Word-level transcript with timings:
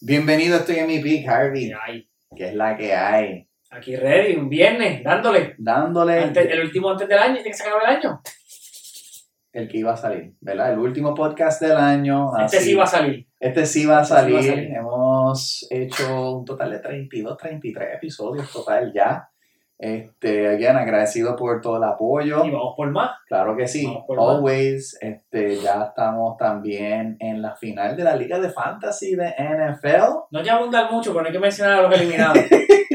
Bienvenido, 0.00 0.56
estoy 0.58 0.76
en 0.76 0.86
mi 0.86 1.00
pick, 1.00 1.28
Harvey. 1.28 1.68
¿Qué 1.68 1.74
hay? 1.74 2.08
Que 2.36 2.48
es 2.48 2.54
la 2.54 2.76
que 2.76 2.94
hay. 2.94 3.48
Aquí 3.70 3.96
ready, 3.96 4.36
un 4.36 4.48
viernes, 4.48 5.02
dándole. 5.02 5.54
Dándole 5.58 6.20
Antes- 6.20 6.48
el 6.50 6.60
último 6.60 6.90
antes 6.90 7.08
del 7.08 7.18
año, 7.18 7.34
tiene 7.34 7.50
que 7.50 7.56
se 7.56 7.64
acabe 7.64 7.82
el 7.84 7.96
año. 7.96 8.20
el 9.52 9.66
que 9.66 9.78
iba 9.78 9.92
a 9.92 9.96
salir, 9.96 10.34
¿verdad? 10.40 10.72
El 10.74 10.78
último 10.78 11.14
podcast 11.14 11.60
del 11.62 11.76
año. 11.76 12.30
Este 12.44 12.58
así- 12.58 12.66
sí 12.66 12.74
va 12.74 12.84
a 12.84 12.86
salir. 12.86 13.26
Este 13.40 13.66
sí 13.66 13.86
va 13.86 13.98
a 13.98 14.02
Este 14.02 14.14
sí 14.14 14.14
va 14.14 14.20
a 14.20 14.42
salir. 14.42 14.50
salir. 14.54 14.74
Hemos 14.76 15.66
hecho 15.70 16.38
un 16.38 16.44
total 16.44 16.70
de 16.70 16.78
32, 16.78 17.36
33 17.36 17.94
episodios 17.96 18.52
total 18.52 18.92
ya. 18.94 19.28
Este, 19.78 20.48
again, 20.48 20.76
agradecido 20.76 21.36
por 21.36 21.60
todo 21.60 21.76
el 21.76 21.84
apoyo. 21.84 22.44
Y 22.44 22.50
vamos 22.50 22.74
por 22.76 22.90
más. 22.90 23.12
Claro 23.28 23.56
que 23.56 23.68
sí, 23.68 23.86
más. 23.86 24.18
always. 24.18 24.98
Este, 25.00 25.56
ya 25.56 25.84
estamos 25.84 26.36
también 26.36 27.16
en 27.20 27.40
la 27.40 27.54
final 27.54 27.96
de 27.96 28.02
la 28.02 28.16
Liga 28.16 28.40
de 28.40 28.50
Fantasy 28.50 29.14
de 29.14 29.34
NFL. 29.38 30.26
No 30.32 30.42
ya 30.42 30.56
abundar 30.56 30.90
mucho, 30.90 31.10
pero 31.10 31.22
no 31.22 31.26
hay 31.28 31.32
que 31.32 31.38
mencionar 31.38 31.78
a 31.78 31.82
los 31.82 32.00
eliminados. 32.00 32.38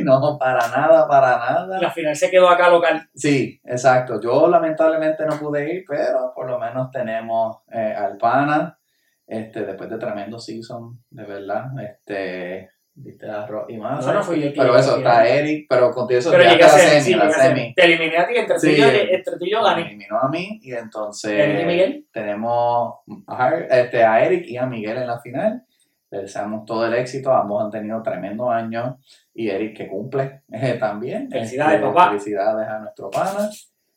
No, 0.03 0.37
para 0.37 0.67
nada, 0.67 1.07
para 1.07 1.37
nada. 1.37 1.79
La 1.79 1.89
final 1.89 2.13
se 2.13 2.29
quedó 2.29 2.49
acá 2.49 2.69
local. 2.69 3.07
Sí, 3.15 3.61
exacto. 3.63 4.19
Yo 4.19 4.49
lamentablemente 4.49 5.25
no 5.25 5.39
pude 5.39 5.73
ir, 5.73 5.85
pero 5.87 6.33
por 6.35 6.49
lo 6.49 6.59
menos 6.59 6.91
tenemos 6.91 7.59
eh, 7.71 7.95
al 7.97 8.17
pana, 8.17 8.77
este, 9.25 9.65
después 9.65 9.89
de 9.89 9.97
tremendo 9.97 10.39
season, 10.39 11.01
de 11.09 11.23
verdad. 11.23 11.67
Este, 11.81 12.72
viste 12.95 13.29
a 13.29 13.45
Rock 13.47 13.69
y 13.69 13.77
más. 13.77 13.99
Eso 14.01 14.13
no 14.13 14.23
fui 14.23 14.41
yo 14.41 14.49
Pero 14.55 14.77
eso, 14.77 14.97
está 14.97 15.27
Eric, 15.27 15.65
pero 15.69 15.91
contigo 15.91 16.19
eso 16.19 16.31
Pero 16.31 16.43
está 16.43 16.65
a 16.65 16.71
la 16.71 16.77
semi, 16.77 17.01
sí, 17.01 17.13
la 17.15 17.29
semi. 17.31 17.73
Te 17.73 17.85
eliminé 17.85 18.17
a 18.17 18.27
ti, 18.27 18.33
entre 18.35 18.59
tú 18.59 18.67
y 18.67 18.75
yo, 18.75 18.85
entre 18.87 19.37
tú 19.37 19.45
y 19.45 19.51
yo 19.51 19.61
Me 19.61 19.69
gané. 19.69 19.81
eliminó 19.87 20.19
a 20.19 20.29
mí 20.29 20.59
y 20.61 20.73
entonces 20.73 21.31
Eric 21.31 21.61
y 21.61 21.65
Miguel. 21.65 22.07
tenemos 22.11 22.95
a, 23.27 23.55
este, 23.55 24.03
a 24.03 24.23
Eric 24.23 24.45
y 24.47 24.57
a 24.57 24.65
Miguel 24.65 24.97
en 24.97 25.07
la 25.07 25.19
final. 25.19 25.63
Le 26.11 26.19
deseamos 26.19 26.65
todo 26.65 26.85
el 26.85 26.93
éxito. 26.93 27.31
Ambos 27.33 27.63
han 27.63 27.71
tenido 27.71 28.01
tremendo 28.03 28.49
año. 28.49 28.99
Y 29.33 29.49
Eric 29.49 29.75
que 29.75 29.87
cumple 29.87 30.43
eh, 30.51 30.77
también. 30.79 31.29
Felicidades, 31.31 31.75
Este, 31.75 31.87
papá. 31.87 32.09
Felicidades 32.09 32.67
a 32.67 32.79
nuestro 32.79 33.09
pana. 33.09 33.49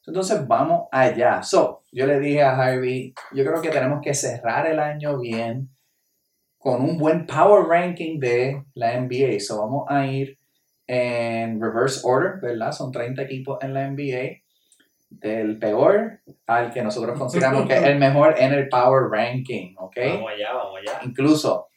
Entonces 0.06 0.47
vamos 0.47 0.88
allá. 0.92 1.42
So, 1.42 1.83
yo 1.92 2.06
le 2.06 2.19
dije 2.19 2.42
a 2.42 2.56
Harvey, 2.56 3.12
yo 3.33 3.44
creo 3.44 3.60
que 3.60 3.69
tenemos 3.70 4.00
que 4.00 4.14
cerrar 4.14 4.66
el 4.66 4.78
año 4.78 5.19
bien 5.19 5.69
con 6.58 6.82
un 6.82 6.98
buen 6.98 7.26
power 7.26 7.66
ranking 7.66 8.18
de 8.18 8.64
la 8.74 8.98
NBA. 9.00 9.40
So 9.40 9.60
vamos 9.60 9.84
a 9.88 10.06
ir 10.06 10.38
en 10.86 11.60
reverse 11.60 12.00
order, 12.04 12.40
¿verdad? 12.40 12.72
Son 12.72 12.90
30 12.92 13.22
equipos 13.22 13.58
en 13.62 13.74
la 13.74 13.88
NBA. 13.88 14.42
Del 15.08 15.58
peor 15.60 16.18
al 16.48 16.72
que 16.72 16.82
nosotros 16.82 17.16
consideramos 17.18 17.66
que 17.68 17.74
es 17.74 17.82
el 17.84 17.98
mejor 17.98 18.34
en 18.38 18.52
el 18.52 18.68
power 18.68 19.04
ranking, 19.08 19.74
¿ok? 19.78 19.96
Vamos 20.14 20.32
allá, 20.32 20.52
vamos 20.52 20.78
allá. 20.80 20.98
Incluso 21.04 21.68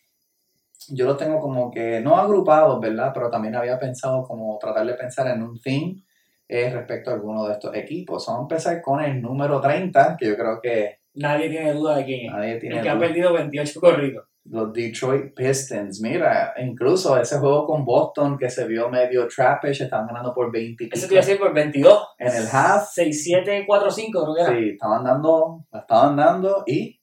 yo 0.89 1.05
lo 1.05 1.16
tengo 1.16 1.39
como 1.39 1.69
que 1.69 1.99
no 2.02 2.17
agrupados, 2.17 2.80
¿verdad? 2.81 3.11
Pero 3.14 3.30
también 3.30 3.55
había 3.55 3.77
pensado 3.77 4.23
como 4.23 4.58
tratar 4.59 4.86
de 4.88 4.95
pensar 4.95 5.27
en 5.27 5.43
un 5.43 5.61
theme 5.61 6.02
eh, 6.47 6.71
respecto 6.71 7.11
a 7.11 7.14
alguno 7.14 7.45
de 7.45 7.53
estos 7.53 7.75
equipos. 7.75 8.25
Vamos 8.25 8.41
a 8.41 8.43
empezar 8.55 8.81
con 8.81 8.99
el 8.99 9.21
número 9.21 9.61
30, 9.61 10.17
que 10.19 10.27
yo 10.27 10.36
creo 10.36 10.59
que 10.59 10.97
Nadie 11.14 11.49
tiene 11.49 11.73
duda 11.73 11.97
de 11.97 12.05
quién 12.05 12.25
es. 12.27 12.31
nadie 12.31 12.55
tiene 12.59 12.77
El 12.77 12.81
que 12.81 12.89
ha 12.89 12.95
duda. 12.95 13.08
perdido 13.08 13.33
28 13.33 13.80
corridos. 13.80 14.25
Los 14.50 14.73
Detroit 14.73 15.36
Pistons, 15.36 16.02
mira, 16.02 16.53
incluso 16.58 17.19
ese 17.19 17.38
juego 17.38 17.67
con 17.67 17.86
Boston 17.86 18.36
que 18.36 18.50
se 18.50 18.67
vio 18.67 18.89
medio 18.89 19.28
trappish, 19.28 19.83
estaban 19.83 20.08
ganando 20.08 20.33
por 20.33 20.52
20 20.52 20.86
y 20.86 20.89
Eso 20.92 21.08
te 21.08 21.14
iba 21.14 21.22
a 21.22 21.25
decir 21.25 21.39
por 21.39 21.53
22. 21.53 22.08
en 22.17 22.28
el 22.36 22.47
half. 22.52 22.89
6, 22.92 23.23
7, 23.23 23.64
4, 23.67 23.92
5, 23.92 24.23
creo 24.23 24.36
que 24.36 24.42
era. 24.42 24.59
Sí, 24.59 24.70
estaban 24.70 25.03
dando, 25.03 25.66
la 25.72 25.80
estaban 25.81 26.16
dando 26.16 26.64
y 26.66 27.00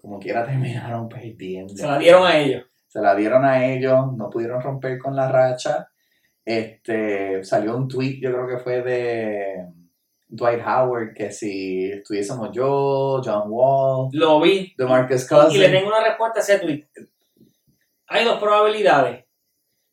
como 0.00 0.18
quiera 0.18 0.46
terminaron 0.46 1.08
perdiendo. 1.08 1.74
Se 1.74 1.86
la 1.86 1.98
dieron 1.98 2.26
a 2.26 2.38
ellos. 2.38 2.64
se 2.86 3.00
la 3.00 3.14
dieron 3.14 3.44
a 3.44 3.66
ellos, 3.66 4.16
no 4.16 4.30
pudieron 4.30 4.62
romper 4.62 4.98
con 4.98 5.14
la 5.14 5.30
racha. 5.30 5.88
Este, 6.44 7.44
salió 7.44 7.76
un 7.76 7.88
tweet, 7.88 8.20
yo 8.22 8.32
creo 8.32 8.46
que 8.46 8.58
fue 8.58 8.82
de 8.82 9.66
Dwight 10.28 10.60
Howard, 10.66 11.14
que 11.14 11.30
si 11.30 11.90
estuviésemos 11.90 12.50
yo, 12.52 13.20
John 13.24 13.44
Wall, 13.48 14.08
Lo 14.12 14.40
vi. 14.40 14.74
de 14.76 14.84
Marcus 14.84 15.22
Y 15.30 15.34
le 15.34 15.40
Cousins, 15.42 15.70
tengo 15.72 15.88
una 15.88 16.04
respuesta 16.04 16.40
a 16.40 16.42
ese 16.42 16.58
tweet. 16.58 16.84
Hay 18.08 18.24
dos 18.24 18.38
probabilidades. 18.40 19.24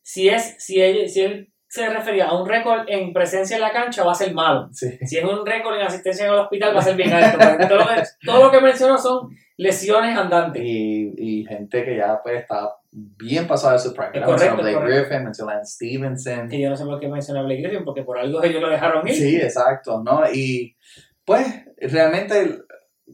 Si 0.01 0.27
es, 0.29 0.55
si 0.59 0.81
él, 0.81 1.09
si 1.09 1.21
él 1.21 1.53
se 1.67 1.89
refería 1.89 2.25
a 2.27 2.39
un 2.39 2.47
récord 2.47 2.81
en 2.87 3.13
presencia 3.13 3.55
en 3.55 3.61
la 3.61 3.71
cancha, 3.71 4.03
va 4.03 4.11
a 4.11 4.15
ser 4.15 4.33
malo. 4.33 4.69
sí, 4.71 4.97
Si 5.05 5.17
es 5.17 5.23
un 5.23 5.45
récord 5.45 5.75
en 5.75 5.81
asistencia 5.87 6.25
en 6.27 6.33
el 6.33 6.39
hospital, 6.39 6.75
va 6.75 6.79
a 6.79 6.83
ser 6.83 6.95
bien 6.95 7.11
alto. 7.11 7.37
Todo 7.67 7.77
lo 7.79 7.85
que, 7.87 8.03
todo 8.25 8.43
lo 8.45 8.51
que 8.51 8.61
menciono 8.61 8.97
son 8.97 9.29
lesiones 9.57 10.17
andantes. 10.17 10.61
y, 10.63 11.13
y 11.17 11.45
gente 11.45 11.83
que 11.85 11.97
ya 11.97 12.19
pues 12.21 12.41
está 12.41 12.75
bien 12.95 13.47
pasada 13.47 13.73
de 13.73 13.79
su 13.79 13.93
prime. 13.93 14.11
Mencionó 14.11 14.33
correcto, 14.35 14.55
Blake 14.61 14.75
correcto. 14.75 14.99
Griffin, 15.07 15.23
mencionó 15.23 15.51
Lance 15.51 15.73
Stevenson. 15.73 16.47
Que 16.49 16.61
yo 16.61 16.69
no 16.69 16.75
sé 16.75 16.85
por 16.85 16.99
qué 16.99 17.07
menciona 17.07 17.39
a 17.39 17.43
Blake 17.43 17.61
Griffin, 17.61 17.83
porque 17.85 18.03
por 18.03 18.17
algo 18.17 18.43
ellos 18.43 18.61
lo 18.61 18.69
dejaron 18.69 19.07
ir. 19.07 19.15
Sí, 19.15 19.35
exacto, 19.37 20.01
¿no? 20.03 20.21
Y 20.31 20.75
pues 21.25 21.45
realmente 21.77 22.59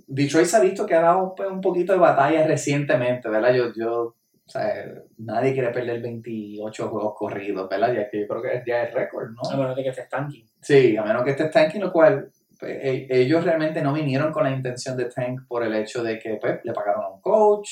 Detroit 0.08 0.46
se 0.48 0.58
ha 0.58 0.62
visto 0.62 0.86
que 0.86 0.96
ha 0.96 1.02
dado 1.02 1.34
pues, 1.36 1.50
un 1.50 1.62
poquito 1.62 1.94
de 1.94 2.00
batalla 2.00 2.46
recientemente, 2.46 3.30
¿verdad? 3.30 3.54
Yo, 3.54 3.72
yo, 3.76 4.02
o 4.04 4.16
sea, 4.52 4.86
nadie 5.18 5.54
quiere 5.54 5.70
perder 5.70 6.02
28 6.02 6.90
juegos 6.90 7.14
corridos, 7.16 7.70
¿verdad? 7.70 7.94
Ya 7.94 8.10
que 8.10 8.22
yo 8.22 8.28
creo 8.28 8.42
que 8.42 8.64
ya 8.66 8.84
es 8.84 8.94
récord, 8.94 9.30
A 9.30 9.52
¿no? 9.52 9.58
menos 9.62 9.76
de 9.76 9.84
que 9.84 9.90
estés 9.90 10.10
tanking. 10.10 10.46
Sí, 10.62 10.98
a 10.98 11.04
menos 11.04 11.24
que 11.24 11.32
esté 11.32 11.46
tanking, 11.46 11.82
lo 11.82 11.92
cual 11.92 12.30
pues, 12.60 12.78
e- 12.82 13.08
ellos 13.10 13.44
realmente 13.44 13.82
no 13.82 13.94
vinieron 13.94 14.32
con 14.34 14.44
la 14.44 14.52
intención 14.52 14.98
de 14.98 15.06
tank 15.06 15.42
por 15.48 15.64
el 15.64 15.74
hecho 15.76 16.04
de 16.04 16.18
que 16.20 16.36
pues, 16.36 16.60
le 16.64 16.74
pagaron 16.74 17.04
a 17.06 17.10
un 17.10 17.22
coach, 17.22 17.70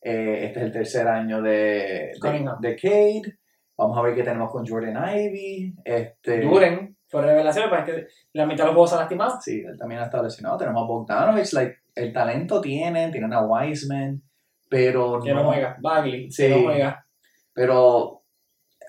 eh, 0.00 0.46
este 0.46 0.60
es 0.60 0.66
el 0.66 0.72
tercer 0.72 1.08
año 1.08 1.42
de, 1.42 2.12
de, 2.22 2.50
de 2.60 2.76
Cade, 2.76 3.38
vamos 3.76 3.98
a 3.98 4.02
ver 4.02 4.14
qué 4.14 4.22
tenemos 4.22 4.50
con 4.50 4.66
Jordan 4.66 4.96
Ivy, 5.18 5.74
este... 5.84 6.40
Duren, 6.40 6.96
fue 7.08 7.22
revelación, 7.22 7.70
pero 7.70 7.82
es 7.82 7.88
que 7.88 8.06
la 8.32 8.46
mitad 8.46 8.64
de 8.64 8.66
los 8.66 8.74
juegos 8.74 8.90
se 8.90 8.96
han 8.96 9.00
lastimado. 9.02 9.38
Sí, 9.40 9.62
él 9.64 9.78
también 9.78 10.00
ha 10.00 10.06
estado 10.06 10.24
lesionado. 10.24 10.58
Tenemos 10.58 10.82
a 10.82 10.86
Bogdanovich, 10.86 11.52
like, 11.52 11.76
el 11.94 12.12
talento 12.12 12.60
tienen, 12.60 13.12
tienen 13.12 13.32
a 13.32 13.42
Wiseman, 13.46 14.20
pero 14.68 15.20
Que 15.20 15.32
no 15.32 15.44
juega. 15.44 15.76
Bagley, 15.80 16.30
Sí. 16.32 16.42
que 16.42 16.48
no 16.50 16.62
juega. 16.64 17.06
Pero 17.52 18.24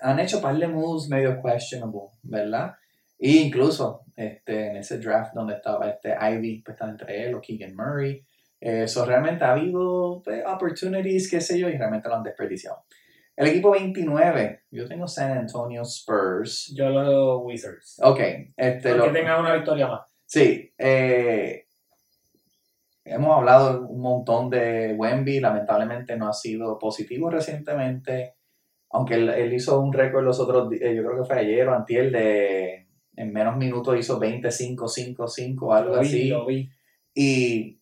han 0.02 0.18
hecho 0.18 0.40
par 0.42 0.56
de 0.56 0.66
moves 0.66 1.08
medio 1.08 1.40
questionable, 1.40 2.10
¿verdad? 2.22 2.74
E 3.20 3.30
incluso 3.30 4.02
este, 4.16 4.70
en 4.70 4.76
ese 4.78 4.98
draft 4.98 5.32
donde 5.34 5.54
estaba 5.54 5.88
este 5.88 6.14
Ivy, 6.20 6.62
pues 6.62 6.74
estaba 6.74 6.90
entre 6.90 7.24
él 7.28 7.34
o 7.36 7.40
Keegan 7.40 7.74
Murray. 7.76 8.24
Eso 8.60 9.04
realmente 9.06 9.44
ha 9.44 9.52
habido 9.52 10.20
pues, 10.24 10.42
opportunities, 10.46 11.30
qué 11.30 11.40
sé 11.40 11.58
yo, 11.58 11.68
y 11.68 11.76
realmente 11.76 12.08
lo 12.08 12.16
han 12.16 12.22
desperdiciado. 12.22 12.84
El 13.36 13.46
equipo 13.48 13.70
29, 13.70 14.62
yo 14.72 14.88
tengo 14.88 15.06
San 15.06 15.30
Antonio 15.38 15.82
Spurs. 15.82 16.74
Yo 16.76 16.88
los 16.88 17.40
Wizards. 17.44 18.00
Ok, 18.02 18.18
este 18.56 18.96
lo, 18.96 19.12
tengan 19.12 19.40
una 19.40 19.54
victoria 19.54 19.86
más. 19.86 20.00
Sí, 20.26 20.72
eh, 20.76 21.66
hemos 23.04 23.36
hablado 23.36 23.86
un 23.86 24.00
montón 24.00 24.50
de 24.50 24.94
Wemby, 24.96 25.40
lamentablemente 25.40 26.16
no 26.16 26.28
ha 26.28 26.32
sido 26.32 26.78
positivo 26.78 27.30
recientemente, 27.30 28.34
aunque 28.90 29.14
él, 29.14 29.28
él 29.30 29.52
hizo 29.52 29.80
un 29.80 29.92
récord 29.92 30.24
los 30.24 30.40
otros, 30.40 30.68
di- 30.68 30.78
eh, 30.82 30.94
yo 30.94 31.04
creo 31.04 31.22
que 31.22 31.26
fue 31.28 31.38
ayer 31.38 31.68
o 31.68 31.74
antier, 31.74 32.10
de 32.10 32.86
en 33.16 33.32
menos 33.32 33.56
minutos 33.56 33.96
hizo 33.98 34.18
25, 34.18 34.88
5, 34.88 35.28
5, 35.28 35.74
algo 35.74 35.94
Lo 35.96 36.00
vi, 36.00 36.06
así. 36.06 36.28
lo 36.28 36.46
vi. 36.46 36.70
Y, 37.14 37.77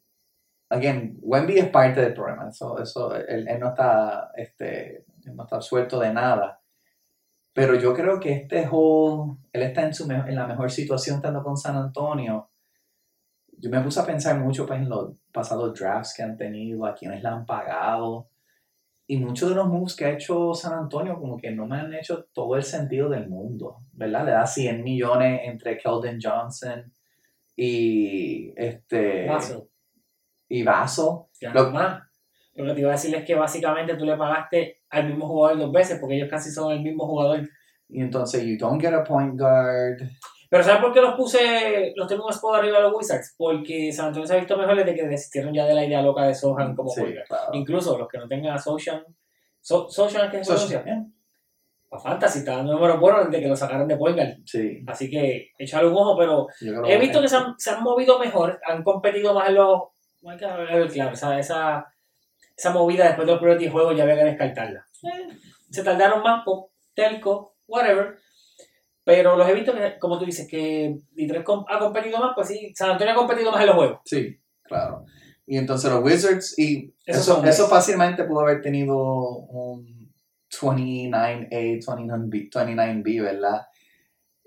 again, 0.69 1.19
Wemby 1.23 1.59
es 1.59 1.69
parte 1.69 2.01
del 2.01 2.15
problema, 2.15 2.49
eso, 2.49 2.81
eso, 2.81 3.15
él, 3.15 3.47
él 3.49 3.61
no 3.61 3.69
está, 3.69 4.33
este, 4.37 5.05
él 5.25 5.37
no 5.37 5.45
está 5.45 5.61
suelto 5.61 5.99
de 6.01 6.13
nada. 6.13 6.61
Pero 7.53 7.75
yo 7.75 7.95
creo 7.95 8.21
que 8.21 8.33
este 8.33 8.69
whole, 8.69 9.39
él 9.53 9.63
está 9.63 9.83
en, 9.83 9.95
su, 9.95 10.11
en 10.11 10.35
la 10.35 10.47
mejor 10.47 10.71
situación 10.71 11.17
estando 11.17 11.43
con 11.43 11.57
San 11.57 11.75
Antonio. 11.75 12.51
Yo 13.59 13.71
me 13.71 13.81
puse 13.81 13.99
a 13.99 14.05
pensar 14.05 14.39
mucho 14.39 14.67
pues, 14.67 14.79
en 14.79 14.91
los 14.91 15.15
pasados 15.33 15.79
drafts 15.79 16.13
que 16.15 16.23
han 16.23 16.37
tenido, 16.37 16.85
a 16.85 16.95
quienes 16.95 17.23
le 17.23 17.29
han 17.31 17.47
pagado. 17.47 18.29
Y 19.07 19.17
muchos 19.17 19.49
de 19.49 19.55
los 19.55 19.69
moves 19.69 19.97
que 19.97 20.05
ha 20.05 20.11
hecho 20.11 20.53
San 20.53 20.75
Antonio 20.75 21.19
como 21.19 21.39
que 21.39 21.51
no 21.51 21.67
me 21.67 21.77
han 21.77 21.95
hecho 21.95 22.25
todo 22.25 22.57
el 22.57 22.63
sentido 22.63 23.09
del 23.09 23.27
mundo, 23.27 23.79
¿verdad? 23.93 24.27
Le 24.27 24.33
da 24.33 24.47
100 24.47 24.83
millones 24.83 25.41
entre 25.45 25.79
Keldon 25.79 26.19
Johnson 26.21 26.93
y 27.57 28.53
este 28.55 29.27
Vaso. 29.29 29.71
Y 30.49 30.63
Vaso. 30.63 31.29
Ya 31.41 31.53
Lo- 31.53 31.71
más. 31.71 32.03
Lo 32.55 32.65
que 32.65 32.73
te 32.75 32.81
iba 32.81 32.89
a 32.91 32.93
decir 32.93 33.15
es 33.15 33.25
que 33.25 33.35
básicamente 33.35 33.97
tú 33.97 34.07
le 34.07 34.17
pagaste 34.17 34.81
al 34.89 35.07
mismo 35.09 35.29
jugador 35.29 35.59
dos 35.59 35.73
veces, 35.73 35.99
porque 36.01 36.17
ellos 36.17 36.29
casi 36.31 36.51
son 36.51 36.73
el 36.73 36.81
mismo 36.81 37.07
jugador. 37.07 37.47
Y 37.89 38.01
entonces 38.01 38.43
you 38.45 38.57
don't 38.59 38.81
get 38.81 38.95
a 38.95 39.05
point 39.05 39.39
guard. 39.39 39.99
Pero 40.49 40.63
¿sabes 40.63 40.81
por 40.81 40.93
qué 40.95 41.01
los 41.03 41.15
puse, 41.17 41.93
los 41.97 42.07
tengo 42.09 42.25
un 42.25 42.31
spot 42.33 42.57
arriba 42.57 42.79
de 42.79 42.85
los 42.85 42.95
Wizards? 42.97 43.35
Porque 43.37 43.93
San 43.93 44.07
Antonio 44.07 44.27
se 44.27 44.35
ha 44.35 44.39
visto 44.39 44.57
mejor 44.57 44.77
desde 44.77 44.95
que 44.95 45.07
desistieron 45.07 45.53
ya 45.53 45.67
de 45.67 45.75
la 45.75 45.85
idea 45.85 46.01
loca 46.01 46.23
de 46.25 46.35
Sohan 46.35 46.75
como 46.75 46.89
Sí, 46.89 47.03
claro. 47.27 47.51
Incluso 47.53 47.99
los 47.99 48.09
que 48.09 48.19
no 48.19 48.27
tengan 48.29 48.55
a 48.55 48.59
Sohan, 48.59 49.05
so, 49.61 49.89
Sohan 49.91 50.27
es 50.27 50.31
que 50.31 50.39
se 50.39 50.45
So- 50.45 50.53
pronuncia. 50.53 50.85
yeah, 50.85 51.05
A 51.91 51.99
Fantasy 51.99 52.39
está 52.41 52.57
dando 52.57 52.73
números 52.75 52.99
buenos 52.99 53.27
desde 53.27 53.43
que 53.43 53.49
lo 53.49 53.57
sacaron 53.57 53.87
de 53.87 53.97
point 53.97 54.17
guard. 54.17 54.37
Sí, 54.45 54.83
Así 54.87 55.11
que 55.11 55.51
échale 55.59 55.89
un 55.89 55.95
ojo, 55.97 56.17
pero 56.17 56.47
he 56.87 56.99
visto 56.99 57.21
que 57.21 57.29
se 57.29 57.37
han, 57.37 57.55
se 57.59 57.71
han 57.71 57.83
movido 57.83 58.19
mejor, 58.19 58.59
han 58.67 58.83
competido 58.83 59.35
más 59.35 59.49
en 59.51 59.57
los. 59.57 59.81
Hay 60.25 60.37
que 60.37 60.47
ver, 60.47 60.89
claro, 60.91 61.13
esa, 61.13 61.39
esa, 61.39 61.87
esa 62.57 62.71
movida 62.73 63.05
después 63.07 63.27
de 63.27 63.33
los 63.33 63.41
primeros 63.41 63.61
10 63.61 63.73
juegos 63.73 63.97
ya 63.97 64.03
había 64.05 64.17
que 64.17 64.25
descartarla. 64.25 64.87
Eh, 65.03 65.29
se 65.71 65.83
tardaron 65.85 66.23
más 66.23 66.45
por 66.45 66.67
telco, 66.95 67.57
whatever. 67.67 68.17
Pero 69.05 69.37
los 69.37 69.49
he 69.49 69.55
visto 69.55 69.73
que, 69.73 69.99
como 70.01 70.19
tú 70.19 70.25
dices, 70.25 70.49
que 70.51 70.99
Detroit 71.13 71.45
com- 71.45 71.65
ha 71.69 71.79
competido 71.79 72.19
más, 72.19 72.33
pues 72.35 72.49
sí, 72.49 72.73
San 72.75 72.91
Antonio 72.91 73.13
ha 73.13 73.17
competido 73.17 73.53
más 73.53 73.61
en 73.61 73.67
los 73.69 73.77
juegos. 73.77 74.01
Sí, 74.05 74.37
claro. 74.63 75.05
Y 75.47 75.59
entonces 75.59 75.91
los 75.93 76.03
Wizards, 76.03 76.59
y 76.59 76.93
eso, 77.05 77.69
fácilmente 77.69 78.25
pudo 78.25 78.41
haber 78.41 78.61
tenido 78.63 78.97
un 78.99 80.13
29A, 80.51 81.49
29B, 81.51 82.51
29B, 82.51 83.23
¿verdad? 83.23 83.63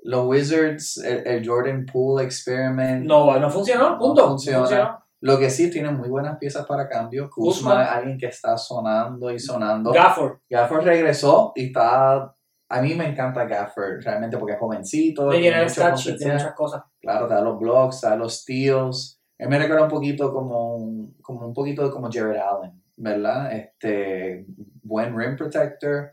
Los 0.04 0.26
Wizards, 0.28 0.98
el, 0.98 1.26
el 1.26 1.48
Jordan 1.48 1.86
Poole 1.86 2.26
experiment, 2.26 3.06
No, 3.06 3.40
no 3.40 3.50
funcionó, 3.50 3.98
punto. 3.98 4.22
No 4.24 4.28
funciona. 4.32 4.99
Lo 5.22 5.38
que 5.38 5.50
sí 5.50 5.70
tienen 5.70 5.98
muy 5.98 6.10
buenas 6.10 6.38
piezas 6.38 6.66
para 6.66 6.88
cambio. 6.88 7.30
Kuzma, 7.30 7.84
es 7.84 7.90
alguien 7.90 8.18
que 8.18 8.28
está 8.28 8.58
sonando 8.58 9.32
y 9.32 9.40
sonando. 9.40 9.92
Gafford, 9.92 10.40
Gafford 10.50 10.86
regresó 10.86 11.52
y 11.56 11.68
está. 11.68 12.36
A 12.72 12.82
mí 12.82 12.94
me 12.94 13.08
encanta 13.08 13.46
Gafford 13.46 14.02
realmente 14.04 14.38
porque 14.38 14.54
es 14.54 14.60
jovencito. 14.60 15.30
tiene 15.30 15.46
llenar 15.46 15.62
el 15.62 15.66
mucho 15.66 15.82
stat 15.82 15.98
sheet 15.98 16.06
de 16.06 16.18
potencial. 16.18 16.38
muchas 16.38 16.56
cosas. 16.56 16.84
Claro, 17.02 17.28
te 17.28 17.34
da 17.34 17.42
los 17.42 17.60
blocks, 17.60 18.02
te 18.02 18.08
da 18.08 18.16
los 18.16 18.42
steals. 18.42 19.20
Él 19.38 19.50
me 19.50 19.58
recuerda 19.58 19.84
un 19.84 19.90
poquito 19.90 20.32
como 20.34 20.76
un, 20.76 21.16
como 21.22 21.48
un 21.48 21.54
poquito 21.54 21.84
de 21.84 21.92
como 21.92 22.10
Jared 22.12 22.40
Allen, 22.40 22.84
¿verdad? 22.98 23.52
Este, 23.54 24.46
buen 24.84 25.18
rim 25.18 25.36
protector. 25.36 26.12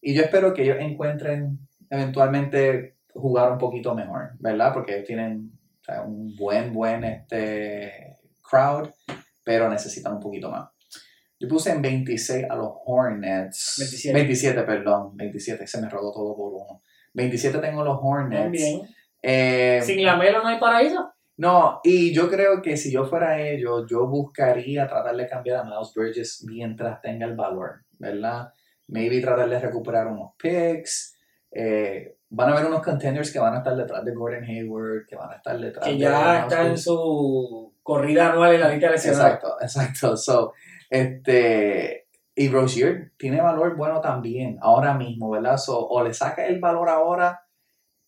Y 0.00 0.14
yo 0.14 0.22
espero 0.22 0.54
que 0.54 0.62
ellos 0.62 0.76
encuentren 0.78 1.58
eventualmente 1.90 2.98
jugar 3.12 3.50
un 3.50 3.58
poquito 3.58 3.94
mejor, 3.94 4.32
¿verdad? 4.38 4.72
Porque 4.72 4.94
ellos 4.94 5.06
tienen 5.06 5.50
o 5.80 5.84
sea, 5.84 6.02
un 6.02 6.36
buen, 6.36 6.72
buen 6.72 7.04
este, 7.04 8.17
crowd, 8.48 8.88
pero 9.44 9.68
necesitan 9.68 10.14
un 10.14 10.20
poquito 10.20 10.50
más. 10.50 10.68
Yo 11.40 11.46
puse 11.48 11.70
en 11.70 11.80
26 11.82 12.46
a 12.50 12.56
los 12.56 12.70
Hornets. 12.84 13.74
27. 13.78 14.12
27, 14.14 14.62
perdón. 14.62 15.16
27, 15.16 15.66
se 15.66 15.80
me 15.80 15.88
rodó 15.88 16.12
todo 16.12 16.36
por 16.36 16.52
uno. 16.52 16.82
27 17.14 17.58
tengo 17.58 17.84
los 17.84 17.98
Hornets. 18.00 18.42
También. 18.42 18.88
Eh, 19.22 19.80
Sin 19.84 20.04
la 20.04 20.16
Melo 20.16 20.42
no 20.42 20.48
hay 20.48 20.58
paraíso. 20.58 21.12
no, 21.36 21.80
y 21.84 22.12
yo 22.12 22.28
creo 22.28 22.60
que 22.62 22.76
si 22.76 22.90
yo 22.92 23.04
fuera 23.04 23.40
ellos, 23.40 23.84
yo 23.88 24.06
buscaría 24.06 24.86
tratar 24.88 25.16
de 25.16 25.26
cambiar 25.28 25.58
a 25.58 25.64
Miles 25.64 25.92
Bridges 25.94 26.44
mientras 26.46 27.00
tenga 27.00 27.26
el 27.26 27.34
valor, 27.36 27.84
¿verdad? 27.98 28.52
Maybe 28.88 29.20
tratar 29.20 29.48
de 29.48 29.58
recuperar 29.60 30.06
unos 30.08 30.32
picks. 30.40 31.16
eh, 31.52 32.16
van 32.30 32.50
a 32.50 32.52
haber 32.54 32.66
unos 32.66 32.82
contenders 32.82 33.32
que 33.32 33.38
van 33.38 33.54
a 33.54 33.58
estar 33.58 33.74
detrás 33.76 34.04
de 34.04 34.12
Gordon 34.14 34.44
Hayward, 34.44 35.06
que 35.06 35.16
van 35.16 35.30
a 35.32 35.36
estar 35.36 35.58
detrás 35.58 35.84
Que 35.86 35.92
de 35.92 35.98
ya 35.98 36.10
Miles 36.10 36.42
está 36.42 36.66
en 36.66 36.78
su 36.78 37.72
corrida 37.88 38.30
anual 38.30 38.54
en 38.54 38.60
la 38.60 38.68
lista 38.68 38.88
de 38.88 38.92
lesionados. 38.92 39.24
Exacto, 39.24 39.56
exacto. 39.62 40.16
So, 40.18 40.52
este, 40.90 42.06
y 42.34 42.48
Rozier 42.50 43.12
tiene 43.16 43.40
valor 43.40 43.76
bueno 43.78 44.02
también, 44.02 44.58
ahora 44.60 44.92
mismo, 44.92 45.30
¿verdad? 45.30 45.56
So, 45.56 45.88
o 45.88 46.04
le 46.04 46.12
saca 46.12 46.44
el 46.44 46.60
valor 46.60 46.90
ahora, 46.90 47.40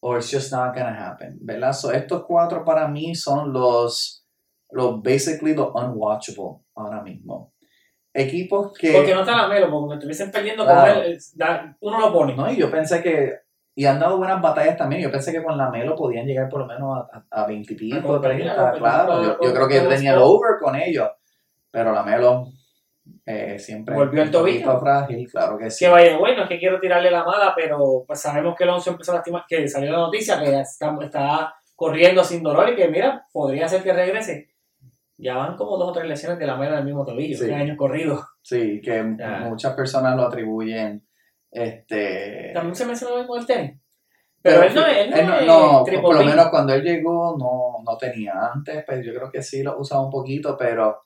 or 0.00 0.18
it's 0.18 0.30
just 0.30 0.52
not 0.52 0.74
gonna 0.74 1.08
happen, 1.08 1.38
¿verdad? 1.40 1.72
So, 1.72 1.92
estos 1.92 2.24
cuatro 2.26 2.62
para 2.62 2.88
mí 2.88 3.14
son 3.14 3.54
los, 3.54 4.26
los 4.70 5.02
basically 5.02 5.54
los 5.54 5.70
unwatchable 5.74 6.58
ahora 6.74 7.00
mismo. 7.00 7.54
Equipos 8.12 8.74
que... 8.78 8.92
Porque 8.92 9.14
no 9.14 9.20
está 9.20 9.34
la 9.34 9.48
Melo, 9.48 9.70
porque 9.70 9.88
me 9.88 9.94
estuviesen 9.94 10.30
perdiendo 10.30 10.64
Claro. 10.64 10.94
con 10.94 11.02
él, 11.04 11.18
uno 11.80 12.00
lo 12.00 12.12
pone. 12.12 12.36
No, 12.36 12.52
y 12.52 12.56
yo 12.58 12.70
pensé 12.70 13.02
que... 13.02 13.32
Y 13.74 13.86
han 13.86 13.98
dado 14.00 14.18
buenas 14.18 14.40
batallas 14.42 14.76
también. 14.76 15.02
Yo 15.02 15.10
pensé 15.10 15.32
que 15.32 15.42
con 15.42 15.56
la 15.56 15.70
Melo 15.70 15.94
podían 15.96 16.26
llegar 16.26 16.48
por 16.48 16.60
lo 16.60 16.66
menos 16.66 16.98
a, 17.12 17.24
a, 17.30 17.42
a 17.42 17.46
20 17.46 17.72
y 17.72 17.76
pico, 17.76 17.96
A 17.98 18.02
competir, 18.02 18.36
30, 18.38 18.52
a 18.52 18.56
competir 18.72 18.80
claro. 18.82 19.22
Yo, 19.22 19.38
yo 19.42 19.54
creo 19.54 19.68
que 19.68 19.80
los 19.82 19.88
tenía 19.94 20.12
el 20.12 20.18
over 20.18 20.58
con 20.60 20.74
ellos. 20.76 21.08
Pero 21.70 21.92
la 21.92 22.02
Melo 22.02 22.48
eh, 23.26 23.58
siempre 23.58 23.94
Volvió 23.94 24.22
el 24.22 24.30
tobillo. 24.30 24.78
frágil, 24.80 25.28
claro 25.30 25.56
que 25.56 25.70
sí. 25.70 25.84
Que 25.84 25.90
vaya, 25.90 26.18
bueno, 26.18 26.42
es 26.42 26.48
que 26.48 26.58
quiero 26.58 26.78
tirarle 26.80 27.10
la 27.10 27.24
mala, 27.24 27.52
pero 27.56 28.04
pues 28.06 28.20
sabemos 28.20 28.54
que 28.56 28.64
Alonso 28.64 28.90
empezó 28.90 29.12
a 29.12 29.16
lastimar, 29.16 29.44
que 29.48 29.66
salió 29.68 29.92
la 29.92 29.98
noticia 29.98 30.38
que 30.40 30.50
ya 30.50 30.60
está, 30.60 30.94
está 31.00 31.54
corriendo 31.76 32.22
sin 32.24 32.42
dolor 32.42 32.68
y 32.70 32.76
que 32.76 32.88
mira, 32.88 33.24
podría 33.32 33.68
ser 33.68 33.82
que 33.82 33.92
regrese. 33.92 34.48
Ya 35.16 35.36
van 35.36 35.56
como 35.56 35.76
dos 35.76 35.90
o 35.90 35.92
tres 35.92 36.06
lesiones 36.06 36.38
de 36.38 36.46
la 36.46 36.56
mela 36.56 36.76
del 36.76 36.84
mismo 36.84 37.04
tobillo, 37.04 37.36
Sí. 37.36 37.44
tres 37.46 37.56
años 37.56 37.76
corridos. 37.76 38.20
Sí, 38.42 38.80
que 38.82 39.14
Ya. 39.18 39.40
muchas 39.48 39.74
personas 39.74 40.16
lo 40.16 40.22
atribuyen. 40.26 41.06
Este, 41.50 42.52
También 42.54 42.74
se 42.74 42.86
menciona 42.86 43.14
lo 43.14 43.20
mismo 43.20 43.34
del 43.36 43.46
tenis. 43.46 43.80
Pero, 44.42 44.62
él 44.62 44.74
no 44.74 44.86
es, 44.86 44.96
él 44.98 45.10
no 45.10 45.38
él 45.38 45.46
no- 45.46 45.84
no, 45.84 46.00
por 46.00 46.14
lo 46.14 46.24
menos 46.24 46.48
cuando 46.48 46.72
él 46.72 46.82
llegó 46.82 47.36
no, 47.38 47.82
no 47.84 47.98
tenía 47.98 48.32
antes, 48.54 48.84
pero 48.86 49.02
yo 49.02 49.14
creo 49.14 49.30
que 49.30 49.42
sí 49.42 49.62
lo 49.62 49.78
usaba 49.78 50.02
un 50.02 50.10
poquito, 50.10 50.56
pero 50.56 51.02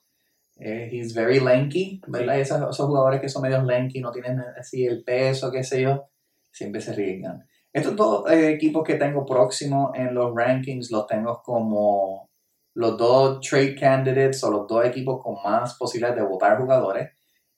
eh, 0.57 0.87
he's 0.89 1.13
very 1.13 1.41
lanky, 1.41 2.01
¿verdad? 2.07 2.37
Y 2.37 2.41
esos, 2.41 2.57
esos 2.61 2.85
jugadores 2.87 3.19
que 3.19 3.27
son 3.27 3.41
medios 3.41 3.65
lanky, 3.65 3.99
no 3.99 4.11
tienen 4.11 4.39
así 4.57 4.85
el 4.85 5.03
peso, 5.03 5.51
qué 5.51 5.63
sé 5.63 5.81
yo, 5.81 6.05
siempre 6.49 6.79
se 6.79 6.91
arriesgan. 6.91 7.45
Estos 7.73 7.93
dos 7.97 8.31
eh, 8.31 8.51
equipos 8.51 8.83
que 8.85 8.95
tengo 8.95 9.25
próximos 9.25 9.91
en 9.95 10.13
los 10.15 10.33
rankings 10.33 10.89
los 10.91 11.05
tengo 11.07 11.41
como 11.43 12.29
los 12.75 12.97
dos 12.97 13.41
trade 13.41 13.75
candidates 13.75 14.41
o 14.45 14.51
los 14.51 14.65
dos 14.65 14.85
equipos 14.85 15.21
con 15.21 15.35
más 15.43 15.75
posibilidades 15.77 16.15
de 16.23 16.25
votar 16.25 16.57
jugadores, 16.57 17.09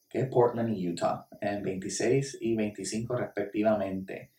que 0.10 0.22
es 0.22 0.28
Portland 0.28 0.76
y 0.76 0.90
Utah, 0.90 1.27
en 1.42 1.64
26 1.64 2.38
y 2.42 2.56
25 2.56 3.16
respectivamente. 3.16 4.32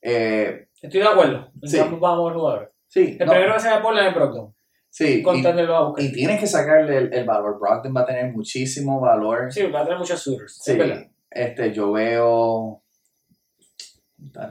Eh, 0.00 0.68
Estoy 0.80 1.00
de 1.00 1.06
acuerdo. 1.06 1.50
Sí. 1.62 1.78
Vamos, 1.78 2.30
a 2.30 2.34
jugadores. 2.34 2.68
sí, 2.88 3.16
El 3.18 3.26
no, 3.26 3.32
primero 3.32 3.54
que 3.54 3.60
se 3.60 3.70
va 3.70 3.92
la 3.92 4.02
de 4.04 4.10
Brogdon. 4.10 4.54
sí, 4.90 5.22
y, 5.24 5.46
a 5.46 5.92
y 5.98 6.12
tienes 6.12 6.40
que 6.40 6.46
sacarle 6.46 6.96
el, 6.96 7.12
el 7.14 7.24
valor. 7.24 7.58
Brogdon 7.60 7.94
va 7.96 8.00
a 8.02 8.06
tener 8.06 8.32
muchísimo 8.32 9.00
valor. 9.00 9.52
Sí, 9.52 9.62
va 9.68 9.80
a 9.80 9.84
tener 9.84 9.98
muchos 9.98 10.24
shooters. 10.24 10.58
Sí, 10.62 10.72
Es 10.72 11.08
este, 11.30 11.72
yo 11.72 11.92
veo. 11.92 12.82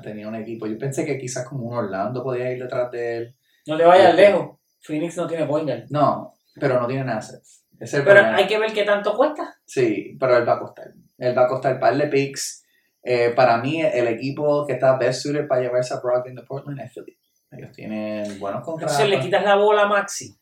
Tenía 0.01 0.27
un 0.27 0.35
equipo. 0.35 0.67
Yo 0.67 0.77
pensé 0.77 1.05
que 1.05 1.17
quizás 1.17 1.47
como 1.47 1.65
un 1.67 1.73
Orlando 1.75 2.23
podía 2.23 2.51
ir 2.51 2.61
detrás 2.61 2.91
de 2.91 3.17
él. 3.17 3.35
No 3.67 3.77
te 3.77 3.85
vayas 3.85 4.09
Este. 4.11 4.21
lejos. 4.21 4.57
Phoenix 4.81 5.15
no 5.17 5.27
tiene 5.27 5.45
point 5.45 5.67
guard. 5.67 5.85
No, 5.89 6.33
pero 6.59 6.79
no 6.79 6.87
tienen 6.87 7.09
assets. 7.09 7.65
Es 7.79 7.93
el 7.93 8.03
Pero 8.03 8.19
hay 8.25 8.47
que 8.47 8.57
ver 8.59 8.73
qué 8.73 8.83
tanto 8.83 9.15
cuesta. 9.15 9.55
Sí, 9.65 10.15
pero 10.19 10.37
él 10.37 10.47
va 10.47 10.53
a 10.53 10.59
costar. 10.59 10.93
Él 11.21 11.37
va 11.37 11.43
a 11.43 11.47
costar 11.47 11.79
par 11.79 11.95
de 11.95 12.07
picks. 12.07 12.65
Eh, 13.03 13.31
para 13.35 13.57
mí, 13.59 13.81
el 13.81 14.07
equipo 14.07 14.65
que 14.65 14.73
está 14.73 14.97
best 14.97 15.21
suited 15.21 15.47
para 15.47 15.61
llevarse 15.61 15.93
a 15.93 15.99
Brogdon 15.99 16.35
de 16.35 16.41
Portland 16.43 16.79
es 16.81 16.91
Philly. 16.93 17.15
Ellos 17.51 17.71
tienen 17.71 18.39
buenos 18.39 18.63
contratos. 18.63 18.95
Entonces 18.99 19.17
le 19.17 19.23
quitas 19.23 19.43
la 19.43 19.55
bola 19.55 19.83
a 19.83 19.87
Maxi. 19.87 20.35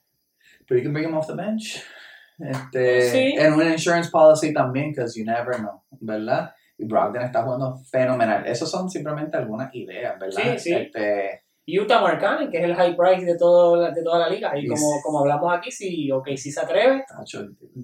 Pero 0.66 0.80
you 0.80 0.84
can 0.84 0.94
bring 0.94 1.10
him 1.10 1.18
off 1.18 1.28
the 1.28 1.36
bench. 1.36 1.84
Este, 2.40 3.02
Sí. 3.12 3.36
En 3.38 3.54
una 3.54 3.70
insurance 3.70 4.10
policy 4.10 4.54
también, 4.54 4.92
because 4.92 5.20
you 5.20 5.26
never 5.26 5.58
know, 5.58 5.84
¿verdad? 6.00 6.54
Y 6.78 6.86
Brogdon 6.86 7.24
está 7.24 7.44
jugando 7.44 7.76
fenomenal. 7.92 8.48
Esos 8.48 8.72
son 8.72 8.90
simplemente 8.90 9.36
algunas 9.36 9.74
ideas, 9.76 10.18
¿verdad? 10.18 10.54
Sí, 10.54 10.60
sí. 10.60 10.74
Este, 10.74 11.44
Utah 11.78 12.02
Markkanen, 12.02 12.50
que 12.50 12.58
es 12.58 12.64
el 12.64 12.76
high 12.76 12.96
price 12.96 13.26
de, 13.26 13.38
todo, 13.38 13.92
de 13.92 14.04
toda 14.04 14.20
la 14.20 14.30
liga. 14.30 14.58
Y 14.58 14.68
como, 14.68 15.02
como 15.04 15.20
hablamos 15.20 15.54
aquí, 15.54 15.72
si, 15.72 16.12
okay, 16.12 16.38
si 16.38 16.52
se 16.52 16.62
atreve, 16.62 17.04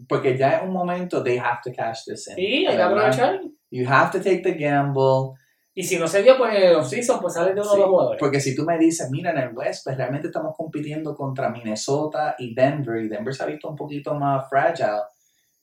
porque 0.08 0.38
ya 0.38 0.60
en 0.60 0.68
un 0.68 0.74
momento 0.74 1.22
they 1.22 1.38
have 1.38 1.60
to 1.63 1.72
cash 1.75 2.06
this 2.06 2.27
in. 2.30 2.36
sí, 2.36 2.65
hay 2.65 2.75
que 2.75 2.82
aprovechar. 2.82 3.42
You 3.72 3.86
have 3.88 4.12
to 4.12 4.24
take 4.24 4.42
the 4.42 4.54
gamble. 4.54 5.38
Y 5.77 5.84
si 5.84 6.00
no 6.00 6.08
se 6.08 6.24
dio, 6.24 6.38
pues 6.38 6.56
el 6.56 6.75
off-season, 6.75 7.20
pues 7.20 7.34
sale 7.34 7.54
de 7.54 7.60
uno 7.60 7.70
Sí, 7.70 7.75
de 7.75 7.82
los 7.82 7.89
jugadores. 7.89 8.20
Porque 8.20 8.39
si 8.39 8.56
tú 8.56 8.63
me 8.63 8.77
dices, 8.77 9.10
mira, 9.12 9.32
en 9.32 9.39
el 9.39 9.54
West, 9.54 9.84
pues 9.84 9.98
realmente 9.98 10.27
estamos 10.27 10.56
compitiendo 10.56 11.13
contra 11.13 11.50
Minnesota 11.50 12.36
y 12.39 12.56
Denver, 12.56 13.04
y 13.04 13.10
Denver 13.10 13.36
se 13.36 13.44
ha 13.44 13.46
visto 13.46 13.68
un 13.68 13.75
poquito 13.75 14.13
más 14.13 14.48
fragile, 14.50 15.01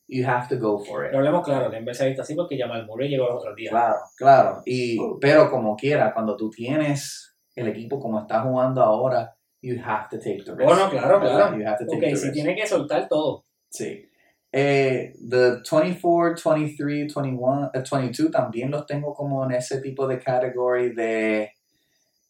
you 0.08 0.28
have 0.28 0.48
to 0.48 0.58
go 0.58 0.78
for 0.84 1.04
it. 1.04 1.10
Pero 1.10 1.20
hablemos 1.20 1.42
claro, 1.42 1.70
Denver 1.70 1.94
se 1.94 2.04
ha 2.04 2.06
visto 2.08 2.20
así 2.20 2.34
porque 2.34 2.58
Jamal 2.58 2.86
Murray 2.86 3.08
llegó 3.08 3.26
los 3.26 3.40
otros 3.40 3.56
días. 3.56 3.70
Claro, 3.70 3.96
claro. 4.16 4.62
Y, 4.66 4.98
pero 5.18 5.50
como 5.50 5.74
quiera, 5.76 6.12
cuando 6.12 6.36
tú 6.36 6.50
tienes 6.50 7.31
el 7.54 7.68
equipo 7.68 8.00
como 8.00 8.20
está 8.20 8.40
jugando 8.42 8.82
ahora, 8.82 9.34
you 9.60 9.76
have 9.84 10.08
to 10.10 10.18
take 10.18 10.42
the 10.44 10.54
risk. 10.54 10.64
Bueno, 10.64 10.90
claro, 10.90 11.20
claro. 11.20 11.56
You 11.58 11.66
have 11.66 11.78
to 11.78 11.86
take 11.86 11.96
Ok, 11.96 12.02
the 12.10 12.16
si 12.16 12.22
risk. 12.24 12.32
tiene 12.34 12.54
que 12.56 12.66
soltar 12.66 13.08
todo. 13.08 13.44
Sí. 13.70 14.08
Eh, 14.54 15.14
the 15.30 15.62
24, 15.70 16.34
23, 16.54 17.14
21, 17.14 17.70
eh, 17.72 17.82
22 17.90 18.30
también 18.30 18.70
los 18.70 18.84
tengo 18.86 19.14
como 19.14 19.44
en 19.46 19.52
ese 19.52 19.80
tipo 19.80 20.06
de 20.06 20.18
category 20.18 20.92
de 20.94 21.52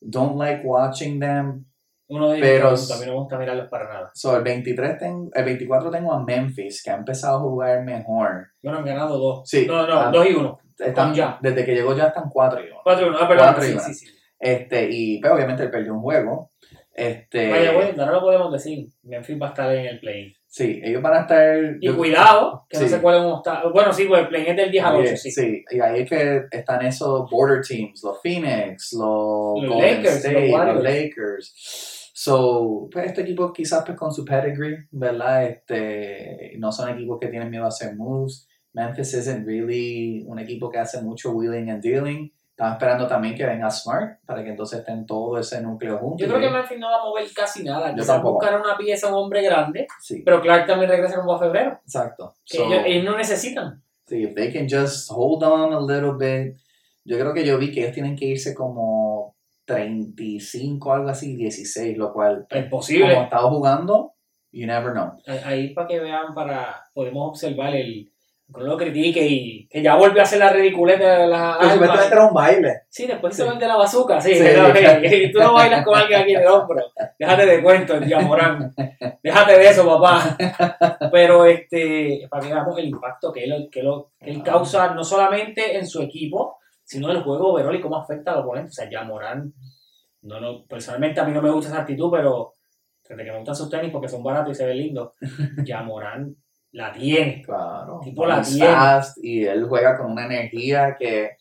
don't 0.01 0.37
like 0.37 0.65
watching 0.65 1.19
them. 1.19 1.65
Uno 2.09 2.31
de 2.31 2.41
Pero- 2.41 2.69
ellos 2.69 2.91
a 2.93 2.99
mí 3.01 3.07
no 3.07 3.13
me 3.13 3.19
gusta 3.19 3.39
mirarlos 3.39 3.69
para 3.69 3.89
nada. 3.93 4.11
So, 4.15 4.37
el 4.37 4.43
23 4.43 4.99
tengo, 4.99 5.31
el 5.33 5.45
24 5.45 5.91
tengo 5.91 6.13
a 6.13 6.23
Memphis, 6.23 6.83
que 6.83 6.91
ha 6.91 6.97
empezado 6.97 7.39
a 7.39 7.41
jugar 7.41 7.83
mejor. 7.85 8.49
Bueno, 8.63 8.79
han 8.79 8.85
ganado 8.85 9.19
dos. 9.19 9.49
Sí. 9.49 9.65
No, 9.67 9.87
no, 9.87 9.99
Ah, 9.99 10.11
dos 10.13 10.27
y 10.29 10.35
uno. 10.35 10.59
Están, 10.79 11.15
ya. 11.15 11.39
Desde 11.41 11.65
que 11.65 11.75
llegó 11.75 11.97
ya 11.97 12.09
están 12.09 12.29
4 12.29 12.61
y 12.61 12.67
1. 12.71 12.81
Cuatro 12.85 13.07
y 13.07 13.09
uno. 13.09 13.19
Ah, 13.21 13.29
perdón. 13.29 13.47
Cuatro 13.47 13.65
y 13.65 13.69
Sí, 13.69 13.73
uno. 13.75 13.83
sí, 13.83 13.95
sí. 13.95 14.07
Este, 14.43 14.89
y 14.91 15.21
pero 15.21 15.35
obviamente 15.35 15.63
él 15.63 15.71
perdió 15.71 15.95
un 15.95 16.01
juego. 16.03 16.51
Este, 16.95 17.49
Vaya, 17.49 17.73
bueno, 17.73 18.03
ahora 18.03 18.13
lo 18.13 18.21
podemos 18.21 18.53
decir. 18.53 18.89
Memphis 19.05 19.41
va 19.41 19.47
a 19.47 19.51
estar 19.51 19.75
en 19.75 19.87
el 19.87 20.01
play. 20.01 20.35
Sí, 20.47 20.81
ellos 20.85 21.01
van 21.01 21.15
a 21.15 21.21
estar. 21.21 21.77
Y 21.81 21.87
yo- 21.87 21.97
cuidado, 21.97 22.67
que 22.69 22.77
no 22.79 22.83
Sí. 22.85 22.89
se 22.91 23.01
cuelen 23.01 23.23
un. 23.25 23.41
Bueno, 23.73 23.93
sí, 23.93 24.05
pues 24.05 24.21
el 24.23 24.29
play 24.29 24.45
es 24.49 24.57
del 24.57 24.71
10 24.71 24.85
al 24.85 24.97
8, 24.97 25.09
Ahí 25.09 25.15
es, 25.15 25.23
sí. 25.23 25.31
sí, 25.31 25.65
y 25.71 25.81
ahí 25.81 26.01
es 26.01 26.11
que 26.11 26.43
están 26.51 26.85
esos 26.85 27.31
border 27.31 27.63
teams, 27.67 28.03
los 28.05 28.21
Phoenix, 28.21 28.93
los, 28.93 29.63
Los 29.63 29.73
Golden 29.73 29.79
Lakers, 29.97 30.17
State, 30.17 30.49
los 30.51 30.75
los. 30.75 30.83
Lakers. 30.85 32.11
So, 32.15 32.89
pues 32.93 33.07
este 33.07 33.23
equipo 33.23 33.53
quizás 33.53 33.85
pues 33.87 33.97
con 33.97 34.13
su 34.13 34.25
pedigree, 34.25 34.87
¿verdad? 34.91 35.47
Este, 35.47 36.53
no 36.59 36.71
son 36.73 36.91
equipos 36.91 37.19
que 37.21 37.29
tienen 37.29 37.49
miedo 37.49 37.65
a 37.65 37.69
hacer 37.69 37.97
moves. 37.97 38.47
Memphis 38.75 39.15
isn't 39.15 39.47
really 39.47 40.25
un 40.27 40.39
equipo 40.39 40.69
que 40.71 40.79
hace 40.79 41.01
mucho 41.01 41.33
wheeling 41.33 41.71
and 41.71 41.83
dealing. 41.83 42.33
Están 42.63 42.73
esperando 42.75 43.07
también 43.09 43.35
que 43.35 43.45
venga 43.45 43.69
Smart 43.69 44.21
para 44.25 44.45
que 44.45 44.51
entonces 44.51 44.79
estén 44.79 45.05
todo 45.05 45.37
ese 45.37 45.61
núcleo 45.61 45.99
juntos. 45.99 46.21
Yo 46.25 46.33
creo 46.33 46.41
que 46.49 46.55
Memphis 46.57 46.79
no 46.79 46.91
va 46.91 47.01
a 47.01 47.05
mover 47.05 47.27
casi 47.35 47.65
nada. 47.65 47.89
Yo 47.91 47.95
Quizás 47.97 48.07
tampoco. 48.07 48.35
buscar 48.35 48.61
una 48.61 48.77
pieza, 48.79 49.09
un 49.09 49.15
hombre 49.15 49.43
grande. 49.43 49.89
Sí, 50.01 50.23
Pero 50.25 50.41
Clark 50.41 50.67
también 50.69 50.89
regresa 50.89 51.17
como 51.17 51.33
a 51.35 51.41
febrero. 51.41 51.81
exacto. 51.85 52.35
Que 52.47 52.59
So, 52.59 52.67
ellos, 52.67 52.83
ellos 52.87 53.05
no 53.05 53.17
necesitan. 53.17 53.83
sí, 54.07 54.23
if 54.23 54.35
they 54.37 54.53
can 54.53 54.69
just 54.71 55.11
hold 55.11 55.43
on 55.43 55.73
a 55.73 55.81
little 55.81 56.13
bit. 56.17 56.57
Yo 57.05 57.19
creo 57.19 57.35
que 57.35 57.45
yo 57.45 57.59
vi 57.59 57.73
que 57.73 57.81
ellos 57.81 57.95
tienen 57.95 58.15
que 58.15 58.27
irse 58.27 58.55
como 58.55 59.35
35, 59.65 60.93
algo 60.93 61.09
así, 61.09 61.35
16, 61.35 61.99
lo 61.99 62.13
cual, 62.13 62.47
Es 62.49 62.59
como 62.67 62.71
posible. 62.71 63.17
ha 63.17 63.25
estado 63.25 63.49
jugando, 63.51 64.13
you 64.53 64.67
never 64.69 64.93
know. 64.93 65.11
Ahí 65.45 65.75
para 65.75 65.89
que 65.89 65.99
vean, 65.99 66.33
para 66.33 66.85
podemos 66.95 67.29
observar 67.31 67.75
el. 67.75 68.12
Que 68.53 68.61
uno 68.61 68.73
lo 68.73 68.77
critique 68.77 69.27
y 69.27 69.67
que 69.67 69.83
ya 69.83 69.97
vuelve 69.97 70.21
a 70.21 70.25
hacer 70.25 70.39
la 70.39 70.51
ridiculez 70.51 70.99
de 70.99 71.07
armas. 71.07 72.13
era 72.13 72.27
un 72.27 72.35
baile. 72.35 72.83
Sí, 72.89 73.07
después 73.07 73.35
Sí. 73.35 73.43
el 73.43 73.59
de 73.59 73.67
la 73.67 73.77
bazuca, 73.77 74.21
sí. 74.21 74.35
Sí. 74.35 74.43
eh, 74.45 75.31
tú 75.33 75.39
no 75.39 75.55
bailas 75.55 75.85
con 75.85 75.97
alguien 75.97 76.21
aquí 76.21 76.35
en 76.35 76.43
el 76.43 76.49
hombro. 76.49 76.83
Déjate 77.19 77.47
de 77.47 77.63
cuento, 77.63 77.95
Morán. 78.23 78.75
Déjate 79.23 79.59
de 79.59 79.69
eso, 79.69 79.87
papá. 79.87 80.37
Pero 81.11 81.47
este, 81.47 82.27
para 82.31 82.43
que 82.43 82.53
veamos 82.53 82.79
el 82.79 82.89
impacto 82.89 83.33
que 83.33 83.45
él, 83.45 83.69
que 83.73 83.83
lo, 83.83 84.11
que 84.19 84.31
él 84.31 84.43
causa 84.43 84.93
no 84.93 85.03
solamente 85.03 85.77
en 85.79 85.87
su 85.87 86.03
equipo, 86.03 86.59
sino 86.85 87.11
en 87.11 87.17
el 87.17 87.23
juego 87.23 87.53
overall 87.53 87.75
y 87.75 87.81
cómo 87.81 87.97
afecta 87.97 88.33
al 88.33 88.41
oponente. 88.41 88.69
O 88.69 88.73
sea, 88.73 88.91
ya 88.91 89.03
Morán, 89.05 89.55
no, 90.23 90.41
no, 90.41 90.65
personalmente 90.67 91.21
a 91.21 91.25
mí 91.25 91.33
no 91.33 91.41
me 91.41 91.51
gusta 91.51 91.71
esa 91.71 91.81
actitud, 91.81 92.11
pero 92.11 92.53
desde 93.09 93.25
que 93.25 93.31
me 93.31 93.39
gustan 93.39 93.57
sus 93.57 93.71
tenis 93.71 93.91
porque 93.91 94.09
son 94.09 94.23
baratos 94.23 94.53
y 94.53 94.55
se 94.55 94.67
ven 94.67 94.79
lindos, 94.79 95.15
ya 95.65 95.83
Morán 95.83 96.37
la 96.73 96.93
tiene. 96.93 97.43
Claro. 97.43 98.01
Tipo 98.03 98.27
la 98.27 98.39
He's 98.41 98.55
tiene. 98.55 98.67
fast 98.73 99.19
y 99.23 99.45
él 99.45 99.65
juega 99.69 99.97
con 99.97 100.11
una 100.13 100.25
energía 100.27 100.97
que 100.99 101.37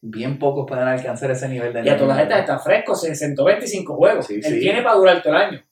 bien 0.00 0.38
pocos 0.38 0.66
pueden 0.66 0.86
alcanzar 0.86 1.30
ese 1.30 1.48
nivel 1.48 1.72
de 1.72 1.84
Y 1.84 1.88
a 1.88 1.96
todas 1.96 2.16
energía. 2.18 2.38
estas 2.40 2.40
está 2.40 2.58
fresco, 2.58 2.94
125 2.94 3.96
juegos. 3.96 4.26
Sí, 4.26 4.34
él 4.34 4.42
sí. 4.42 4.60
tiene 4.60 4.82
para 4.82 4.96
durar 4.96 5.22
todo 5.22 5.34
el 5.34 5.40
año. 5.40 5.64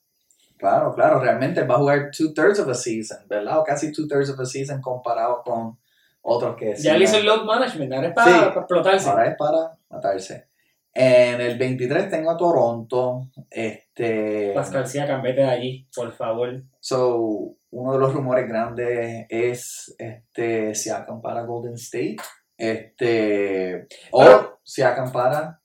Claro, 0.57 0.93
claro, 0.95 1.19
realmente 1.19 1.63
va 1.63 1.75
a 1.75 1.77
jugar 1.79 2.09
two 2.17 2.33
thirds 2.33 2.59
of 2.59 2.69
a 2.69 2.73
season, 2.73 3.19
¿verdad? 3.27 3.59
O 3.59 3.63
casi 3.63 3.91
two 3.91 4.07
thirds 4.07 4.29
of 4.29 4.39
a 4.39 4.45
season 4.45 4.81
comparado 4.81 5.41
con 5.43 5.77
otros 6.21 6.55
que 6.55 6.73
Ya 6.75 6.97
le 6.97 7.03
hizo 7.03 7.17
el 7.17 7.25
load 7.25 7.43
management, 7.43 7.91
ahora 7.93 8.07
es 8.07 8.13
para, 8.13 8.31
Sí. 8.31 8.39
para 8.39 8.59
explotarse. 8.59 9.09
Ahora 9.09 9.27
es 9.27 9.35
para 9.37 9.71
matarse. 9.89 10.47
En 10.93 11.41
el 11.41 11.57
23 11.57 12.09
tengo 12.09 12.31
a 12.31 12.37
Toronto. 12.37 13.29
Este, 13.49 14.51
Pascal 14.53 14.87
Siakam, 14.87 15.21
vete 15.21 15.41
de 15.41 15.49
allí, 15.49 15.87
por 15.93 16.11
favor. 16.13 16.63
so, 16.79 17.55
uno 17.75 17.93
de 17.93 17.99
los 17.99 18.13
rumores 18.13 18.47
grandes 18.47 19.25
es 19.29 19.95
este, 19.97 20.75
Siakam 20.75 21.21
para 21.21 21.41
Golden 21.43 21.73
State. 21.73 22.17
Este, 22.55 23.87
o 24.11 24.19
Pero- 24.23 24.59
Siakam 24.63 25.11
para 25.11 25.59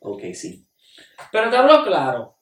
OKC. 0.00 0.66
Pero 1.30 1.50
te 1.50 1.56
hablo 1.56 1.84
claro. 1.84 2.36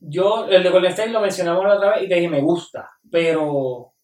Yo, 0.00 0.46
el 0.48 0.62
de 0.62 0.70
Golden 0.70 0.90
State 0.92 1.10
lo 1.10 1.20
mencionamos 1.20 1.64
la 1.64 1.74
otra 1.76 1.90
vez 1.96 2.04
y 2.04 2.08
te 2.08 2.14
dije, 2.14 2.28
me 2.28 2.40
gusta. 2.40 2.88
Pero 3.10 3.94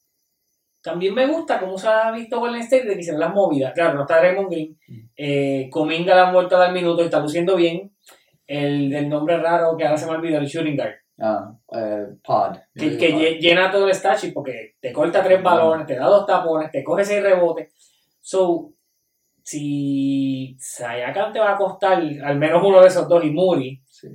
también 0.82 1.14
me 1.14 1.26
gusta 1.26 1.58
cómo 1.60 1.78
se 1.78 1.88
ha 1.88 2.10
visto 2.10 2.38
Golden 2.40 2.60
State 2.62 2.84
de 2.86 2.94
que 2.94 3.00
hicieron 3.00 3.20
las 3.20 3.32
movidas. 3.32 3.72
Claro, 3.72 3.94
no 3.94 4.02
está 4.02 4.20
Raymond 4.20 4.50
Green. 4.50 4.78
Eh, 5.16 5.68
Cominga 5.70 6.14
la 6.14 6.28
han 6.28 6.34
vuelto 6.34 6.56
a 6.56 6.60
dar 6.60 6.72
minuto 6.72 7.00
y 7.00 7.06
está 7.06 7.20
luciendo 7.20 7.56
bien. 7.56 7.96
El 8.46 8.90
del 8.90 9.08
nombre 9.08 9.38
raro 9.38 9.74
que 9.76 9.84
ahora 9.86 9.96
se 9.96 10.04
me 10.06 10.12
olvidó, 10.12 10.38
el 10.38 10.46
shooting 10.46 10.76
guard. 10.76 10.96
Ah, 11.18 11.54
eh, 11.72 12.06
Pod. 12.24 12.56
Que, 12.74 12.96
que 12.98 13.14
lle- 13.14 13.38
llena 13.38 13.70
todo 13.70 13.86
el 13.88 13.94
stat 13.94 14.18
sheet 14.18 14.34
porque 14.34 14.74
te 14.80 14.92
corta 14.92 15.22
tres 15.22 15.42
balones, 15.42 15.86
te 15.86 15.94
da 15.96 16.06
dos 16.06 16.26
tapones, 16.26 16.70
te 16.70 16.82
coge 16.82 17.04
seis 17.04 17.22
rebotes. 17.22 17.72
So, 18.20 18.72
si 19.42 20.56
Sayakam 20.58 21.32
te 21.32 21.38
va 21.38 21.52
a 21.52 21.56
costar 21.56 22.02
al 22.24 22.38
menos 22.38 22.62
uno 22.64 22.80
de 22.80 22.88
esos 22.88 23.08
dos 23.08 23.24
y 23.24 23.30
Muri, 23.30 23.80
Sí, 23.86 24.08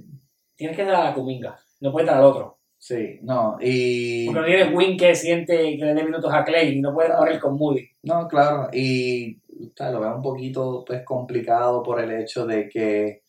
tienes 0.55 0.75
que 0.75 0.83
dar 0.83 0.95
a 0.95 1.03
la 1.05 1.13
Kuminga. 1.13 1.57
No 1.81 1.91
puedes 1.91 2.07
dar 2.07 2.17
al 2.17 2.25
otro. 2.25 2.57
sí, 2.77 3.19
no, 3.21 3.57
y... 3.61 4.25
Porque 4.25 4.39
no 4.41 4.45
tienes 4.45 4.73
win 4.75 4.97
que 4.97 5.15
siente 5.15 5.77
que 5.77 5.85
le 5.85 5.93
dé 5.93 6.03
minutos 6.03 6.33
a 6.33 6.43
Clay 6.43 6.77
y 6.77 6.81
no 6.81 6.93
puedes 6.93 7.15
morir 7.15 7.39
con 7.39 7.55
Moody. 7.57 7.87
No, 8.03 8.27
claro, 8.27 8.69
y 8.73 9.39
sea, 9.75 9.91
lo 9.91 9.99
veo 10.01 10.15
un 10.15 10.21
poquito 10.21 10.83
pues, 10.85 11.03
complicado 11.05 11.81
por 11.83 12.01
el 12.01 12.11
hecho 12.11 12.45
de 12.45 12.67
que 12.67 13.23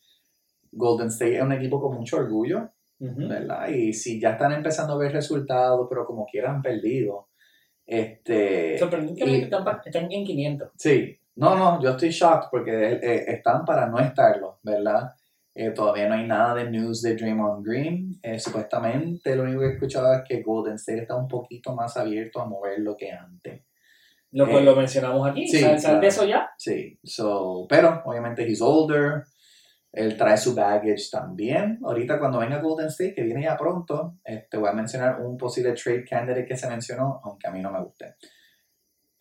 Golden 0.73 1.09
State 1.09 1.37
es 1.37 1.43
un 1.43 1.53
equipo 1.53 1.81
con 1.81 1.97
mucho 1.97 2.17
orgullo, 2.17 2.71
Ujú. 3.01 3.29
¿verdad? 3.29 3.69
Y 3.69 3.93
si 3.93 4.21
ya 4.21 4.33
están 4.33 4.53
empezando 4.53 4.93
a 4.93 4.99
ver 4.99 5.13
resultados, 5.13 5.87
pero 5.89 6.05
como 6.05 6.27
quieran 6.27 6.61
perdido, 6.63 7.29
este... 7.87 8.79
Sorprendentemente 8.79 9.51
están, 9.87 10.13
en 10.13 10.25
500. 10.25 10.71
Sí, 10.77 11.19
no, 11.37 11.57
no, 11.57 11.83
yo 11.83 11.91
estoy 11.91 12.11
shocked 12.11 12.49
porque 12.51 12.93
eh, 13.03 13.25
están 13.29 13.65
para 13.65 13.87
no 13.87 13.99
estarlo, 13.99 14.59
¿verdad? 14.63 15.11
Eh, 15.55 15.71
todavía 15.71 16.09
no 16.09 16.15
hay 16.15 16.27
nada 16.27 16.55
de 16.55 16.71
news 16.71 17.03
de 17.03 17.17
Draymond 17.17 17.67
Green. 17.67 18.21
Eh, 18.23 18.39
supuestamente 18.39 19.35
lo 19.35 19.43
único 19.43 19.61
que 19.61 19.67
he 19.67 19.73
escuchado 19.73 20.15
es 20.15 20.23
que 20.27 20.43
Golden 20.43 20.75
State 20.75 21.03
está 21.03 21.17
un 21.17 21.27
poquito 21.27 21.75
más 21.75 21.97
abierto 21.97 22.41
a 22.41 22.45
moverlo 22.47 22.97
que 22.97 23.11
antes. 23.11 23.63
Lo, 24.33 24.47
Eh, 24.47 24.63
lo 24.63 24.77
mencionamos 24.77 25.29
aquí. 25.29 25.49
sí, 25.49 25.59
¿Sabes 25.59 25.83
claro. 25.85 26.01
de 26.01 26.07
eso 26.07 26.25
ya? 26.25 26.51
Sí, 26.57 26.99
so, 27.03 27.67
pero 27.69 28.01
obviamente 28.05 28.47
he's 28.49 28.61
older, 28.61 29.25
él 29.93 30.17
trae 30.17 30.37
su 30.37 30.55
baggage 30.55 31.11
también. 31.11 31.81
Ahorita 31.83 32.19
cuando 32.19 32.39
venga 32.39 32.61
Golden 32.61 32.89
State, 32.89 33.15
que 33.15 33.23
viene 33.23 33.43
ya 33.43 33.57
pronto, 33.57 34.19
este, 34.25 34.57
voy 34.57 34.69
a 34.69 34.73
mencionar 34.73 35.21
un 35.21 35.37
posible 35.37 35.73
trade 35.73 36.05
candidate 36.05 36.47
que 36.47 36.57
se 36.57 36.69
mencionó, 36.69 37.21
aunque 37.25 37.49
a 37.49 37.51
mí 37.51 37.61
no 37.61 37.73
me 37.73 37.83
guste. 37.83 38.15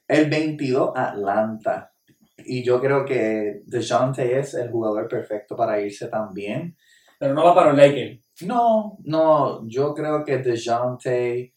El 0.08 0.30
22, 0.30 0.92
Atlanta. 0.96 1.94
Y 2.38 2.64
yo 2.64 2.80
creo 2.80 3.04
que 3.04 3.62
DeJounte 3.66 4.40
es 4.40 4.54
el 4.54 4.72
jugador 4.72 5.08
perfecto 5.08 5.56
para 5.56 5.82
irse 5.82 6.08
también. 6.08 6.78
Pero 7.18 7.34
no 7.34 7.44
va 7.44 7.56
para 7.56 7.70
los 7.70 7.78
Lakers. 7.78 8.20
No, 8.46 8.98
no, 9.04 9.68
yo 9.68 9.94
creo 9.94 10.24
que 10.24 10.38
DeJounte... 10.38 11.54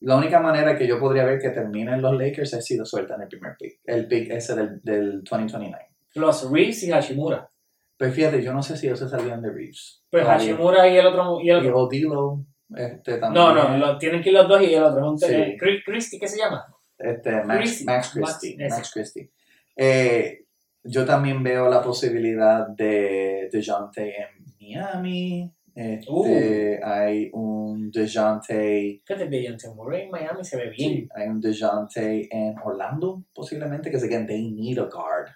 La 0.00 0.16
única 0.16 0.40
manera 0.40 0.76
que 0.76 0.86
yo 0.86 1.00
podría 1.00 1.24
ver 1.24 1.40
que 1.40 1.50
terminen 1.50 2.02
los 2.02 2.14
Lakers 2.16 2.52
es 2.52 2.64
si 2.64 2.76
lo 2.76 2.84
sueltan 2.84 3.22
el 3.22 3.28
primer 3.28 3.56
pick. 3.58 3.80
El 3.84 4.06
pick 4.06 4.30
ese 4.30 4.54
del, 4.54 4.80
del 4.82 5.24
2029. 5.24 5.86
Los 6.14 6.50
Reeves 6.50 6.82
y 6.82 6.90
Hashimura. 6.90 7.50
Pero 7.96 8.12
fíjate, 8.12 8.42
yo 8.42 8.52
no 8.52 8.62
sé 8.62 8.76
si 8.76 8.86
ellos 8.86 8.98
se 8.98 9.08
salían 9.08 9.40
de 9.42 9.50
Reeves. 9.50 10.02
Pues 10.10 10.22
Todavía. 10.24 10.46
Hashimura 10.52 10.88
y 10.88 10.96
el 10.98 11.06
otro. 11.06 11.40
Y 11.40 11.50
el 11.50 11.64
Y. 11.64 11.68
Odilo, 11.68 12.44
este 12.76 13.18
también. 13.18 13.44
No, 13.44 13.54
no, 13.54 13.76
lo- 13.78 13.98
tienen 13.98 14.22
que 14.22 14.28
ir 14.30 14.34
los 14.34 14.48
dos 14.48 14.60
y 14.62 14.74
el 14.74 14.82
otro. 14.82 15.16
Sí. 15.16 15.26
eh, 15.32 15.56
Chris- 15.58 15.82
Christie, 15.84 16.18
¿qué 16.20 16.28
se 16.28 16.38
llama? 16.38 16.66
Este, 16.98 17.30
Max, 17.44 17.58
Christie. 17.58 17.86
Max 17.86 18.16
Max, 18.16 18.38
Christie. 18.38 18.56
ese. 18.64 18.76
Max 18.76 18.90
Christie. 18.92 19.30
Eh, 19.76 20.44
yo 20.82 21.04
también 21.04 21.42
veo 21.42 21.68
la 21.68 21.82
posibilidad 21.82 22.66
de 22.68 23.48
DeJounte 23.52 24.14
en 24.16 24.44
Miami. 24.60 25.52
Este, 25.74 26.06
Uh. 26.10 26.78
Hay 26.82 27.28
un 27.34 27.90
DeJounte, 27.90 29.02
Fíjate, 29.04 29.26
Dejounte 29.28 29.68
Murray 29.74 30.02
en 30.04 30.10
Miami 30.10 30.42
se 30.44 30.56
ve 30.56 30.70
bien. 30.70 30.90
sí, 30.92 31.08
hay 31.14 31.28
un 31.28 31.40
DeJounte 31.40 32.28
en 32.30 32.54
Orlando, 32.64 33.22
posiblemente, 33.34 33.90
que 33.90 33.98
se 33.98 34.08
quedan, 34.08 34.26
they 34.26 34.50
need 34.52 34.78
a 34.78 34.84
guard. 34.84 35.28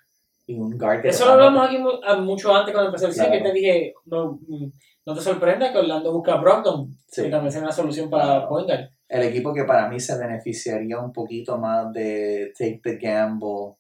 Y 0.50 0.58
un 0.58 0.76
guard 0.78 1.02
que 1.02 1.08
Eso 1.08 1.26
lo 1.26 1.32
hablamos 1.32 1.66
aquí 1.66 1.78
mu- 1.78 2.00
a- 2.04 2.16
mucho 2.16 2.54
antes 2.54 2.72
cuando 2.72 2.88
empezó 2.90 3.06
el 3.08 3.14
Claro. 3.14 3.32
que 3.32 3.40
te 3.40 3.52
dije, 3.52 3.94
no, 4.06 4.38
mm, 4.46 4.72
no 5.06 5.14
te 5.14 5.20
sorprenda 5.20 5.70
que 5.72 5.78
Orlando 5.78 6.12
busca 6.12 6.34
a 6.34 6.40
Brogdon, 6.40 6.90
Sí. 7.08 7.22
que 7.24 7.28
también 7.30 7.52
sea 7.52 7.62
una 7.62 7.72
solución 7.72 8.08
para 8.10 8.48
point 8.48 8.66
guard. 8.66 8.88
el 9.08 9.22
equipo 9.24 9.52
que 9.52 9.64
para 9.64 9.88
mí 9.88 9.98
se 9.98 10.16
beneficiaría 10.16 10.98
un 11.00 11.12
poquito 11.12 11.58
más 11.58 11.92
de 11.92 12.52
take 12.56 12.80
the 12.82 12.96
gamble 12.96 13.74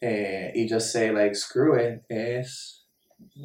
eh, 0.00 0.50
y 0.56 0.68
just 0.68 0.88
say 0.88 1.12
like 1.12 1.34
screw 1.36 1.76
it 1.78 2.02
es 2.08 2.88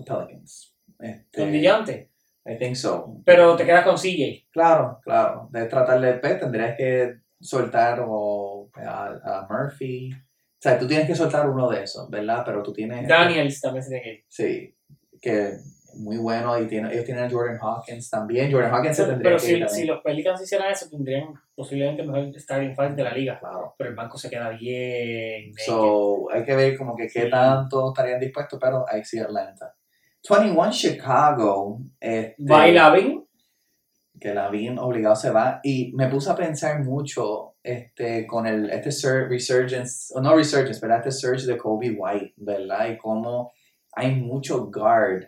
Pelicans. 0.06 0.76
Este, 1.00 1.42
Con 1.42 1.52
Dejounte. 1.52 2.10
I 2.46 2.58
think 2.58 2.76
so. 2.76 3.18
Pero 3.24 3.56
te 3.56 3.66
quedas 3.66 3.84
con 3.86 3.98
CJ. 3.98 4.48
Claro, 4.52 5.00
claro. 5.04 5.48
De 5.52 5.66
tratar 5.66 6.02
de 6.02 6.14
pues, 6.16 6.40
tendrías 6.40 6.76
que 6.76 7.18
soltar 7.40 8.04
o 8.08 8.70
a, 8.74 9.08
a 9.24 9.48
Murphy. 9.50 10.12
O 10.62 10.64
sea, 10.64 10.78
tú 10.78 10.88
tienes 10.88 11.08
que 11.08 11.16
soltar 11.16 11.50
uno 11.50 11.68
de 11.68 11.82
esos, 11.82 12.08
¿verdad? 12.08 12.44
Pero 12.46 12.62
tú 12.62 12.72
tienes. 12.72 13.08
Daniels 13.08 13.60
también 13.60 13.82
se 13.82 13.90
tiene 13.90 14.04
que 14.04 14.14
ir. 14.14 14.26
Sí, 14.28 14.76
que 15.20 15.54
muy 15.96 16.18
bueno 16.18 16.62
y 16.62 16.68
tiene, 16.68 16.94
ellos 16.94 17.04
tienen 17.04 17.24
a 17.24 17.30
Jordan 17.32 17.58
Hawkins 17.60 18.12
también. 18.12 18.52
Jordan 18.52 18.72
Hawkins 18.72 18.96
se 18.96 19.06
tendría 19.06 19.24
Pero 19.24 19.36
que 19.38 19.42
si, 19.42 19.54
ir 19.56 19.70
si 19.70 19.86
los 19.86 20.04
Pelicans 20.04 20.40
hicieran 20.40 20.72
eso, 20.72 20.88
tendrían 20.88 21.34
posiblemente 21.56 22.04
mejor 22.04 22.40
starting 22.40 22.76
five 22.76 22.94
de 22.94 23.04
la 23.04 23.12
liga. 23.12 23.40
Claro. 23.40 23.74
Pero 23.76 23.90
el 23.90 23.96
banco 23.96 24.20
se 24.20 24.30
queda 24.30 24.50
bien. 24.50 25.52
So, 25.66 26.28
hay 26.32 26.44
que 26.44 26.56
ver 26.56 26.78
como 26.78 26.96
que 26.96 27.08
qué 27.08 27.24
Sí. 27.24 27.30
tanto 27.32 27.90
estarían 27.90 28.20
dispuestos, 28.20 28.60
pero 28.62 28.86
ahí 28.88 29.04
sí 29.04 29.18
Atlanta. 29.18 29.76
21 30.30 30.70
Chicago, 30.70 31.80
este, 32.00 32.36
Baila 32.38 32.94
bien. 32.94 33.26
Que 34.22 34.34
la 34.34 34.50
bien 34.50 34.78
obligado 34.80 35.16
se 35.16 35.32
va, 35.32 35.60
y 35.64 35.92
me 35.96 36.08
puse 36.08 36.30
a 36.32 36.36
pensar 36.36 36.84
mucho 36.84 37.56
este, 37.64 38.28
con 38.28 38.46
el, 38.48 38.70
este 38.70 38.92
sur- 38.92 39.28
resurgence, 39.28 40.14
o 40.16 40.22
no 40.22 40.36
resurgence, 40.36 40.80
¿verdad? 40.80 41.00
Este 41.00 41.12
surge 41.12 41.48
de 41.48 41.58
Kobe 41.58 41.92
White, 41.98 42.36
¿verdad? 42.38 42.90
Y 42.90 42.98
cómo 42.98 43.52
hay 43.94 44.16
mucho 44.16 44.68
guard 44.72 45.26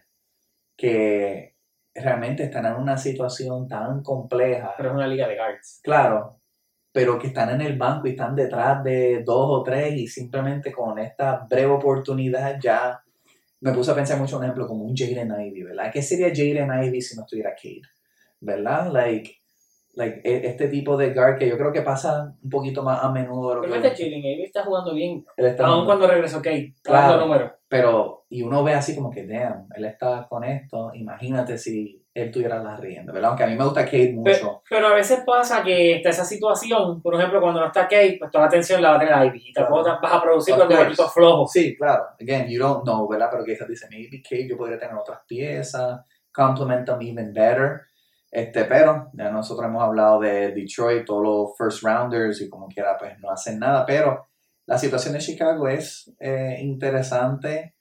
que 0.78 1.56
realmente 1.94 2.44
están 2.44 2.66
en 2.66 2.76
una 2.76 2.98
situación 2.98 3.68
tan 3.68 4.02
compleja. 4.02 4.74
Pero 4.78 4.90
es 4.90 4.96
una 4.96 5.08
liga 5.08 5.28
de 5.28 5.36
guards. 5.36 5.80
Claro, 5.84 6.40
pero 6.92 7.18
que 7.20 7.28
están 7.28 7.50
en 7.50 7.62
el 7.62 7.78
banco 7.78 8.08
y 8.08 8.12
están 8.12 8.36
detrás 8.36 8.84
de 8.84 9.24
dos 9.24 9.48
o 9.60 9.64
tres 9.64 9.96
y 9.96 10.08
simplemente 10.08 10.72
con 10.72 11.00
esta 11.00 11.46
breve 11.50 11.72
oportunidad 11.72 12.60
ya 12.62 13.02
me 13.62 13.72
puse 13.72 13.92
a 13.92 13.96
pensar 13.96 14.20
mucho, 14.20 14.38
un 14.38 14.44
ejemplo, 14.44 14.68
como 14.68 14.84
un 14.84 14.96
Jaden 14.96 15.32
Ivy, 15.40 15.64
¿verdad? 15.64 15.90
¿Qué 15.92 16.02
sería 16.02 16.30
Jaden 16.30 16.84
Ivy 16.84 17.02
si 17.02 17.16
no 17.16 17.24
estuviera 17.24 17.56
Cade? 17.56 17.93
¿Verdad? 18.44 18.92
Like, 18.92 19.38
like, 19.96 20.22
e- 20.24 20.48
este 20.48 20.68
tipo 20.68 20.98
de 20.98 21.14
guard 21.14 21.38
que 21.38 21.48
yo 21.48 21.58
creo 21.58 21.72
que 21.72 21.82
pasa 21.82 22.34
un 22.44 22.50
poquito 22.50 22.84
más 22.84 23.04
a 23.04 23.12
menudo 23.12 23.50
de 23.50 23.56
lo 23.56 23.62
Pero 23.62 23.82
que... 23.82 23.88
este 23.88 24.04
Jalen 24.04 24.20
Avery 24.20 24.44
está 24.44 24.64
jugando 24.64 24.94
bien. 24.94 25.26
él 25.38 25.46
está- 25.46 25.66
Aún 25.68 25.86
cuando 25.86 26.08
regresó 26.08 26.38
Kate. 26.38 26.74
Claro. 26.84 27.22
Números. 27.22 27.52
Pero, 27.68 28.26
y 28.30 28.44
uno 28.44 28.64
ve 28.64 28.74
así 28.74 28.96
como 28.96 29.10
que, 29.10 29.26
damn, 29.26 29.68
él 29.76 29.86
está 29.86 30.28
con 30.30 30.44
esto, 30.44 30.92
imagínate 30.94 31.58
si 31.58 32.00
él 32.14 32.30
tuviera 32.32 32.62
las 32.62 32.80
riendas, 32.80 33.12
¿verdad? 33.12 33.30
Aunque 33.30 33.44
a 33.44 33.48
mí 33.48 33.56
me 33.56 33.64
gusta 33.64 33.86
Cade 33.86 34.14
mucho. 34.14 34.62
Pero 34.70 34.88
a 34.88 34.94
veces 34.94 35.22
pasa 35.26 35.64
que 35.64 35.96
está 35.96 36.10
esa 36.10 36.24
situación, 36.26 37.02
por 37.02 37.16
ejemplo, 37.16 37.42
cuando 37.42 37.60
no 37.62 37.66
está 37.68 37.84
Kate, 37.88 38.18
pues 38.20 38.30
toda 38.30 38.44
la 38.44 38.48
atención 38.50 38.80
la 38.82 38.92
va 38.92 38.96
a 38.98 39.00
tener 39.00 39.26
Ivy. 39.26 39.50
Y 39.50 39.54
tampoco 39.54 39.84
Claro. 39.84 40.00
vas 40.04 40.14
a 40.14 40.22
producir 40.22 40.54
cuando 40.56 40.76
el 40.80 40.88
equipo 40.88 41.08
flojo. 41.10 41.48
Sí, 41.48 41.76
claro. 41.76 42.04
Again, 42.22 42.48
you 42.48 42.60
don't 42.60 42.84
know, 42.84 43.08
¿verdad? 43.08 43.30
Pero 43.32 43.44
quizás 43.44 43.68
dice, 43.68 43.88
maybe 43.90 44.22
Cade 44.22 44.48
yo 44.48 44.56
podría 44.58 44.78
tener 44.78 44.96
otras 44.96 45.22
piezas, 45.28 46.02
complement 46.32 46.86
them 46.86 47.02
even 47.02 47.34
better. 47.34 47.82
Este, 48.36 48.66
pero 48.66 49.12
ya 49.14 49.30
nosotros 49.30 49.68
hemos 49.68 49.84
hablado 49.84 50.20
de 50.20 50.52
Detroit, 50.54 51.06
todos 51.06 51.22
los 51.22 51.56
first 51.56 51.84
rounders 51.84 52.42
y 52.42 52.50
como 52.50 52.68
quiera, 52.68 52.98
pues 52.98 53.14
no 53.20 53.30
hacen 53.30 53.60
nada. 53.60 53.86
Pero 53.86 54.26
la 54.66 54.76
situación 54.80 55.14
de 55.14 55.20
Chicago 55.20 55.68
es 55.68 56.12
eh, 56.20 56.58
interesante. 56.62 57.76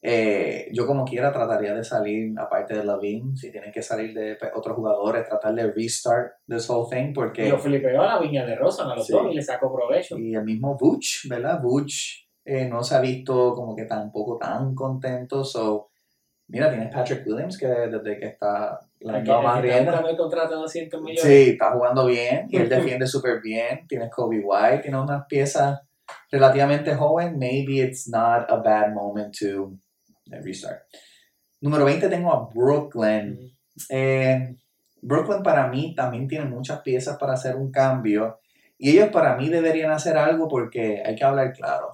Eh, 0.00 0.68
yo 0.72 0.86
como 0.86 1.04
quiera 1.04 1.32
trataría 1.32 1.74
de 1.74 1.82
salir, 1.82 2.32
aparte 2.38 2.74
de 2.74 2.84
Lavin, 2.84 3.36
si 3.36 3.50
tienen 3.50 3.72
que 3.72 3.82
salir 3.82 4.14
de 4.14 4.36
pues, 4.36 4.52
otros 4.54 4.76
jugadores, 4.76 5.28
tratar 5.28 5.52
de 5.56 5.72
restart 5.72 6.34
this 6.46 6.70
whole 6.70 6.86
thing, 6.88 7.12
porque... 7.12 7.48
Y 7.48 7.50
lo 7.50 7.58
flipeó 7.58 8.00
a 8.02 8.06
la 8.14 8.18
viña 8.20 8.46
de 8.46 8.54
Rosa, 8.54 8.84
a 8.84 8.94
los 8.94 9.04
Sí. 9.04 9.12
dos, 9.12 9.26
y 9.32 9.34
le 9.34 9.42
sacó 9.42 9.74
provecho. 9.74 10.16
Y 10.16 10.36
el 10.36 10.44
mismo 10.44 10.76
Butch, 10.78 11.28
¿verdad? 11.28 11.60
Butch 11.60 12.28
eh, 12.44 12.68
no 12.68 12.84
se 12.84 12.94
ha 12.94 13.00
visto 13.00 13.54
como 13.54 13.74
que 13.74 13.86
tampoco 13.86 14.38
tan 14.38 14.72
contento. 14.72 15.42
So, 15.42 15.88
mira, 16.46 16.70
tienes 16.70 16.94
Patrick 16.94 17.26
Williams 17.26 17.58
que 17.58 17.66
desde 17.66 18.20
que 18.20 18.26
está 18.26 18.78
la 19.12 19.22
que- 19.22 19.30
más 19.32 19.62
rienda. 19.62 19.92
buscar 19.92 20.10
el 20.10 20.16
contrato 20.16 20.54
de 20.54 20.60
200 20.62 21.00
millones. 21.00 21.22
Sí, 21.22 21.50
está 21.50 21.72
jugando 21.72 22.06
bien 22.06 22.46
y 22.50 22.56
él 22.56 22.68
defiende 22.68 23.06
súper 23.06 23.40
bien. 23.40 23.86
Tienes 23.88 24.10
Kobe 24.10 24.40
White, 24.44 24.78
tiene 24.82 25.00
unas 25.00 25.26
piezas 25.26 25.80
relativamente 26.30 26.94
joven. 26.94 27.38
Maybe 27.38 27.80
it's 27.80 28.08
not 28.08 28.50
a 28.50 28.56
bad 28.56 28.92
moment 28.92 29.34
to 29.38 29.72
eh, 30.30 30.40
restart. 30.42 30.82
Número 31.60 31.84
20 31.84 32.08
tengo 32.08 32.32
a 32.32 32.48
Brooklyn. 32.52 33.38
Eh, 33.90 34.56
Brooklyn 35.02 35.42
para 35.42 35.66
mí 35.68 35.94
también 35.94 36.26
tiene 36.26 36.44
muchas 36.46 36.80
piezas 36.80 37.16
para 37.18 37.34
hacer 37.34 37.56
un 37.56 37.70
cambio 37.70 38.40
y 38.78 38.90
ellos 38.90 39.08
para 39.10 39.36
mí 39.36 39.48
deberían 39.48 39.90
hacer 39.90 40.16
algo 40.18 40.48
porque 40.48 41.02
hay 41.04 41.14
que 41.14 41.24
hablar 41.24 41.52
claro. 41.52 41.92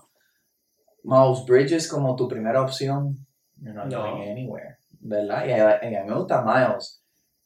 Miles 1.05 1.45
Bridges 1.47 1.89
como 1.89 2.15
tu 2.17 2.29
primera 2.29 2.63
opción, 2.63 3.27
you're 3.61 3.75
not 3.75 3.87
No. 3.93 4.03
going 4.03 4.31
anywhere, 4.31 4.77
¿verdad? 5.01 5.47
Y 5.47 5.51
a, 5.53 5.91
y 5.91 5.95
a 5.97 6.03
mí 6.05 6.09
me 6.11 6.15
gusta 6.17 6.43
Miles, 6.43 7.02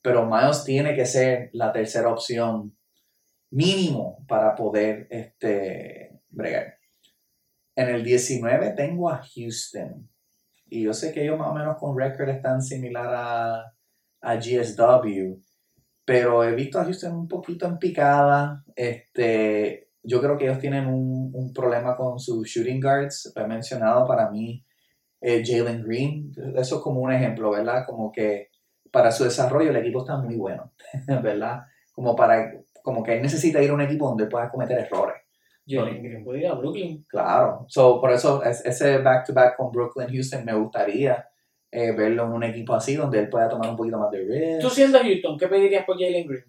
pero 0.06 0.24
Miles 0.24 0.62
tiene 0.62 0.94
que 0.94 1.04
ser 1.04 1.50
la 1.52 1.72
tercera 1.72 2.10
opción 2.10 2.78
mínimo 3.50 4.24
para 4.28 4.54
poder 4.54 5.08
este, 5.10 6.20
bregar. 6.28 6.76
En 7.74 7.88
el 7.88 8.04
19 8.04 8.70
tengo 8.76 9.10
a 9.10 9.20
Houston. 9.20 10.08
Y 10.66 10.84
yo 10.84 10.94
sé 10.94 11.12
que 11.12 11.24
ellos 11.24 11.36
más 11.36 11.48
o 11.48 11.54
menos 11.54 11.76
con 11.76 11.98
record 11.98 12.28
están 12.28 12.62
similar 12.62 13.12
a, 13.12 13.74
a 14.20 14.36
GSW. 14.36 15.40
Pero 16.04 16.44
he 16.44 16.54
visto 16.54 16.78
a 16.78 16.84
Houston 16.84 17.12
un 17.12 17.26
poquito 17.26 17.66
en 17.66 17.76
picada. 17.76 18.62
Este, 18.76 19.90
yo 20.04 20.20
creo 20.20 20.38
que 20.38 20.44
ellos 20.44 20.60
tienen 20.60 20.86
un, 20.86 21.32
un 21.34 21.52
problema 21.52 21.96
con 21.96 22.20
sus 22.20 22.46
shooting 22.46 22.80
guards. 22.80 23.32
He 23.34 23.44
mencionado 23.44 24.06
para 24.06 24.30
mí. 24.30 24.64
eh, 25.20 25.42
Jalen 25.44 25.82
Green. 25.82 26.30
Eso 26.54 26.76
es 26.76 26.82
como 26.82 27.00
un 27.00 27.12
ejemplo, 27.12 27.50
¿verdad? 27.50 27.84
Como 27.84 28.12
que 28.12 28.50
para 28.90 29.10
su 29.12 29.24
desarrollo 29.24 29.70
el 29.70 29.76
equipo 29.76 30.00
está 30.00 30.16
muy 30.16 30.36
bueno, 30.36 30.72
¿verdad? 31.22 31.62
Como 31.92 32.14
para 32.16 32.52
como 32.82 33.02
que 33.02 33.14
él 33.16 33.22
necesita 33.22 33.60
ir 33.62 33.70
a 33.70 33.74
un 33.74 33.80
equipo 33.80 34.06
donde 34.08 34.26
pueda 34.26 34.48
cometer 34.48 34.78
errores. 34.78 35.16
Jalen 35.66 36.00
Green 36.02 36.22
puede 36.22 36.40
ir 36.40 36.46
a 36.46 36.54
Brooklyn. 36.54 37.04
Claro, 37.08 37.64
so, 37.68 38.00
por 38.00 38.12
eso 38.12 38.42
es- 38.44 38.64
ese 38.64 38.98
back-to-back 38.98 39.56
con 39.56 39.72
Brooklyn 39.72 40.08
Houston 40.08 40.44
me 40.44 40.54
gustaría 40.54 41.26
eh, 41.72 41.90
verlo 41.92 42.24
en 42.26 42.32
un 42.32 42.44
equipo 42.44 42.74
así 42.74 42.94
donde 42.94 43.18
él 43.18 43.28
pueda 43.28 43.48
tomar 43.48 43.68
un 43.70 43.76
poquito 43.76 43.98
más 43.98 44.10
de 44.12 44.20
risk. 44.20 44.60
Tú 44.60 44.70
siendo 44.70 44.98
Houston, 45.00 45.36
¿qué 45.36 45.48
pedirías 45.48 45.84
por 45.84 45.98
Jalen 45.98 46.26
Green? 46.28 46.44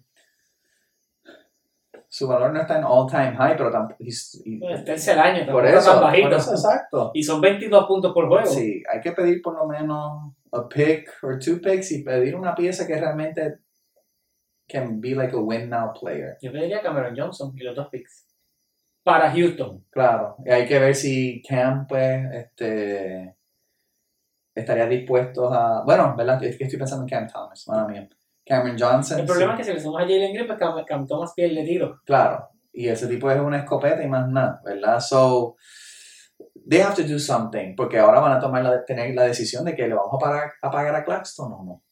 Su 2.10 2.26
valor 2.26 2.52
no 2.52 2.60
está 2.60 2.78
en 2.78 2.84
all-time 2.84 3.36
high, 3.36 3.56
pero 3.56 3.70
tampoco... 3.70 4.02
Bueno, 4.02 4.76
Está 4.76 4.94
en 4.94 5.18
el 5.18 5.24
año, 5.24 5.52
por 5.52 5.66
está 5.66 5.78
eso, 5.78 5.92
tan 5.92 6.00
bajito. 6.00 6.28
por 6.28 6.38
eso, 6.38 6.50
exacto. 6.52 7.10
Y 7.12 7.22
son 7.22 7.40
22 7.40 7.86
puntos 7.86 8.12
por 8.14 8.28
juego. 8.28 8.46
Sí, 8.46 8.82
hay 8.90 9.00
que 9.00 9.12
pedir 9.12 9.42
por 9.42 9.54
lo 9.54 9.66
menos 9.66 10.32
a 10.52 10.68
pick 10.68 11.10
or 11.22 11.38
two 11.38 11.60
picks 11.60 11.92
y 11.92 12.02
pedir 12.02 12.34
una 12.34 12.54
pieza 12.54 12.86
que 12.86 12.98
realmente 12.98 13.58
can 14.66 15.00
be 15.00 15.14
like 15.14 15.34
a 15.36 15.38
win 15.38 15.68
now 15.68 15.92
player. 15.92 16.38
Yo 16.40 16.50
pediría 16.50 16.78
a 16.78 16.82
Cameron 16.82 17.14
Johnson 17.16 17.52
y 17.54 17.62
los 17.62 17.76
dos 17.76 17.88
picks. 17.88 18.26
Para 19.02 19.30
Houston. 19.30 19.84
Claro, 19.90 20.36
y 20.44 20.50
hay 20.50 20.66
que 20.66 20.78
ver 20.78 20.94
si 20.94 21.42
Cam, 21.46 21.86
pues, 21.86 22.24
este, 22.32 23.36
estaría 24.54 24.86
dispuesto 24.86 25.52
a... 25.52 25.82
Bueno, 25.84 26.14
¿verdad? 26.16 26.42
Es 26.44 26.56
que 26.56 26.64
estoy 26.64 26.78
pensando 26.78 27.04
en 27.04 27.08
Cam 27.08 27.26
Thomas, 27.28 27.66
mala 27.68 27.86
mía. 27.86 28.08
Cameron 28.48 28.78
Johnson. 28.78 29.20
El 29.20 29.26
problema 29.26 29.54
sí, 29.56 29.60
es 29.60 29.66
que 29.66 29.72
si 29.72 29.76
le 29.76 29.82
sumas 29.82 30.04
a 30.04 30.06
Jalen 30.06 30.32
Green, 30.32 30.46
pues 30.46 30.58
Cam, 30.58 30.84
Cam 30.84 31.06
Thomas 31.06 31.32
pierde 31.34 31.64
tiro. 31.64 32.00
Claro, 32.04 32.48
y 32.72 32.88
ese 32.88 33.06
tipo 33.06 33.30
es 33.30 33.40
una 33.40 33.58
escopeta 33.58 34.02
y 34.02 34.08
más 34.08 34.28
nada, 34.28 34.60
¿verdad? 34.64 35.00
So, 35.00 35.56
they 36.68 36.80
have 36.80 36.94
to 36.96 37.02
do 37.02 37.18
something, 37.18 37.74
porque 37.76 37.98
ahora 37.98 38.20
van 38.20 38.32
a 38.32 38.40
tomar 38.40 38.62
la, 38.62 38.84
tener 38.84 39.14
la 39.14 39.24
decisión 39.24 39.64
de 39.64 39.74
que 39.74 39.86
le 39.86 39.94
vamos 39.94 40.14
a, 40.14 40.18
pagar 40.18 40.52
a 40.62 40.70
pagar 40.70 40.94
a 40.94 41.04
Claxton 41.04 41.52
o 41.52 41.64
no. 41.64 41.82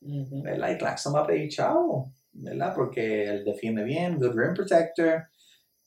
¿verdad? 0.00 0.70
Y 0.70 0.78
Claxton 0.78 1.14
va 1.14 1.20
a 1.20 1.26
pedir 1.26 1.48
chavo, 1.48 2.12
¿verdad? 2.32 2.72
Porque 2.74 3.28
él 3.28 3.44
defiende 3.44 3.84
bien, 3.84 4.18
good 4.18 4.36
rim 4.36 4.54
protector, 4.54 5.28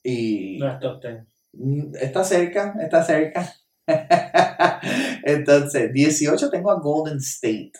y... 0.02 0.58
No 0.58 0.68
es 0.68 0.80
top 0.80 1.00
10. 1.00 1.24
Mm, 1.52 1.94
Está 2.00 2.24
cerca, 2.24 2.74
está 2.80 3.02
cerca. 3.02 3.48
Entonces, 5.24 5.92
18 5.92 6.50
tengo 6.50 6.70
a 6.70 6.80
Golden 6.80 7.18
State. 7.18 7.72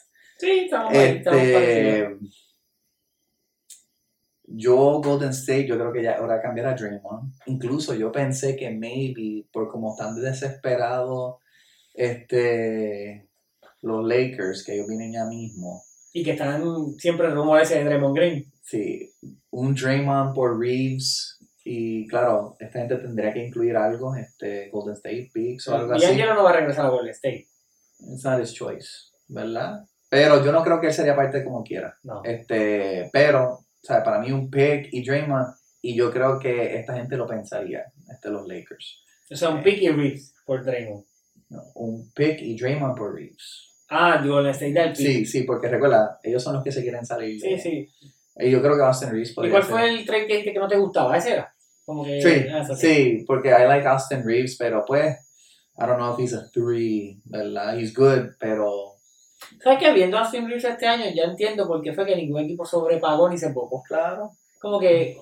Sí, 0.42 0.62
estamos 0.64 0.92
ahí, 0.92 1.18
estamos 1.18 1.40
parecidos. 1.40 2.12
Este, 2.14 2.26
yo, 4.46 5.00
Golden 5.00 5.30
State, 5.30 5.68
yo 5.68 5.76
creo 5.76 5.92
que 5.92 6.02
ya 6.02 6.16
ahora 6.18 6.42
cambiar 6.42 6.66
a 6.66 6.74
Draymond. 6.74 7.32
Incluso 7.46 7.94
yo 7.94 8.10
pensé 8.10 8.56
que 8.56 8.68
maybe, 8.72 9.46
por 9.52 9.70
como 9.70 9.92
están 9.92 10.20
desesperados 10.20 11.36
este, 11.94 13.28
los 13.82 14.04
Lakers, 14.04 14.64
que 14.64 14.74
ellos 14.74 14.88
vienen 14.88 15.12
ya 15.12 15.26
mismo, 15.26 15.84
Y 16.12 16.24
que 16.24 16.32
están 16.32 16.98
siempre 16.98 17.28
el 17.28 17.34
rumor 17.34 17.60
ese 17.60 17.78
de 17.78 17.84
Draymond 17.84 18.16
Green. 18.16 18.52
sí, 18.62 19.12
un 19.50 19.76
Draymond 19.76 20.34
por 20.34 20.58
Reeves. 20.58 21.38
Y 21.64 22.08
claro, 22.08 22.56
esta 22.58 22.80
gente 22.80 22.96
tendría 22.96 23.32
que 23.32 23.46
incluir 23.46 23.76
algo, 23.76 24.16
este, 24.16 24.70
Golden 24.70 24.94
State 24.94 25.30
Picks 25.32 25.68
o 25.68 25.76
algo 25.76 25.92
Y 25.92 25.98
así. 25.98 26.06
Angelo 26.06 26.34
no 26.34 26.42
va 26.42 26.50
a 26.50 26.56
regresar 26.56 26.86
a 26.86 26.88
Golden 26.88 27.12
State. 27.12 27.46
It's 28.00 28.24
not 28.24 28.42
his 28.42 28.52
choice, 28.52 29.12
¿verdad? 29.28 29.84
Pero 30.12 30.44
yo 30.44 30.52
no 30.52 30.62
creo 30.62 30.78
que 30.78 30.88
él 30.88 30.92
sería 30.92 31.16
parte 31.16 31.42
como 31.42 31.64
quiera. 31.64 31.96
No. 32.02 32.20
Este, 32.22 33.08
pero, 33.10 33.52
o 33.54 33.66
sea, 33.80 34.04
para 34.04 34.18
mí 34.18 34.30
un 34.30 34.50
pick 34.50 34.88
y 34.92 35.02
Draymond, 35.02 35.54
y 35.80 35.96
yo 35.96 36.12
creo 36.12 36.38
que 36.38 36.76
esta 36.76 36.92
gente 36.92 37.16
lo 37.16 37.26
pensaría, 37.26 37.86
este, 38.12 38.28
los 38.28 38.46
Lakers. 38.46 39.02
O 39.30 39.34
sea, 39.34 39.48
un 39.48 39.62
pick 39.62 39.80
y 39.80 39.88
Reeves 39.88 40.34
por 40.44 40.62
Draymond. 40.66 41.06
¿no? 41.48 41.62
Un 41.76 42.12
pick 42.12 42.42
y 42.42 42.58
Draymond 42.58 42.94
por 42.94 43.14
Reeves. 43.14 43.86
Ah, 43.88 44.22
Golden 44.22 44.52
State 44.52 44.74
del 44.74 44.92
pick. 44.92 44.96
Sí, 44.98 45.24
sí, 45.24 45.42
porque 45.44 45.68
recuerda, 45.68 46.20
ellos 46.22 46.42
son 46.42 46.56
los 46.56 46.62
que 46.62 46.72
se 46.72 46.82
quieren 46.82 47.06
salir. 47.06 47.40
Sí, 47.40 47.58
sí. 47.58 47.88
Y 48.36 48.50
yo 48.50 48.60
creo 48.60 48.76
que 48.76 48.82
Austin 48.82 49.12
Reeves 49.12 49.30
¿Y 49.30 49.34
podría 49.34 49.52
cuál 49.52 49.62
ser. 49.62 49.72
fue 49.72 49.88
el 49.88 50.04
trade 50.04 50.26
que 50.26 50.52
que 50.52 50.58
no 50.58 50.68
te 50.68 50.76
gustaba? 50.76 51.16
¿Ese 51.16 51.32
era? 51.32 51.54
Como 51.86 52.04
que... 52.04 52.20
Sí, 52.20 52.48
ah, 52.52 52.76
sí, 52.76 53.24
porque 53.26 53.48
I 53.48 53.66
like 53.66 53.86
Austin 53.86 54.22
Reeves, 54.26 54.56
pero 54.58 54.84
pues, 54.86 55.16
I 55.78 55.86
don't 55.86 55.96
know 55.96 56.12
if 56.12 56.20
he's 56.20 56.34
a 56.34 56.50
three, 56.50 57.22
¿verdad? 57.24 57.78
He's 57.78 57.94
good, 57.94 58.32
pero 58.38 58.91
¿Sabes 59.62 59.78
qué? 59.78 59.92
Viendo 59.92 60.18
a 60.18 60.28
Reeves 60.30 60.64
este 60.64 60.86
año, 60.86 61.04
ya 61.14 61.24
entiendo 61.24 61.66
por 61.66 61.82
qué 61.82 61.92
fue 61.92 62.04
que 62.06 62.16
ningún 62.16 62.42
equipo 62.42 62.64
sobrepagó 62.64 63.28
ni 63.28 63.38
se 63.38 63.50
poco. 63.50 63.82
claro. 63.86 64.30
Como 64.60 64.78
que 64.78 65.16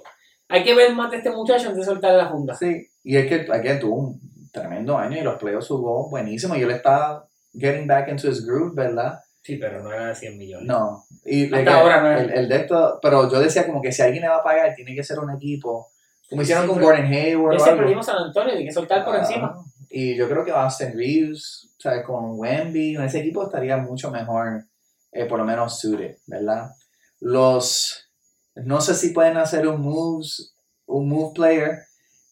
hay 0.48 0.62
que 0.64 0.74
ver 0.74 0.94
más 0.94 1.10
de 1.10 1.18
este 1.18 1.30
muchacho 1.30 1.68
antes 1.68 1.78
de 1.78 1.84
soltarle 1.84 2.18
la 2.18 2.28
funda. 2.28 2.54
Sí, 2.54 2.86
y 3.04 3.16
es 3.16 3.26
que 3.26 3.46
aquí 3.52 3.68
tuvo 3.80 3.96
un 3.96 4.20
tremendo 4.52 4.98
año 4.98 5.16
y 5.18 5.22
los 5.22 5.36
playoffs 5.38 5.68
jugó 5.68 6.10
buenísimo 6.10 6.56
y 6.56 6.62
él 6.62 6.70
está 6.70 7.24
getting 7.58 7.86
back 7.86 8.08
into 8.08 8.28
his 8.28 8.44
groove, 8.44 8.74
¿verdad? 8.74 9.18
Sí, 9.42 9.56
pero 9.56 9.82
no 9.82 9.92
era 9.92 10.08
de 10.08 10.14
100 10.14 10.36
millones. 10.38 10.66
No. 10.68 11.04
Y 11.24 11.44
Hasta 11.44 11.56
like, 11.56 11.70
ahora 11.70 12.02
no 12.02 12.18
el, 12.20 12.30
el 12.30 12.48
de 12.48 12.56
esto, 12.56 12.98
pero 13.00 13.30
yo 13.30 13.40
decía 13.40 13.64
como 13.66 13.80
que 13.80 13.90
si 13.92 14.02
alguien 14.02 14.22
le 14.22 14.28
va 14.28 14.36
a 14.36 14.42
pagar, 14.44 14.74
tiene 14.74 14.94
que 14.94 15.02
ser 15.02 15.18
un 15.18 15.30
equipo. 15.34 15.88
Como 16.28 16.42
hicieron 16.42 16.64
Sí, 16.64 16.70
con 16.70 16.82
Gordon 16.82 17.06
Hayward. 17.06 17.62
Algo. 17.62 17.88
digo 17.88 18.02
San 18.02 18.16
Antonio, 18.18 18.54
hay 18.54 18.64
que 18.64 18.72
soltar 18.72 19.04
por 19.04 19.16
Ah, 19.16 19.20
encima. 19.20 19.64
Y 19.90 20.14
yo 20.14 20.28
creo 20.28 20.44
que 20.44 20.52
Austin 20.52 20.96
Reeves, 20.96 21.74
¿sabes? 21.78 22.04
Con 22.04 22.38
Wemby, 22.38 22.94
con 22.94 23.04
ese 23.04 23.18
equipo 23.18 23.44
estaría 23.44 23.76
mucho 23.76 24.10
mejor, 24.10 24.64
eh, 25.10 25.26
por 25.26 25.38
lo 25.38 25.44
menos 25.44 25.80
suited, 25.80 26.16
¿verdad? 26.26 26.70
Los, 27.18 28.08
no 28.54 28.80
sé 28.80 28.94
si 28.94 29.10
pueden 29.10 29.36
hacer 29.36 29.66
un 29.66 29.80
moves, 29.80 30.54
un 30.86 31.08
move 31.08 31.32
player, 31.34 31.78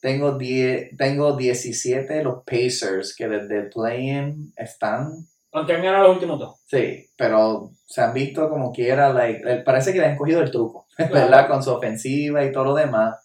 tengo, 0.00 0.38
10, 0.38 0.96
tengo 0.96 1.36
17 1.36 2.14
de 2.14 2.22
los 2.22 2.44
Pacers 2.44 3.14
que 3.16 3.26
desde 3.26 3.58
el 3.58 3.70
play-in 3.70 4.52
están. 4.56 5.26
Aunque 5.50 5.72
han 5.72 5.82
ganado 5.82 6.04
los 6.04 6.14
últimos 6.14 6.38
dos. 6.38 6.60
Sí, 6.66 7.10
pero 7.16 7.72
se 7.86 8.02
han 8.02 8.14
visto 8.14 8.48
como 8.48 8.70
quiera, 8.70 9.12
like, 9.12 9.62
parece 9.64 9.92
que 9.92 9.98
le 9.98 10.06
han 10.06 10.16
cogido 10.16 10.40
el 10.40 10.52
truco, 10.52 10.86
¿verdad? 10.98 11.48
Con 11.48 11.64
su 11.64 11.72
ofensiva 11.72 12.44
y 12.44 12.52
todo 12.52 12.66
lo 12.66 12.74
demás. 12.74 13.16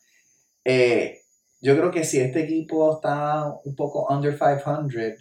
Eh, 0.65 1.19
yo 1.63 1.77
creo 1.77 1.91
que 1.91 2.03
si 2.03 2.19
este 2.19 2.43
equipo 2.43 2.93
está 2.93 3.45
un 3.63 3.73
poco 3.73 4.05
under 4.13 4.37
500 4.37 5.13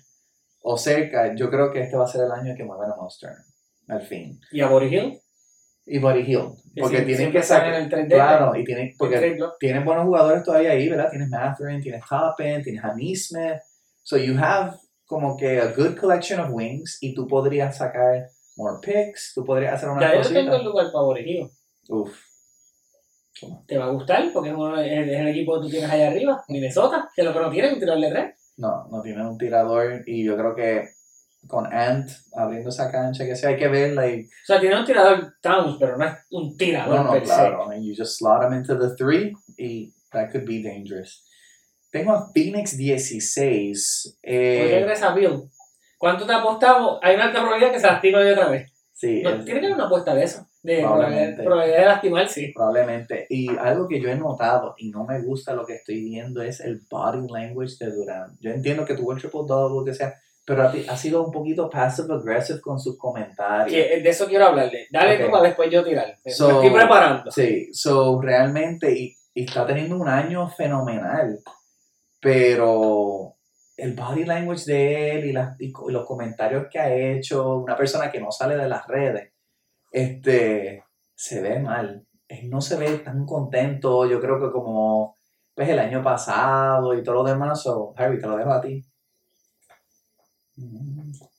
o 0.62 0.76
cerca, 0.76 1.35
yo 1.37 1.48
creo 1.48 1.70
que 1.70 1.83
este 1.83 1.96
va 1.96 2.05
a 2.05 2.09
ser 2.09 2.24
el 2.24 2.33
año 2.33 2.57
que 2.57 2.64
muevan 2.64 2.90
a 2.90 2.96
Monster. 2.96 3.31
Al 3.87 4.02
fin. 4.02 4.40
¿Y 4.50 4.61
a 4.61 4.66
Boris 4.66 4.92
Hill? 4.92 5.20
Y 5.87 5.98
Body 5.98 6.20
Hill. 6.20 6.48
Que 6.74 6.81
Porque 6.81 6.98
sí, 6.98 7.05
tienen 7.07 7.33
que 7.33 7.42
sacar. 7.42 7.74
en 7.74 7.92
el 7.92 8.09
Claro, 8.09 8.57
y 8.57 8.64
tienen, 8.64 8.94
porque 8.98 9.38
tienen 9.61 9.85
buenos 9.85 10.05
jugadores 10.05 10.42
todavía 10.42 10.72
ahí, 10.72 10.88
¿verdad? 10.88 11.11
Tienes 11.11 11.28
Matherin, 11.28 11.81
tienes 11.81 12.05
Toppin, 12.09 12.62
tienes 12.62 12.85
Hanny 12.85 13.14
Smith. 13.14 13.61
So 14.02 14.16
you 14.16 14.37
have 14.37 14.76
como 15.07 15.37
que 15.37 15.61
a 15.61 15.72
good 15.76 15.96
collection 15.96 16.40
of 16.40 16.50
wings 16.52 16.98
y 17.00 17.14
tú 17.14 17.28
podrías 17.28 17.76
sacar 17.76 18.31
more 18.57 18.78
picks, 18.83 19.33
tú 19.35 19.44
podrías 19.44 19.74
hacer 19.74 19.90
una 19.90 20.00
Ya 20.00 20.22
yo 20.22 20.28
tengo 20.28 20.40
el 20.40 20.46
cosita. 20.46 20.62
lugar 20.62 20.87
para 20.92 21.05
Boris 21.05 21.26
Hill. 21.26 21.50
Uf. 21.88 22.32
¿Te 23.66 23.78
va 23.78 23.87
a 23.87 23.90
gustar? 23.90 24.24
Porque 24.33 24.50
es, 24.50 24.55
uno- 24.55 24.81
es- 24.81 25.09
es 25.09 25.18
el 25.20 25.28
equipo 25.28 25.55
que 25.57 25.61
tú 25.66 25.70
tienes 25.70 25.90
allá 25.90 26.09
arriba, 26.09 26.44
Minnesota, 26.48 27.09
que 27.14 27.22
lo 27.22 27.33
que 27.33 27.40
no 27.40 27.50
tienen, 27.50 27.78
tirarle 27.78 28.11
tres. 28.11 28.35
No, 28.57 28.87
no 28.90 29.00
tienen 29.02 29.26
un 29.26 29.38
tirador 29.38 30.02
y 30.07 30.24
yo 30.24 30.37
creo 30.37 30.55
que 30.55 30.88
con 31.48 31.66
Ant 31.72 32.09
abriendo 32.37 32.68
esa 32.70 32.90
cancha, 32.90 33.24
que 33.24 33.35
sí 33.35 33.46
hay 33.46 33.57
que 33.57 33.66
ver, 33.68 33.94
like, 33.94 34.26
O 34.28 34.46
sea, 34.46 34.61
tiene 34.61 34.78
un 34.78 34.85
tirador 34.85 35.35
Towns, 35.40 35.76
pero 35.81 35.96
no 35.96 36.05
es 36.05 36.12
un 36.31 36.57
tirador 36.57 36.96
no, 36.96 37.05
no, 37.05 37.12
per 37.12 37.22
claro, 37.24 37.70
and 37.70 37.83
you 37.85 37.94
just 37.96 38.18
slot 38.18 38.42
them 38.42 38.52
into 38.55 38.78
the 38.78 38.94
three 38.96 39.33
y 39.59 39.92
that 40.12 40.31
could 40.31 40.44
be 40.46 40.62
dangerous. 40.62 41.24
Tengo 41.90 42.12
a 42.12 42.31
Phoenix 42.33 42.76
16. 42.76 44.02
se. 44.05 44.18
¿Por 44.20 44.22
qué 44.22 44.76
Eh, 44.76 44.81
regresa 44.81 45.12
Bill? 45.14 45.42
¿Cuánto 45.98 46.26
te 46.26 46.33
apostamos? 46.33 46.98
Hay 47.02 47.14
una 47.16 47.24
alta 47.24 47.40
probabilidad 47.40 47.72
que 47.72 47.81
se 47.81 47.87
de 48.20 48.33
otra 48.33 48.48
vez. 48.48 48.72
sí, 48.92 49.20
No, 49.22 49.31
es- 49.31 49.44
tiene 49.44 49.61
que 49.61 49.66
haber 49.66 49.76
una 49.76 49.87
apuesta 49.87 50.14
de 50.14 50.24
eso. 50.24 50.46
De 50.62 50.79
Probablemente. 50.81 51.42
probabilidad, 51.42 51.79
de 51.81 51.87
lastimarse. 51.87 52.53
Probablemente. 52.55 53.27
Y 53.29 53.48
algo 53.57 53.88
que 53.88 54.01
yo 54.01 54.09
he 54.09 54.14
notado 54.14 54.75
y 54.79 54.90
no 54.90 55.05
me 55.05 55.20
gusta 55.20 55.55
lo 55.55 55.66
que 55.66 55.75
estoy 55.75 56.05
viendo 56.05 56.40
es 56.40 56.61
el 56.61 56.81
body 56.88 57.27
language 57.29 57.75
de 57.85 57.90
Durant. 57.90 58.38
Yo 58.40 58.51
entiendo 58.53 58.85
que 58.85 58.94
tuvo 58.94 59.12
el 59.12 59.18
triple 59.18 59.40
double, 59.46 59.81
lo 59.81 59.85
que 59.85 59.92
sea, 59.94 60.14
pero 60.46 60.62
ha, 60.62 60.72
ha 60.88 60.96
sido 60.96 61.25
un 61.25 61.33
poquito 61.33 61.68
passive 61.68 62.14
aggressive 62.14 62.61
con 62.61 62.79
sus 62.79 62.96
comentarios. 62.96 63.72
Que 63.72 64.01
de 64.01 64.09
eso 64.09 64.27
quiero 64.27 64.46
hablarle. 64.46 64.87
Dale 64.90 65.16
Ok. 65.16 65.25
tú 65.25 65.31
para 65.33 65.44
después 65.44 65.68
yo 65.70 65.83
tirar. 65.85 66.16
Me 66.25 66.31
So- 66.31 66.62
estoy 66.62 66.70
preparando. 66.70 67.31
Sí, 67.33 67.68
so 67.72 68.20
realmente, 68.20 68.92
y, 68.96 69.16
y 69.35 69.44
está 69.44 69.66
teniendo 69.66 69.96
un 69.96 70.09
año 70.09 70.48
fenomenal, 70.48 71.40
pero 72.20 73.35
el 73.77 73.94
body 73.94 74.25
language 74.25 74.64
de 74.66 75.11
él 75.11 75.25
y, 75.27 75.33
las- 75.33 75.61
y 75.61 75.72
los 75.88 76.07
comentarios 76.07 76.66
que 76.70 76.79
ha 76.79 76.94
hecho, 76.94 77.57
una 77.59 77.77
persona 77.77 78.12
que 78.12 78.20
no 78.20 78.31
sale 78.31 78.57
de 78.57 78.68
las 78.68 78.87
redes, 78.87 79.32
este, 79.92 80.85
se 81.14 81.40
ve 81.40 81.61
mal. 81.61 82.07
No 82.44 82.61
se 82.62 82.76
ve 82.76 82.98
tan 82.98 83.26
contento, 83.26 84.07
yo 84.07 84.18
creo 84.20 84.40
que 84.40 84.50
como 84.50 85.16
pues, 85.55 85.68
el 85.68 85.78
año 85.78 86.02
pasado 86.02 86.94
y 86.94 87.02
todo 87.02 87.16
lo 87.16 87.24
demás, 87.24 87.62
so, 87.62 87.92
Harry, 87.96 88.18
te 88.18 88.26
lo 88.26 88.37
dejo 88.37 88.50
a 88.50 88.61
ti. 88.61 88.83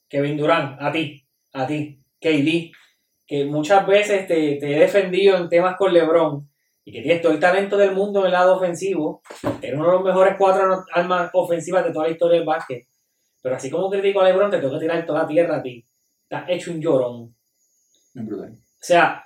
Kevin 0.07 0.37
Durant, 0.37 0.79
a 0.79 0.91
ti, 0.91 1.25
a 1.53 1.65
ti, 1.65 1.99
KD, 2.21 2.71
que 3.25 3.45
muchas 3.45 3.87
veces 3.87 4.27
te, 4.27 4.57
te 4.57 4.75
he 4.75 4.79
defendido 4.79 5.37
en 5.37 5.49
temas 5.49 5.75
con 5.75 5.91
LeBron 5.91 6.47
y 6.85 6.91
que 6.91 7.01
tienes 7.01 7.21
todo 7.21 7.31
el 7.31 7.39
talento 7.39 7.77
del 7.77 7.95
mundo 7.95 8.19
en 8.19 8.27
el 8.27 8.31
lado 8.33 8.57
ofensivo, 8.57 9.21
eres 9.61 9.75
uno 9.75 9.87
de 9.87 9.93
los 9.93 10.03
mejores 10.03 10.35
cuatro 10.37 10.83
armas 10.93 11.31
ofensivas 11.33 11.83
de 11.85 11.91
toda 11.91 12.05
la 12.05 12.11
historia 12.11 12.37
del 12.37 12.45
básquet. 12.45 12.87
Pero 13.41 13.55
así 13.55 13.69
como 13.69 13.89
critico 13.89 14.21
a 14.21 14.25
LeBron, 14.25 14.51
te 14.51 14.59
tengo 14.59 14.73
que 14.73 14.79
tirar 14.79 15.05
toda 15.05 15.23
la 15.23 15.27
tierra 15.27 15.57
a 15.57 15.61
ti. 15.63 15.85
Estás 16.23 16.45
hecho 16.49 16.71
un 16.71 16.81
llorón. 16.81 17.35
O 18.15 18.85
sea, 18.85 19.25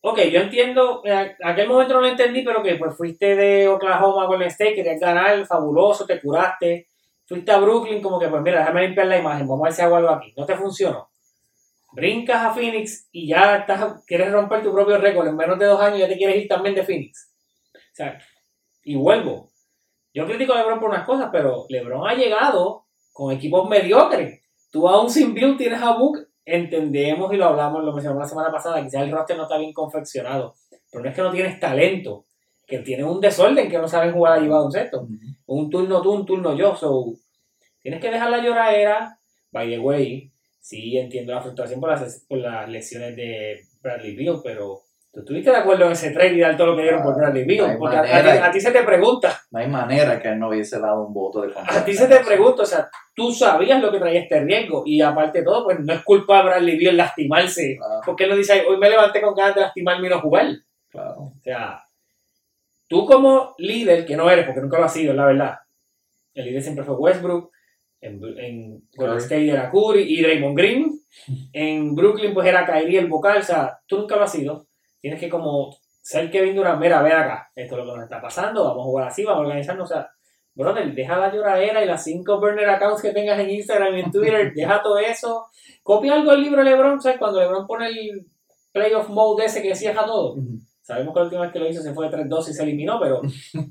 ok, 0.00 0.20
yo 0.30 0.40
entiendo, 0.40 1.02
en 1.04 1.34
aquel 1.42 1.68
momento 1.68 1.94
no 1.94 2.00
lo 2.00 2.08
entendí, 2.08 2.42
pero 2.42 2.62
que 2.62 2.76
pues 2.76 2.96
fuiste 2.96 3.36
de 3.36 3.68
Oklahoma 3.68 4.26
con 4.26 4.40
el 4.40 4.48
State, 4.48 4.74
querías 4.74 5.00
ganar, 5.00 5.46
fabuloso, 5.46 6.06
te 6.06 6.20
curaste. 6.20 6.88
Fuiste 7.26 7.52
a 7.52 7.58
Brooklyn 7.58 8.02
como 8.02 8.18
que, 8.18 8.28
pues 8.28 8.42
mira, 8.42 8.60
déjame 8.60 8.82
limpiar 8.82 9.06
la 9.06 9.18
imagen, 9.18 9.48
vamos 9.48 9.64
a 9.64 9.68
ver 9.68 9.72
si 9.72 9.82
hago 9.82 9.96
algo 9.96 10.10
aquí. 10.10 10.34
No 10.36 10.44
te 10.44 10.56
funcionó. 10.56 11.08
Brincas 11.92 12.42
a 12.42 12.52
Phoenix 12.52 13.08
y 13.12 13.28
ya 13.28 13.56
estás, 13.56 14.04
quieres 14.04 14.32
romper 14.32 14.62
tu 14.62 14.72
propio 14.72 14.98
récord. 14.98 15.28
En 15.28 15.36
menos 15.36 15.58
de 15.58 15.66
dos 15.66 15.80
años 15.80 16.00
ya 16.00 16.08
te 16.08 16.16
quieres 16.16 16.36
ir 16.36 16.48
también 16.48 16.74
de 16.74 16.82
Phoenix. 16.82 17.32
O 17.74 17.94
sea, 17.94 18.18
y 18.82 18.96
vuelvo. 18.96 19.50
Yo 20.12 20.26
critico 20.26 20.52
a 20.52 20.58
LeBron 20.58 20.80
por 20.80 20.90
unas 20.90 21.06
cosas, 21.06 21.28
pero 21.32 21.66
LeBron 21.68 22.06
ha 22.06 22.14
llegado 22.14 22.86
con 23.12 23.32
equipos 23.32 23.68
mediocres. 23.68 24.42
Tú 24.70 24.88
aún 24.88 25.08
sin 25.08 25.34
Bill 25.34 25.56
tienes 25.56 25.80
a 25.80 25.92
Book 25.92 26.23
entendemos 26.44 27.32
y 27.32 27.36
lo 27.36 27.46
hablamos, 27.46 27.84
lo 27.84 27.92
mencionamos 27.92 28.22
la 28.22 28.28
semana 28.28 28.52
pasada, 28.52 28.82
quizás 28.82 29.02
el 29.02 29.10
roster 29.10 29.36
no 29.36 29.44
está 29.44 29.58
bien 29.58 29.72
confeccionado, 29.72 30.54
pero 30.90 31.02
no 31.02 31.10
es 31.10 31.16
que 31.16 31.22
no 31.22 31.32
tienes 31.32 31.58
talento, 31.58 32.26
que 32.66 32.78
tienen 32.78 33.06
un 33.06 33.20
desorden 33.20 33.68
que 33.68 33.78
no 33.78 33.88
saben 33.88 34.12
jugar 34.12 34.34
allí 34.34 34.48
baloncesto. 34.48 35.06
Un 35.46 35.70
turno 35.70 36.00
tú, 36.00 36.12
un 36.12 36.26
turno 36.26 36.56
yo, 36.56 36.74
so 36.76 37.14
tienes 37.82 38.00
que 38.00 38.10
dejar 38.10 38.30
la 38.30 38.42
lloradera, 38.42 39.18
by 39.50 39.68
the 39.68 39.78
way, 39.78 40.30
sí 40.60 40.96
entiendo 40.96 41.34
la 41.34 41.42
frustración 41.42 41.80
por 41.80 41.90
las, 41.90 42.24
por 42.26 42.38
las 42.38 42.68
lesiones 42.68 43.16
de 43.16 43.60
Bradley 43.82 44.16
Beal, 44.16 44.40
pero 44.42 44.83
tú 45.14 45.20
estuviste 45.20 45.50
de 45.50 45.56
acuerdo 45.56 45.86
en 45.86 45.92
ese 45.92 46.10
trade 46.10 46.34
y 46.34 46.40
dar 46.40 46.56
todo 46.56 46.66
lo 46.68 46.76
que 46.76 46.82
dieron 46.82 47.02
por 47.02 47.16
Bradley 47.16 47.42
No 47.42 47.48
Beal, 47.48 47.70
hay 47.70 47.76
porque 47.78 47.96
a, 47.96 48.00
a 48.00 48.02
ti, 48.04 48.12
manera. 48.12 48.46
a 48.46 48.50
ti 48.50 48.60
se 48.60 48.70
te 48.72 48.82
pregunta, 48.82 49.40
No 49.52 49.58
hay 49.60 49.68
manera 49.68 50.20
que 50.20 50.28
él 50.28 50.38
no 50.40 50.48
hubiese 50.48 50.80
dado 50.80 51.06
un 51.06 51.14
voto 51.14 51.42
de 51.42 51.52
confianza. 51.52 51.80
a 51.80 51.84
ti 51.84 51.94
se 51.94 52.06
te 52.08 52.18
pregunta, 52.24 52.62
o 52.62 52.66
sea, 52.66 52.88
tú 53.14 53.32
sabías 53.32 53.80
lo 53.80 53.92
que 53.92 53.98
traía 54.00 54.20
este 54.20 54.40
riesgo 54.40 54.82
y 54.84 55.00
aparte 55.00 55.38
de 55.38 55.44
todo, 55.44 55.64
pues 55.64 55.78
no 55.80 55.92
es 55.92 56.02
culpa 56.02 56.38
de 56.38 56.44
Bradley 56.44 56.78
Beal 56.78 56.96
lastimarse 56.96 57.76
Claro, 57.78 58.00
porque 58.04 58.24
él 58.24 58.30
no 58.30 58.36
dice, 58.36 58.64
hoy 58.68 58.76
me 58.76 58.90
levanté 58.90 59.20
con 59.20 59.34
ganas 59.34 59.54
de 59.54 59.60
lastimarme 59.62 60.06
y 60.08 60.10
no 60.10 60.20
jugar. 60.20 60.46
claro. 60.90 61.20
O 61.20 61.34
sea, 61.42 61.80
tú 62.88 63.06
como 63.06 63.54
líder, 63.58 64.04
que 64.04 64.16
no 64.16 64.28
eres, 64.30 64.44
porque 64.46 64.60
nunca 64.60 64.78
lo 64.78 64.84
has 64.84 64.92
sido, 64.92 65.14
la 65.14 65.26
verdad. 65.26 65.58
El 66.34 66.46
líder 66.46 66.62
siempre 66.62 66.84
fue 66.84 66.96
Westbrook. 66.96 67.50
En, 68.00 68.20
en 68.38 68.82
Golden. 68.96 69.16
State 69.18 69.48
era 69.48 69.70
Curry 69.70 70.02
y 70.02 70.20
Draymond 70.20 70.56
Green. 70.58 70.90
En 71.54 71.94
Brooklyn 71.94 72.34
pues 72.34 72.46
era 72.46 72.66
Kyrie 72.66 72.98
el 72.98 73.06
vocal. 73.06 73.38
O 73.38 73.42
sea, 73.42 73.78
tú 73.86 73.96
nunca 73.98 74.16
lo 74.16 74.24
has 74.24 74.32
sido. 74.32 74.66
Tienes 75.04 75.20
que 75.20 75.28
como 75.28 75.76
ser 76.00 76.30
Kevin 76.30 76.56
Durant. 76.56 76.80
Mira, 76.80 77.02
ven 77.02 77.12
acá. 77.12 77.50
Esto 77.54 77.74
es 77.74 77.84
lo 77.84 77.92
que 77.92 77.96
nos 77.98 78.04
está 78.04 78.22
pasando. 78.22 78.64
Vamos 78.64 78.80
a 78.80 78.84
jugar 78.84 79.08
así, 79.08 79.22
vamos 79.22 79.40
a 79.40 79.42
organizarnos. 79.42 79.90
O 79.90 79.94
sea, 79.94 80.10
brother, 80.54 80.94
deja 80.94 81.18
la 81.18 81.30
lloradera 81.30 81.84
y 81.84 81.86
las 81.86 82.02
cinco 82.02 82.40
burner 82.40 82.70
accounts 82.70 83.02
que 83.02 83.12
tengas 83.12 83.38
en 83.38 83.50
Instagram 83.50 83.94
y 83.96 84.00
en 84.00 84.10
Twitter. 84.10 84.50
deja 84.56 84.80
todo 84.80 84.96
eso. 84.96 85.48
Copia 85.82 86.14
algo 86.14 86.30
del 86.30 86.40
libro 86.40 86.64
de 86.64 86.70
LeBron. 86.70 87.02
¿Sabes? 87.02 87.18
Cuando 87.18 87.38
LeBron 87.38 87.66
pone 87.66 87.88
el 87.88 88.26
playoff 88.72 89.10
mode 89.10 89.44
ese 89.44 89.60
que 89.60 89.76
cierra 89.76 90.06
todo. 90.06 90.36
Sabemos 90.80 91.12
que 91.12 91.20
la 91.20 91.24
última 91.24 91.42
vez 91.42 91.52
que 91.52 91.58
lo 91.58 91.68
hizo 91.68 91.82
se 91.82 91.92
fue 91.92 92.08
de 92.08 92.16
3-2 92.16 92.48
y 92.48 92.54
se 92.54 92.62
eliminó, 92.62 92.98
pero 92.98 93.20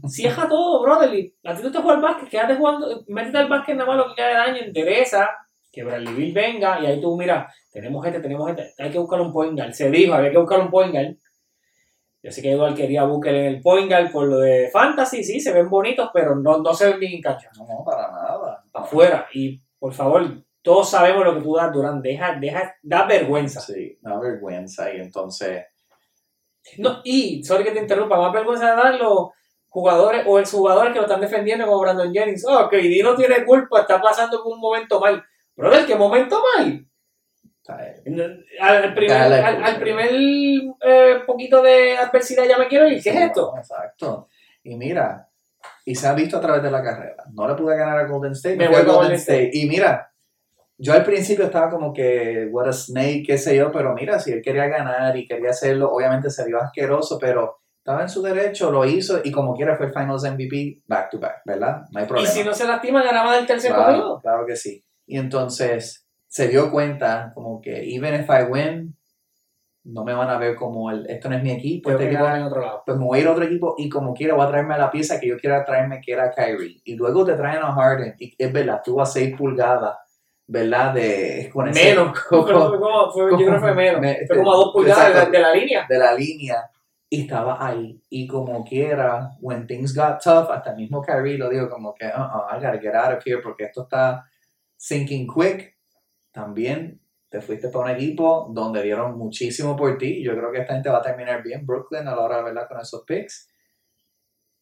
cierra 0.08 0.48
todo, 0.48 0.84
brother. 0.84 1.15
Y 1.15 1.36
a 1.46 1.56
ti 1.56 1.63
no 1.63 1.72
te 1.72 1.80
juega 1.80 1.96
al 1.96 2.02
básquet, 2.02 2.30
quédate 2.30 2.58
jugando, 2.58 3.04
métete 3.08 3.39
al 3.39 3.50
básquet 3.50 3.76
nada 3.76 3.88
más 3.88 3.98
lo 3.98 4.10
que 4.10 4.15
queda 4.22 4.28
de 4.28 4.34
daño, 4.36 4.67
interesa 4.67 5.32
que 5.74 5.84
Bradley 5.84 6.13
Bill 6.13 6.34
venga 6.34 6.80
y 6.80 6.86
ahí 6.86 7.02
tú, 7.02 7.17
mira, 7.17 7.52
tenemos 7.72 8.06
este, 8.06 8.19
tenemos 8.19 8.48
este, 8.52 8.72
hay 8.78 8.91
que 8.91 9.00
buscar 9.00 9.19
un 9.19 9.34
point 9.34 9.58
guard. 9.58 9.74
Se 9.74 9.89
dijo, 9.89 10.13
había 10.13 10.30
que 10.30 10.38
buscar 10.38 10.60
un 10.60 10.69
point 10.69 10.91
guard. 10.91 11.15
Yo 12.23 12.31
sé 12.31 12.41
que 12.41 12.53
Eduard 12.53 12.73
quería 12.73 13.03
Booker 13.03 13.36
en 13.36 13.45
el 13.47 13.62
point 13.62 13.89
guard 13.91 14.09
por 14.09 14.25
lo 14.27 14.39
de 14.39 14.69
fantasy, 14.71 15.25
sí, 15.25 15.41
se 15.41 15.51
ven 15.51 15.69
bonitos, 15.69 16.09
pero 16.13 16.36
no, 16.36 16.59
no 16.59 16.73
se 16.73 16.88
ven 16.88 16.99
bien 16.99 17.13
en 17.15 17.21
cancha, 17.21 17.49
No, 17.57 17.67
no, 17.67 17.83
para 17.83 18.09
nada. 18.09 18.63
afuera. 18.73 19.27
Y 19.33 19.62
por 19.77 19.93
favor, 19.93 20.25
todos 20.62 20.89
sabemos 20.89 21.25
lo 21.25 21.36
que 21.36 21.41
tú 21.41 21.55
das, 21.55 21.73
Durán, 21.73 22.01
deja, 22.01 22.38
deja, 22.39 22.75
da 22.81 23.05
vergüenza. 23.05 23.59
Sí, 23.59 23.99
una 24.01 24.17
vergüenza. 24.19 24.93
Y 24.93 25.01
entonces, 25.01 25.65
No, 26.77 27.01
y, 27.03 27.43
sorry 27.43 27.65
que 27.65 27.71
te 27.71 27.81
interrumpa, 27.81 28.17
más 28.17 28.31
vergüenza 28.31 28.69
de 28.71 28.81
dar 28.81 28.95
los 28.95 29.31
jugadores 29.67 30.23
o 30.25 30.39
exjugadores 30.39 30.93
que 30.93 30.99
lo 30.99 31.05
están 31.05 31.19
defendiendo 31.19 31.65
como 31.65 31.81
Brandon 31.81 32.13
Jennings. 32.13 32.45
Oh, 32.47 32.69
que 32.69 33.03
no 33.03 33.15
tiene 33.15 33.43
culpa, 33.43 33.81
está 33.81 33.99
pasando 33.99 34.41
por 34.41 34.53
un 34.53 34.62
momento 34.62 34.97
mal. 35.01 35.21
Brother, 35.57 35.86
¿qué 35.86 35.95
momento 35.95 36.41
mal? 36.55 36.88
¿Sabes? 37.63 37.97
Al 38.60 38.93
primer, 38.93 39.13
al, 39.15 39.63
al 39.63 39.80
primer 39.80 40.10
eh, 40.12 41.19
poquito 41.26 41.62
de 41.63 41.97
adversidad 41.97 42.43
ya 42.47 42.58
me 42.58 42.67
quiero 42.67 42.88
ir. 42.88 43.02
¿Qué 43.02 43.10
es 43.10 43.15
esto? 43.21 43.54
exacto. 43.58 44.28
Y 44.63 44.76
mira, 44.76 45.28
y 45.86 45.95
se 45.95 46.08
ha 46.08 46.13
visto 46.13 46.38
a 46.38 46.41
través 46.41 46.62
de 46.62 46.71
la 46.71 46.84
carrera. 46.84 47.23
No 47.34 47.47
le 47.47 47.56
pude 47.56 47.76
ganar 47.78 47.97
a 47.99 48.08
Golden 48.08 48.34
State, 48.34 48.56
Me 48.58 48.65
a 48.65 48.69
voy 48.69 48.78
con 48.78 48.86
Golden 48.86 49.02
Golden 49.02 49.19
State. 49.19 49.49
Y 49.54 49.65
mira, 49.67 50.12
yo 50.78 50.93
al 50.93 51.04
principio 51.04 51.45
estaba 51.45 51.69
como 51.69 51.93
que, 51.93 52.47
what 52.52 52.67
a 52.67 52.73
snake, 52.73 53.23
qué 53.26 53.38
sé 53.38 53.56
yo, 53.56 53.71
pero 53.71 53.93
mira, 53.93 54.19
si 54.19 54.32
él 54.32 54.41
quería 54.41 54.67
ganar 54.67 55.15
y 55.17 55.26
quería 55.28 55.52
hacerlo, 55.52 55.91
obviamente 55.91 56.30
se 56.30 56.45
vio 56.45 56.60
asqueroso, 56.62 57.17
pero 57.19 57.60
estaba 57.78 58.02
en 58.02 58.10
su 58.10 58.21
derecho, 58.21 58.71
lo 58.71 58.86
hizo 58.86 59.19
y 59.23 59.32
como 59.32 59.54
quiera 59.56 59.76
fue 59.76 59.88
el 59.88 59.93
Finals 59.93 60.23
MVP 60.23 60.84
back 60.88 61.10
to 61.12 61.19
back, 61.19 61.41
¿verdad? 61.45 61.82
No 61.91 61.99
hay 61.99 62.06
Y 62.06 62.08
problema. 62.08 62.30
si 62.32 62.43
no 62.43 62.54
se 62.54 62.65
lastima, 62.65 63.04
ganaba 63.04 63.36
del 63.36 63.45
tercer 63.45 63.71
claro, 63.73 63.86
corrido. 63.86 64.19
claro 64.21 64.45
que 64.45 64.56
sí. 64.56 64.84
Y 65.06 65.17
entonces 65.17 66.03
se 66.34 66.48
dio 66.48 66.72
cuenta 66.72 67.32
como 67.36 67.62
que 67.62 67.93
even 67.96 68.15
if 68.19 68.28
I 68.28 68.43
win, 68.50 68.98
no 69.84 70.04
me 70.04 70.13
van 70.13 70.30
a 70.32 70.38
ver 70.39 70.56
como 70.56 70.89
el, 70.89 71.06
esto 71.08 71.30
no 71.30 71.36
es 71.36 71.43
mi 71.43 71.52
equipo, 71.52 71.91
este 71.91 72.06
equipo 72.08 72.26
en 72.28 72.41
otro 72.41 72.62
lado. 72.62 72.82
pues 72.86 72.98
me 72.98 73.06
voy 73.06 73.19
a 73.19 73.22
ir 73.22 73.28
a 73.28 73.32
otro 73.34 73.43
equipo 73.43 73.76
y 73.78 73.88
como 73.88 74.15
quiera 74.15 74.34
voy 74.34 74.43
a 74.46 74.50
traerme 74.50 74.74
a 74.74 74.78
la 74.80 74.89
pieza 74.89 75.19
que 75.19 75.28
yo 75.28 75.38
quiera 75.38 75.63
traerme 75.63 76.02
que 76.02 76.12
era 76.13 76.32
Kyrie. 76.32 76.82
Y 76.86 76.96
luego 76.96 77.24
te 77.24 77.34
traen 77.36 77.62
a 77.62 77.72
Harden 77.74 78.15
y 78.17 78.34
es 78.38 78.52
verdad, 78.52 78.78
estuvo 78.78 79.00
a 79.02 79.06
6 79.06 79.36
pulgadas, 79.38 79.96
¿verdad? 80.48 80.93
De, 80.96 81.52
con 81.54 81.67
ese- 81.67 81.84
Menos. 81.91 82.19
con- 82.30 82.43
Fue 82.48 82.80
como- 82.80 83.12
fue- 83.12 83.30
yo 83.32 83.38
creo 83.38 83.54
que 83.54 83.60
fue 83.60 83.76
menos. 83.76 84.02
Me- 84.02 84.26
Fue 84.26 84.38
como 84.38 84.54
a 84.54 84.56
dos 84.56 84.72
pulgadas 84.74 84.98
de 85.08 85.13
la, 85.13 85.19
exacto. 85.19 85.32
de 85.34 85.39
la 85.43 85.54
línea. 85.54 85.86
de 85.88 85.98
la 86.00 86.13
línea 86.15 86.69
y 87.10 87.22
estaba 87.22 87.63
ahí. 87.63 88.02
Y 88.10 88.26
como 88.26 88.63
quiera, 88.65 89.30
when 89.39 89.67
things 89.67 89.93
got 89.96 90.19
tough, 90.24 90.50
hasta 90.50 90.74
mismo 90.74 91.00
Kyrie 91.00 91.38
lo 91.38 91.48
dijo 91.50 91.69
como 91.69 91.93
que, 91.93 92.06
uh-uh, 92.08 92.56
I 92.58 92.60
gotta 92.60 92.80
get 92.80 92.96
out 92.96 93.17
of 93.17 93.24
here 93.24 93.39
porque 93.43 93.65
esto 93.65 93.84
está 93.84 94.26
sinking 94.78 95.28
quick. 95.28 95.72
También 96.34 97.00
te 97.30 97.39
fuiste 97.39 97.69
para 97.69 97.86
un 97.86 97.91
equipo 97.91 98.52
donde 98.54 98.84
dieron 98.84 99.17
muchísimo 99.17 99.78
por 99.78 99.98
ti. 99.98 100.22
Yo 100.22 100.36
creo 100.36 100.52
que 100.52 100.60
esta 100.60 100.74
gente 100.74 100.89
va 100.89 100.98
a 100.98 101.02
terminar 101.02 101.41
bien 101.41 101.65
Brooklyn 101.65 102.06
a 102.10 102.15
la 102.15 102.22
hora 102.22 102.38
de 102.38 102.43
verla 102.43 102.67
con 102.67 102.82
esos 102.82 103.06
picks. 103.06 103.50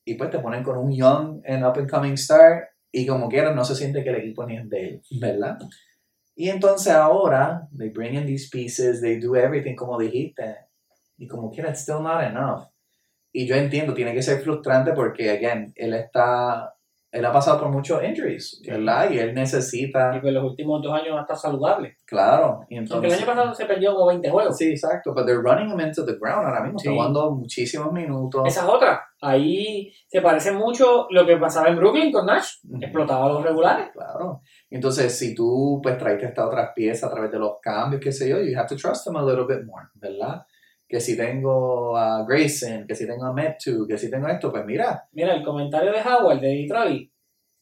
Y 0.05 0.13
pues 0.13 0.29
te 0.29 0.37
ponen 0.37 0.63
con 0.63 0.77
un 0.77 0.91
young 0.91 1.41
and 1.47 1.65
up 1.65 1.77
and 1.79 1.89
coming 1.89 2.13
star 2.13 2.69
y 2.91 3.05
como 3.05 3.29
quiera 3.29 3.53
no 3.53 3.63
se 3.63 3.75
siente 3.75 4.03
que 4.03 4.09
el 4.09 4.17
equipo 4.17 4.45
ni 4.45 4.57
es 4.57 4.69
de 4.69 4.87
él, 4.87 5.01
¿verdad? 5.19 5.57
Y 6.35 6.49
entonces 6.49 6.93
ahora, 6.93 7.67
they 7.77 7.89
bring 7.89 8.15
in 8.15 8.25
these 8.25 8.49
pieces, 8.51 9.01
they 9.01 9.19
do 9.19 9.35
everything 9.35 9.75
como 9.75 9.97
dijiste, 9.97 10.57
y 11.17 11.27
como 11.27 11.51
quiera, 11.51 11.69
it's 11.69 11.81
still 11.81 12.01
not 12.01 12.23
enough. 12.23 12.67
Y 13.31 13.45
yo 13.45 13.55
entiendo, 13.55 13.93
tiene 13.93 14.13
que 14.13 14.21
ser 14.21 14.41
frustrante 14.41 14.91
porque, 14.93 15.29
again, 15.29 15.71
él 15.75 15.93
está, 15.93 16.73
él 17.11 17.25
ha 17.25 17.31
pasado 17.31 17.59
por 17.59 17.69
muchos 17.69 18.01
injuries, 18.03 18.61
¿verdad? 18.65 19.11
Y 19.11 19.19
él 19.19 19.31
Y 19.31 19.33
necesita, 19.33 20.17
pues 20.21 20.33
los 20.33 20.43
últimos 20.45 20.81
dos 20.81 20.93
años 20.93 21.19
está 21.19 21.35
saludable. 21.35 21.97
claro. 22.05 22.65
Y 22.69 22.77
Aunque 22.77 22.77
el 22.77 22.79
entonces, 22.83 23.17
año 23.17 23.25
pasado 23.25 23.53
se 23.53 23.65
perdió 23.65 23.93
como 23.93 24.07
20 24.07 24.29
juegos. 24.29 24.57
sí, 24.57 24.69
exacto, 24.71 25.13
but 25.13 25.25
they're 25.25 25.41
running 25.41 25.69
him 25.69 25.79
into 25.79 26.05
the 26.05 26.13
ground 26.19 26.47
ahora 26.47 26.61
mismo, 26.63 26.79
Sí. 26.79 26.87
está 26.87 26.95
jugando 26.95 27.31
muchísimos 27.31 27.91
minutos. 27.91 28.43
Esa 28.47 28.61
es 28.61 28.67
otra. 28.69 29.01
Ahí 29.23 29.91
se 30.07 30.21
parece 30.21 30.51
mucho 30.51 31.05
lo 31.11 31.25
que 31.25 31.37
pasaba 31.37 31.67
en 31.67 31.75
Brooklyn 31.75 32.11
con 32.11 32.25
Nash. 32.25 32.53
Ujú. 32.67 32.77
Explotaba 32.81 33.25
a 33.25 33.29
los 33.29 33.43
regulares. 33.43 33.89
Claro. 33.93 34.41
Entonces, 34.69 35.15
si 35.17 35.35
tú 35.35 35.79
pues 35.83 35.97
traiste 35.97 36.25
estas 36.27 36.45
otras 36.47 36.71
piezas 36.73 37.09
a 37.09 37.13
través 37.13 37.31
de 37.31 37.37
los 37.39 37.59
cambios, 37.61 38.01
qué 38.01 38.11
sé 38.11 38.29
yo, 38.29 38.39
you 38.39 38.57
have 38.57 38.67
to 38.67 38.75
trust 38.75 39.05
them 39.05 39.17
a 39.17 39.21
little 39.23 39.45
bit 39.45 39.65
more, 39.65 39.85
¿verdad? 39.95 40.41
Que 40.91 40.99
si 40.99 41.15
tengo 41.15 41.95
a 41.95 42.25
Grayson, 42.25 42.85
que 42.85 42.95
si 42.95 43.07
tengo 43.07 43.23
a 43.23 43.31
Metu, 43.31 43.87
que 43.87 43.97
si 43.97 44.11
tengo 44.11 44.27
esto, 44.27 44.51
pues 44.51 44.65
mira, 44.65 45.07
Mira, 45.13 45.33
el 45.33 45.41
comentario 45.41 45.89
de 45.89 46.01
Howard 46.01 46.41
de 46.41 46.49
Detroit. 46.49 47.09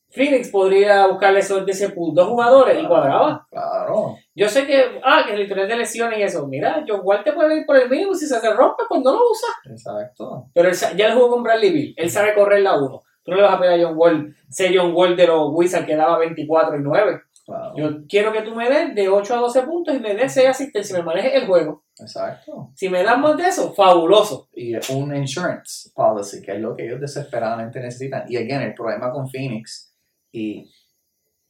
Phoenix 0.10 0.50
podría 0.50 1.06
buscarle 1.06 1.42
esos 1.42 1.64
de 1.64 1.72
ese 1.72 1.90
pool 1.90 2.16
dos 2.16 2.28
jugadores 2.28 2.82
y 2.82 2.88
cuadraba. 2.88 3.46
Claro. 3.52 4.16
Yo 4.34 4.50
sé 4.50 4.66
que, 4.66 5.00
ah, 5.04 5.24
que 5.28 5.36
el 5.36 5.42
historial 5.42 5.68
de 5.68 5.78
lesiones 5.78 6.18
y 6.18 6.24
eso. 6.24 6.48
Mira, 6.48 6.84
John 6.88 7.02
Wall 7.04 7.24
te 7.24 7.34
puede 7.34 7.58
ir 7.58 7.68
por 7.68 7.78
el 7.78 7.88
mínimo 7.88 8.16
si 8.16 8.26
se 8.26 8.40
te 8.40 8.52
rompe, 8.52 8.86
pues 8.90 9.00
no 9.04 9.12
lo 9.12 9.20
usa. 9.30 9.50
Exacto. 9.66 10.48
Pero 10.52 10.70
él 10.70 10.76
ya 10.96 11.06
él 11.06 11.14
jugó 11.14 11.30
con 11.30 11.44
Bradley 11.44 11.72
Bill. 11.72 11.94
Él 11.96 12.10
sabe 12.10 12.34
correr 12.34 12.62
la 12.62 12.80
1. 12.80 13.04
Tú 13.24 13.30
no 13.30 13.38
le 13.38 13.44
vas 13.44 13.54
a 13.54 13.60
pedir 13.60 13.80
a 13.80 13.88
John 13.88 13.96
Wall, 13.96 14.36
sé 14.50 14.72
John 14.76 14.92
Wall 14.96 15.16
de 15.16 15.28
los 15.28 15.52
Wizards 15.54 15.86
que 15.86 15.96
daba 15.96 16.18
24 16.18 16.78
y 16.78 16.82
9. 16.82 17.22
Claro. 17.46 17.74
Yo 17.78 17.90
quiero 18.08 18.32
que 18.32 18.42
tú 18.42 18.56
me 18.56 18.68
des 18.68 18.96
de 18.96 19.10
8 19.10 19.36
a 19.36 19.38
12 19.38 19.62
puntos 19.62 19.96
y 19.96 20.00
me 20.00 20.16
des 20.16 20.34
6 20.34 20.48
asistencias 20.48 20.98
y 20.98 21.02
me 21.02 21.06
manejes 21.06 21.36
el 21.36 21.46
juego. 21.46 21.84
Exacto. 22.02 22.72
Si 22.76 22.90
me 22.90 23.04
das 23.04 23.18
más 23.18 23.38
de 23.38 23.48
eso, 23.48 23.74
fabuloso. 23.74 24.50
Y 24.54 24.76
un 24.94 25.16
insurance 25.16 25.92
policy, 25.94 26.42
que 26.42 26.54
es 26.54 26.60
lo 26.60 26.76
que 26.76 26.86
ellos 26.86 27.00
desesperadamente 27.00 27.80
necesitan. 27.80 28.24
Y 28.28 28.38
again, 28.38 28.62
el 28.62 28.74
problema 28.74 29.12
con 29.12 29.30
Phoenix, 29.30 29.94
y 30.32 30.72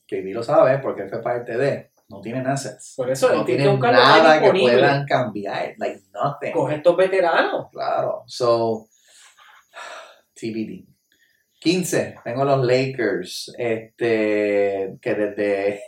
KD 0.08 0.34
lo 0.34 0.44
sabe 0.44 0.80
porque 0.80 1.04
él 1.04 1.10
fue 1.10 1.22
parte 1.22 1.58
de, 1.58 1.92
no 2.10 2.22
tienen 2.22 2.48
assets. 2.48 2.96
Por 2.98 3.10
eso, 3.12 3.34
No 3.34 3.46
que 3.46 3.56
tienen 3.56 3.80
que 3.80 3.92
nada 3.92 4.42
que 4.42 4.52
puedan 4.52 5.06
cambiar. 5.06 5.76
Like 5.78 6.02
nothing. 6.12 6.52
Coge 6.52 6.76
estos 6.76 6.98
veteranos. 6.98 7.68
Claro. 7.72 8.24
So, 8.26 8.88
TBD. 10.34 10.88
15. 11.60 12.16
Tengo 12.24 12.46
los 12.46 12.66
Lakers. 12.66 13.54
Este. 13.58 14.98
Que 15.00 15.14
desde. 15.14 15.82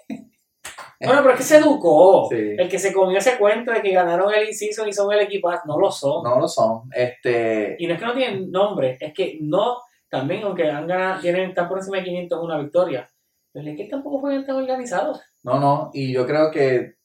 Bueno, 1.07 1.21
pero 1.21 1.31
es 1.33 1.37
que 1.37 1.43
se 1.43 1.57
educó. 1.57 2.27
Sí. 2.29 2.55
El 2.57 2.69
que 2.69 2.79
se 2.79 2.93
comió 2.93 3.17
ese 3.17 3.37
cuento 3.37 3.71
de 3.71 3.81
que 3.81 3.91
ganaron 3.91 4.33
el 4.33 4.47
in-season 4.47 4.87
y 4.87 4.93
son 4.93 5.11
el 5.13 5.21
equipazo, 5.21 5.63
no 5.65 5.77
lo 5.79 5.91
son. 5.91 6.23
No 6.23 6.39
lo 6.39 6.47
son. 6.47 6.89
Este. 6.93 7.75
Y 7.79 7.87
no 7.87 7.93
es 7.93 7.99
que 7.99 8.05
no 8.05 8.13
tienen 8.13 8.51
nombre, 8.51 8.97
es 8.99 9.13
que 9.13 9.37
no, 9.41 9.77
también 10.09 10.43
aunque 10.43 10.69
han 10.69 10.87
ganado, 10.87 11.21
tienen, 11.21 11.49
están 11.49 11.67
por 11.67 11.77
encima 11.79 11.97
de 11.97 12.03
500 12.03 12.43
una 12.43 12.57
victoria, 12.59 13.09
los 13.53 13.65
Lakers 13.65 13.89
tampoco 13.89 14.21
fueron 14.21 14.45
tan 14.45 14.55
organizados. 14.57 15.19
No, 15.43 15.59
no. 15.59 15.89
Y 15.93 16.13
yo 16.13 16.25
creo 16.25 16.49
que. 16.51 16.95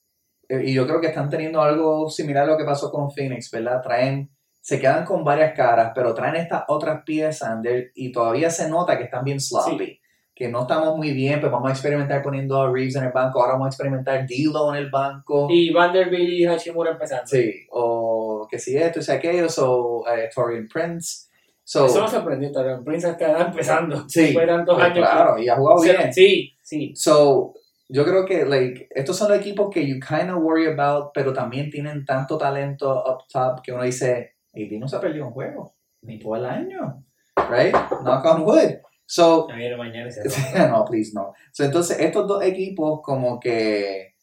eh, 0.48 0.62
Y 0.64 0.74
yo 0.74 0.86
creo 0.86 1.00
que 1.00 1.08
están 1.08 1.28
teniendo 1.28 1.60
algo 1.60 2.08
similar 2.08 2.44
a 2.44 2.46
lo 2.52 2.56
que 2.56 2.64
pasó 2.64 2.90
con 2.90 3.10
Phoenix, 3.10 3.50
¿verdad? 3.50 3.82
Traen. 3.82 4.30
Se 4.60 4.80
quedan 4.80 5.04
con 5.04 5.22
varias 5.22 5.54
caras, 5.54 5.92
pero 5.94 6.12
traen 6.12 6.34
estas 6.36 6.64
otras 6.66 7.02
piezas 7.04 7.56
y 7.94 8.10
todavía 8.10 8.50
se 8.50 8.68
nota 8.68 8.98
que 8.98 9.04
están 9.04 9.22
bien 9.22 9.38
sloppy. 9.40 10.00
Que 10.38 10.48
no 10.50 10.60
estamos 10.60 10.94
muy 10.98 11.12
bien, 11.12 11.40
pues 11.40 11.50
vamos 11.50 11.70
a 11.70 11.72
experimentar 11.72 12.22
poniendo 12.22 12.60
a 12.60 12.70
Reeves 12.70 12.94
en 12.96 13.04
el 13.04 13.10
banco, 13.12 13.40
ahora 13.40 13.54
vamos 13.54 13.66
a 13.66 13.68
experimentar 13.70 14.26
D'Lo 14.26 14.74
en 14.74 14.84
el 14.84 14.90
banco. 14.90 15.48
Y 15.50 15.72
Vanderbilt 15.72 16.28
y 16.28 16.44
Hachimura 16.44 16.90
empezando. 16.90 17.26
Sí, 17.26 17.66
o 17.70 18.46
que 18.50 18.58
si 18.58 18.76
esto, 18.76 19.00
si 19.00 19.10
aquello, 19.12 19.46
o 19.62 20.04
eh, 20.06 20.28
Torian 20.34 20.68
Prince. 20.68 21.28
So, 21.64 21.86
Eso 21.86 22.02
no 22.02 22.08
sorprendió, 22.08 22.52
Torian 22.52 22.84
Prince 22.84 23.08
está 23.08 23.46
empezando. 23.46 24.04
Sí, 24.10 24.34
de 24.34 24.46
tantos 24.46 24.74
pues 24.74 24.86
años. 24.86 24.98
claro, 24.98 25.38
y 25.38 25.48
ha 25.48 25.56
jugado 25.56 25.80
que- 25.82 25.92
bien. 25.96 26.12
Sí, 26.12 26.54
sí. 26.62 26.92
So, 26.94 27.54
yo 27.88 28.04
creo 28.04 28.26
que 28.26 28.44
like, 28.44 28.88
estos 28.90 29.16
son 29.16 29.30
los 29.30 29.38
equipos 29.38 29.70
que 29.70 29.86
you 29.88 29.96
kind 30.06 30.28
of 30.30 30.42
worry 30.42 30.66
about, 30.66 31.12
pero 31.14 31.32
también 31.32 31.70
tienen 31.70 32.04
tanto 32.04 32.36
talento 32.36 32.92
up 32.92 33.24
top 33.32 33.62
que 33.62 33.72
uno 33.72 33.84
dice, 33.84 34.34
AD 34.54 34.78
no 34.78 34.86
se 34.86 34.96
ha 34.96 35.00
perdido 35.00 35.26
un 35.28 35.32
juego, 35.32 35.74
ni 36.02 36.18
todo 36.18 36.36
el 36.36 36.44
año, 36.44 37.02
right? 37.50 37.74
Knock 38.02 38.24
on 38.26 38.42
wood. 38.42 38.74
So, 39.06 39.46
viene 39.46 39.76
mañana 39.76 40.10
se 40.10 40.22
no, 40.68 40.84
please 40.84 41.12
no. 41.14 41.32
So, 41.52 41.64
entonces, 41.64 41.98
estos 42.00 42.26
dos 42.26 42.42
equipos 42.42 43.00
como 43.02 43.38
que, 43.38 44.14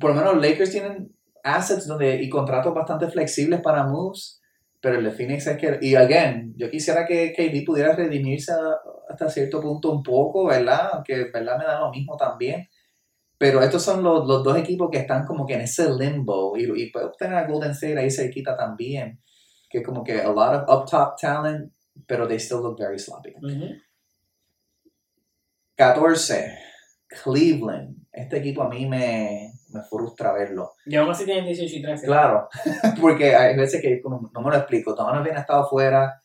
por 0.00 0.10
lo 0.10 0.16
menos 0.16 0.40
Lakers 0.40 0.70
tienen 0.70 1.12
assets 1.42 1.88
donde, 1.88 2.22
y 2.22 2.28
contratos 2.28 2.72
bastante 2.72 3.08
flexibles 3.08 3.60
para 3.60 3.84
moves, 3.84 4.40
pero 4.80 4.96
el 4.96 5.04
de 5.04 5.10
Phoenix 5.10 5.46
es 5.48 5.58
que, 5.58 5.78
y 5.80 5.96
again, 5.96 6.54
yo 6.56 6.70
quisiera 6.70 7.04
que 7.04 7.32
KD 7.32 7.64
pudiera 7.66 7.94
redimirse 7.94 8.52
hasta 9.08 9.28
cierto 9.28 9.60
punto 9.60 9.90
un 9.90 10.02
poco, 10.02 10.46
¿verdad? 10.46 10.90
Aunque, 10.92 11.30
¿verdad? 11.32 11.58
Me 11.58 11.64
da 11.64 11.80
lo 11.80 11.90
mismo 11.90 12.16
también. 12.16 12.68
Pero 13.38 13.60
estos 13.60 13.82
son 13.82 14.04
los, 14.04 14.26
los 14.26 14.44
dos 14.44 14.56
equipos 14.56 14.88
que 14.90 14.98
están 14.98 15.26
como 15.26 15.44
que 15.46 15.54
en 15.54 15.62
ese 15.62 15.92
limbo, 15.92 16.56
y, 16.56 16.62
y 16.80 16.90
puede 16.92 17.10
tener 17.18 17.34
a 17.34 17.46
Golden 17.46 17.72
State 17.72 17.98
ahí 17.98 18.10
cerquita 18.10 18.56
también, 18.56 19.20
que 19.68 19.82
como 19.82 20.04
que 20.04 20.20
a 20.20 20.30
lot 20.30 20.62
of 20.68 20.68
up 20.68 20.88
top 20.88 21.16
talent, 21.20 21.72
pero 22.06 22.26
they 22.26 22.38
still 22.38 22.60
look 22.60 22.78
very 22.78 22.98
sloppy. 22.98 23.34
Ujú. 23.42 23.76
14. 25.76 26.58
Cleveland. 27.22 27.96
Este 28.12 28.38
equipo 28.38 28.62
a 28.62 28.68
mí 28.68 28.86
me, 28.86 29.52
me 29.72 29.82
frustra 29.82 30.32
verlo. 30.32 30.72
Y 30.86 30.96
aún 30.96 31.10
así 31.10 31.24
tienen 31.24 31.44
18 31.46 31.76
y 31.76 31.82
13. 31.82 32.06
Claro, 32.06 32.48
porque 33.00 33.34
hay 33.34 33.56
veces 33.56 33.80
que 33.80 34.00
como 34.00 34.30
no 34.32 34.40
me 34.40 34.50
lo 34.50 34.56
explico. 34.56 34.94
Donovan 34.94 35.36
ha 35.36 35.40
estado 35.40 35.66
fuera, 35.68 36.22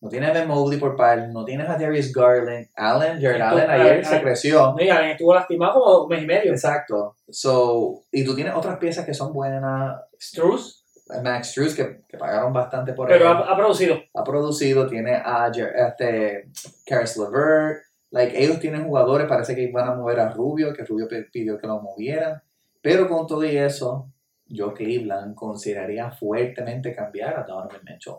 no 0.00 0.08
tienes 0.08 0.30
a 0.30 0.32
Ben 0.32 0.48
Mobley 0.48 0.78
por 0.78 0.96
par, 0.96 1.28
no 1.28 1.44
tienes 1.44 1.68
a 1.68 1.76
Darius 1.76 2.12
Garland. 2.12 2.68
Allen, 2.74 3.20
Jared 3.20 3.40
Allen 3.40 3.70
ayer 3.70 4.04
se 4.04 4.16
ah. 4.16 4.22
creció. 4.22 4.74
Mira, 4.74 5.10
estuvo 5.10 5.34
lastimado 5.34 5.74
como 5.74 6.04
un 6.04 6.08
mes 6.08 6.22
y 6.22 6.26
medio. 6.26 6.52
Exacto. 6.52 7.16
So, 7.28 8.02
y 8.10 8.24
tú 8.24 8.34
tienes 8.34 8.54
otras 8.54 8.78
piezas 8.78 9.04
que 9.04 9.12
son 9.12 9.32
buenas. 9.32 10.00
Struz, 10.18 10.79
Max 11.22 11.48
Struz, 11.50 11.74
que, 11.74 12.02
que 12.08 12.16
pagaron 12.18 12.52
bastante 12.52 12.92
por 12.92 13.08
pero 13.08 13.24
él. 13.30 13.36
ha, 13.36 13.52
ha 13.52 13.56
producido. 13.56 13.98
ha 14.14 14.24
producido, 14.24 14.86
tiene 14.86 15.14
a 15.14 15.50
este, 15.50 16.50
Karis 16.86 17.16
LeVert, 17.16 17.78
like, 18.10 18.42
ellos 18.42 18.58
tienen 18.60 18.84
jugadores, 18.84 19.26
parece 19.26 19.54
que 19.54 19.70
van 19.72 19.88
a 19.88 19.94
mover 19.94 20.20
a 20.20 20.30
Rubio, 20.30 20.72
que 20.72 20.84
Rubio 20.84 21.06
pidió 21.32 21.58
que 21.58 21.66
lo 21.66 21.80
movieran, 21.80 22.40
pero 22.82 23.08
con 23.08 23.26
todo 23.26 23.44
y 23.44 23.56
eso, 23.56 24.10
yo 24.46 24.72
Cleveland 24.74 25.34
consideraría 25.34 26.10
fuertemente 26.10 26.94
cambiar 26.94 27.36
a 27.38 27.42
Donovan 27.44 27.80
Mitchell. 27.84 28.14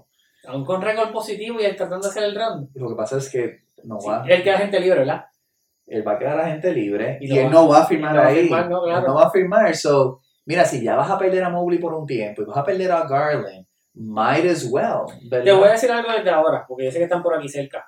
Aún 0.47 0.65
con 0.65 0.81
récord 0.81 1.11
positivo 1.11 1.59
y 1.59 1.65
él 1.65 1.75
tratando 1.75 2.07
de 2.07 2.09
hacer 2.11 2.23
el 2.23 2.35
run. 2.35 2.69
Lo 2.73 2.89
que 2.89 2.95
pasa 2.95 3.17
es 3.17 3.29
que 3.29 3.63
no 3.83 3.99
Sí, 3.99 4.07
va, 4.09 4.23
él 4.27 4.41
queda 4.43 4.57
gente 4.59 4.79
libre, 4.79 4.99
¿verdad? 4.99 5.25
él 5.87 6.07
va 6.07 6.13
a 6.13 6.19
quedar 6.19 6.39
a 6.39 6.45
gente 6.47 6.71
libre 6.71 7.17
Y 7.19 7.33
y, 7.33 7.37
él 7.37 7.47
va- 7.47 7.49
no 7.49 7.67
va 7.67 7.81
a 7.81 7.85
firmar 7.85 8.11
y 8.13 8.15
no 8.15 8.21
va 8.21 8.25
a 8.25 8.29
ahí, 8.29 8.41
firmar, 8.43 8.69
no, 8.69 8.83
claro. 8.83 9.07
No 9.07 9.13
va 9.15 9.23
a 9.25 9.29
firmar, 9.31 9.75
so, 9.75 10.21
mira, 10.45 10.65
si 10.65 10.83
ya 10.83 10.95
vas 10.95 11.09
a 11.09 11.17
perder 11.17 11.43
a 11.43 11.49
Mobley 11.49 11.79
por 11.79 11.93
un 11.93 12.05
tiempo 12.05 12.41
y 12.41 12.45
vas 12.45 12.57
a 12.57 12.63
perder 12.63 12.91
a 12.91 13.07
Garland, 13.07 13.65
might 13.93 14.45
as 14.45 14.65
well, 14.69 15.05
¿verdad? 15.29 15.45
Te 15.45 15.51
voy 15.51 15.67
a 15.67 15.71
decir 15.73 15.91
algo 15.91 16.11
desde 16.11 16.29
ahora, 16.29 16.65
porque 16.67 16.85
yo 16.85 16.91
sé 16.91 16.97
que 16.97 17.03
están 17.05 17.21
por 17.23 17.35
aquí 17.35 17.49
cerca. 17.49 17.85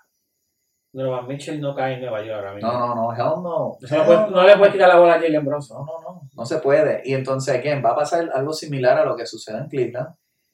Donovan 0.91 1.25
Mitchell 1.27 1.59
no 1.59 1.73
cae 1.73 1.95
en 1.95 2.01
Nueva 2.01 2.19
York 2.23 2.35
ahora 2.37 2.53
mismo. 2.53 2.71
No, 2.71 2.79
no, 2.79 2.95
no, 2.95 3.13
hell 3.13 3.41
no. 3.41 3.41
No, 3.43 3.77
le 3.81 3.87
Hell 3.97 4.05
puede- 4.05 4.29
no 4.29 4.43
le 4.43 4.57
puedes 4.57 4.73
quitar 4.73 4.89
la 4.89 4.99
bola 4.99 5.15
a 5.15 5.19
Jalen 5.19 5.43
Bronson. 5.43 5.77
No, 5.79 5.85
no, 5.85 6.01
no, 6.11 6.21
no 6.31 6.45
se 6.45 6.59
puede. 6.59 7.01
Y 7.03 7.13
entonces, 7.15 7.59
¿quién? 7.61 7.83
Va 7.83 7.91
a 7.91 7.95
pasar 7.95 8.29
algo 8.31 8.53
similar 8.53 8.99
a 8.99 9.05
lo 9.05 9.15
que 9.15 9.25
sucede 9.25 9.57
en 9.57 9.69
Cleveland, 9.69 10.09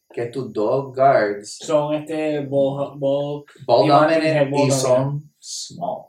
que 0.09 0.27
tus 0.27 0.53
dos 0.53 0.95
guards, 0.95 1.57
Son 1.57 1.93
este 1.93 2.39
ball, 2.45 2.97
ball 2.97 3.43
ball 3.67 3.85
Y 3.85 3.89
dominant 3.89 4.23
Martin 4.23 4.51
ball 4.51 4.67
y 4.67 4.71
son 4.71 5.33
small. 5.37 6.03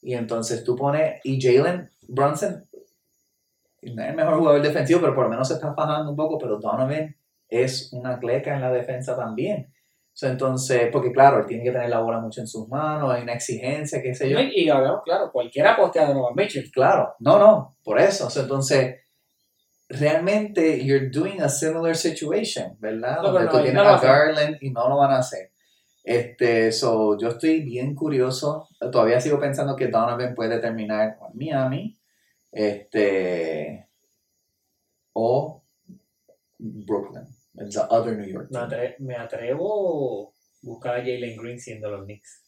Y 0.00 0.14
entonces 0.14 0.64
tú 0.64 0.74
pones, 0.74 1.20
y 1.24 1.38
Jalen 1.38 1.90
Brunson, 2.08 2.64
no 3.92 4.02
es 4.02 4.10
el 4.10 4.16
mejor 4.16 4.38
jugador 4.38 4.62
defensivo, 4.62 5.00
pero 5.00 5.14
por 5.14 5.24
lo 5.24 5.30
menos 5.30 5.48
se 5.48 5.54
está 5.54 5.74
fajando 5.74 6.10
un 6.10 6.16
poco, 6.16 6.38
pero 6.38 6.58
Donovan 6.58 7.14
es 7.48 7.92
una 7.92 8.18
cleca 8.18 8.54
en 8.54 8.60
la 8.60 8.70
defensa 8.70 9.16
también. 9.16 9.72
So, 10.12 10.28
entonces, 10.28 10.90
porque 10.92 11.10
claro, 11.10 11.40
él 11.40 11.46
tiene 11.46 11.64
que 11.64 11.72
tener 11.72 11.90
la 11.90 11.98
bola 11.98 12.20
mucho 12.20 12.40
en 12.40 12.46
sus 12.46 12.68
manos, 12.68 13.12
hay 13.12 13.22
una 13.22 13.32
exigencia, 13.32 14.00
qué 14.00 14.14
sé 14.14 14.30
yo. 14.30 14.38
Y, 14.38 14.64
y 14.64 14.68
hablamos, 14.68 15.02
claro, 15.04 15.32
cualquiera 15.32 15.76
postea 15.76 16.02
de 16.02 16.14
Donovan 16.14 16.34
Mitchell. 16.36 16.70
Claro, 16.70 17.14
no, 17.18 17.38
no, 17.38 17.76
por 17.82 17.98
eso. 17.98 18.30
So, 18.30 18.42
entonces, 18.42 19.00
realmente, 19.88 20.84
you're 20.84 21.10
doing 21.10 21.42
a 21.42 21.48
similar 21.48 21.96
situation, 21.96 22.76
¿verdad? 22.78 23.16
No, 23.16 23.32
Donde 23.32 23.38
pero 23.40 23.50
tú 23.50 23.56
no, 23.56 23.62
tienes 23.64 23.82
no 23.82 23.88
a. 23.88 24.00
Garland 24.00 24.56
y 24.60 24.70
no 24.70 24.88
lo 24.88 24.98
van 24.98 25.10
a 25.10 25.18
hacer. 25.18 25.50
Este, 26.04 26.70
so, 26.70 27.18
yo 27.18 27.30
estoy 27.30 27.62
bien 27.62 27.96
curioso. 27.96 28.68
Todavía 28.92 29.20
sigo 29.20 29.40
pensando 29.40 29.74
que 29.74 29.88
Donovan 29.88 30.34
puede 30.36 30.60
terminar 30.60 31.16
con 31.18 31.30
Miami. 31.34 31.98
Este, 32.54 33.88
o 35.12 35.62
Brooklyn. 36.58 37.26
The 37.56 37.80
other 37.88 38.16
New 38.16 38.26
York 38.26 38.48
Me, 38.50 38.58
atre- 38.58 38.96
me 38.98 39.14
atrevo 39.16 40.28
a 40.28 40.32
buscar 40.62 40.94
a 40.96 40.98
Jalen 40.98 41.36
Green 41.36 41.60
siendo 41.60 41.90
los 41.90 42.04
Knicks. 42.04 42.42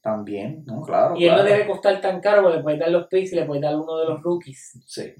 También, 0.00 0.64
¿no? 0.66 0.82
Claro. 0.82 1.14
Y 1.16 1.26
él 1.26 1.36
no 1.36 1.44
debe 1.44 1.66
costar 1.66 2.00
tan 2.00 2.20
caro 2.20 2.42
porque 2.42 2.56
le 2.56 2.62
puedes 2.64 2.80
dar 2.80 2.90
los 2.90 3.06
picks 3.06 3.32
y 3.32 3.36
le 3.36 3.44
puedes 3.44 3.62
dar 3.62 3.76
uno 3.76 3.98
de 3.98 4.06
los 4.06 4.20
rookies. 4.20 4.80
Sí. 4.86 5.14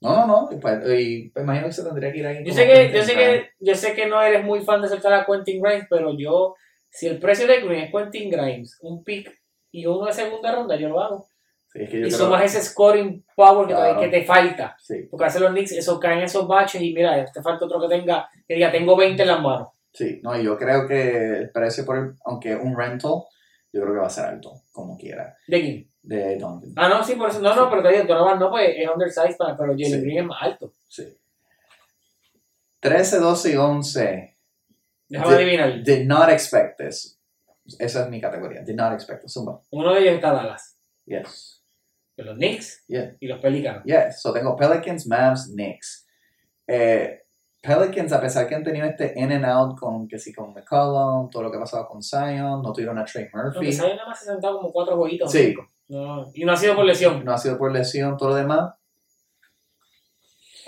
No, 0.00 0.14
no, 0.14 0.26
no. 0.26 0.48
Y, 0.52 0.56
pues, 0.56 1.42
imagino 1.42 1.66
que 1.66 1.72
se 1.72 1.84
tendría 1.84 2.12
que 2.12 2.18
ir 2.18 2.26
ahí. 2.26 2.44
Yo 2.44 2.52
sé 2.54 2.66
que, 2.66 2.92
yo 2.92 3.02
sé 3.02 3.14
que, 3.14 3.48
yo 3.60 3.74
sé 3.74 3.94
que 3.94 4.06
no 4.06 4.22
eres 4.22 4.42
muy 4.42 4.60
fan 4.62 4.80
de 4.80 4.88
soltar 4.88 5.12
a 5.12 5.26
Quentin 5.26 5.60
Grimes, 5.60 5.86
pero 5.90 6.16
yo, 6.16 6.54
si 6.88 7.06
el 7.08 7.18
precio 7.18 7.46
de 7.46 7.60
Green 7.60 7.84
es 7.84 7.90
Quentin 7.92 8.30
Grimes, 8.30 8.78
un 8.80 9.04
pick 9.04 9.30
y 9.70 9.84
uno 9.84 10.06
de 10.06 10.12
segunda 10.14 10.50
ronda, 10.54 10.76
yo 10.76 10.88
lo 10.88 11.00
hago. 11.02 11.28
Sí, 11.76 11.82
es 11.82 11.90
que 11.90 12.00
yo 12.00 12.06
Y 12.06 12.10
creo- 12.10 12.18
sumas 12.24 12.42
ese 12.44 12.62
scoring 12.62 13.24
power 13.34 13.66
que, 13.66 13.74
Claro. 13.74 14.00
que 14.00 14.08
te 14.08 14.24
falta. 14.24 14.76
Sí, 14.80 15.06
Porque 15.10 15.26
hace 15.26 15.40
los 15.40 15.50
Knicks, 15.50 15.72
eso 15.72 16.00
caen 16.00 16.20
esos 16.20 16.46
baches 16.48 16.80
y 16.80 16.92
mira, 16.94 17.24
te 17.30 17.42
falta 17.42 17.64
otro 17.66 17.80
que 17.80 17.88
tenga, 17.88 18.28
que 18.48 18.54
diga, 18.54 18.70
tengo 18.72 18.96
20 18.96 19.22
en 19.22 19.28
las 19.28 19.40
manos. 19.42 19.68
sí. 19.92 20.20
No, 20.22 20.38
y 20.38 20.44
yo 20.44 20.56
creo 20.56 20.86
que 20.86 21.38
el 21.38 21.50
precio 21.50 21.84
por 21.84 21.96
el, 21.98 22.14
aunque 22.24 22.54
un 22.54 22.76
rental, 22.76 23.22
yo 23.72 23.82
creo 23.82 23.92
que 23.94 24.00
va 24.00 24.06
a 24.06 24.10
ser 24.10 24.24
alto, 24.26 24.62
como 24.72 24.96
quiera, 24.96 25.36
¿De 25.46 25.60
quién? 25.60 25.90
de 26.02 26.36
Donovan. 26.38 26.72
Ah, 26.76 26.88
no, 26.88 27.02
sí, 27.04 27.14
por 27.16 27.28
eso. 27.30 27.40
No, 27.40 27.54
no, 27.54 27.68
pero 27.68 27.82
te 27.82 27.88
digo, 27.92 28.04
Donovan 28.04 28.38
no, 28.38 28.48
pues 28.50 28.70
es 28.76 28.88
undersized, 28.88 29.36
para, 29.36 29.56
pero 29.56 29.72
Jalen 29.72 29.86
Sí. 29.90 30.00
Green 30.00 30.18
es 30.18 30.24
más 30.24 30.42
alto. 30.42 30.72
Sí. 30.88 31.16
13, 32.80 33.18
12 33.18 33.52
y 33.52 33.56
11. 33.56 34.36
Déjame 35.08 35.30
Did- 35.30 35.36
adivinar. 35.36 35.82
Did 35.82 36.06
not 36.06 36.28
expect 36.30 36.78
this. 36.78 37.18
Esa 37.78 38.04
es 38.04 38.08
mi 38.10 38.20
categoría. 38.20 38.62
Did 38.62 38.76
not 38.76 38.92
expect 38.92 39.22
this. 39.22 39.32
Zumba. 39.32 39.60
Uno 39.70 39.92
de 39.94 40.00
ellos 40.00 40.14
está 40.14 40.32
Dallas. 40.32 40.76
Yes. 41.04 41.55
Los 42.16 42.36
Knicks 42.36 42.84
Yeah. 42.88 43.14
y 43.20 43.26
los 43.26 43.40
Pelicanos. 43.40 43.84
Yes. 43.84 44.20
So 44.22 44.32
tengo 44.32 44.56
Pelicans, 44.56 45.06
Mavs, 45.06 45.50
Knicks. 45.52 46.06
Eh, 46.66 47.22
Pelicans, 47.60 48.12
a 48.12 48.20
pesar 48.20 48.46
que 48.46 48.54
han 48.54 48.62
tenido 48.64 48.86
este 48.86 49.12
in 49.16 49.32
and 49.32 49.44
out 49.44 49.78
con 49.78 50.06
que 50.08 50.18
sí 50.18 50.32
con 50.32 50.54
McCollum, 50.54 51.28
todo 51.30 51.42
lo 51.42 51.50
que 51.50 51.56
ha 51.56 51.60
pasado 51.60 51.86
con 51.88 52.02
Zion, 52.02 52.62
no 52.62 52.72
tuvieron 52.72 52.98
a 52.98 53.04
Trey 53.04 53.28
Murphy. 53.32 53.72
Zion 53.72 53.96
nada 53.96 54.08
más 54.08 54.20
se 54.20 54.30
ha 54.30 54.32
sentado 54.34 54.58
como 54.58 54.72
cuatro 54.72 54.96
jueguitos. 54.96 55.30
Sí. 55.30 55.54
No, 55.88 56.30
y 56.34 56.44
no 56.44 56.52
ha 56.52 56.56
sido 56.56 56.74
por 56.74 56.84
lesión. 56.84 57.24
no 57.24 57.32
ha 57.32 57.38
sido 57.38 57.58
por 57.58 57.72
lesión, 57.72 58.16
todo 58.16 58.30
lo 58.30 58.34
demás. 58.36 58.74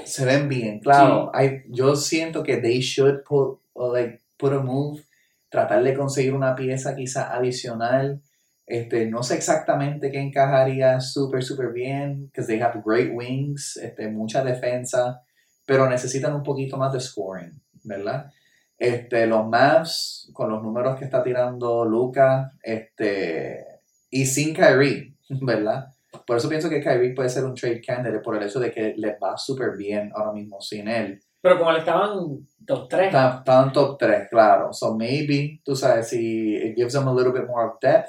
Se 0.05 0.25
ven 0.25 0.49
bien, 0.49 0.79
claro. 0.81 1.31
Hay, 1.35 1.63
yo 1.69 1.97
siento 1.97 2.43
que 2.43 2.59
they 2.59 2.81
should 2.81 3.23
put, 3.25 3.61
like, 3.93 4.21
put 4.37 4.53
a 4.53 4.61
move, 4.61 5.03
tratar 5.49 5.83
de 5.83 5.95
conseguir 5.95 6.35
una 6.35 6.55
pieza 6.55 6.95
quizá 6.95 7.35
adicional. 7.35 8.21
Este, 8.69 9.07
no 9.07 9.23
sé 9.23 9.35
exactamente 9.35 10.11
qué 10.11 10.21
encajaría 10.21 11.01
súper, 11.01 11.43
súper 11.43 11.73
bien, 11.73 12.27
because 12.27 12.47
they 12.47 12.61
have 12.61 12.83
great 12.85 13.11
wings, 13.11 13.79
este, 13.79 14.09
mucha 14.09 14.45
defensa, 14.45 15.23
pero 15.65 15.89
necesitan 15.89 16.35
un 16.35 16.43
poquito 16.43 16.77
más 16.77 16.93
de 16.93 17.01
scoring, 17.01 17.59
¿verdad? 17.85 18.31
Este, 18.77 19.27
los 19.27 19.49
Mavs, 19.49 20.31
con 20.35 20.51
los 20.51 20.63
números 20.63 20.99
que 20.99 21.07
está 21.07 21.23
tirando 21.23 21.87
Luca, 21.87 22.53
este, 22.63 23.65
y 24.11 24.27
sin 24.27 24.55
Kyrie, 24.55 25.15
¿verdad? 25.41 25.87
Por 26.27 26.37
eso 26.37 26.51
pienso 26.51 26.69
que 26.69 26.83
Kyrie 26.83 27.15
puede 27.15 27.31
ser 27.31 27.45
un 27.45 27.55
trade 27.55 27.81
candidate 27.81 28.21
por 28.21 28.37
el 28.37 28.43
hecho 28.43 28.61
de 28.61 28.71
que 28.71 28.93
les 28.99 29.15
va 29.15 29.39
súper 29.39 29.79
bien 29.79 30.11
ahora 30.15 30.33
mismo 30.33 30.61
sin 30.61 30.89
él. 30.89 31.23
Pero 31.41 31.59
como 31.59 31.73
le 31.73 31.79
estaban 31.79 32.47
top 32.67 32.89
3. 32.89 33.07
Está, 33.07 33.39
está 33.39 33.63
en 33.63 33.73
top 33.73 33.99
3, 33.99 34.29
claro. 34.29 34.73
So 34.73 34.95
maybe, 34.95 35.61
tú 35.65 35.75
sabes, 35.75 36.09
si 36.09 36.55
it 36.55 36.77
gives 36.77 36.93
them 36.93 37.09
a 37.09 37.15
little 37.15 37.33
bit 37.33 37.47
more 37.47 37.67
of 37.67 37.79
depth, 37.81 38.09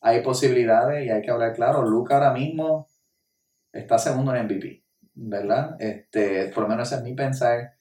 hay 0.00 0.22
posibilidades 0.22 1.06
y 1.06 1.10
hay 1.10 1.22
que 1.22 1.30
hablar 1.30 1.54
claro. 1.54 1.82
Luca 1.82 2.14
ahora 2.14 2.32
mismo 2.32 2.88
está 3.72 3.98
segundo 3.98 4.34
en 4.34 4.44
MVP, 4.44 4.84
¿verdad? 5.14 5.76
Este, 5.78 6.48
por 6.48 6.64
lo 6.64 6.68
menos 6.68 6.88
ese 6.88 6.96
es 7.00 7.04
mi 7.04 7.14
pensar. 7.14 7.79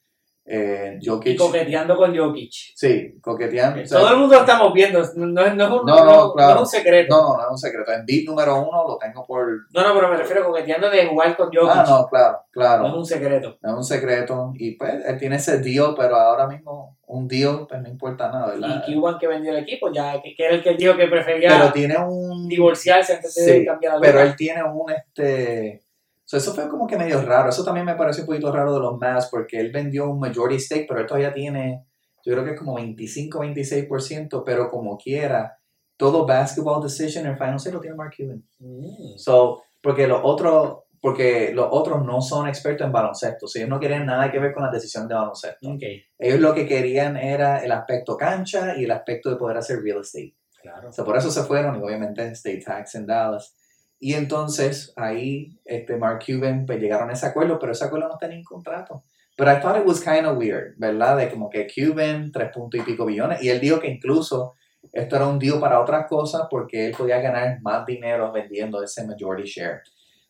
Eh, 0.51 0.97
Y 0.99 1.35
coqueteando 1.35 1.95
con 1.95 2.17
Jokic. 2.17 2.51
sí, 2.75 3.13
coqueteando. 3.21 3.83
o 3.83 3.85
sea, 3.85 3.99
Todo 3.99 4.09
el 4.13 4.17
mundo 4.17 4.33
lo 4.35 4.41
estamos 4.41 4.73
viendo. 4.73 4.99
No, 5.15 5.27
no 5.27 5.45
es, 5.45 5.53
no 5.55 5.63
es 5.65 5.69
un, 5.69 5.85
No, 5.85 6.05
no, 6.05 6.33
claro. 6.33 6.49
no 6.49 6.55
es 6.55 6.61
un 6.61 6.65
secreto. 6.65 7.15
no, 7.15 7.21
no, 7.29 7.37
no 7.37 7.43
es 7.43 7.51
un 7.51 7.57
secreto. 7.59 7.91
En 7.91 8.05
beat 8.05 8.25
número 8.25 8.55
uno 8.59 8.87
lo 8.87 8.97
tengo 8.97 9.23
por... 9.25 9.47
No, 9.71 9.87
no, 9.87 9.93
pero 9.93 10.09
me 10.09 10.17
refiero 10.17 10.41
a 10.41 10.45
coqueteando 10.47 10.89
de 10.89 11.05
jugar 11.05 11.37
con 11.37 11.45
Jokic. 11.53 11.69
Ah, 11.71 11.85
no, 11.87 12.07
claro, 12.07 12.39
claro. 12.51 12.83
No 12.83 12.89
es 12.89 12.95
un 12.95 13.05
secreto. 13.05 13.57
No 13.61 13.69
es 13.69 13.75
un 13.75 13.83
secreto. 13.83 14.53
Y 14.55 14.71
pues 14.71 15.05
él 15.05 15.17
tiene 15.19 15.35
ese 15.35 15.59
deal, 15.59 15.93
pero 15.95 16.15
ahora 16.15 16.47
mismo 16.47 16.97
un 17.05 17.27
deal 17.27 17.65
pues 17.67 17.81
no 17.81 17.87
importa 17.89 18.29
nada, 18.31 18.47
¿verdad? 18.53 18.83
Y 18.87 18.93
Cuban 18.95 19.17
que 19.19 19.27
vendió 19.27 19.51
el 19.51 19.59
equipo, 19.63 19.91
ya 19.91 20.19
que, 20.21 20.35
que 20.35 20.45
era 20.45 20.55
el 20.55 20.63
que 20.63 20.75
dijo 20.75 20.95
que 20.95 21.07
prefería 21.07 21.49
Pero 21.49 21.71
tiene 21.71 21.97
un... 21.97 22.47
divorciarse 22.47 23.13
antes 23.13 23.33
de 23.35 23.65
cambiar 23.65 23.95
a 23.95 23.99
Pero 23.99 24.21
él 24.21 24.35
tiene 24.35 24.63
un 24.63 24.89
este. 24.91 25.81
So, 26.29 26.37
eso 26.37 26.53
fue 26.53 26.69
como 26.69 26.85
que 26.85 26.95
medio 26.95 27.19
raro. 27.23 27.49
Eso 27.49 27.63
también 27.63 27.87
me 27.87 27.95
pareció 27.95 28.21
un 28.21 28.27
poquito 28.27 28.51
raro 28.51 28.71
de 28.71 28.79
los 28.79 28.99
Mavs 28.99 29.29
porque 29.31 29.59
él 29.59 29.71
vendió 29.71 30.07
un 30.07 30.19
majority 30.19 30.59
stake, 30.59 30.85
pero 30.87 30.99
él 30.99 31.07
todavía 31.07 31.33
tiene, 31.33 31.87
yo 32.23 32.33
creo 32.33 32.45
que 32.45 32.51
es 32.51 32.59
como 32.59 32.77
25-26%, 32.77 34.43
pero 34.45 34.69
como 34.69 34.95
quiera, 34.95 35.57
todo 35.97 36.27
basketball 36.27 36.83
decision 36.83 37.25
en 37.25 37.35
Final 37.35 37.59
Six 37.59 37.73
lo 37.73 37.79
tiene 37.81 37.95
Mark 37.95 38.13
Cuban. 38.15 38.43
Mm. 38.59 39.17
So, 39.17 39.63
porque 39.81 40.05
los 40.05 40.21
otros, 40.23 40.83
porque 41.01 41.51
los 41.51 41.67
otros 41.71 42.05
no 42.05 42.21
son 42.21 42.47
expertos 42.47 42.85
en 42.85 42.93
baloncesto, 42.93 43.47
so, 43.47 43.57
ellos 43.57 43.69
no 43.69 43.79
querían 43.79 44.05
nada 44.05 44.31
que 44.31 44.37
ver 44.37 44.53
con 44.53 44.61
la 44.61 44.69
decisión 44.69 45.07
de 45.07 45.15
baloncesto. 45.15 45.67
Ok, 45.67 45.81
Ellos 46.19 46.39
lo 46.39 46.53
que 46.53 46.67
querían 46.67 47.17
era 47.17 47.63
el 47.63 47.71
aspecto 47.71 48.15
cancha 48.15 48.77
y 48.77 48.83
el 48.83 48.91
aspecto 48.91 49.31
de 49.31 49.37
poder 49.37 49.57
hacer 49.57 49.81
real 49.81 50.01
estate. 50.01 50.35
claro. 50.61 50.89
O 50.89 50.91
sea, 50.91 51.03
por 51.03 51.17
eso 51.17 51.31
se 51.31 51.41
fueron 51.41 51.79
y 51.79 51.81
obviamente 51.81 52.23
State 52.27 52.61
Tax 52.63 52.93
en 52.93 53.07
Dallas. 53.07 53.55
Y 53.99 54.13
entonces 54.13 54.93
ahí 54.95 55.59
este 55.65 55.97
Mark 55.97 56.23
Cuban 56.25 56.65
pues 56.65 56.79
llegaron 56.79 57.09
a 57.09 57.13
ese 57.13 57.25
acuerdo, 57.25 57.59
pero 57.59 57.73
ese 57.73 57.83
acuerdo 57.83 58.07
no 58.07 58.17
tenía 58.17 58.37
un 58.37 58.43
contrato. 58.43 59.03
Pero 59.35 59.51
I 59.51 59.59
thought 59.61 59.77
it 59.77 59.85
was 59.85 60.01
kind 60.01 60.25
of 60.25 60.37
weird, 60.37 60.75
¿verdad? 60.77 61.17
De 61.17 61.29
como 61.29 61.49
que 61.49 61.67
Cuban, 61.67 62.31
tres 62.31 62.49
puntos 62.53 62.79
y 62.79 62.83
pico 62.83 63.05
billones. 63.05 63.41
Y 63.41 63.49
él 63.49 63.59
dijo 63.59 63.79
que 63.79 63.89
incluso 63.89 64.55
esto 64.93 65.15
era 65.15 65.27
un 65.27 65.39
deal 65.39 65.59
para 65.59 65.79
otras 65.79 66.07
cosas 66.07 66.43
porque 66.49 66.87
él 66.87 66.95
podía 66.97 67.19
ganar 67.19 67.61
más 67.61 67.85
dinero 67.85 68.31
vendiendo 68.31 68.81
ese 68.81 69.05
majority 69.05 69.47
share. 69.47 69.81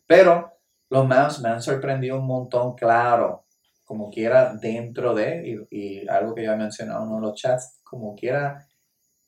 Pero 0.08 0.52
los 0.90 1.08
Mavs 1.08 1.40
me 1.40 1.50
han 1.50 1.62
sorprendido 1.62 2.18
un 2.18 2.26
montón, 2.26 2.76
claro, 2.76 3.46
como 3.84 4.10
quiera 4.10 4.56
dentro 4.56 5.14
de, 5.14 5.68
y, 5.72 6.02
y 6.04 6.08
algo 6.08 6.34
que 6.34 6.44
yo 6.44 6.52
he 6.52 6.58
mencionado 6.58 7.04
en 7.04 7.10
uno 7.10 7.22
de 7.22 7.28
los 7.28 7.40
chats, 7.40 7.80
como 7.84 8.16
quiera 8.16 8.68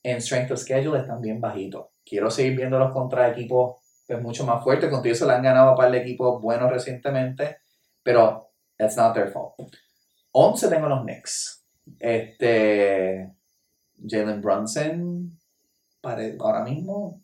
en 0.02 0.20
strength 0.20 0.52
of 0.52 0.58
schedule 0.58 0.98
están 0.98 1.20
bien 1.20 1.40
bajitos. 1.40 1.86
Quiero 2.04 2.30
seguir 2.30 2.56
viéndolos 2.56 2.92
contra 2.92 3.28
equipos 3.28 3.81
pues, 4.06 4.20
mucho 4.22 4.44
más 4.44 4.62
fuertes. 4.62 4.90
Contigo 4.90 5.14
se 5.14 5.26
le 5.26 5.32
han 5.32 5.42
ganado 5.42 5.70
a 5.70 5.76
par 5.76 5.90
de 5.90 5.98
equipos 5.98 6.40
buenos 6.40 6.70
recientemente, 6.70 7.58
pero 8.02 8.50
that's 8.76 8.96
not 8.96 9.14
their 9.14 9.28
fault. 9.30 9.54
11 10.32 10.68
tengo 10.68 10.88
los 10.88 11.02
Knicks. 11.02 11.64
Este, 11.98 13.30
Jalen 14.06 14.40
Brunson, 14.40 15.30
pare- 16.00 16.36
ahora 16.40 16.62
mismo 16.64 17.20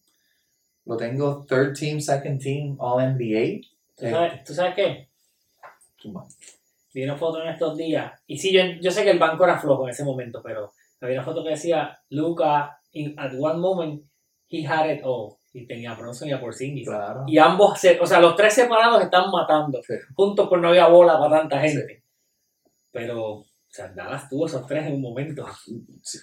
lo 0.84 0.96
tengo 0.96 1.44
third 1.44 1.74
team, 1.78 2.00
second 2.00 2.40
team, 2.40 2.76
all 2.78 3.00
NBA. 3.00 3.60
¿Tú 3.96 4.08
sabes, 4.10 4.44
¿Tú 4.44 4.54
sabes 4.54 4.74
qué? 4.74 5.08
Vi 6.94 7.04
una 7.04 7.16
foto 7.16 7.42
en 7.42 7.48
estos 7.48 7.76
días. 7.76 8.12
Y 8.26 8.38
sí, 8.38 8.52
yo, 8.52 8.60
yo 8.80 8.90
sé 8.90 9.04
que 9.04 9.10
el 9.10 9.18
banco 9.18 9.44
era 9.44 9.58
flojo 9.58 9.84
en 9.84 9.90
ese 9.90 10.04
momento, 10.04 10.40
pero 10.42 10.72
había 11.00 11.16
una 11.18 11.24
foto 11.24 11.42
que 11.44 11.50
decía, 11.50 11.98
Luca, 12.10 12.80
in- 12.92 13.18
at 13.18 13.32
one 13.38 13.58
moment, 13.58 14.02
he 14.48 14.64
had 14.66 14.88
it 14.90 15.02
all. 15.04 15.37
Y 15.52 15.66
tenía 15.66 15.92
a 15.92 15.94
Bronson 15.96 16.28
y 16.28 16.32
a 16.32 16.40
Porzingis. 16.40 16.86
Claro. 16.86 17.24
Y 17.26 17.38
ambos, 17.38 17.78
se- 17.80 17.98
o 18.00 18.06
sea, 18.06 18.20
los 18.20 18.36
tres 18.36 18.54
separados 18.54 19.02
están 19.02 19.30
matando. 19.30 19.80
Sí. 19.86 19.94
Juntos 20.14 20.46
pues 20.48 20.60
no 20.60 20.68
había 20.68 20.86
bola 20.88 21.18
para 21.18 21.38
tanta 21.40 21.60
gente. 21.60 22.04
Pero, 22.90 23.24
o 23.32 23.46
sea, 23.68 23.88
Dallas 23.88 24.28
tuvo 24.28 24.46
esos 24.46 24.66
tres 24.66 24.86
en 24.86 24.94
un 24.94 25.02
momento. 25.02 25.46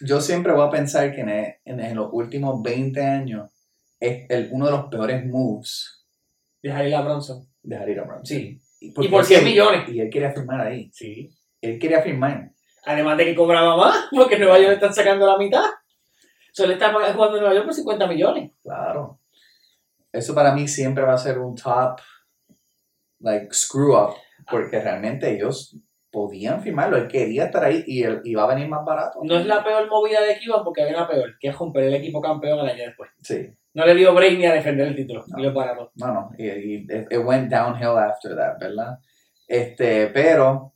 Yo 0.02 0.22
siempre 0.22 0.54
voy 0.54 0.68
a 0.68 0.72
pensar 0.72 1.14
que 1.14 1.22
en, 1.22 1.30
e- 1.30 1.62
en- 1.66 1.96
los 1.96 2.10
últimos 2.12 2.62
20 2.62 3.02
años 3.04 3.52
es 4.00 4.26
el, 4.30 4.50
uno 4.52 4.66
de 4.66 4.72
los 4.72 4.86
peores 4.88 5.26
moves 5.26 6.06
Dejar 6.62 6.88
ir 6.88 6.96
a 6.96 7.02
Bronson. 7.02 7.48
dejar 7.62 7.90
ir 7.90 8.00
a 8.00 8.04
Brunson. 8.04 8.26
Sí. 8.26 8.62
Y 8.80 8.92
por 8.92 9.22
él 9.22 9.26
100 9.26 9.40
quería- 9.42 9.42
millones. 9.52 9.90
Y 9.90 10.00
él 10.02 10.10
quería 10.10 10.32
firmar 10.32 10.62
ahí. 10.62 10.90
Sí. 10.94 11.30
Él 11.62 11.80
quería 11.80 12.02
firmar. 12.02 12.52
Además 12.86 13.18
de 13.18 13.26
que 13.26 13.36
cobraba 13.36 13.76
más, 13.78 14.06
porque 14.12 14.36
en 14.36 14.42
Nueva 14.42 14.58
York 14.58 14.70
le 14.70 14.74
están 14.76 14.94
sacando 14.94 15.26
la 15.28 15.38
mitad. 15.38 15.64
Solo 16.56 16.72
está 16.72 16.94
jugando 16.94 17.36
en 17.36 17.42
Nueva 17.42 17.54
York 17.54 17.66
por 17.66 17.74
50 17.74 18.08
millones. 18.08 18.52
Claro. 18.64 19.20
Eso 20.10 20.34
para 20.34 20.54
mí 20.54 20.70
siempre 20.70 21.04
va 21.04 21.14
a 21.14 21.18
ser 21.18 21.38
un 21.38 21.54
top, 21.54 22.00
like, 23.20 23.54
screw 23.54 23.94
up. 23.94 24.16
porque 24.50 24.80
realmente 24.80 25.34
ellos 25.34 25.78
podían 26.10 26.62
firmarlo, 26.62 26.96
él 26.96 27.10
quería 27.10 27.46
estar 27.46 27.62
ahí 27.62 27.84
y 27.86 28.04
él 28.04 28.22
iba 28.24 28.44
a 28.44 28.48
venir 28.48 28.70
más 28.70 28.86
barato. 28.86 29.20
No 29.24 29.38
es 29.38 29.46
la 29.46 29.66
peor 29.66 29.90
movida 29.90 30.22
de 30.22 30.38
Cuban 30.40 30.64
porque 30.64 30.84
hay 30.84 30.94
una 30.94 31.06
peor, 31.06 31.36
que 31.38 31.50
es 31.50 31.58
romper 31.58 31.84
el 31.84 31.96
equipo 31.96 32.22
campeón 32.22 32.60
el 32.60 32.70
año 32.70 32.86
después. 32.86 33.12
Sí, 33.22 33.50
No 33.74 33.86
le 33.86 33.94
dio 33.94 34.14
break 34.14 34.38
ni 34.38 34.46
a 34.46 34.54
defender 34.54 34.88
el 34.88 34.96
título. 34.96 35.26
No. 35.28 35.38
Y 35.38 35.44
lo 35.44 35.54
paró. 35.54 35.92
no, 35.96 36.14
no, 36.14 36.30
y, 36.38 36.88
it 36.88 37.18
went 37.22 37.52
downhill 37.52 37.98
after 37.98 38.34
that, 38.34 38.58
¿verdad? 38.58 38.98
Este, 39.46 40.08
pero 40.08 40.75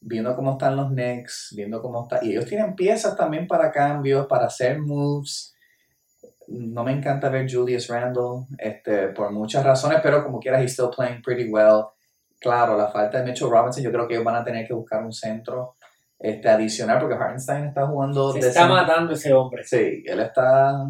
viendo 0.00 0.34
cómo 0.34 0.52
están 0.52 0.76
los 0.76 0.88
Knicks, 0.88 1.52
viendo 1.56 1.80
cómo 1.82 2.02
está, 2.02 2.24
y 2.24 2.30
ellos 2.32 2.46
tienen 2.46 2.74
piezas 2.74 3.16
también 3.16 3.46
para 3.46 3.70
cambios, 3.70 4.26
para 4.26 4.46
hacer 4.46 4.80
moves. 4.80 5.54
No 6.48 6.82
me 6.82 6.92
encanta 6.92 7.28
ver 7.28 7.46
Julius 7.50 7.88
Randle, 7.88 8.46
este, 8.58 9.08
por 9.08 9.30
muchas 9.30 9.64
razones, 9.64 10.00
pero 10.02 10.24
como 10.24 10.40
quiera, 10.40 10.60
he's 10.60 10.72
still 10.72 10.88
playing 10.94 11.22
pretty 11.22 11.48
well. 11.50 11.84
Claro, 12.40 12.76
la 12.76 12.88
falta 12.88 13.18
de 13.18 13.24
Mitchell 13.24 13.50
Robinson, 13.50 13.84
yo 13.84 13.92
creo 13.92 14.08
que 14.08 14.14
ellos 14.14 14.24
van 14.24 14.36
a 14.36 14.44
tener 14.44 14.66
que 14.66 14.72
buscar 14.72 15.04
un 15.04 15.12
centro 15.12 15.76
este, 16.18 16.48
adicional, 16.48 16.98
porque 16.98 17.14
Hartenstein 17.14 17.66
está 17.66 17.86
jugando 17.86 18.32
Se 18.32 18.40
está 18.40 18.66
matando 18.66 19.12
ese 19.12 19.32
hombre. 19.32 19.62
Sí, 19.64 20.02
él 20.06 20.20
está 20.20 20.86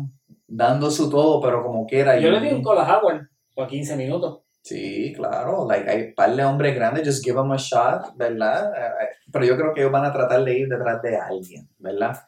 dando 0.46 0.90
su 0.90 1.11
todo, 1.11 1.40
pero 1.40 1.62
como 1.62 1.86
quiera. 1.86 2.18
Yo 2.18 2.28
y- 2.28 2.30
le 2.32 2.40
di 2.40 2.54
un 2.54 2.62
call 2.62 2.78
a 2.78 2.98
Howard 2.98 3.28
por 3.54 3.66
15 3.68 3.96
minutos. 3.96 4.40
Sí, 4.62 5.12
claro, 5.16 5.66
like, 5.66 5.88
hay 5.90 6.12
par 6.12 6.36
de 6.36 6.44
hombres 6.44 6.74
grandes, 6.74 7.06
just 7.06 7.24
give 7.24 7.34
them 7.36 7.50
a 7.50 7.56
shot, 7.56 8.14
¿verdad? 8.16 8.72
Eh, 8.76 9.04
eh, 9.04 9.08
Pero 9.32 9.44
yo 9.46 9.56
creo 9.56 9.72
que 9.72 9.80
ellos 9.80 9.92
van 9.92 10.04
a 10.04 10.12
tratar 10.12 10.44
de 10.44 10.58
ir 10.58 10.68
detrás 10.68 11.00
de 11.02 11.16
alguien, 11.16 11.68
¿verdad? 11.78 12.20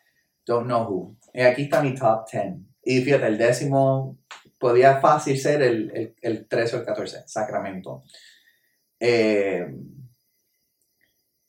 Don't 0.46 0.64
know 0.66 0.82
who. 0.88 1.16
Y 1.34 1.42
aquí 1.42 1.62
está 1.64 1.82
mi 1.82 1.94
top 1.94 2.26
10. 2.30 2.54
Y 2.84 3.00
fíjate, 3.02 3.26
el 3.26 3.38
décimo 3.38 4.18
podía 4.58 4.98
fácil 5.00 5.38
ser 5.38 5.62
el, 5.62 5.90
el, 5.94 6.14
el 6.22 6.48
13 6.48 6.76
o 6.76 6.78
el 6.80 6.84
14, 6.86 7.22
Sacramento. 7.26 8.02
Eh, 8.98 9.66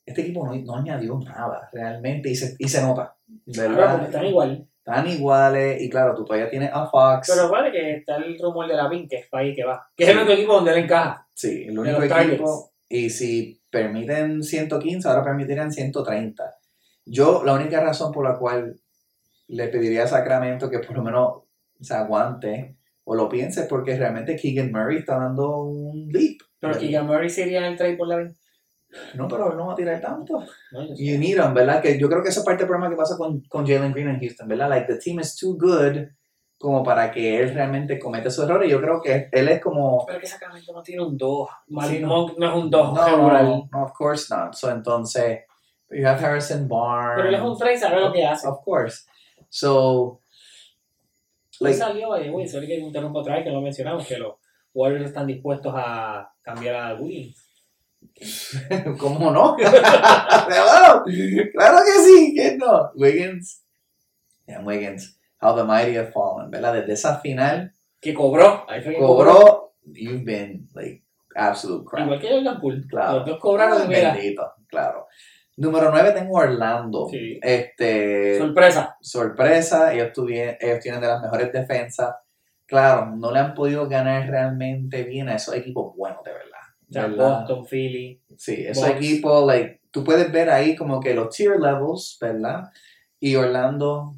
este 0.04 0.20
equipo 0.20 0.46
no, 0.46 0.54
no 0.54 0.76
añadió 0.76 1.18
nada 1.18 1.68
realmente 1.72 2.28
y 2.28 2.36
se, 2.36 2.56
y 2.58 2.68
se 2.68 2.82
nota, 2.82 3.16
Claro, 3.52 3.70
¿verdad? 3.74 3.90
porque 3.92 4.06
están 4.06 4.26
igual. 4.26 4.68
Están 4.86 5.06
iguales 5.08 5.80
y 5.80 5.88
claro, 5.88 6.14
tú 6.14 6.26
todavía 6.26 6.50
tienes 6.50 6.70
a 6.70 6.86
Fox. 6.86 7.32
Pero 7.34 7.48
vale 7.50 7.72
que 7.72 7.96
está 7.96 8.16
el 8.16 8.38
rumor 8.38 8.68
de 8.68 8.74
la 8.74 8.86
Vin, 8.86 9.08
que 9.08 9.16
es 9.16 9.28
para 9.28 9.42
ahí 9.42 9.54
que 9.54 9.64
va. 9.64 9.88
Que 9.96 10.04
es 10.04 10.10
el 10.10 10.18
único 10.18 10.32
equipo 10.32 10.54
donde 10.56 10.72
él 10.72 10.84
encaja. 10.84 11.26
Sí, 11.32 11.64
el 11.66 11.78
único 11.78 12.02
equipo. 12.02 12.14
targets. 12.14 12.70
Y 12.90 13.08
si 13.08 13.62
permiten 13.70 14.42
115, 14.42 15.08
ahora 15.08 15.24
permitirían 15.24 15.72
130. 15.72 16.58
Yo, 17.06 17.42
la 17.46 17.54
única 17.54 17.80
razón 17.80 18.12
por 18.12 18.24
la 18.24 18.38
cual 18.38 18.78
le 19.48 19.68
pediría 19.68 20.04
a 20.04 20.06
Sacramento 20.06 20.68
que 20.68 20.80
por 20.80 20.96
lo 20.96 21.02
menos 21.02 21.44
se 21.80 21.94
aguante 21.94 22.76
o 23.04 23.14
lo 23.14 23.26
piense 23.30 23.62
es 23.62 23.66
porque 23.66 23.96
realmente 23.96 24.36
Keegan 24.36 24.70
Murray 24.70 24.98
está 24.98 25.16
dando 25.16 25.62
un 25.62 26.08
leap. 26.12 26.40
Pero 26.60 26.78
Keegan 26.78 27.06
Murray 27.06 27.30
sería 27.30 27.66
el 27.66 27.76
trade 27.78 27.96
por 27.96 28.08
la 28.08 28.18
Vin. 28.18 28.36
No, 29.14 29.28
pero 29.28 29.50
él 29.50 29.56
no 29.56 29.66
va 29.66 29.72
a 29.72 29.76
tirar 29.76 30.00
tanto. 30.00 30.44
No. 30.72 30.82
You 30.96 31.18
need 31.18 31.36
him, 31.36 31.54
¿verdad? 31.54 31.82
Que 31.82 31.98
yo 31.98 32.08
creo 32.08 32.22
que 32.22 32.28
esa 32.28 32.40
es 32.40 32.46
parte 32.46 32.62
del 32.62 32.68
problema 32.68 32.90
que 32.90 32.96
pasa 32.96 33.16
con, 33.16 33.40
con 33.42 33.66
Jalen 33.66 33.92
Green 33.92 34.08
en 34.08 34.20
Houston, 34.20 34.48
¿verdad? 34.48 34.68
Like, 34.68 34.92
the 34.92 34.98
team 34.98 35.20
is 35.20 35.36
too 35.36 35.56
good 35.58 36.08
como 36.58 36.82
para 36.82 37.10
que 37.10 37.40
él 37.40 37.52
realmente 37.52 37.98
cometa 37.98 38.28
esos 38.28 38.48
errores. 38.48 38.70
Yo 38.70 38.80
creo 38.80 39.00
que 39.02 39.28
él 39.30 39.48
es 39.48 39.60
como... 39.60 40.04
Pero 40.06 40.18
que 40.18 40.26
Sacramento 40.26 40.72
no 40.72 40.82
tiene 40.82 41.02
un 41.02 41.16
2. 41.16 41.48
Malik 41.68 41.96
Sí, 41.96 42.00
no. 42.00 42.08
Monk 42.08 42.38
no 42.38 42.46
es 42.48 42.54
un 42.54 42.70
2 42.70 42.94
No, 42.94 43.16
no, 43.16 43.68
no, 43.70 43.84
of 43.84 43.92
course 43.92 44.34
not. 44.34 44.54
So, 44.54 44.70
entonces, 44.70 45.40
you 45.90 46.06
have 46.06 46.24
Harrison 46.24 46.66
Barnes. 46.66 47.16
Pero 47.16 47.28
él 47.28 47.34
es 47.34 47.42
un 47.42 47.58
3, 47.58 47.80
sabe 47.80 48.00
lo 48.00 48.12
que 48.12 48.24
hace. 48.24 48.48
Of 48.48 48.64
course. 48.64 49.04
So, 49.50 50.22
like, 51.60 51.76
salió, 51.76 52.08
güey, 52.08 52.48
sorry 52.48 52.66
que 52.66 52.78
interrumpo 52.78 53.20
otra 53.20 53.34
vez, 53.34 53.44
que 53.44 53.50
no 53.50 53.56
lo 53.56 53.62
mencionamos, 53.62 54.06
que 54.06 54.18
los 54.18 54.34
Warriors 54.72 55.06
están 55.06 55.26
dispuestos 55.26 55.72
a 55.76 56.32
cambiar 56.42 56.74
a 56.74 56.94
Williams. 56.94 57.43
¿cómo 58.98 59.30
no? 59.30 59.56
claro, 59.56 61.04
claro 61.52 61.78
que 61.84 62.02
sí, 62.02 62.34
que 62.34 62.56
no. 62.56 62.90
Wiggins, 62.94 63.64
damn 64.46 64.64
Wiggins, 64.66 65.18
how 65.40 65.54
the 65.54 65.64
mighty 65.64 65.96
have 65.96 66.12
fallen, 66.12 66.50
¿verdad? 66.50 66.74
Desde 66.74 66.92
esa 66.92 67.18
final, 67.20 67.72
Que 68.00 68.14
cobró. 68.14 68.66
Cobró, 68.98 69.74
you've 69.84 70.24
been, 70.24 70.68
like, 70.74 71.02
absolute 71.34 71.84
crap. 71.84 72.04
Igual 72.04 72.20
que 72.20 72.28
Jordan 72.28 72.60
Poole. 72.60 72.86
Claro. 72.86 73.18
Los 73.18 73.26
dos 73.26 73.38
cobraron. 73.40 73.88
Bendito, 73.88 74.52
claro. 74.68 75.08
Número 75.56 75.90
9 75.90 76.12
tengo 76.12 76.36
Orlando. 76.36 77.08
Sí. 77.10 77.38
Este, 77.40 78.38
Sorpresa. 78.38 78.96
sorpresa, 79.00 79.92
ellos, 79.92 80.12
tuvieron, 80.12 80.56
ellos 80.60 80.80
tienen 80.80 81.00
de 81.00 81.06
las 81.06 81.22
mejores 81.22 81.52
defensas. 81.52 82.16
Claro, 82.66 83.06
no 83.14 83.30
le 83.30 83.38
han 83.38 83.54
podido 83.54 83.88
ganar 83.88 84.28
realmente 84.28 85.04
bien 85.04 85.28
a 85.28 85.36
esos 85.36 85.54
equipos 85.54 85.94
buenos, 85.96 86.24
de 86.24 86.32
verdad. 86.32 86.53
Sí, 88.36 88.64
esos 88.66 88.88
equipos, 88.88 89.46
like, 89.46 89.80
tú 89.90 90.04
puedes 90.04 90.30
ver 90.32 90.50
ahí 90.50 90.76
como 90.76 91.00
que 91.00 91.14
los 91.14 91.34
tier 91.34 91.58
levels, 91.60 92.16
¿verdad? 92.20 92.70
Y 93.20 93.36
Orlando, 93.36 94.14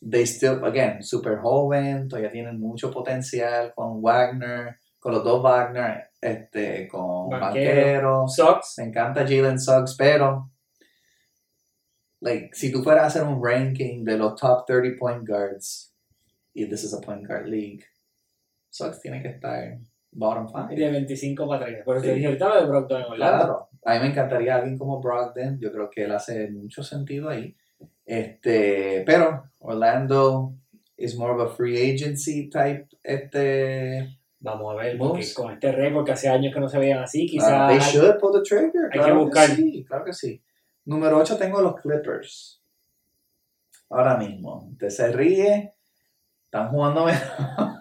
they 0.00 0.26
still, 0.26 0.64
again, 0.64 1.02
súper 1.02 1.38
joven, 1.38 2.08
todavía 2.08 2.30
tienen 2.30 2.58
mucho 2.58 2.90
potencial 2.90 3.72
con 3.74 4.00
Wagner, 4.02 4.76
con 4.98 5.12
los 5.12 5.24
dos 5.24 5.42
Wagner, 5.42 6.10
este, 6.20 6.86
con. 6.88 7.30
Banquero. 7.30 8.28
Sox. 8.28 8.74
Me 8.78 8.84
encanta 8.84 9.22
Jalen 9.22 9.58
Suggs, 9.58 9.96
pero 9.96 10.50
like, 12.20 12.50
si 12.52 12.70
tú 12.70 12.82
fueras 12.82 13.04
a 13.04 13.06
hacer 13.06 13.22
un 13.22 13.42
ranking 13.42 14.04
de 14.04 14.16
los 14.16 14.38
top 14.38 14.66
30 14.66 14.98
point 14.98 15.26
guards, 15.26 15.94
y 16.54 16.66
this 16.66 16.84
is 16.84 16.94
a 16.94 17.00
point 17.00 17.26
guard 17.26 17.46
league, 17.46 17.84
Suggs 18.68 19.00
tiene 19.00 19.22
que 19.22 19.28
estar 19.28 19.78
bottom 20.12 20.48
5. 20.48 20.68
De 20.74 20.90
25 20.90 21.48
para 21.48 21.64
30. 21.66 21.84
Por 21.84 21.96
eso 21.96 22.06
te 22.06 22.14
dije 22.14 22.26
ahorita 22.26 22.48
lo 22.48 22.54
de 22.54 22.60
en 22.60 23.02
Orlando. 23.04 23.16
Claro, 23.16 23.68
a 23.84 23.94
mí 23.94 24.00
me 24.00 24.06
encantaría 24.08 24.56
alguien 24.56 24.76
como 24.78 25.00
Brogdon, 25.00 25.58
yo 25.58 25.72
creo 25.72 25.88
que 25.90 26.04
él 26.04 26.12
hace 26.12 26.50
mucho 26.50 26.82
sentido 26.82 27.28
ahí. 27.28 27.56
Este, 28.04 29.02
pero 29.06 29.44
Orlando 29.60 30.54
is 30.96 31.16
more 31.16 31.32
of 31.32 31.40
a 31.40 31.54
free 31.54 31.76
agency 31.92 32.50
type 32.50 32.88
este 33.02 34.16
Vamos 34.42 34.72
a 34.72 34.82
ver, 34.82 34.96
Moves. 34.96 35.34
con 35.34 35.52
este 35.52 35.70
récord 35.70 36.04
que 36.06 36.12
hace 36.12 36.28
años 36.28 36.52
que 36.52 36.60
no 36.60 36.68
se 36.68 36.78
veían 36.78 37.00
así, 37.02 37.26
Uh, 37.26 37.30
quizás. 37.30 37.68
they 37.68 37.78
should 37.78 38.18
pull 38.18 38.32
the 38.32 38.40
trigger. 38.42 38.84
hay 38.90 38.98
claro 38.98 39.14
que 39.18 39.24
buscar. 39.24 39.46
sí, 39.50 39.84
claro 39.86 40.04
que 40.04 40.12
sí. 40.14 40.42
Número 40.86 41.18
8 41.18 41.36
tengo 41.36 41.60
los 41.60 41.78
Clippers. 41.80 42.62
Ahora 43.90 44.16
mismo. 44.16 44.66
Usted 44.72 44.88
se 44.88 45.12
ríe. 45.12 45.74
Están 46.46 46.70
jugando 46.70 47.04
mejor. 47.04 47.80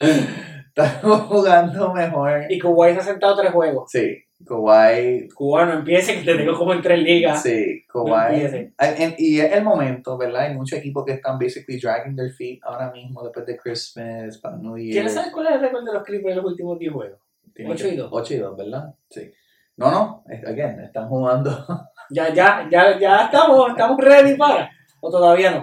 están 0.82 1.18
jugando 1.28 1.92
mejor. 1.92 2.44
Y 2.48 2.58
Kuwait 2.58 2.94
se 2.94 3.00
ha 3.00 3.04
sentado 3.04 3.36
tres 3.36 3.52
juegos. 3.52 3.90
Sí, 3.90 4.16
Kawhi. 4.46 5.28
Cubano, 5.34 5.72
empiece 5.74 6.14
que 6.18 6.24
te 6.24 6.34
tengo 6.36 6.56
como 6.56 6.72
en 6.72 6.80
tres 6.82 6.98
ligas. 7.00 7.42
Sí, 7.42 7.84
No. 7.94 8.14
Ah, 8.14 8.30
en- 8.34 9.14
Y 9.18 9.38
es 9.40 9.52
el 9.52 9.62
momento, 9.64 10.16
¿verdad? 10.16 10.42
Hay 10.42 10.54
muchos 10.54 10.78
equipos 10.78 11.04
que 11.04 11.12
están 11.12 11.38
basically 11.38 11.78
dragging 11.78 12.16
their 12.16 12.30
feet 12.32 12.58
ahora 12.62 12.90
mismo 12.90 13.22
después 13.22 13.44
de 13.46 13.56
Christmas, 13.58 14.38
para 14.38 14.56
New 14.56 14.76
Year. 14.78 14.92
¿Quieres 14.92 15.14
saber 15.14 15.32
cuál 15.32 15.46
es 15.48 15.52
el 15.54 15.60
récord 15.60 15.84
de 15.84 15.92
los 15.92 16.02
Clippers 16.02 16.30
en 16.30 16.36
los 16.42 16.46
últimos 16.52 16.78
10 16.78 16.92
juegos? 16.92 17.18
Tienen 17.54 17.72
ocho 17.72 17.84
que- 17.84 17.94
y 17.94 17.96
dos? 17.96 18.08
ocho 18.12 18.34
y 18.34 18.36
dos, 18.38 18.56
¿verdad? 18.56 18.94
Sí. 19.10 19.30
No, 19.76 19.90
no, 19.90 20.24
again, 20.46 20.80
están 20.80 21.08
jugando. 21.08 21.50
Ya, 22.12 22.34
ya, 22.34 22.66
ya, 22.68 22.98
ya 22.98 23.24
estamos, 23.26 23.70
estamos 23.70 23.96
ready 24.00 24.36
para. 24.36 24.68
O 25.00 25.08
todavía 25.12 25.52
no. 25.52 25.58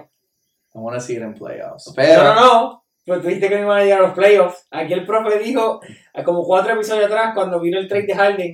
I 0.73 0.77
want 0.79 0.95
to 0.95 1.01
see 1.01 1.17
it 1.17 1.21
in 1.21 1.33
playoffs. 1.33 1.87
No, 1.87 1.93
Pero, 1.93 2.23
no, 2.23 2.35
no. 2.35 2.83
Pero 3.07 3.21
tú 3.21 3.27
dijiste 3.27 3.47
que 3.47 3.55
no 3.55 3.61
iban 3.61 3.79
a 3.79 3.83
llegar 3.83 3.99
a 3.99 4.07
los 4.07 4.13
playoffs. 4.13 4.67
Aquí 4.69 4.91
el 4.91 5.05
profe 5.05 5.39
dijo, 5.39 5.79
como 6.25 6.43
cuatro 6.43 6.73
episodios 6.73 7.05
atrás, 7.05 7.31
cuando 7.33 7.57
vino 7.61 7.79
el 7.79 7.87
trade 7.87 8.05
de 8.05 8.13
Harden, 8.13 8.53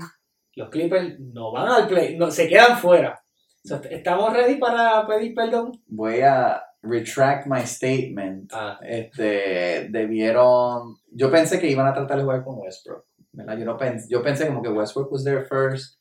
los 0.56 0.70
Clippers 0.70 1.20
no 1.20 1.52
van 1.52 1.70
al 1.70 1.88
play, 1.88 2.16
no, 2.18 2.30
se 2.30 2.48
quedan 2.48 2.78
fuera. 2.78 3.20
So, 3.64 3.82
¿Estamos 3.90 4.32
ready 4.32 4.58
para 4.58 5.08
pedir 5.08 5.34
perdón? 5.34 5.72
voy 5.88 6.22
a 6.22 6.62
retract 6.84 7.48
my 7.48 7.62
statement. 7.66 8.52
Ah, 8.54 8.80
Este, 8.84 9.88
debieron. 9.90 10.98
Yo 11.12 11.32
pensé 11.32 11.60
que 11.60 11.72
iban 11.72 11.88
a 11.88 11.94
tratar 11.96 12.18
de 12.18 12.24
jugar 12.24 12.44
con 12.44 12.60
Westbrook. 12.60 13.06
¿verdad? 13.32 13.58
Yo, 13.58 13.66
no 13.66 13.76
pensé, 13.76 14.08
yo 14.08 14.22
pensé 14.22 14.46
como 14.46 14.62
que 14.62 14.70
Westbrook 14.70 15.12
was 15.12 15.24
there 15.24 15.46
first. 15.46 16.00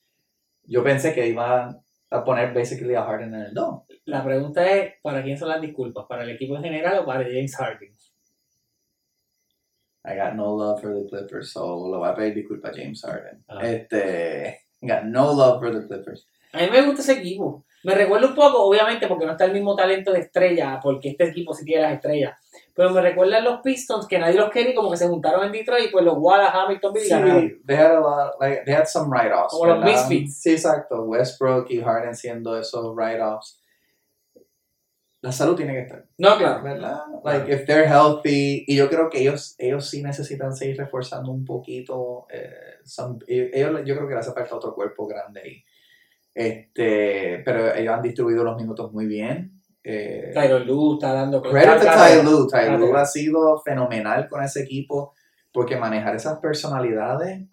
Yo 0.64 0.84
pensé 0.84 1.14
que 1.14 1.26
iban 1.26 1.80
a 2.10 2.22
poner 2.22 2.52
basically 2.52 2.94
a 2.94 3.04
Harden 3.04 3.34
en 3.34 3.40
el 3.40 3.54
2. 3.54 3.82
la 4.04 4.22
pregunta 4.22 4.70
es, 4.70 4.92
¿para 5.02 5.22
quién 5.22 5.38
son 5.38 5.48
las 5.48 5.62
disculpas? 5.62 6.04
¿Para 6.06 6.24
el 6.24 6.30
equipo 6.30 6.54
en 6.56 6.62
general 6.62 6.98
o 6.98 7.06
para 7.06 7.24
James 7.24 7.56
Harden? 7.56 7.96
I 10.04 10.16
got 10.16 10.34
no 10.34 10.54
love 10.54 10.80
for 10.80 10.94
the 10.94 11.08
Clippers, 11.08 11.52
so 11.52 11.88
lo 11.88 11.98
voy 11.98 12.08
a 12.08 12.14
pedir 12.14 12.34
disculpa 12.34 12.68
a 12.68 12.72
James 12.72 13.02
Harden. 13.02 13.44
Ah. 13.48 13.60
Este, 13.62 14.62
got 14.80 15.04
no 15.04 15.32
love 15.32 15.60
for 15.60 15.72
the 15.72 15.86
Clippers. 15.86 16.26
A 16.52 16.58
mí 16.58 16.70
me 16.70 16.82
gusta 16.82 17.02
ese 17.02 17.12
equipo. 17.12 17.64
Me 17.84 17.94
recuerda 17.94 18.28
un 18.28 18.34
poco, 18.34 18.64
obviamente, 18.64 19.08
porque 19.08 19.26
no 19.26 19.32
está 19.32 19.44
el 19.44 19.52
mismo 19.52 19.74
talento 19.74 20.12
de 20.12 20.20
estrella, 20.20 20.78
porque 20.80 21.10
este 21.10 21.24
equipo 21.24 21.52
sí 21.52 21.64
tiene 21.64 21.82
las 21.82 21.94
estrellas. 21.94 22.36
Pero 22.74 22.90
me 22.90 23.00
recuerda 23.00 23.38
a 23.38 23.40
los 23.40 23.60
Pistons, 23.60 24.06
que 24.06 24.18
nadie 24.18 24.38
los 24.38 24.50
quería 24.50 24.74
como 24.74 24.90
que 24.90 24.96
se 24.96 25.08
juntaron 25.08 25.44
en 25.46 25.52
Detroit, 25.52 25.90
pues 25.90 26.04
los 26.04 26.16
Wallace, 26.16 26.56
Hamilton, 26.56 26.92
Bill 26.92 27.08
ganaron. 27.08 27.40
Sí, 27.40 27.62
they 27.66 27.76
had 27.76 27.92
a 27.92 28.00
lot, 28.00 28.34
like, 28.40 28.64
they 28.64 28.74
had 28.74 28.86
some 28.86 29.10
write-offs. 29.10 29.52
Como 29.52 29.66
los. 29.66 29.84
Misfits. 29.84 30.40
Sí, 30.40 30.52
exacto. 30.52 31.02
Westbrook 31.04 31.70
y 31.70 31.80
Harden 31.80 32.14
siendo 32.14 32.56
esos 32.58 32.94
write-offs. 32.94 33.61
La 35.22 35.32
salud 35.32 35.54
tiene 35.56 35.72
que 35.72 35.80
estar. 35.82 36.04
No, 36.18 36.36
claro. 36.36 36.62
¿Verdad? 36.62 36.98
Like, 37.24 37.50
if 37.52 37.64
they're 37.64 37.86
healthy. 37.88 38.64
Y 38.66 38.76
yo 38.76 38.90
creo 38.90 39.08
que 39.08 39.20
ellos, 39.20 39.54
ellos 39.58 39.88
sí 39.88 40.02
necesitan 40.02 40.54
seguir 40.54 40.76
reforzando 40.76 41.30
un 41.32 41.44
poquito. 41.44 42.26
eh, 42.30 42.52
some- 42.84 43.18
ellos, 43.28 43.80
yo 43.86 43.94
creo 43.96 44.08
que 44.08 44.14
le 44.14 44.20
hace 44.20 44.32
falta 44.32 44.54
otro 44.56 44.74
cuerpo 44.74 45.06
grande 45.06 45.40
ahí. 45.40 45.64
Este, 46.34 47.42
pero 47.44 47.74
ellos 47.74 47.94
han 47.94 48.02
distribuido 48.02 48.42
los 48.44 48.56
minutos 48.56 48.92
muy 48.92 49.06
bien. 49.06 49.60
Eh, 49.84 50.30
Tyron 50.32 50.66
Lue 50.66 50.94
está 50.94 51.12
dando 51.12 51.42
Credit 51.42 51.68
to 51.70 51.76
está- 51.76 52.08
Ty 52.08 52.22
Lue. 52.24 52.44
Ty 52.46 52.50
Claro. 52.50 52.78
Lue 52.78 52.98
ha 53.00 53.04
sido 53.06 53.60
fenomenal 53.62 54.28
con 54.28 54.42
ese 54.42 54.62
equipo 54.62 55.14
porque 55.52 55.76
manejar 55.76 56.14
esas 56.16 56.38
personalidades 56.38 57.48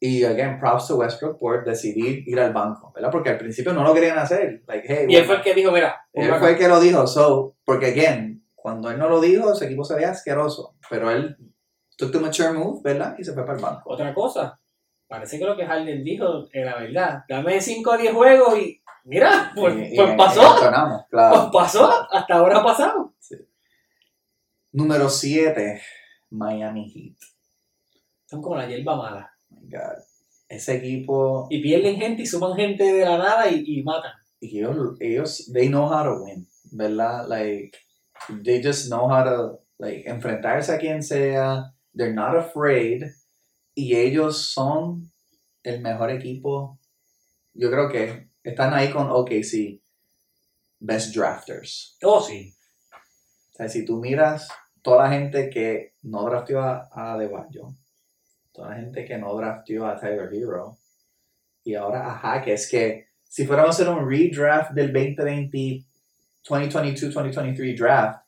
y, 0.00 0.22
again, 0.24 0.58
props 0.60 0.86
to 0.88 0.96
Westbrook 0.96 1.38
por 1.38 1.64
decidir 1.64 2.22
ir 2.28 2.38
al 2.40 2.52
banco, 2.52 2.92
¿verdad? 2.94 3.10
Porque 3.10 3.30
al 3.30 3.38
principio 3.38 3.72
no 3.72 3.82
lo 3.82 3.92
querían 3.94 4.18
hacer. 4.18 4.62
Like, 4.66 4.86
hey, 4.88 5.06
Y 5.08 5.16
él 5.16 5.22
bueno, 5.22 5.26
fue 5.26 5.36
el 5.36 5.42
que 5.42 5.54
dijo, 5.54 5.72
mira, 5.72 6.06
él 6.12 6.34
fue 6.36 6.50
el 6.52 6.56
que 6.58 6.68
lo 6.68 6.78
dijo, 6.80 7.06
so, 7.06 7.56
porque, 7.64 7.86
again, 7.86 8.46
cuando 8.54 8.90
él 8.90 8.98
no 8.98 9.08
lo 9.08 9.20
dijo, 9.20 9.52
ese 9.52 9.66
equipo 9.66 9.84
se 9.84 9.94
veía 9.96 10.10
asqueroso, 10.10 10.76
pero 10.88 11.10
él 11.10 11.36
took 11.96 12.12
the 12.12 12.18
mature 12.20 12.52
move, 12.52 12.80
¿verdad? 12.84 13.16
Y 13.18 13.24
se 13.24 13.32
fue 13.32 13.44
para 13.44 13.58
el 13.58 13.64
banco. 13.64 13.82
otra 13.90 14.14
cosa. 14.14 14.58
Parece 15.08 15.38
que 15.38 15.44
lo 15.46 15.56
que 15.56 15.64
Harden 15.66 16.04
dijo 16.04 16.46
era 16.52 16.76
verdad. 16.78 17.24
Dame 17.28 17.60
5 17.60 17.90
o 17.90 17.96
10 17.96 18.12
juegos 18.12 18.58
y 18.58 18.80
mira, 19.04 19.50
pues, 19.56 19.74
Y- 19.92 19.96
pues 19.96 20.14
pasó. 20.16 20.56
claro. 21.10 21.34
Pues 21.50 21.50
pasó. 21.52 21.90
Hasta 22.12 22.34
ahora 22.34 22.58
ha 22.58 22.62
pasado. 22.62 23.14
Número 24.72 25.08
7, 25.08 25.80
Miami 26.30 26.90
Heat. 26.90 27.16
Son 28.26 28.42
como 28.42 28.56
la 28.56 28.66
hierba 28.66 28.96
mala. 28.96 29.32
God. 29.68 30.02
Ese 30.48 30.76
equipo 30.76 31.46
Y 31.50 31.60
pierden 31.60 31.96
gente 31.96 32.22
y 32.22 32.26
suman 32.26 32.56
gente 32.56 32.84
de 32.84 33.04
la 33.04 33.18
nada 33.18 33.50
y, 33.50 33.64
y 33.66 33.82
matan. 33.82 34.12
y 34.40 34.58
ellos, 34.58 34.96
ellos, 35.00 35.50
they 35.52 35.68
know 35.68 35.86
how 35.86 36.04
to 36.04 36.22
win, 36.22 36.46
¿verdad? 36.72 37.28
Like, 37.28 37.76
they 38.42 38.62
just 38.62 38.88
know 38.88 39.08
how 39.08 39.24
to, 39.24 39.60
like, 39.78 40.08
enfrentarse 40.08 40.74
a 40.74 40.78
quien 40.78 41.02
sea, 41.02 41.72
they're 41.94 42.14
not 42.14 42.36
afraid, 42.36 43.02
y 43.74 43.94
ellos 43.94 44.52
son 44.52 45.10
el 45.64 45.80
mejor 45.80 46.10
equipo, 46.10 46.78
yo 47.54 47.70
creo 47.70 47.88
que 47.88 48.28
están 48.44 48.72
ahí 48.74 48.90
con 48.92 49.10
OKC, 49.10 49.82
best 50.80 51.14
drafters. 51.14 51.96
Oh, 52.02 52.20
sí. 52.20 52.54
O 53.52 53.56
sea, 53.56 53.68
si 53.68 53.84
tú 53.84 53.96
miras 53.96 54.48
toda 54.82 55.04
la 55.04 55.10
gente 55.10 55.50
que 55.50 55.94
no 56.02 56.24
drafteó 56.24 56.60
a, 56.60 56.88
a 56.92 57.14
Adebayo, 57.14 57.74
toda 58.58 58.70
la 58.70 58.76
gente 58.76 59.04
que 59.04 59.16
no 59.16 59.34
drafteó 59.36 59.86
a 59.86 59.96
Tyler 59.96 60.28
Hero, 60.34 60.76
y 61.62 61.76
ahora 61.76 62.10
a 62.10 62.18
Jaques, 62.18 62.68
que 62.68 63.06
si 63.22 63.46
fuéramos 63.46 63.78
a 63.78 63.82
hacer 63.82 63.88
un 63.88 64.08
redraft 64.08 64.72
del 64.72 64.92
2020, 64.92 65.84
2022-2023 66.44 67.78
draft, 67.78 68.24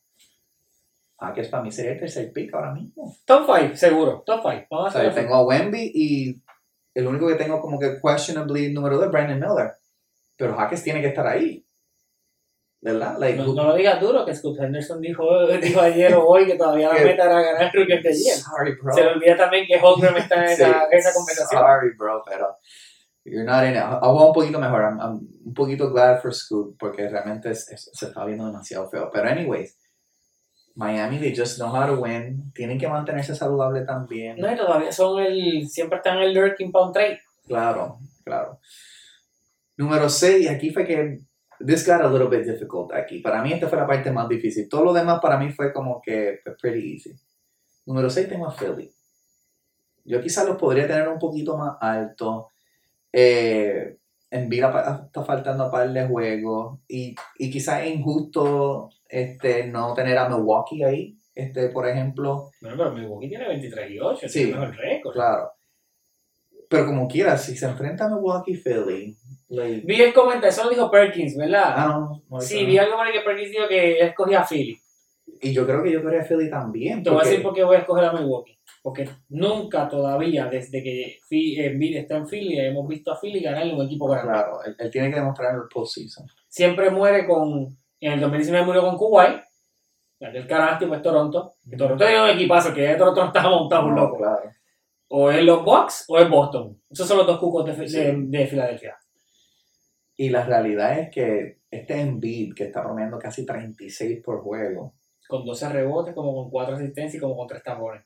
Jaques 1.19 1.49
para 1.49 1.63
mí 1.65 1.73
sería 1.73 1.93
el 1.93 1.99
tercer 1.99 2.33
pick 2.33 2.55
ahora 2.55 2.73
mismo. 2.73 3.15
Top 3.25 3.45
5, 3.45 3.77
seguro. 3.77 4.23
Top 4.25 4.41
5. 4.43 4.67
Vamos 4.71 4.87
a 4.87 4.89
O 4.89 5.03
sea, 5.03 5.11
yo 5.11 5.15
tengo 5.15 5.35
a 5.35 5.45
Wemby 5.45 5.93
y 5.95 6.41
el 6.95 7.07
único 7.07 7.27
que 7.27 7.35
tengo 7.35 7.61
como 7.61 7.79
que 7.79 8.01
questionably 8.01 8.73
número 8.73 8.97
2 8.97 9.07
es 9.07 9.11
Brandon 9.11 9.41
Miller. 9.41 9.73
Pero 10.37 10.57
Jaques 10.57 10.83
tiene 10.83 11.01
que 11.01 11.09
estar 11.09 11.27
ahí. 11.27 11.67
¿Verdad? 12.83 13.17
Like, 13.19 13.37
No, 13.39 13.53
no 13.53 13.65
lo 13.65 13.75
digas 13.77 14.01
duro, 14.01 14.25
que 14.25 14.35
Scott 14.35 14.59
Henderson 14.59 15.01
dijo, 15.03 15.25
dijo 15.63 15.81
ayer 15.81 16.15
o 16.15 16.25
hoy 16.27 16.47
que 16.47 16.55
todavía 16.57 16.89
la 16.89 16.95
meta 16.95 17.25
era 17.27 17.43
ganar 17.43 17.71
Rookie 17.75 18.01
Year. 18.03 18.37
Sorry, 18.39 18.75
bro. 18.81 18.95
Se 18.95 19.03
le 19.05 19.09
olvida 19.13 19.37
también 19.37 19.67
que 19.67 19.79
Holmgren 19.79 20.17
está 20.17 20.37
en 20.37 20.45
esa, 20.51 20.67
Sí, 20.81 20.87
esa 20.93 21.13
conversación. 21.13 21.61
Sorry, 21.63 21.91
bro, 21.99 22.23
pero 22.27 22.57
you're 23.25 23.45
not 23.45 23.65
in 23.65 23.73
it. 23.73 23.83
Ha 23.83 23.99
jugado 24.01 24.29
un 24.29 24.33
poquito 24.33 24.59
mejor. 24.59 24.81
I'm, 24.83 24.99
I'm 24.99 25.29
un 25.45 25.53
poquito 25.55 25.91
glad 25.91 26.21
for 26.23 26.33
Scoot 26.35 26.77
porque 26.79 27.07
realmente 27.09 27.51
es- 27.51 27.69
es- 27.71 27.91
se 27.93 28.07
está 28.07 28.25
viendo 28.25 28.47
demasiado 28.47 28.89
feo. 28.89 29.11
Pero 29.13 29.29
anyways, 29.29 29.77
Miami, 30.75 31.19
they 31.19 31.37
just 31.37 31.59
know 31.59 31.69
how 31.69 31.85
to 31.87 32.01
win. 32.01 32.51
Tienen 32.55 32.79
que 32.79 32.89
mantenerse 32.89 33.35
saludable 33.35 33.83
también. 33.83 34.39
No, 34.39 34.51
y 34.51 34.57
todavía 34.57 34.91
son 34.91 35.21
el. 35.21 35.69
Siempre 35.69 35.99
están 35.99 36.17
en 36.17 36.23
el 36.23 36.33
lurking 36.35 36.73
pound 36.73 36.95
trade. 36.95 37.21
Claro, 37.47 37.99
claro. 38.25 38.59
Número 39.77 40.09
6, 40.09 40.49
aquí 40.49 40.71
fue 40.71 40.87
que 40.87 41.21
this 41.65 41.87
got 41.87 42.01
a 42.03 42.09
little 42.09 42.29
bit 42.29 42.45
difficult 42.47 42.93
aquí. 42.93 43.21
Para 43.21 43.43
mí 43.43 43.53
esta 43.53 43.69
fue 43.69 43.79
la 43.79 43.87
parte 43.87 44.11
más 44.11 44.29
difícil. 44.29 44.69
Todo 44.69 44.85
lo 44.85 44.93
demás 44.93 45.21
para 45.21 45.39
mí 45.39 45.51
fue 45.53 45.73
como 45.73 46.01
que 46.01 46.41
pretty 46.61 46.95
easy. 46.95 47.15
Número 47.87 48.09
6 48.11 48.29
tengo 48.29 48.47
a 48.47 48.53
Philly. 48.53 48.91
Yo 50.05 50.21
quizás 50.21 50.47
los 50.47 50.57
podría 50.57 50.87
tener 50.87 51.09
un 51.09 51.19
poquito 51.19 51.57
más 51.57 51.77
alto. 51.81 52.49
Eh, 53.13 53.97
en 54.31 54.49
vida 54.49 54.73
pa- 54.73 55.03
está 55.07 55.25
faltando 55.25 55.65
a 55.65 55.71
par 55.71 55.93
de 55.93 56.07
juegos. 56.07 56.79
Y, 56.89 57.15
y 57.39 57.51
quizás 57.51 57.83
es 57.83 57.91
injusto 57.95 58.91
este, 59.09 59.67
no 59.67 59.93
tener 59.95 60.17
a 60.19 60.29
Milwaukee 60.29 60.85
ahí. 60.85 61.17
Este, 61.35 61.69
por 61.69 61.89
ejemplo, 61.89 62.51
Bueno, 62.61 62.77
pero 62.77 62.93
Milwaukee 62.93 63.29
tiene 63.29 63.49
23 63.49 63.91
y 63.91 63.99
8, 64.01 64.29
Sí. 64.29 64.43
es 64.43 64.57
mejor 64.57 64.77
récord. 64.77 65.13
claro. 65.15 65.53
Pero 66.71 66.87
como 66.87 67.07
quiera, 67.09 67.37
si 67.37 67.57
se 67.57 67.67
enfrenta 67.67 68.05
a 68.05 68.09
Milwaukee 68.09 68.55
Philly, 68.57 69.17
like, 69.49 69.83
Vi 69.85 70.01
el 70.01 70.15
comentario, 70.15 70.49
eso 70.51 70.65
lo 70.65 70.71
dijo 70.71 70.91
Perkins, 70.91 71.37
¿verdad? 71.37 71.75
Ah, 71.77 71.87
no, 71.89 72.23
no, 72.31 72.41
sí, 72.41 72.65
vi 72.65 72.79
algo 72.79 72.97
por 72.97 73.07
ahí 73.07 73.13
que 73.13 73.21
Perkins 73.21 73.51
dijo 73.51 73.69
que 73.69 73.99
él 74.01 74.07
escogía 74.09 74.41
a 74.41 74.47
Philly. 74.47 74.81
Y 75.43 75.53
yo 75.53 75.67
creo 75.67 75.83
que 75.83 75.91
yo 75.93 76.03
quería 76.03 76.23
Philly 76.25 76.49
también. 76.49 77.03
Te 77.03 77.11
voy 77.11 77.21
a 77.21 77.25
decir 77.25 77.43
por 77.43 77.53
qué 77.55 77.65
voy 77.65 77.77
a 77.77 77.81
escoger 77.81 78.05
a 78.05 78.13
Milwaukee. 78.13 78.57
Porque 78.83 79.09
nunca 79.31 79.89
todavía, 79.89 80.47
desde 80.47 80.83
que 80.83 81.19
Fi- 81.29 81.61
Embiid 81.61 81.97
está 81.99 82.17
en 82.17 82.27
Philly, 82.29 82.59
hemos 82.61 82.87
visto 82.89 83.13
a 83.13 83.19
Philly 83.21 83.41
ganarle 83.41 83.75
un 83.75 83.85
equipo 83.85 84.07
grande. 84.09 84.33
Claro, 84.33 84.63
él, 84.65 84.77
él 84.79 84.91
tiene 84.91 85.11
que 85.11 85.17
demostrar 85.17 85.51
en 85.51 85.57
el 85.57 85.69
postseason. 85.73 86.27
Siempre 86.49 86.89
muere 86.91 87.27
con. 87.27 87.77
En 88.01 88.13
el 88.13 88.21
2019 88.21 88.65
murió 88.67 88.83
con 88.83 88.97
Kuwait. 88.97 89.41
El 90.21 90.47
canastio 90.47 90.87
pues 90.89 91.03
Toronto. 91.03 91.55
Que 91.69 91.77
Toronto 91.77 92.05
tiene 92.07 92.23
un 92.23 92.31
equipazo, 92.31 92.73
que 92.75 92.83
ya 92.85 92.97
Toronto 92.97 93.21
no 93.23 93.27
estaba 93.29 93.51
montado 93.51 93.87
un 93.87 93.95
loco. 93.95 94.19
claro. 94.19 94.51
O 95.13 95.31
es 95.31 95.43
los 95.43 95.65
Bucks 95.65 96.05
o 96.09 96.19
es 96.19 96.29
Boston. 96.31 96.81
Esos 96.89 97.07
son 97.09 97.19
los 97.19 97.27
dos 97.27 97.39
cucos 97.39 97.65
de, 97.67 97.73
de, 97.75 98.15
de 98.17 98.47
Filadelfia. 98.47 98.97
Y 100.17 100.29
la 100.29 100.45
realidad 100.45 100.99
es 100.99 101.11
que 101.11 101.61
este 101.71 102.01
Embiid, 102.01 102.55
que 102.55 102.65
está 102.65 102.83
promediando 102.83 103.19
casi 103.19 103.45
36 103.45 104.21
por 104.23 104.43
juego, 104.43 104.95
Con 105.29 105.45
12 105.45 105.69
rebotes, 105.69 106.15
como 106.15 106.35
con 106.35 106.51
4 106.51 106.75
asistencias 106.77 107.15
y 107.15 107.19
como 107.21 107.37
con 107.37 107.47
3 107.47 107.63
tapones. 107.63 108.05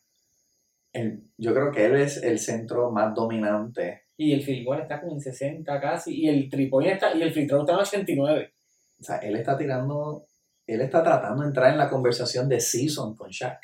él- 0.92 1.24
yo 1.38 1.52
creo 1.54 1.72
que 1.72 1.84
él 1.86 1.96
es 1.96 2.22
el 2.22 2.38
centro 2.38 2.90
más 2.90 3.14
dominante. 3.14 4.02
Y 4.16 4.32
el 4.32 4.42
field 4.42 4.64
goal 4.66 4.80
está 4.82 5.00
como 5.00 5.14
en 5.14 5.20
60 5.20 5.80
casi. 5.80 6.14
Y 6.22 6.28
el 6.28 6.48
tripoint 6.48 6.92
está. 6.92 7.14
Y 7.16 7.22
el 7.22 7.32
free 7.32 7.46
throw 7.48 7.60
está 7.62 7.72
en 7.72 7.78
89. 7.80 8.54
O 9.00 9.02
sea, 9.02 9.16
él 9.16 9.34
está 9.36 9.56
tirando, 9.58 10.26
él 10.66 10.80
está 10.82 11.02
tratando 11.02 11.42
de 11.42 11.48
entrar 11.48 11.72
en 11.72 11.78
la 11.78 11.88
conversación 11.90 12.48
de 12.48 12.60
season 12.60 13.16
con 13.16 13.28
Shaq. 13.30 13.58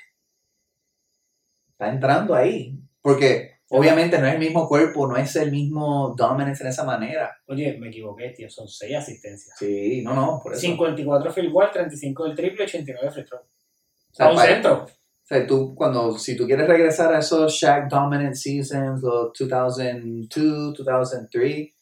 Está 1.71 1.89
entrando 1.91 2.35
ahí. 2.35 2.77
Porque 3.03 3.61
obviamente 3.71 4.19
no 4.19 4.27
es 4.27 4.35
el 4.35 4.39
mismo 4.39 4.69
cuerpo, 4.69 5.07
no 5.07 5.17
es 5.17 5.35
el 5.37 5.51
mismo 5.51 6.15
dominance 6.17 6.63
en 6.63 6.71
esa 6.71 6.85
manera. 6.85 7.37
Oye, 7.47 7.79
me 7.79 7.89
equivoqué, 7.89 8.31
tío. 8.31 8.51
Son 8.51 8.69
6 8.69 8.97
asistencias. 8.97 9.57
Sí, 9.59 10.03
no, 10.03 10.15
no, 10.15 10.41
por 10.43 10.53
eso. 10.53 10.61
54 10.61 11.33
field 11.33 11.53
goal, 11.53 11.71
35 11.73 12.25
del 12.25 12.37
triple, 12.37 12.65
89 12.65 13.11
free 13.11 13.25
throw. 13.25 13.41
O 13.41 14.15
sea, 14.15 14.31
un 14.31 14.39
centro. 14.39 14.85
O 14.85 14.89
sea, 15.23 15.47
tú, 15.47 15.75
cuando, 15.75 16.19
si 16.19 16.37
tú 16.37 16.47
quieres 16.47 16.67
regresar 16.67 17.15
a 17.15 17.21
esos 17.21 17.53
Shaq 17.53 17.89
Dominant 17.89 18.35
Seasons, 18.35 19.01
los 19.01 19.33
2002, 19.39 20.75
2003, 20.85 21.75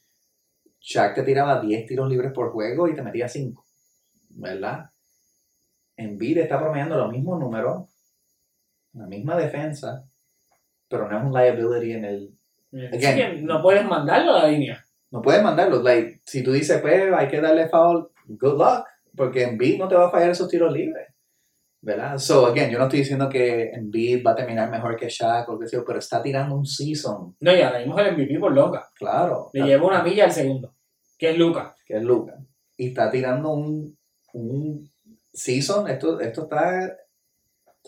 Shaq 0.80 1.14
te 1.14 1.22
tiraba 1.22 1.60
10 1.60 1.86
tiros 1.86 2.08
libres 2.08 2.32
por 2.32 2.52
juego 2.52 2.88
y 2.88 2.94
te 2.94 3.02
metía 3.02 3.28
5, 3.28 3.64
¿verdad? 4.30 4.90
Embiid 5.96 6.38
está 6.38 6.60
promediando 6.60 6.96
los 6.96 7.10
mismos 7.10 7.40
números, 7.40 7.88
la 8.92 9.06
misma 9.06 9.36
defensa, 9.36 10.07
pero 10.88 11.08
no 11.08 11.18
es 11.18 11.24
un 11.24 11.32
liability 11.32 11.92
en 11.92 12.04
el... 12.04 12.34
Again. 12.92 13.16
que 13.36 13.42
no 13.42 13.62
puedes 13.62 13.84
mandarlo 13.86 14.32
a 14.32 14.42
la 14.42 14.48
línea. 14.48 14.84
No 15.10 15.22
puedes 15.22 15.42
mandarlo, 15.42 15.82
like, 15.82 16.20
si 16.26 16.42
tú 16.42 16.52
dices, 16.52 16.80
pues, 16.82 17.12
hay 17.14 17.28
que 17.28 17.40
darle 17.40 17.68
foul, 17.68 18.08
good 18.26 18.58
luck, 18.58 18.84
porque 19.16 19.42
Embiid 19.44 19.78
no 19.78 19.88
te 19.88 19.94
va 19.94 20.08
a 20.08 20.10
fallar 20.10 20.30
esos 20.30 20.48
tiros 20.48 20.72
libres. 20.72 21.06
¿Verdad? 21.80 22.18
So, 22.18 22.46
again, 22.46 22.70
yo 22.70 22.78
no 22.78 22.84
estoy 22.84 22.98
diciendo 23.00 23.28
que 23.28 23.70
Embiid 23.70 24.22
va 24.26 24.32
a 24.32 24.36
terminar 24.36 24.68
mejor 24.68 24.96
que 24.96 25.08
Shaq 25.08 25.48
o 25.48 25.64
sea, 25.64 25.80
pero 25.86 25.98
está 26.00 26.20
tirando 26.20 26.56
un 26.56 26.66
season, 26.66 27.36
No, 27.40 27.56
y 27.56 27.60
ahora 27.62 27.78
mismo 27.78 27.98
el 27.98 28.12
MVP 28.14 28.38
por 28.40 28.52
loca. 28.52 28.88
claro. 28.96 29.48
Le 29.52 29.64
lleva 29.64 29.86
una 29.86 30.02
milla 30.02 30.24
al 30.24 30.32
segundo. 30.32 30.74
Que 31.16 31.30
es 31.30 31.38
Luca. 31.38 31.74
Que 31.86 31.96
es 31.96 32.02
Luca. 32.02 32.34
Y 32.76 32.88
está 32.88 33.10
tirando 33.10 33.52
un, 33.52 33.96
un 34.34 34.90
season, 35.32 35.88
esto, 35.88 36.20
esto 36.20 36.42
está 36.42 36.96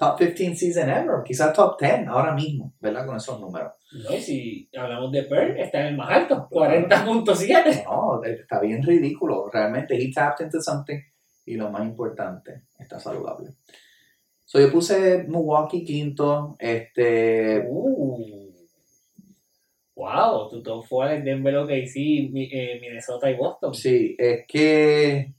top 0.01 0.19
15 0.19 0.57
season 0.57 0.89
ever, 0.89 1.23
quizás 1.23 1.53
top 1.53 1.79
10 1.79 2.09
ahora 2.09 2.33
mismo, 2.33 2.73
¿verdad? 2.81 3.05
Con 3.05 3.17
esos 3.17 3.39
números. 3.39 3.73
No, 3.93 4.17
y 4.17 4.21
si 4.23 4.71
hablamos 4.75 5.13
de 5.13 5.25
Pearl, 5.25 5.59
está 5.59 5.83
en 5.83 5.87
el 5.89 5.97
más 5.99 6.11
alto. 6.11 6.49
40.7. 6.51 7.85
No, 7.85 8.25
está 8.25 8.61
bien 8.61 8.83
ridículo. 8.83 9.51
Realmente, 9.53 10.03
he 10.03 10.11
tapped 10.11 10.47
into 10.47 10.59
something. 10.63 10.99
Y 11.45 11.57
lo 11.57 11.71
más 11.71 11.85
importante, 11.85 12.63
está 12.79 12.99
saludable. 12.99 13.51
So, 14.47 14.59
yo 14.59 14.73
puse 14.73 15.25
Milwaukee 15.25 15.85
quinto. 15.85 16.57
Este, 16.59 17.67
Uh. 17.69 18.49
Wow, 19.97 20.49
tu 20.49 20.63
top 20.63 20.87
4 20.89 21.17
es 21.17 21.25
Denver, 21.25 21.57
OKC, 21.59 22.31
eh, 22.35 22.79
Minnesota 22.81 23.31
y 23.31 23.37
Boston. 23.37 23.75
sí, 23.75 24.17
es 24.19 24.47
que 24.49 25.35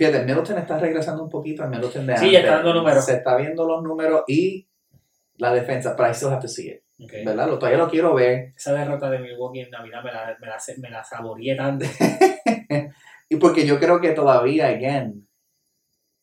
fíjate, 0.00 0.24
Middleton 0.24 0.56
está 0.56 0.78
regresando 0.78 1.22
un 1.22 1.28
poquito 1.28 1.62
al 1.62 1.68
Middleton 1.68 2.06
de 2.06 2.16
Sí, 2.16 2.24
antes. 2.24 2.32
ya 2.32 2.38
está 2.40 2.54
dando 2.56 2.72
números. 2.72 3.04
Se 3.04 3.12
está 3.16 3.36
viendo 3.36 3.66
los 3.66 3.82
números 3.82 4.22
y 4.26 4.66
la 5.36 5.52
defensa, 5.52 5.94
pero 5.94 6.08
I 6.08 6.14
still 6.14 6.30
have 6.30 6.40
to 6.40 6.48
see 6.48 6.68
it, 6.70 6.82
Ok. 7.04 7.12
¿verdad? 7.26 7.46
Lo, 7.48 7.58
todavía 7.58 7.78
lo 7.78 7.90
quiero 7.90 8.14
ver. 8.14 8.54
Esa 8.56 8.72
derrota 8.72 9.10
de 9.10 9.18
Milwaukee 9.18 9.60
en 9.60 9.70
Navidad 9.70 10.02
me 10.02 10.10
la, 10.10 10.36
me 10.40 10.46
la, 10.46 10.56
me 10.78 10.90
la 10.90 11.04
saboreé 11.04 11.54
tanto. 11.56 11.84
Y 13.32 13.36
porque 13.36 13.64
yo 13.64 13.78
creo 13.78 14.00
que 14.00 14.10
todavía, 14.10 14.66
again, 14.68 15.28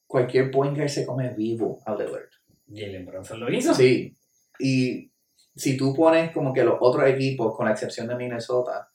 cualquier 0.08 0.52
point 0.52 0.76
guard 0.76 0.90
se 0.90 1.06
come 1.06 1.30
vivo 1.34 1.80
a 1.86 1.94
Lillard. 1.96 2.28
Jalen 2.68 3.06
Bronson 3.06 3.40
lo 3.40 3.50
hizo. 3.50 3.74
Sí. 3.74 4.14
Y 4.60 5.10
si 5.56 5.78
tú 5.78 5.94
pones 5.96 6.32
como 6.32 6.52
que 6.52 6.66
los 6.66 6.76
otros 6.82 7.08
equipos, 7.08 7.56
con 7.56 7.66
la 7.68 7.72
excepción 7.72 8.08
de 8.08 8.16
Minnesota, 8.16 8.90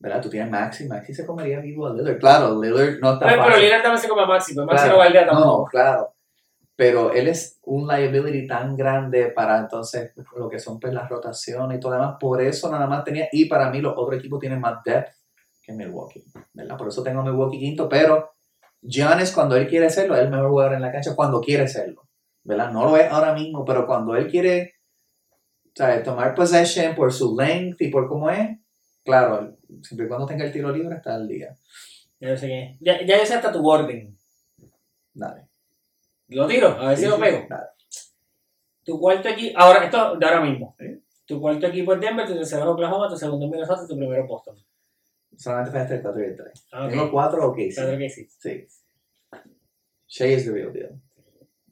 ¿verdad? 0.00 0.20
Tú 0.22 0.28
tienes 0.30 0.50
Maxi, 0.50 0.88
Maxi 0.88 1.14
se 1.14 1.24
comería 1.24 1.60
vivo 1.60 1.86
a 1.86 1.92
Lillard. 1.94 2.18
Claro, 2.18 2.60
Lillard 2.60 2.98
no 3.00 3.12
está 3.12 3.28
Ay, 3.28 3.38
pero. 3.44 3.56
Lillard 3.58 3.82
también 3.82 4.00
se 4.02 4.08
come 4.08 4.22
a 4.22 4.26
Maxi, 4.26 4.54
pues 4.54 4.66
Maxi 4.66 4.78
Claro. 4.84 4.92
no 4.92 4.98
valdría 4.98 5.26
No, 5.26 5.32
tampoco. 5.32 5.64
claro. 5.66 6.14
Pero 6.74 7.12
él 7.12 7.28
es 7.28 7.60
un 7.64 7.86
liability 7.86 8.46
tan 8.46 8.74
grande 8.74 9.26
para 9.26 9.58
entonces 9.58 10.12
lo 10.34 10.48
que 10.48 10.58
son 10.58 10.80
pues, 10.80 10.94
las 10.94 11.08
rotaciones 11.10 11.76
y 11.76 11.80
todo 11.80 11.92
lo 11.92 11.98
demás. 12.00 12.16
Por 12.18 12.40
eso 12.40 12.70
nada 12.70 12.86
más 12.86 13.04
tenía. 13.04 13.28
Y 13.32 13.44
para 13.44 13.68
mí 13.70 13.80
los 13.82 13.92
otros 13.96 14.18
equipos 14.18 14.40
tienen 14.40 14.60
más 14.60 14.82
depth 14.82 15.10
que 15.62 15.72
Milwaukee. 15.74 16.24
¿verdad? 16.54 16.78
Por 16.78 16.88
eso 16.88 17.02
tengo 17.02 17.22
Milwaukee 17.22 17.58
quinto. 17.58 17.86
Pero 17.86 18.30
Giannis, 18.80 19.30
cuando 19.32 19.56
él 19.56 19.68
quiere 19.68 19.90
serlo, 19.90 20.16
es 20.16 20.22
el 20.22 20.30
mejor 20.30 20.48
jugador 20.48 20.72
en 20.72 20.80
la 20.80 20.90
cancha 20.90 21.14
cuando 21.14 21.42
quiere 21.42 21.68
serlo. 21.68 22.08
¿verdad? 22.42 22.72
No 22.72 22.86
lo 22.86 22.96
es 22.96 23.12
ahora 23.12 23.34
mismo, 23.34 23.62
pero 23.66 23.86
cuando 23.86 24.16
él 24.16 24.26
quiere 24.30 24.72
¿sabes? 25.74 26.02
tomar 26.02 26.34
possession 26.34 26.94
por 26.94 27.12
su 27.12 27.36
length 27.36 27.82
y 27.82 27.88
por 27.90 28.08
cómo 28.08 28.30
es, 28.30 28.56
claro, 29.04 29.56
siempre 29.82 30.06
y 30.06 30.08
cuando 30.08 30.26
tenga 30.26 30.44
el 30.44 30.52
tiro 30.52 30.70
libre 30.70 30.96
está 30.96 31.14
al 31.14 31.28
día. 31.28 31.54
Ya 32.20 32.28
yo 32.30 32.36
sé 32.36 32.62
es. 32.62 32.76
Ya, 32.80 33.04
ya 33.04 33.18
yo 33.18 33.26
sé 33.26 33.34
hasta 33.34 33.52
tu 33.52 33.66
orden. 33.68 34.16
Dale. 35.14 35.46
Lo 36.28 36.46
tiro, 36.46 36.68
a 36.68 36.88
ver 36.88 36.96
si 36.98 37.06
lo 37.06 37.16
sí, 37.16 37.22
pego. 37.22 37.46
dale. 37.48 37.66
Tu 38.84 38.98
cuarto 38.98 39.28
equipo, 39.28 39.58
ahora, 39.58 39.84
esto 39.84 40.16
de 40.16 40.26
ahora 40.26 40.40
mismo. 40.40 40.74
Sí. 40.78 41.02
Tu 41.26 41.40
cuarto 41.40 41.66
equipo 41.66 41.92
es 41.94 42.00
Denver, 42.00 42.26
tu 42.26 42.34
tercero 42.34 42.62
es 42.62 42.68
Oklahoma, 42.68 43.08
tu 43.08 43.16
segundo 43.16 43.46
es 43.46 43.52
Minnesota, 43.52 43.86
tu 43.86 43.96
primero 43.96 44.22
es 44.22 44.28
Boston. 44.28 44.56
Solamente 45.36 45.72
fallaste 45.72 45.94
el 45.96 46.02
4 46.02 46.20
y 46.20 46.24
el 46.24 46.36
3. 46.36 46.66
Ah. 46.72 46.88
Tengo 46.88 47.10
4 47.10 47.50
o 47.50 47.54
sí. 47.54 47.70
Claro 47.74 47.98
que 47.98 48.10
sí. 48.10 48.28
Sí. 48.38 48.66
Shea 50.06 50.36
es 50.36 50.44
the 50.44 50.50
real 50.52 50.72
deal. 50.72 51.00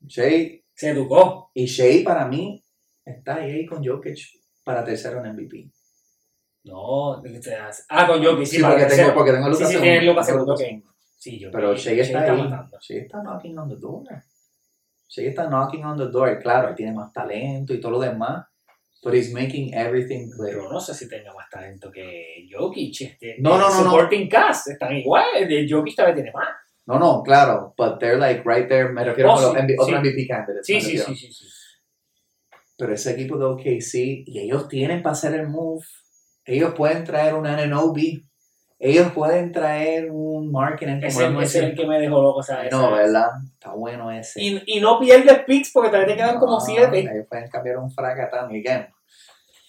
Shea, 0.07 0.61
Se 0.75 0.91
educó. 0.91 1.51
y 1.55 1.67
Shea 1.67 2.05
para 2.05 2.27
mí 2.29 2.63
está 3.05 3.37
ahí 3.37 3.67
con 3.67 3.85
Jokic 3.85 4.17
para 4.65 4.85
tercero 4.85 5.25
en 5.25 5.33
MVP. 5.35 5.71
No, 6.69 7.21
¿qué 7.23 7.41
te 7.41 7.55
hace? 7.55 7.83
Ah, 7.89 8.07
con 8.07 8.23
Jokic, 8.25 8.47
sí, 8.47 8.57
Sí, 8.57 8.63
porque 8.63 8.85
tengo, 8.87 9.15
porque 9.15 9.33
tengo 9.33 9.45
Sí, 9.47 9.51
Lucas 9.51 9.69
sí, 9.69 9.73
segundo. 9.75 9.83
tienes 9.83 10.05
Lucas 10.05 10.27
segundo, 10.27 10.57
segundo. 10.57 10.95
Sí, 11.17 11.39
yo 11.39 11.51
Pero 11.51 11.75
Shea 11.75 12.03
está 12.03 12.21
Shea 12.21 12.33
ahí. 12.33 12.43
matando. 12.43 12.79
Shea 12.81 13.03
está 13.03 13.23
knocking 13.23 13.59
on 13.59 13.69
the 13.69 13.77
door. 13.77 14.05
Shea 15.09 15.29
está 15.31 15.49
knocking 15.49 15.85
on 15.85 15.97
the 15.99 16.07
door. 16.09 16.39
Claro, 16.41 16.69
él 16.69 16.75
tiene 16.75 16.93
más 16.93 17.13
talento 17.13 17.75
y 17.75 17.81
todo 17.81 17.93
lo 17.93 18.01
demás. 18.01 18.47
But 19.03 19.15
he's 19.15 19.33
making 19.33 19.73
everything 19.75 20.29
clear. 20.31 20.57
Pero 20.57 20.71
no 20.73 20.81
sé 20.81 20.93
si 20.93 21.09
tenga 21.09 21.33
más 21.33 21.49
talento 21.51 21.91
que 21.91 22.47
Jokic. 22.51 23.01
Este, 23.01 23.37
No, 23.39 23.57
no, 23.59 23.69
no, 23.69 23.83
no. 23.85 23.91
Supporting 23.91 24.29
cast 24.29 24.69
están 24.69 24.95
iguales. 24.97 25.49
De 25.49 25.67
Jokic 25.69 25.95
todavía 25.97 26.15
tiene 26.17 26.33
más. 26.33 26.49
No, 26.87 26.99
no, 26.99 27.23
claro. 27.23 27.75
But 27.77 27.99
they're 28.01 28.19
like 28.19 28.43
right 28.45 28.69
there. 28.69 28.89
Me 28.93 29.05
refiero 29.05 29.33
Oh, 29.33 29.39
a 29.39 29.43
los 29.43 29.53
sí, 29.53 29.59
otros 29.79 29.87
sí. 29.87 29.95
MVP 29.95 30.27
candidates. 30.27 30.67
Sí, 30.67 30.81
sí, 30.81 30.99
sí, 30.99 31.15
sí, 31.15 31.33
sí. 31.33 31.45
Pero 32.77 32.93
ese 32.95 33.13
equipo 33.13 33.37
de 33.39 33.45
OKC, 33.45 34.25
y 34.27 34.39
ellos 34.41 34.69
tienen 34.69 35.03
para 35.03 35.13
hacer 35.13 35.35
el 35.35 35.49
move. 35.49 35.85
Ellos 36.49 36.73
pueden 36.75 37.05
traer 37.05 37.35
un 37.35 37.47
Ananobi. 37.47 38.25
Ellos 38.81 39.11
pueden 39.13 39.51
traer 39.53 40.09
un 40.11 40.51
marketing 40.53 41.01
Ese, 41.03 41.27
es 41.43 41.55
el 41.57 41.75
que 41.75 41.85
me 41.87 41.99
dejó 42.01 42.23
loco. 42.23 42.39
O 42.39 42.43
sea, 42.43 42.63
ese- 42.65 42.75
No, 42.77 42.93
¿verdad? 42.93 43.27
Está 43.53 43.73
bueno 43.73 44.11
ese. 44.11 44.41
y, 44.43 44.63
y 44.67 44.81
no 44.81 44.99
pierdes 45.01 45.41
picks 45.47 45.73
porque 45.73 45.91
todavía 45.91 46.15
te 46.15 46.17
quedan 46.17 46.39
como 46.39 46.53
No, 46.53 46.61
siete. 46.61 47.01
Ellos 47.01 47.27
pueden 47.29 47.49
cambiar 47.51 47.79
un 47.79 47.91
fracatán. 47.91 48.47
Again, 48.47 48.87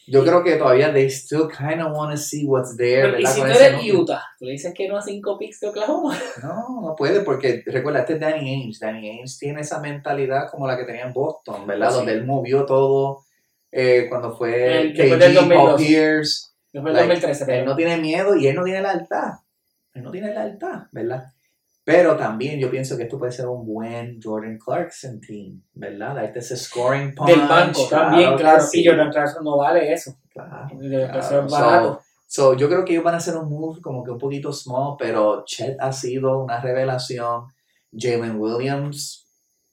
yo 0.07 0.23
creo 0.23 0.43
que 0.43 0.55
todavía 0.57 0.93
they 0.93 1.07
still 1.09 1.47
kind 1.49 1.81
of 1.81 1.91
want 1.97 2.11
to 2.11 2.17
see 2.17 2.45
what's 2.45 2.77
there. 2.77 3.01
Pero, 3.09 3.19
y 3.19 3.25
si 3.25 3.41
tú 3.41 3.47
eres 3.47 3.73
núcleo. 3.73 3.99
Utah, 4.01 4.21
tú 4.39 4.45
le 4.45 4.51
dices 4.53 4.73
que 4.75 4.87
no 4.87 4.97
a 4.97 5.01
cinco 5.01 5.37
picks 5.37 5.59
de 5.59 5.67
Oklahoma. 5.69 6.15
No, 6.43 6.81
no 6.81 6.95
puede 6.95 7.21
porque 7.21 7.63
recuerda, 7.65 7.99
este 8.01 8.13
es 8.13 8.19
Danny 8.19 8.49
Ainge. 8.49 8.77
Danny 8.79 9.09
Ainge 9.09 9.33
tiene 9.39 9.61
esa 9.61 9.79
mentalidad 9.79 10.49
como 10.51 10.67
la 10.67 10.77
que 10.77 10.83
tenía 10.85 11.03
en 11.05 11.13
Boston, 11.13 11.65
¿verdad? 11.67 11.89
Sí. 11.89 11.95
Donde 11.97 12.11
él 12.13 12.25
movió 12.25 12.65
todo 12.65 13.23
eh, 13.71 14.05
cuando 14.07 14.35
fue 14.37 14.81
El- 14.81 14.93
KG, 14.93 15.09
Paul 15.09 15.19
2002. 15.19 15.81
Pierce. 15.81 16.45
Después 16.71 16.93
Like, 16.93 17.07
2013. 17.07 17.43
Él 17.43 17.47
pero- 17.47 17.65
no 17.65 17.75
tiene 17.75 17.97
miedo 17.97 18.35
y 18.35 18.47
él 18.47 18.55
no 18.55 18.63
tiene 18.63 18.81
la 18.81 18.91
alta. 18.91 19.43
Él 19.93 20.03
no 20.03 20.11
tiene 20.11 20.33
la 20.33 20.41
alta, 20.43 20.87
¿verdad? 20.91 21.25
Pero 21.83 22.15
también 22.15 22.59
yo 22.59 22.69
pienso 22.69 22.95
que 22.95 23.03
esto 23.03 23.17
puede 23.17 23.31
ser 23.31 23.47
un 23.47 23.65
buen 23.65 24.19
Jordan 24.21 24.59
Clarkson 24.59 25.19
team, 25.19 25.63
¿verdad? 25.73 26.13
Darte 26.15 26.37
ese 26.39 26.55
scoring 26.55 27.15
punch. 27.15 27.29
Del 27.29 27.47
banco 27.47 27.87
también, 27.89 28.31
que 28.35 28.43
claro. 28.43 28.61
sí. 28.61 28.81
Y 28.81 28.87
Jordan 28.87 29.09
Clarkson 29.11 29.43
no 29.43 29.57
vale 29.57 29.91
eso. 29.91 30.15
Claro. 30.31 30.67
Claro. 30.77 31.21
ser 31.23 31.41
barato. 31.49 32.01
So, 32.27 32.53
yo 32.55 32.67
creo 32.69 32.85
que 32.85 32.91
ellos 32.93 33.03
van 33.03 33.15
a 33.15 33.17
hacer 33.17 33.35
un 33.35 33.49
move 33.49 33.81
como 33.81 34.03
que 34.03 34.11
un 34.11 34.19
poquito 34.19 34.53
small, 34.53 34.97
pero 34.99 35.43
Chet 35.45 35.77
ha 35.79 35.91
sido 35.91 36.43
una 36.43 36.61
revelación. 36.61 37.45
Jalen 37.91 38.39
Williams 38.39 39.25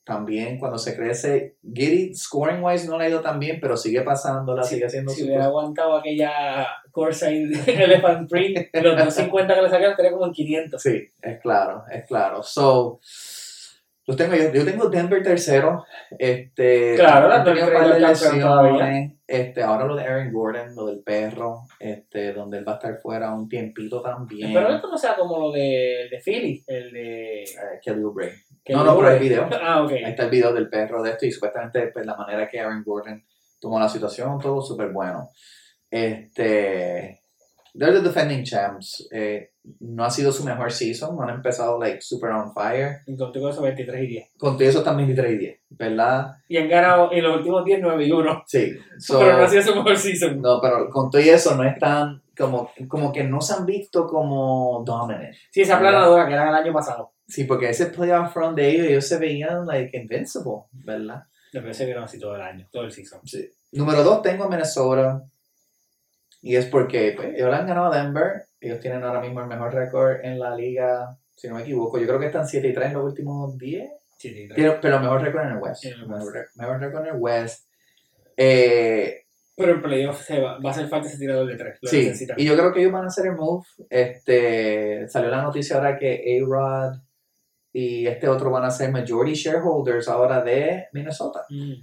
también 0.06 0.58
cuando 0.60 0.78
se 0.78 0.94
crece. 0.96 1.56
Giddy, 1.62 2.14
scoring 2.14 2.62
wise, 2.62 2.86
no 2.88 2.96
le 2.96 3.04
ha 3.04 3.08
ido 3.08 3.20
tan 3.20 3.40
bien, 3.40 3.58
pero 3.60 3.76
sigue 3.76 4.02
pasándola, 4.02 4.62
Si- 4.62 4.76
sigue 4.76 4.86
haciendo 4.86 5.10
Si 5.10 5.24
hubiera 5.24 5.38
cosa. 5.40 5.48
aguantado 5.48 5.96
aquella 5.96 6.66
Corsair 6.92 7.48
Elephant 7.68 8.30
Print, 8.30 8.68
los 8.72 8.96
250 8.96 9.54
que 9.56 9.62
le 9.62 9.68
sacaron, 9.68 9.90
estaría 9.90 10.12
como 10.12 10.26
en 10.26 10.32
500. 10.32 10.80
Sí, 10.80 11.10
es 11.20 11.40
claro, 11.40 11.82
es 11.90 12.04
claro. 12.06 12.40
So, 12.44 13.00
los 14.06 14.16
tengo 14.16 14.36
yo, 14.36 14.52
yo 14.52 14.64
tengo 14.64 14.88
Denver 14.88 15.20
tercero. 15.24 15.84
Este, 16.16 16.94
Claro, 16.94 17.28
han 17.32 17.44
tenido 17.44 17.66
todavía. 17.68 19.12
Este, 19.26 19.60
ahora 19.60 19.86
lo 19.86 19.96
de 19.96 20.04
Aaron 20.04 20.32
Gordon, 20.32 20.76
lo 20.76 20.86
del 20.86 21.00
perro, 21.00 21.62
este, 21.80 22.32
donde 22.32 22.58
él 22.58 22.68
va 22.68 22.74
a 22.74 22.76
estar 22.76 22.96
fuera 22.98 23.34
un 23.34 23.48
tiempito 23.48 24.00
también. 24.00 24.52
Pero 24.54 24.72
esto 24.72 24.88
no 24.88 24.96
sea 24.96 25.16
como 25.16 25.36
lo 25.40 25.50
de, 25.50 26.02
el 26.02 26.10
de 26.10 26.20
Philly, 26.20 26.62
el 26.68 26.92
de... 26.92 27.42
Eh, 27.42 27.46
Kelly 27.82 28.04
Oubre. 28.04 28.32
No, 28.68 28.84
no, 28.84 28.96
pero 28.96 29.08
hay 29.08 29.18
video. 29.18 29.48
Ah, 29.62 29.82
ok. 29.82 29.92
Ahí 29.92 30.04
está 30.04 30.24
el 30.24 30.30
video 30.30 30.52
del 30.52 30.68
perro 30.68 31.02
de 31.02 31.10
esto 31.10 31.26
y 31.26 31.32
supuestamente 31.32 31.88
pues, 31.88 32.06
la 32.06 32.16
manera 32.16 32.48
que 32.48 32.60
Aaron 32.60 32.82
Gordon 32.84 33.24
tomó 33.60 33.78
la 33.78 33.88
situación, 33.88 34.38
todo 34.38 34.60
súper 34.60 34.90
bueno. 34.90 35.28
Este, 35.90 37.20
they're 37.74 37.92
the 37.92 38.02
defending 38.02 38.44
champs. 38.44 39.08
Eh, 39.12 39.50
no 39.80 40.04
ha 40.04 40.10
sido 40.10 40.30
su 40.30 40.44
mejor 40.44 40.70
season, 40.70 41.16
no 41.16 41.22
han 41.22 41.30
empezado 41.30 41.78
like 41.78 42.00
super 42.00 42.30
on 42.30 42.52
fire. 42.52 43.00
Y 43.06 43.16
contigo 43.16 43.48
eso 43.48 43.62
23 43.62 44.02
y 44.02 44.06
10. 44.06 44.28
Con 44.38 44.56
todo 44.56 44.68
eso 44.68 44.78
están 44.78 44.96
23 44.96 45.32
y 45.32 45.38
10, 45.38 45.60
¿verdad? 45.70 46.36
Y 46.48 46.56
han 46.56 46.68
ganado 46.68 47.10
en 47.12 47.22
los 47.22 47.36
últimos 47.36 47.64
10, 47.64 47.80
9 47.82 48.04
y 48.04 48.12
1. 48.12 48.42
Sí. 48.46 48.72
So, 48.98 49.18
pero 49.18 49.36
no 49.36 49.44
ha 49.44 49.48
sido 49.48 49.62
su 49.62 49.74
mejor 49.74 49.96
season. 49.96 50.40
no, 50.40 50.60
pero 50.60 50.88
con 50.88 51.10
todo 51.10 51.20
eso 51.20 51.54
no 51.54 51.64
están 51.64 52.22
como, 52.36 52.70
como 52.88 53.12
que 53.12 53.24
no 53.24 53.40
se 53.40 53.54
han 53.54 53.66
visto 53.66 54.06
como 54.06 54.82
dominant. 54.86 55.34
Sí, 55.50 55.62
esa 55.62 55.78
planadora 55.78 56.26
que 56.26 56.32
era 56.32 56.48
el 56.48 56.54
año 56.54 56.72
pasado. 56.72 57.12
Sí, 57.28 57.44
porque 57.44 57.70
ese 57.70 57.86
playoff 57.86 58.34
run 58.36 58.54
de 58.54 58.68
ellos, 58.70 58.86
ellos 58.86 59.06
se 59.08 59.18
veían 59.18 59.66
like 59.66 59.96
invincible, 59.96 60.62
¿verdad? 60.72 61.24
Después 61.52 61.76
se 61.76 61.84
vieron 61.84 62.04
así 62.04 62.18
todo 62.18 62.34
el 62.36 62.42
año, 62.42 62.68
todo 62.70 62.84
el 62.84 62.92
season. 62.92 63.20
Sí. 63.26 63.50
Número 63.72 64.02
dos 64.04 64.22
tengo 64.22 64.44
a 64.44 64.48
Minnesota. 64.48 65.22
Y 66.42 66.54
es 66.54 66.66
porque 66.66 67.14
pues, 67.16 67.34
ellos 67.34 67.52
han 67.52 67.66
ganado 67.66 67.92
a 67.92 67.96
Denver. 68.02 68.44
Ellos 68.60 68.78
tienen 68.80 69.02
ahora 69.02 69.20
mismo 69.20 69.40
el 69.40 69.46
mejor 69.48 69.74
récord 69.74 70.24
en 70.24 70.38
la 70.38 70.54
liga, 70.54 71.16
si 71.34 71.48
no 71.48 71.56
me 71.56 71.62
equivoco. 71.62 71.98
Yo 71.98 72.06
creo 72.06 72.18
que 72.20 72.26
están 72.26 72.46
7 72.46 72.68
y 72.68 72.72
3 72.72 72.88
en 72.88 72.94
los 72.94 73.04
últimos 73.04 73.56
10. 73.58 73.90
Sí, 74.18 74.30
sí, 74.32 74.48
Tiene- 74.54 74.72
Pero 74.80 75.00
mejor 75.00 75.20
récord 75.22 75.44
en 75.44 75.52
el 75.52 75.58
West. 75.58 75.84
En 75.84 75.92
el 75.94 76.04
West. 76.04 76.56
Mejor, 76.56 76.80
récord 76.80 77.06
en 77.06 77.14
el 77.14 77.20
West. 77.20 77.66
Eh, 78.36 79.22
Pero 79.56 79.72
en 79.72 79.82
playoff 79.82 80.22
se 80.22 80.40
va, 80.40 80.58
va 80.58 80.70
a 80.70 80.72
hacer 80.72 80.88
falta 80.88 81.08
ese 81.08 81.18
tirador 81.18 81.46
de 81.46 81.56
3. 81.56 81.78
Lo 81.80 81.88
sí, 81.90 82.04
necesitan. 82.06 82.38
y 82.38 82.44
yo 82.44 82.54
creo 82.56 82.72
que 82.72 82.80
ellos 82.80 82.92
van 82.92 83.04
a 83.04 83.08
hacer 83.08 83.26
el 83.26 83.32
move. 83.36 83.64
Este, 83.90 85.08
salió 85.08 85.30
la 85.30 85.42
noticia 85.42 85.76
ahora 85.76 85.98
que 85.98 86.38
A-Rod 86.42 86.98
y 87.78 88.06
este 88.06 88.26
otro 88.26 88.50
van 88.50 88.64
a 88.64 88.70
ser 88.70 88.90
majority 88.90 89.34
shareholders 89.34 90.08
ahora 90.08 90.42
de 90.42 90.86
Minnesota. 90.94 91.44
Mm. 91.50 91.74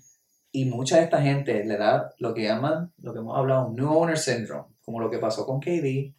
Y 0.51 0.65
mucha 0.65 0.97
de 0.97 1.03
esta 1.03 1.21
gente 1.21 1.63
le 1.63 1.77
da 1.77 2.11
lo 2.17 2.33
que 2.33 2.41
llaman, 2.41 2.91
lo 2.97 3.13
que 3.13 3.19
hemos 3.19 3.37
hablado, 3.37 3.67
un 3.67 3.75
new 3.75 3.93
owner 3.95 4.17
syndrome, 4.17 4.73
como 4.81 4.99
lo 4.99 5.11
que 5.11 5.19
pasó 5.19 5.45
con 5.45 5.59
KD, 5.59 6.11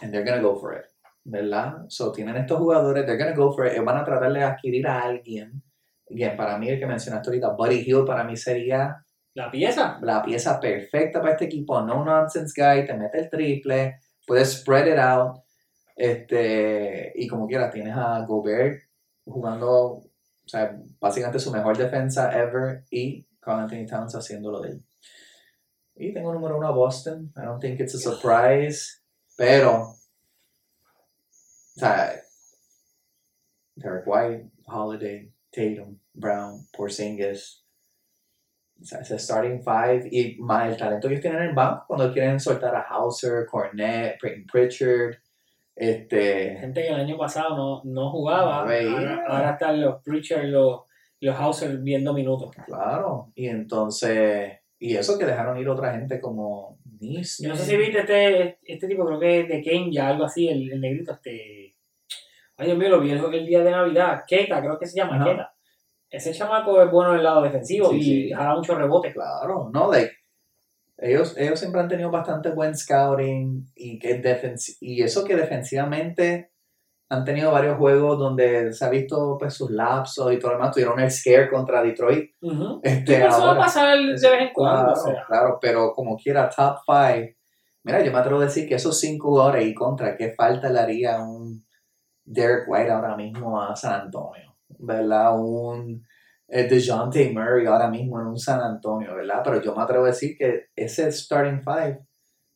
and 0.00 0.10
they're 0.10 0.28
gonna 0.28 0.42
go 0.42 0.56
for 0.56 0.74
it, 0.74 0.86
¿verdad? 1.22 1.84
So 1.86 2.10
tienen 2.10 2.36
estos 2.38 2.58
jugadores, 2.58 3.06
they're 3.06 3.16
gonna 3.16 3.36
go 3.36 3.52
for 3.54 3.66
it, 3.66 3.74
ellos 3.74 3.84
van 3.84 3.98
a 3.98 4.04
tratar 4.04 4.32
de 4.32 4.42
adquirir 4.42 4.84
a 4.88 5.02
alguien. 5.02 5.62
Bien, 6.10 6.36
para 6.36 6.58
mí 6.58 6.68
el 6.68 6.80
que 6.80 6.86
mencionaste 6.86 7.28
ahorita, 7.28 7.50
Buddy 7.50 7.84
Hill, 7.86 8.04
para 8.04 8.24
mí 8.24 8.36
sería 8.36 8.96
La 9.32 9.48
pieza. 9.48 10.00
la 10.02 10.22
pieza 10.22 10.58
perfecta 10.58 11.20
para 11.20 11.34
este 11.34 11.44
equipo, 11.44 11.80
no 11.82 12.04
nonsense 12.04 12.52
guy, 12.60 12.84
te 12.84 12.94
mete 12.94 13.20
el 13.20 13.30
triple, 13.30 14.00
puedes 14.26 14.54
spread 14.54 14.92
it 14.92 14.98
out, 14.98 15.38
este, 15.94 17.12
y 17.14 17.28
como 17.28 17.46
quieras, 17.46 17.72
tienes 17.72 17.96
a 17.96 18.24
Gobert 18.26 18.82
jugando, 19.24 19.70
o 19.72 20.10
sea, 20.46 20.78
básicamente 21.00 21.38
su 21.38 21.50
mejor 21.50 21.76
defensa 21.76 22.30
ever, 22.36 22.84
y 22.90 23.26
Carl 23.40 23.60
Anthony 23.60 23.86
Towns 23.86 24.14
haciéndolo 24.14 24.60
de 24.60 24.70
él. 24.70 24.84
Y 25.96 26.12
tengo 26.12 26.32
número 26.32 26.58
uno 26.58 26.66
a 26.66 26.72
Boston, 26.72 27.32
I 27.36 27.42
don't 27.42 27.60
think 27.60 27.80
it's 27.80 27.94
a 27.94 27.98
surprise, 27.98 29.00
pero, 29.36 29.80
o 29.82 29.96
sea, 31.76 32.20
Derek 33.76 34.06
White, 34.06 34.50
Holiday, 34.66 35.32
Tatum, 35.50 35.98
Brown, 36.14 36.66
Porzingis. 36.72 37.62
O 38.80 38.84
sea, 38.84 39.00
ese 39.00 39.18
starting 39.18 39.62
five 39.62 40.08
y 40.10 40.36
más 40.40 40.70
el 40.70 40.76
talento 40.76 41.08
que 41.08 41.14
ellos 41.14 41.22
tienen 41.22 41.42
en 41.42 41.48
el 41.50 41.54
banco 41.54 41.84
cuando 41.86 42.12
quieren 42.12 42.40
soltar 42.40 42.74
a 42.74 42.82
Hauser, 42.82 43.46
Cornette, 43.46 44.18
Pritchard. 44.50 45.16
Este, 45.76 46.56
Gente 46.60 46.82
que 46.82 46.88
el 46.88 47.00
año 47.00 47.16
pasado 47.18 47.56
no, 47.56 47.82
no 47.84 48.10
jugaba, 48.10 48.60
ahora, 48.60 49.24
ahora 49.26 49.50
están 49.50 49.80
los 49.80 50.00
Preacher 50.02 50.44
y 50.44 50.48
los, 50.50 50.82
los 51.20 51.82
viendo 51.82 52.12
minutos. 52.12 52.54
claro. 52.64 53.32
Y 53.34 53.48
entonces, 53.48 54.52
y 54.78 54.96
eso 54.96 55.18
que 55.18 55.26
dejaron 55.26 55.58
ir 55.58 55.68
otra 55.68 55.92
gente 55.92 56.20
como 56.20 56.78
Nice. 57.00 57.42
Yo 57.42 57.50
no 57.50 57.56
sé 57.56 57.64
si 57.64 57.76
viste 57.76 58.00
este, 58.00 58.58
este 58.62 58.88
tipo, 58.88 59.04
creo 59.04 59.18
que 59.20 59.40
es 59.40 59.48
de 59.48 59.60
Kenya, 59.62 60.08
algo 60.08 60.24
así, 60.24 60.48
el, 60.48 60.72
el 60.72 60.80
negrito, 60.80 61.12
este. 61.12 61.76
Ay, 62.56 62.66
Dios 62.66 62.78
mío, 62.78 62.88
lo 62.88 63.00
vi 63.00 63.10
el, 63.10 63.34
el 63.34 63.46
día 63.46 63.62
de 63.64 63.70
Navidad. 63.72 64.22
Keta, 64.26 64.60
creo 64.60 64.78
que 64.78 64.86
se 64.86 64.96
llama. 64.96 65.22
Keta. 65.24 65.52
Ese 66.08 66.32
chamaco 66.32 66.80
es 66.80 66.90
bueno 66.90 67.10
en 67.12 67.18
el 67.18 67.24
lado 67.24 67.42
defensivo 67.42 67.90
Sí, 67.90 67.96
y 67.98 68.02
sí. 68.02 68.30
jala 68.32 68.54
muchos 68.54 68.78
rebotes. 68.78 69.12
Claro, 69.12 69.68
no, 69.72 69.90
like, 69.90 70.12
ellos, 70.98 71.34
ellos 71.36 71.58
siempre 71.58 71.80
han 71.80 71.88
tenido 71.88 72.10
bastante 72.10 72.50
buen 72.50 72.76
scouting 72.76 73.66
y, 73.74 73.98
que 73.98 74.22
defensi- 74.22 74.76
y 74.80 75.02
eso 75.02 75.24
que 75.24 75.36
defensivamente 75.36 76.50
han 77.10 77.24
tenido 77.24 77.52
varios 77.52 77.76
juegos 77.78 78.18
donde 78.18 78.72
se 78.72 78.84
ha 78.84 78.88
visto 78.88 79.36
pues, 79.38 79.54
sus 79.54 79.70
lapsos 79.70 80.32
y 80.32 80.38
todo 80.38 80.52
lo 80.52 80.56
demás. 80.58 80.72
Tuvieron 80.74 80.98
el 81.00 81.10
scare 81.10 81.50
contra 81.50 81.82
Detroit. 81.82 82.30
Ujú. 82.40 82.80
Este, 82.82 83.14
Pero 83.16 83.28
eso 83.28 83.38
va 83.40 83.44
a 83.44 83.48
ahora. 83.50 83.60
pasar 83.60 83.98
de 83.98 84.12
vez 84.12 84.40
en 84.40 84.52
cuando. 84.54 84.92
Claro, 84.94 85.00
o 85.00 85.04
sea. 85.14 85.24
claro, 85.26 85.58
pero 85.60 85.92
como 85.92 86.16
quiera, 86.16 86.48
top 86.48 86.78
five. 86.86 87.36
Mira, 87.84 88.02
yo 88.02 88.10
me 88.10 88.18
atrevo 88.18 88.40
a 88.40 88.44
decir 88.44 88.66
que 88.66 88.76
esos 88.76 88.98
cinco 88.98 89.28
jugadores 89.28 89.66
y 89.66 89.74
contra, 89.74 90.16
¿qué 90.16 90.32
falta 90.32 90.70
le 90.70 90.80
haría 90.80 91.18
un 91.22 91.62
Derek 92.24 92.64
White 92.66 92.90
ahora 92.90 93.14
mismo 93.16 93.60
a 93.60 93.76
San 93.76 94.00
Antonio? 94.02 94.56
¿Verdad? 94.78 95.38
Un 95.38 96.02
eh, 96.48 96.64
DeJounte 96.68 97.32
Murray 97.32 97.66
ahora 97.66 97.88
mismo 97.88 98.20
en 98.20 98.26
un 98.26 98.38
San 98.38 98.60
Antonio, 98.60 99.14
¿verdad? 99.14 99.40
Pero 99.44 99.62
yo 99.62 99.74
me 99.74 99.82
atrevo 99.82 100.04
a 100.04 100.08
decir 100.08 100.36
que 100.36 100.66
ese 100.76 101.10
starting 101.10 101.62
five 101.62 102.00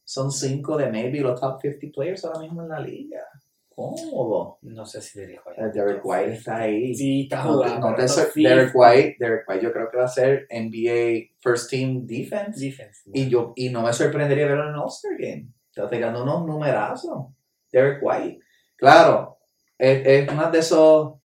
son 0.05 0.33
cinco 0.33 0.77
de 0.77 0.91
maybe 0.91 1.21
los 1.21 1.39
top 1.39 1.61
50 1.61 1.93
players 1.95 2.25
ahora 2.25 2.41
mismo 2.41 2.63
en 2.63 2.69
la 2.69 2.81
liga. 2.81 3.21
Cómodo. 3.69 4.59
No 4.63 4.85
sé 4.85 5.01
si 5.01 5.21
dirijo 5.21 5.51
Eh, 5.57 5.71
Derek 5.73 6.01
White 6.03 6.33
está 6.33 6.57
ahí. 6.57 6.95
Sí, 6.95 7.23
está 7.23 7.43
jugando. 7.43 7.91
no 7.91 8.09
sí, 8.09 8.43
Derek 8.43 8.73
White, 8.75 9.17
Derek 9.21 9.49
White 9.49 9.65
yo 9.65 9.73
creo 9.73 9.89
que 9.89 9.97
va 9.99 10.05
a 10.05 10.09
ser 10.09 10.49
NBA 10.51 11.37
First 11.41 11.71
Team 11.71 12.05
Defense. 12.05 12.59
Defense. 12.59 13.03
Y, 13.13 13.29
yo, 13.29 13.53
y 13.55 13.69
no 13.69 13.83
me 13.83 13.93
sorprendería 13.93 14.47
verlo 14.47 14.65
en 14.65 14.71
el 14.71 14.81
All-Star 14.81 15.13
Game. 15.17 15.49
Está 15.69 15.89
tirando 15.89 16.25
unos 16.25 16.45
numerazos. 16.45 17.27
Derek 17.71 18.01
White. 18.03 18.41
Claro, 18.77 19.39
es, 19.77 20.07
es 20.07 20.35
más 20.35 20.51
de 20.51 20.59
esos. 20.59 21.18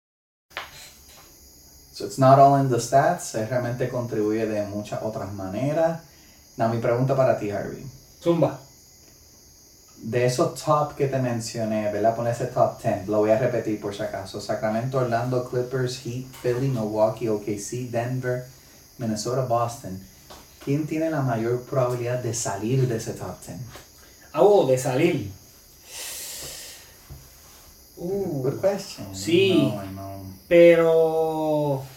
So 2.03 2.09
it's 2.09 2.18
not 2.18 2.40
all 2.40 2.57
in 2.57 2.68
the 2.68 2.80
stats. 2.80 3.36
Es 3.36 3.48
realmente 3.48 3.88
contribuye 3.88 4.44
de 4.44 4.66
muchas 4.66 5.00
otras 5.05 5.32
maneras. 5.32 6.00
Now, 6.57 6.68
mi 6.68 6.78
pregunta 6.78 7.14
para 7.14 7.38
ti, 7.38 7.53
Harvey. 7.53 7.86
Zumba. 8.20 8.59
De 9.98 10.26
esos 10.26 10.61
top 10.61 10.96
que 10.96 11.07
te 11.07 11.20
mencioné, 11.20 11.92
¿verdad? 11.92 12.16
Pon 12.16 12.26
ese 12.26 12.46
top 12.46 12.82
10. 12.82 13.07
Lo 13.07 13.18
voy 13.18 13.30
a 13.30 13.38
repetir 13.38 13.80
por 13.80 13.94
si 13.94 14.03
acaso. 14.03 14.40
Sacramento, 14.40 14.98
Orlando, 14.98 15.48
Clippers, 15.48 16.00
Heat, 16.05 16.26
Philly, 16.42 16.66
Milwaukee, 16.66 17.28
OKC, 17.28 17.88
Denver, 17.88 18.46
Minnesota, 18.98 19.44
Boston. 19.44 20.00
¿Quién 20.64 20.88
tiene 20.88 21.09
la 21.09 21.20
mayor 21.22 21.62
probabilidad 21.62 22.18
de 22.18 22.34
salir 22.34 22.88
de 22.88 22.96
ese 22.96 23.12
top 23.12 23.40
10? 23.46 23.59
Ah, 24.32 24.42
oh, 24.42 24.66
de 24.66 24.76
salir. 24.76 25.30
Uh, 27.96 28.42
Good 28.42 28.61
question. 28.61 29.14
Sí. 29.14 29.72
No, 29.72 29.84
no. 29.92 30.12
pero. 30.48 31.91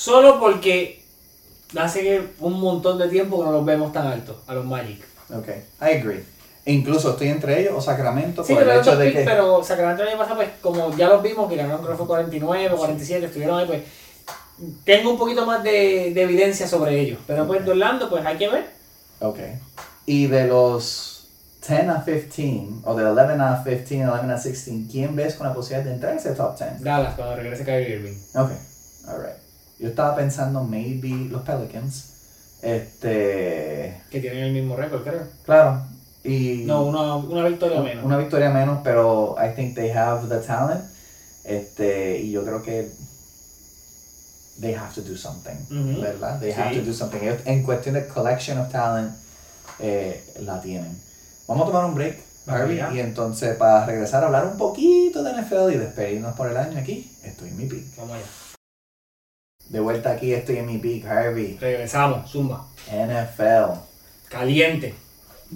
Solo 0.00 0.40
porque 0.40 1.02
hace 1.76 2.22
un 2.38 2.58
montón 2.58 2.96
de 2.96 3.06
tiempo 3.08 3.36
que 3.38 3.44
no 3.44 3.52
los 3.52 3.66
vemos 3.66 3.92
tan 3.92 4.06
altos 4.06 4.36
a 4.46 4.54
los 4.54 4.64
Magic. 4.64 5.04
Ok, 5.28 5.48
I 5.82 5.98
agree. 5.98 6.24
E 6.64 6.72
incluso 6.72 7.10
estoy 7.10 7.28
entre 7.28 7.60
ellos 7.60 7.74
o 7.76 7.82
Sacramento 7.82 8.42
Sí, 8.42 8.54
por 8.54 8.62
el 8.62 8.68
pero, 8.68 8.80
hecho 8.80 8.90
estos 8.92 9.04
de 9.04 9.12
que. 9.12 9.24
pero 9.24 9.62
Sacramento 9.62 10.02
el 10.02 10.08
año 10.08 10.16
pasado, 10.16 10.36
pues 10.36 10.48
como 10.62 10.96
ya 10.96 11.10
los 11.10 11.22
vimos, 11.22 11.50
que 11.50 11.56
ganaron 11.56 11.80
creo 11.82 11.90
que 11.90 11.98
fue 11.98 12.06
49 12.06 12.70
o 12.72 12.76
47, 12.78 13.26
estuvieron 13.26 13.58
ahí, 13.58 13.66
pues 13.66 13.82
tengo 14.86 15.10
un 15.10 15.18
poquito 15.18 15.44
más 15.44 15.62
de, 15.62 16.12
de 16.14 16.22
evidencia 16.22 16.66
sobre 16.66 16.98
ellos. 16.98 17.18
Pero 17.26 17.46
pues 17.46 17.60
Ok. 17.60 17.66
de 17.66 17.70
Orlando, 17.72 18.08
pues 18.08 18.24
hay 18.24 18.38
que 18.38 18.48
ver. 18.48 18.70
Ok. 19.20 19.38
Y 20.06 20.28
de 20.28 20.46
los 20.46 21.28
10 21.68 21.88
a 21.90 22.04
15, 22.06 22.66
o 22.84 22.94
de 22.94 23.04
11 23.04 23.20
a 23.42 23.62
15, 23.62 24.08
11 24.08 24.24
a 24.32 24.34
16, 24.38 24.88
¿quién 24.90 25.14
ves 25.14 25.34
con 25.34 25.46
la 25.46 25.52
posibilidad 25.52 25.84
de 25.86 25.92
entrar 25.94 26.14
a 26.14 26.16
ese 26.16 26.30
top 26.32 26.58
10? 26.58 26.80
Dallas 26.82 27.14
cuando 27.16 27.36
regrese 27.36 27.64
Kyrie 27.66 27.96
Irving. 27.96 28.16
Ok, 28.34 28.50
alright. 29.06 29.49
Yo 29.80 29.88
estaba 29.88 30.14
pensando 30.16 30.62
maybe 30.64 31.28
los 31.30 31.42
Pelicans. 31.42 32.06
Este. 32.62 34.02
Que 34.10 34.20
tienen 34.20 34.44
el 34.44 34.52
mismo 34.52 34.76
récord, 34.76 35.02
creo. 35.02 35.22
Claro. 35.44 35.82
Y. 36.22 36.64
No, 36.66 36.82
una, 36.84 37.16
una 37.16 37.48
victoria 37.48 37.80
menos. 37.80 38.04
Una 38.04 38.18
victoria 38.18 38.50
menos, 38.50 38.80
pero 38.84 39.36
I 39.38 39.54
think 39.54 39.74
they 39.74 39.90
have 39.90 40.28
the 40.28 40.44
talent. 40.46 40.84
Este, 41.44 42.18
y 42.20 42.30
yo 42.32 42.44
creo 42.44 42.62
que 42.62 42.90
they 44.60 44.74
have 44.74 44.92
to 44.94 45.00
do 45.00 45.16
something. 45.16 45.56
¿verdad? 46.00 46.38
They 46.38 46.52
Sí. 46.52 46.60
have 46.60 46.76
to 46.76 46.82
do 46.84 46.92
something. 46.92 47.18
En 47.46 47.62
cuestión 47.62 47.94
de 47.94 48.06
collection 48.06 48.58
of 48.58 48.70
talent, 48.70 49.14
eh, 49.78 50.22
la 50.40 50.60
tienen. 50.60 50.94
Vamos 51.48 51.64
a 51.64 51.66
tomar 51.72 51.86
un 51.86 51.94
break, 51.94 52.18
Harvey, 52.46 52.78
y 52.94 53.00
entonces 53.00 53.56
para 53.56 53.86
regresar 53.86 54.22
a 54.22 54.26
hablar 54.26 54.44
un 54.46 54.58
poquito 54.58 55.22
de 55.22 55.32
NFL 55.32 55.72
y 55.72 55.78
despedirnos 55.78 56.34
por 56.36 56.50
el 56.50 56.56
año 56.58 56.78
aquí, 56.78 57.10
estoy 57.24 57.48
en 57.48 57.56
mi 57.56 57.64
peak. 57.64 57.84
Vamos 57.96 58.16
allá. 58.16 58.24
De 59.70 59.78
vuelta 59.78 60.10
aquí, 60.10 60.34
estoy 60.34 60.56
en 60.56 60.66
mi 60.66 60.78
peak, 60.78 61.06
Harvey. 61.06 61.56
Regresamos, 61.60 62.28
Zumba. 62.28 62.66
NFL. 62.90 63.78
Caliente. 64.28 64.94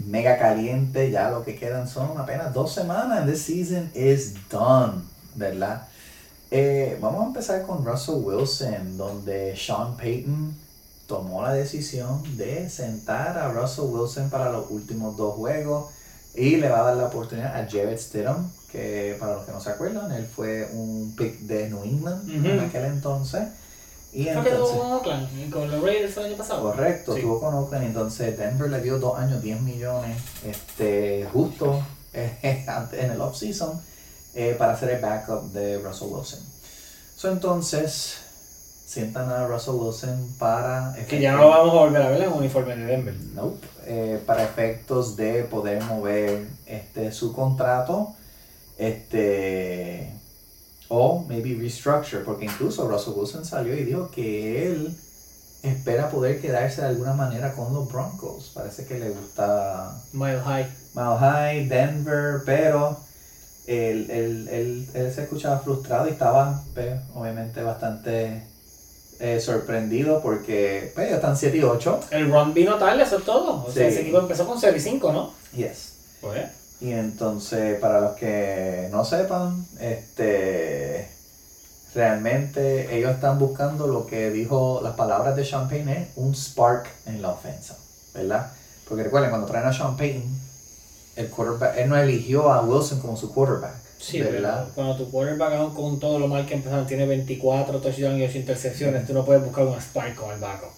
mega 0.06 0.38
caliente, 0.38 1.10
ya 1.10 1.30
lo 1.30 1.44
que 1.44 1.56
quedan 1.56 1.88
son 1.88 2.16
apenas 2.18 2.54
dos 2.54 2.72
semanas, 2.72 3.18
and 3.18 3.30
this 3.30 3.42
season 3.42 3.90
is 3.94 4.34
done, 4.48 5.02
¿verdad? 5.34 5.88
Eh, 6.50 6.96
vamos 7.00 7.24
a 7.24 7.26
empezar 7.26 7.66
con 7.66 7.84
Russell 7.84 8.22
Wilson, 8.22 8.96
donde 8.96 9.56
Sean 9.56 9.96
Payton 9.96 10.54
tomó 11.08 11.42
la 11.42 11.52
decisión 11.52 12.22
de 12.36 12.70
sentar 12.70 13.36
a 13.36 13.52
Russell 13.52 13.86
Wilson 13.86 14.30
para 14.30 14.52
los 14.52 14.70
últimos 14.70 15.16
dos 15.16 15.34
juegos 15.34 15.90
y 16.34 16.56
le 16.56 16.68
va 16.68 16.80
a 16.80 16.84
dar 16.84 16.96
la 16.96 17.06
oportunidad 17.06 17.56
a 17.56 17.68
Jared 17.68 17.98
Stidham, 17.98 18.50
que 18.70 19.16
para 19.18 19.34
los 19.34 19.44
que 19.44 19.52
no 19.52 19.60
se 19.60 19.70
acuerdan, 19.70 20.12
él 20.12 20.26
fue 20.26 20.68
un 20.72 21.14
pick 21.16 21.40
de 21.40 21.68
New 21.68 21.82
England 21.82 22.46
en 22.46 22.60
aquel 22.60 22.84
entonces. 22.84 23.42
Y 24.14 24.24
que 24.26 24.30
tuvo 24.32 24.40
entonces, 24.48 24.76
con 24.78 24.92
Oakland 24.92 25.28
y 25.46 25.50
con 25.50 25.70
los 25.70 25.82
Raiders 25.82 26.16
el 26.18 26.24
año 26.26 26.36
pasado. 26.36 26.62
Correcto, 26.62 27.12
Sí. 27.14 27.18
estuvo 27.20 27.40
con 27.40 27.54
Oakland, 27.54 27.84
entonces 27.86 28.38
Denver 28.38 28.70
le 28.70 28.80
dio 28.80 28.98
dos 29.00 29.18
años, 29.18 29.42
10 29.42 29.60
millones, 29.60 30.16
este, 30.44 31.28
justo 31.32 31.82
eh, 32.12 32.64
antes- 32.68 33.02
en 33.02 33.10
el 33.10 33.20
offseason 33.20 33.80
eh, 34.34 34.54
para 34.58 34.72
hacer 34.74 34.90
el 34.90 35.00
backup 35.02 35.52
de 35.52 35.78
Russell 35.78 36.08
Wilson. 36.10 36.40
So, 37.16 37.30
entonces, 37.30 38.18
sientan 38.86 39.30
a 39.30 39.46
Russell 39.48 39.74
Wilson 39.74 40.34
para... 40.38 40.94
Que 41.08 41.20
ya 41.20 41.32
no 41.32 41.38
lo 41.42 41.48
vamos 41.48 41.70
a 41.74 41.78
volver 41.80 42.02
a 42.02 42.08
ver 42.10 42.22
en 42.22 42.28
un 42.28 42.38
uniforme 42.38 42.76
de 42.76 42.84
Denver. 42.86 43.14
Nope, 43.34 43.66
eh, 43.86 44.22
para 44.26 44.44
efectos 44.44 45.16
de 45.16 45.42
poder 45.44 45.82
mover 45.84 46.46
este, 46.66 47.10
su 47.12 47.32
contrato, 47.32 48.14
este, 48.78 50.13
o 50.88 51.24
maybe 51.28 51.54
restructure, 51.54 52.22
porque 52.24 52.44
incluso 52.44 52.86
Russell 52.88 53.14
Wilson 53.16 53.44
salió 53.44 53.74
y 53.76 53.84
dijo 53.84 54.10
que 54.10 54.66
él 54.66 54.94
espera 55.62 56.10
poder 56.10 56.40
quedarse 56.40 56.82
de 56.82 56.88
alguna 56.88 57.14
manera 57.14 57.54
con 57.54 57.72
los 57.72 57.90
Broncos. 57.90 58.50
Parece 58.54 58.84
que 58.84 58.98
le 58.98 59.08
gusta 59.10 59.94
Mile 60.12 60.40
High. 60.44 60.66
Mile 60.94 61.16
High, 61.18 61.68
Denver, 61.68 62.42
pero 62.44 62.98
él, 63.66 64.10
él- 64.10 64.48
él- 64.50 64.88
él 64.92 65.12
se 65.14 65.22
escuchaba 65.22 65.58
frustrado 65.60 66.06
y 66.06 66.10
estaba 66.10 66.62
pues, 66.74 67.00
obviamente 67.14 67.62
bastante 67.62 68.44
eh, 69.20 69.40
sorprendido 69.40 70.20
porque 70.20 70.92
pues, 70.94 71.10
están 71.10 71.36
7 71.36 71.56
y 71.56 71.62
8. 71.62 72.00
El 72.10 72.30
run 72.30 72.52
vino 72.52 72.76
tarde, 72.76 73.02
eso 73.04 73.18
es 73.18 73.24
todo. 73.24 73.64
O 73.64 73.72
sea, 73.72 73.86
ese 73.88 74.02
equipo 74.02 74.18
empezó 74.18 74.46
con 74.46 74.60
0 74.60 74.76
y 74.76 74.80
5, 74.80 75.12
¿no? 75.12 75.32
Yes. 75.56 75.94
Pues, 76.20 76.44
Y 76.84 76.92
entonces, 76.92 77.80
para 77.80 77.98
los 77.98 78.12
que 78.12 78.88
no 78.92 79.06
sepan, 79.06 79.66
este 79.80 81.08
realmente 81.94 82.94
ellos 82.94 83.12
están 83.12 83.38
buscando 83.38 83.86
lo 83.86 84.06
que 84.06 84.30
dijo 84.30 84.80
las 84.82 84.94
palabras 84.94 85.34
de 85.34 85.44
Payton, 85.44 85.88
es 85.88 86.08
un 86.16 86.34
spark 86.34 86.88
en 87.06 87.22
la 87.22 87.30
ofensa, 87.30 87.76
¿verdad? 88.12 88.52
Porque 88.86 89.04
recuerden, 89.04 89.30
cuando 89.30 89.46
traen 89.46 89.66
a 89.66 89.96
Payton, 89.96 90.24
el 91.16 91.30
quarterback, 91.30 91.78
él 91.78 91.88
no 91.88 91.96
eligió 91.96 92.52
a 92.52 92.60
Wilson 92.62 93.00
como 93.00 93.16
su 93.16 93.32
quarterback, 93.32 93.76
sí, 93.98 94.20
¿verdad? 94.20 94.64
pero 94.64 94.74
cuando 94.74 95.04
tu 95.04 95.10
quarterback 95.10 95.54
aún 95.54 95.74
con 95.74 95.98
todo 95.98 96.18
lo 96.18 96.28
mal 96.28 96.44
que 96.44 96.54
empezaron 96.54 96.86
tiene 96.86 97.06
24 97.06 97.80
touchdowns 97.80 98.18
y 98.18 98.24
8 98.24 98.38
intercepciones, 98.38 99.06
tú 99.06 99.14
no 99.14 99.24
puedes 99.24 99.42
buscar 99.42 99.64
un 99.64 99.78
spike 99.78 100.16
con 100.16 100.32
el 100.32 100.38
backup. 100.38 100.72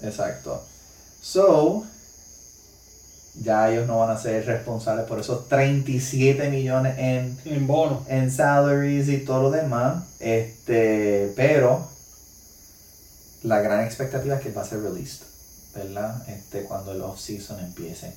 Exacto. 0.00 0.62
So, 1.20 1.84
Ya 3.36 3.70
ellos 3.70 3.86
no 3.88 3.98
van 3.98 4.10
a 4.10 4.18
ser 4.18 4.46
responsables 4.46 5.06
por 5.06 5.18
esos 5.18 5.48
37 5.48 6.50
millones 6.50 6.94
en, 6.98 7.36
En 7.44 7.66
bono. 7.66 8.04
en 8.08 8.30
salaries 8.30 9.08
y 9.08 9.18
todo 9.18 9.42
lo 9.42 9.50
demás. 9.50 10.04
Este, 10.20 11.32
pero 11.34 11.88
la 13.42 13.60
gran 13.60 13.84
expectativa 13.84 14.36
es 14.36 14.40
que 14.40 14.52
va 14.52 14.62
a 14.62 14.66
ser 14.66 14.82
released, 14.82 15.22
¿verdad? 15.74 16.22
Este, 16.28 16.62
cuando 16.62 16.92
el 16.92 17.02
off-season 17.02 17.58
empiece. 17.60 18.14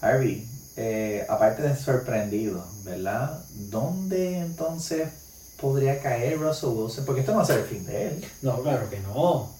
Harvey, 0.00 0.46
eh, 0.76 1.26
aparte 1.28 1.62
de 1.62 1.76
sorprendido, 1.76 2.64
¿verdad? 2.84 3.42
¿Dónde 3.70 4.38
entonces 4.38 5.08
podría 5.60 6.00
caer 6.00 6.38
Russell 6.38 6.70
Wilson? 6.70 7.04
Porque 7.04 7.20
esto 7.20 7.32
no 7.32 7.38
va 7.38 7.44
a 7.44 7.46
ser 7.46 7.60
el 7.60 7.66
fin 7.66 7.84
de 7.84 8.08
él. 8.08 8.24
No, 8.42 8.62
claro 8.62 8.88
que 8.88 9.00
no. 9.00 9.50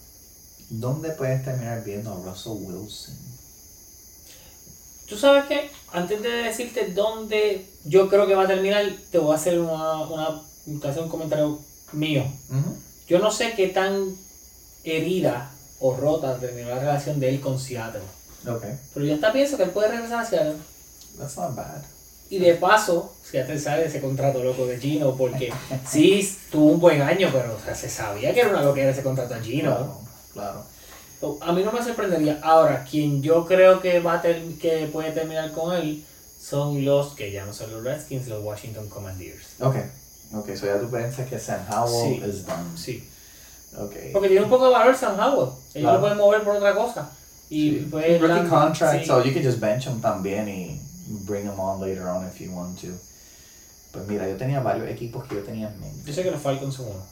¿Dónde 0.70 1.10
puedes 1.10 1.44
terminar 1.44 1.82
viendo 1.84 2.12
a 2.12 2.16
Russell 2.16 2.52
Wilson? 2.52 3.14
Tú 5.08 5.16
sabes 5.16 5.44
que, 5.44 5.70
antes 5.92 6.22
de 6.22 6.28
decirte 6.30 6.86
dónde 6.94 7.66
yo 7.84 8.08
creo 8.08 8.26
que 8.26 8.34
va 8.34 8.44
a 8.44 8.48
terminar, 8.48 8.84
te 9.10 9.18
voy 9.18 9.32
a 9.32 9.36
hacer 9.36 9.58
una, 9.58 10.00
una, 10.02 10.42
te 10.80 10.88
hacer 10.88 11.02
un 11.02 11.08
comentario 11.08 11.58
mío. 11.92 12.24
Yo 13.06 13.18
no 13.18 13.30
sé 13.30 13.52
qué 13.54 13.68
tan 13.68 14.16
herida 14.82 15.50
o 15.80 15.96
rota 15.96 16.38
terminó 16.38 16.70
la 16.70 16.78
relación 16.78 17.20
de 17.20 17.28
él 17.28 17.40
con 17.40 17.58
Seattle. 17.58 18.00
Ok, 18.46 18.64
Pero 18.92 19.06
yo 19.06 19.14
hasta 19.14 19.32
pienso 19.32 19.56
que 19.56 19.64
él 19.64 19.70
puede 19.70 19.88
regresar 19.88 20.20
a 20.20 20.26
Seattle. 20.26 20.56
that's 21.18 21.36
not 21.36 21.54
bad. 21.54 21.82
Y 22.30 22.38
de 22.38 22.54
paso, 22.54 23.14
Seattle 23.22 23.58
sale 23.58 23.82
de 23.82 23.88
ese 23.88 24.00
contrato 24.00 24.42
loco 24.42 24.66
de 24.66 24.78
Gino, 24.78 25.14
porque 25.14 25.52
sí 25.86 26.36
tuvo 26.50 26.72
un 26.72 26.80
buen 26.80 27.02
año, 27.02 27.28
pero 27.32 27.54
o 27.54 27.60
sea, 27.60 27.74
se 27.74 27.88
sabía 27.88 28.32
que 28.32 28.40
era 28.40 28.50
una 28.50 28.62
loquera 28.62 28.90
ese 28.90 29.02
contrato 29.02 29.34
a 29.34 29.40
Gino. 29.40 29.70
Claro, 29.70 30.00
claro. 30.32 30.64
A 31.40 31.52
mí 31.52 31.62
no 31.62 31.72
me 31.72 31.82
sorprendería. 31.82 32.38
Ahora, 32.42 32.84
quien 32.88 33.22
yo 33.22 33.44
creo 33.46 33.80
que 33.80 34.00
va 34.00 34.14
a 34.14 34.22
ter- 34.22 34.42
que 34.60 34.88
puede 34.92 35.12
terminar 35.12 35.52
con 35.52 35.74
él 35.74 36.04
son 36.40 36.84
los 36.84 37.14
que 37.14 37.32
ya 37.32 37.44
no 37.46 37.52
son 37.52 37.70
los 37.72 37.82
Redskins, 37.82 38.28
los 38.28 38.42
Washington 38.44 38.88
Commanders. 38.88 39.46
Ok, 39.60 39.76
ok, 40.34 40.54
so 40.56 40.66
ya 40.66 40.78
tú 40.78 40.90
piensas 40.90 41.28
que 41.28 41.38
Sam 41.38 41.60
Howell 41.70 42.20
Sí. 42.20 42.28
is 42.28 42.46
done. 42.46 42.76
Sí. 42.76 43.08
Ok. 43.78 43.94
Porque 44.12 44.28
tiene 44.28 44.44
un 44.44 44.50
poco 44.50 44.66
de 44.66 44.72
valor 44.72 44.94
Sam 44.96 45.18
Howell. 45.18 45.48
Ellos 45.48 45.72
Claro. 45.72 45.94
lo 45.94 46.00
pueden 46.00 46.18
mover 46.18 46.42
por 46.44 46.56
otra 46.56 46.74
cosa. 46.74 47.10
Y 47.50 47.70
Sí. 47.70 47.88
pues, 47.90 48.20
Rookie 48.20 48.34
la- 48.42 48.48
contract, 48.48 49.00
sí. 49.00 49.06
so 49.06 49.22
you 49.22 49.32
can 49.34 49.42
just 49.44 49.58
bench 49.60 49.86
him 49.86 50.00
también 50.00 50.48
y 50.48 50.80
bring 51.26 51.44
him 51.46 51.58
on 51.58 51.80
later 51.80 52.02
on 52.06 52.26
if 52.26 52.38
you 52.40 52.52
want 52.52 52.80
to. 52.80 52.88
Pues 53.92 54.06
mira, 54.08 54.28
yo 54.28 54.36
tenía 54.36 54.60
varios 54.60 54.88
equipos 54.88 55.24
que 55.24 55.36
yo 55.36 55.42
tenía 55.42 55.68
en 55.68 55.78
mente. 55.80 56.02
Yo 56.06 56.12
sé 56.12 56.22
que 56.22 56.30
los 56.30 56.40
Falcons 56.40 56.74
son 56.74 56.86
uno. 56.86 57.02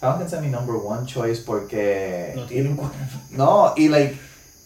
Falcons 0.00 0.32
es 0.32 0.40
mi 0.40 0.48
number 0.48 0.76
one 0.76 1.06
choice 1.06 1.40
porque... 1.44 2.32
No 2.36 2.46
tiene 2.46 2.70
un 2.70 2.76
quarterback. 2.76 3.08
No, 3.30 3.74
y 3.76 3.88
like, 3.88 4.18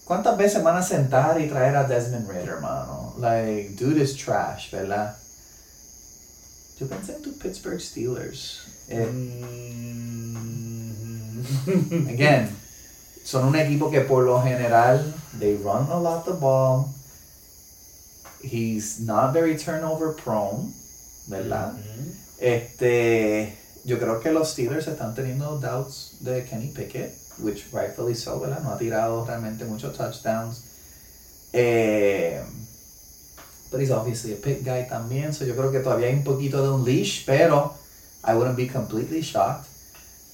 ¿cuántas 0.05 0.37
veces 0.37 0.63
van 0.63 0.77
a 0.77 0.83
sentar 0.83 1.41
y 1.41 1.49
traer 1.49 1.75
a 1.77 1.85
Desmond 1.85 2.29
Ritter, 2.29 2.61
mano? 2.61 3.15
Like, 3.19 3.71
dude 3.79 4.03
is 4.03 4.15
trash, 4.17 4.71
¿verdad? 4.71 5.17
Yo 6.79 6.87
pensé 6.87 7.17
en 7.17 7.23
tus 7.23 7.35
Pittsburgh 7.35 7.81
Steelers. 7.81 8.61
Eh, 8.89 9.07
Mm. 9.07 10.73
again, 12.09 12.49
son 13.25 13.45
un 13.47 13.57
equipo 13.57 13.91
que 13.91 14.01
por 14.03 14.25
lo 14.25 14.41
general, 14.43 15.13
they 15.39 15.57
run 15.57 15.89
a 15.91 15.99
lot 15.99 16.25
the 16.25 16.33
ball. 16.33 16.91
He's 18.43 19.01
not 19.01 19.33
very 19.33 19.57
turnover 19.57 20.13
prone, 20.15 20.73
¿verdad? 21.29 21.75
Ujú. 21.75 22.13
Este, 22.39 23.57
yo 23.85 23.99
creo 23.99 24.21
que 24.21 24.31
los 24.31 24.51
Steelers 24.51 24.87
están 24.87 25.15
teniendo 25.15 25.59
doubts 25.59 26.17
de 26.21 26.45
Kenny 26.45 26.69
Pickett, 26.69 27.15
which 27.39 27.67
rightfully 27.73 28.15
so, 28.15 28.39
¿verdad? 28.41 28.61
No 28.63 28.71
ha 28.71 28.79
tirado 28.79 29.25
realmente 29.25 29.65
muchos 29.65 29.97
touchdowns. 29.97 30.65
Eh, 31.53 32.41
but 33.71 33.81
he's 33.81 33.91
obviously 33.91 34.33
a 34.33 34.37
pick 34.37 34.65
guy 34.65 34.87
también, 34.89 35.33
so 35.33 35.45
yo 35.45 35.55
creo 35.55 35.71
que 35.71 35.81
todavía 35.81 36.09
hay 36.09 36.15
un 36.15 36.25
poquito 36.25 36.63
de 36.63 36.71
un 36.71 36.85
leash, 36.85 37.25
pero 37.27 37.75
I 38.25 38.35
wouldn't 38.35 38.57
be 38.57 38.69
completely 38.69 39.21
shocked. 39.21 39.67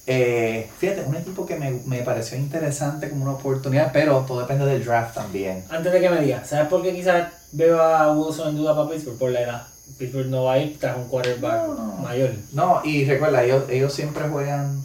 Eh, 0.05 0.69
fíjate, 0.79 1.03
un 1.03 1.15
equipo 1.15 1.45
que 1.45 1.55
me, 1.55 1.71
me 1.85 2.01
pareció 2.01 2.37
interesante 2.37 3.09
como 3.09 3.23
una 3.23 3.33
oportunidad, 3.33 3.91
pero 3.91 4.25
todo 4.27 4.41
depende 4.41 4.65
del 4.65 4.83
draft 4.83 5.15
también. 5.15 5.63
Antes 5.69 5.91
de 5.91 5.99
que 5.99 6.09
me 6.09 6.21
digas, 6.21 6.49
¿sabes 6.49 6.67
por 6.67 6.81
qué 6.81 6.93
quizás 6.93 7.31
veo 7.51 7.81
a 7.81 8.11
Wilson 8.11 8.49
en 8.49 8.57
duda 8.57 8.75
para 8.75 8.89
Pittsburgh? 8.89 9.17
Por 9.17 9.31
la 9.31 9.41
edad. 9.41 9.67
Pittsburgh 9.97 10.27
no 10.27 10.43
va 10.45 10.53
a 10.53 10.59
ir 10.59 10.77
tras 10.79 10.97
un 10.97 11.05
quarterback 11.05 11.67
No, 11.67 11.73
no. 11.73 11.93
mayor. 12.03 12.31
No, 12.53 12.81
y 12.85 13.05
recuerda, 13.05 13.43
ellos, 13.43 13.69
ellos 13.69 13.93
siempre 13.93 14.27
juegan 14.29 14.81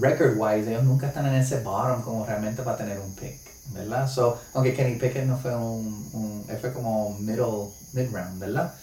record 0.00 0.34
wise, 0.36 0.70
ellos 0.70 0.84
nunca 0.84 1.08
están 1.08 1.26
en 1.26 1.34
ese 1.34 1.60
bottom 1.60 2.02
como 2.02 2.24
realmente 2.24 2.62
para 2.62 2.76
tener 2.76 2.98
un 3.00 3.12
pick, 3.14 3.38
¿verdad? 3.72 4.08
So, 4.08 4.38
aunque 4.54 4.74
Kenny 4.74 4.96
Pickett 4.96 5.26
no 5.26 5.36
fue 5.36 5.54
un, 5.56 6.08
un 6.12 6.44
fue 6.60 6.72
como 6.72 7.16
middle, 7.18 7.70
mid 7.92 8.10
round, 8.12 8.38
¿verdad? 8.38 8.74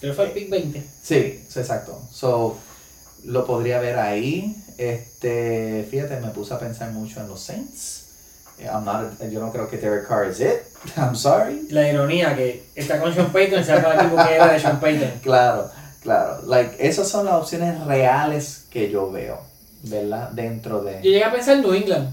Pero 0.00 0.14
fue 0.14 0.26
el 0.26 0.30
pick 0.32 0.48
20. 0.50 0.80
Sí, 1.02 1.44
sí, 1.48 1.58
exacto. 1.60 2.00
So, 2.10 2.56
lo 3.24 3.44
podría 3.46 3.80
ver 3.80 3.98
ahí. 3.98 4.56
Este, 4.78 5.86
fíjate, 5.90 6.20
me 6.20 6.28
puse 6.28 6.54
a 6.54 6.58
pensar 6.58 6.92
mucho 6.92 7.20
en 7.20 7.28
los 7.28 7.40
Saints. 7.40 8.04
I'm 8.64 8.84
not, 8.84 9.20
yo 9.30 9.40
no 9.40 9.52
creo 9.52 9.68
que 9.68 9.76
Derek 9.78 10.06
Carr 10.08 10.28
is 10.28 10.40
it. 10.40 10.62
I'm 10.96 11.14
sorry. 11.14 11.68
La 11.70 11.88
ironía 11.88 12.34
que 12.36 12.66
está 12.74 12.98
con 13.00 13.12
Sean 13.14 13.30
Payton, 13.32 13.64
se 13.64 13.72
acaba 13.72 13.94
el 13.94 14.00
equipo 14.06 14.24
que 14.24 14.34
era 14.34 14.52
de 14.52 14.60
Sean 14.60 14.80
Payton. 14.80 15.10
Claro, 15.22 15.70
claro. 16.02 16.42
Like, 16.46 16.76
esas 16.78 17.08
son 17.08 17.26
las 17.26 17.34
opciones 17.34 17.84
reales 17.84 18.64
que 18.70 18.90
yo 18.90 19.10
veo, 19.10 19.40
¿verdad? 19.84 20.30
Dentro 20.30 20.82
de... 20.82 20.94
Yo 20.96 21.10
llegué 21.10 21.24
a 21.24 21.32
pensar 21.32 21.56
en 21.56 21.62
New 21.62 21.72
England. 21.74 22.10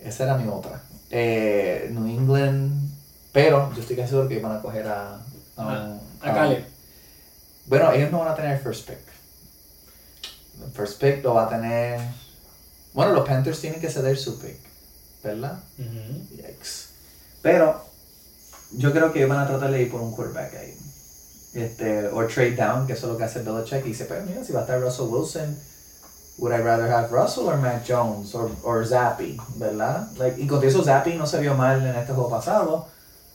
Esa 0.00 0.24
era 0.24 0.36
mi 0.36 0.48
otra. 0.48 0.80
Eh, 1.10 1.88
New 1.92 2.06
England, 2.06 2.90
pero 3.32 3.72
yo 3.74 3.80
estoy 3.80 3.96
casi 3.96 4.10
seguro 4.10 4.28
que 4.28 4.38
van 4.40 4.56
a 4.56 4.60
coger 4.62 4.86
a... 4.86 5.14
a, 5.14 5.18
Ah, 5.56 5.98
A 6.20 6.34
Caleb. 6.34 6.64
Bueno, 7.66 7.92
ellos 7.92 8.10
no 8.10 8.20
van 8.20 8.28
a 8.28 8.34
tener 8.34 8.58
first 8.58 8.86
pick. 8.88 8.98
El 10.64 10.70
first 10.72 11.00
pick 11.00 11.22
lo 11.24 11.34
va 11.34 11.44
a 11.44 11.48
tener... 11.48 12.00
Bueno, 12.92 13.12
los 13.12 13.28
Panthers 13.28 13.60
tienen 13.60 13.80
que 13.80 13.90
ceder 13.90 14.16
su 14.16 14.38
pick, 14.40 14.58
¿verdad? 15.22 15.58
Ujú. 15.78 16.36
Yikes. 16.36 16.88
Pero 17.42 17.84
yo 18.72 18.92
creo 18.92 19.12
que 19.12 19.26
van 19.26 19.40
a 19.40 19.46
tratar 19.46 19.70
de 19.70 19.82
ir 19.82 19.90
por 19.90 20.00
un 20.00 20.12
quarterback 20.12 20.54
ahí. 20.54 20.74
Este, 21.54 22.06
o 22.08 22.26
trade 22.26 22.56
down, 22.56 22.86
que 22.86 22.92
eso 22.92 23.06
es 23.06 23.12
lo 23.12 23.18
que 23.18 23.24
hace 23.24 23.42
Belichick. 23.42 23.84
Y 23.84 23.88
dice, 23.88 24.04
pues 24.04 24.24
mira, 24.26 24.44
si 24.44 24.52
va 24.52 24.60
a 24.60 24.62
estar 24.62 24.80
Russell 24.80 25.06
Wilson, 25.06 25.56
would 26.38 26.52
I 26.52 26.62
rather 26.62 26.90
have 26.90 27.10
Russell 27.10 27.48
or 27.48 27.56
Mac 27.56 27.84
Jones 27.84 28.34
or, 28.34 28.50
or 28.62 28.84
Zappy, 28.86 29.36
¿verdad? 29.56 30.08
Like, 30.18 30.40
y 30.40 30.46
con 30.46 30.62
eso 30.64 30.82
Zappy 30.84 31.14
no 31.14 31.26
se 31.26 31.40
vio 31.40 31.54
mal 31.54 31.84
en 31.84 31.96
este 31.96 32.12
juego 32.12 32.30
pasado. 32.30 32.86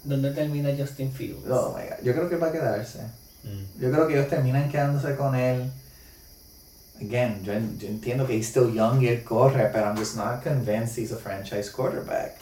¿Dónde 0.04 0.32
termina 0.32 0.70
Justin 0.78 1.12
Fields? 1.12 1.50
Oh 1.50 1.76
my 1.76 1.88
God. 1.88 2.04
Yo 2.04 2.14
creo 2.14 2.30
que 2.30 2.36
va 2.36 2.48
a 2.48 2.52
quedarse. 2.52 3.00
Mm. 3.44 3.82
Yo 3.82 3.92
creo 3.92 4.08
que 4.08 4.14
ellos 4.14 4.30
terminan 4.30 4.70
quedándose 4.70 5.16
con 5.16 5.36
él. 5.36 5.72
Again, 7.02 7.44
yo, 7.44 7.54
yo 7.80 7.88
entiendo 7.88 8.26
que 8.26 8.34
he's 8.36 8.48
still 8.48 8.72
young 8.74 9.02
y 9.02 9.08
él 9.08 9.24
corre, 9.24 9.70
pero 9.74 9.86
I'm 9.88 9.98
just 9.98 10.16
not 10.16 10.42
convinced 10.44 10.98
he's 10.98 11.12
a 11.12 11.18
franchise 11.18 11.70
quarterback. 11.72 12.36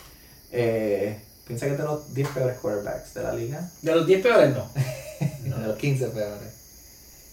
Eh, 0.51 1.17
piensa 1.47 1.65
que 1.65 1.71
es 1.73 1.77
de 1.77 1.83
los 1.85 2.13
10 2.13 2.27
peores 2.29 2.57
quarterbacks 2.59 3.13
de 3.13 3.23
la 3.23 3.33
liga. 3.33 3.69
De 3.81 3.95
los 3.95 4.05
10 4.05 4.21
peores, 4.21 4.55
no. 4.55 4.67
De 5.59 5.67
los 5.67 5.77
15 5.77 6.07
peores. 6.09 6.53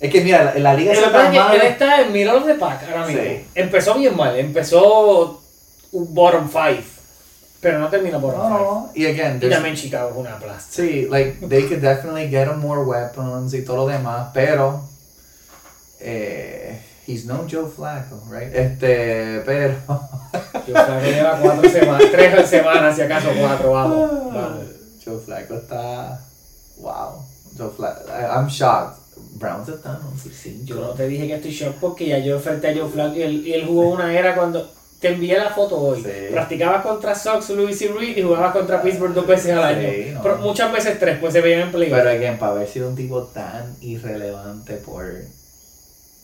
Es 0.01 0.13
que 0.13 0.21
mira, 0.23 0.45
la, 0.45 0.55
la 0.59 0.75
liga 0.75 0.93
pasa 0.95 1.11
tan 1.13 1.33
que 1.33 1.57
él 1.57 1.63
está 1.63 2.03
en 2.03 2.13
middle 2.13 2.31
of 2.33 2.47
the 2.47 2.55
pack 2.55 2.85
ahora 2.85 3.07
mismo. 3.07 3.23
Sí. 3.23 3.45
Empezó 3.55 3.95
bien 3.95 4.17
mal, 4.17 4.39
empezó 4.39 5.43
un 5.91 6.15
bottom 6.15 6.49
5, 6.49 6.83
pero 7.61 7.79
no 7.81 7.89
terminó 7.89 8.21
bottom 8.21 8.41
5. 8.43 8.49
No, 8.59 8.93
y 8.95 9.07
again, 9.07 9.41
Y 9.43 9.49
también 9.51 9.75
Chicago 9.75 10.11
es 10.11 10.17
una 10.17 10.39
plasta. 10.39 10.71
sí, 10.71 11.09
like, 11.11 11.45
they 11.49 11.63
could 11.67 11.81
definitely 11.81 12.29
get 12.29 12.47
him 12.47 12.61
more 12.61 12.83
weapons 12.85 13.53
y 13.55 13.63
todo 13.65 13.77
lo 13.79 13.87
demás, 13.89 14.31
pero 14.33 14.89
eh, 16.01 16.81
he's 17.09 17.25
no 17.25 17.47
Joe 17.51 17.69
Flacco, 17.69 18.23
right? 18.31 18.55
Este, 18.55 19.43
pero 19.45 19.75
creo 20.65 21.01
que 21.01 21.13
lleva 21.13 21.39
4 21.41 21.69
semanas, 21.71 22.03
3 22.13 22.47
semanas, 22.49 22.95
si 22.97 23.03
acaso 23.03 23.29
4, 23.41 23.71
vamos. 23.73 24.35
vamos. 24.35 24.59
Joe 25.05 25.19
Flacco 25.19 25.55
está. 25.55 26.21
Wow. 26.77 27.25
Joe 27.57 27.71
Flacco. 27.77 28.03
I- 28.09 28.25
I'm 28.39 28.47
shocked. 28.49 28.99
Browns 29.33 29.69
están 29.69 29.99
11 30.13 30.29
y 30.49 30.65
Yo 30.65 30.77
no 30.77 30.81
5. 30.83 30.95
te 30.95 31.09
dije 31.09 31.27
que 31.27 31.35
estoy 31.35 31.51
shock 31.51 31.75
porque 31.81 32.07
ya 32.07 32.19
yo 32.19 32.37
enfrenté 32.37 32.69
a 32.69 32.75
Joe 32.77 32.89
Flacco 32.89 33.17
y 33.17 33.23
él, 33.23 33.47
y 33.47 33.53
él 33.53 33.67
jugó 33.67 33.91
una 33.91 34.17
era 34.17 34.35
cuando 34.37 34.71
te 35.01 35.09
envié 35.09 35.39
la 35.39 35.51
foto 35.51 35.77
hoy. 35.79 36.03
Sí. 36.03 36.11
Practicabas 36.33 36.83
contra 36.85 37.15
Sox, 37.15 37.51
Louis 37.51 37.81
y 37.83 37.89
Reed 37.89 38.17
y 38.17 38.23
jugabas 38.23 38.53
contra 38.53 38.83
Pittsburgh 38.83 39.15
dos 39.15 39.27
veces 39.27 39.53
al 39.53 39.63
año. 39.65 39.89
Sí, 39.89 40.11
no. 40.13 40.23
Pero 40.23 40.39
muchas 40.39 40.73
veces 40.73 40.99
tres, 40.99 41.19
pues 41.21 41.33
se 41.33 41.41
veían 41.41 41.63
en 41.63 41.73
playoff. 41.73 41.99
Pero 41.99 42.11
again, 42.11 42.39
para 42.39 42.53
haber 42.53 42.69
sido 42.69 42.89
un 42.89 42.97
tipo 42.97 43.23
tan 43.25 43.77
irrelevante 43.81 44.75
por. 44.77 45.05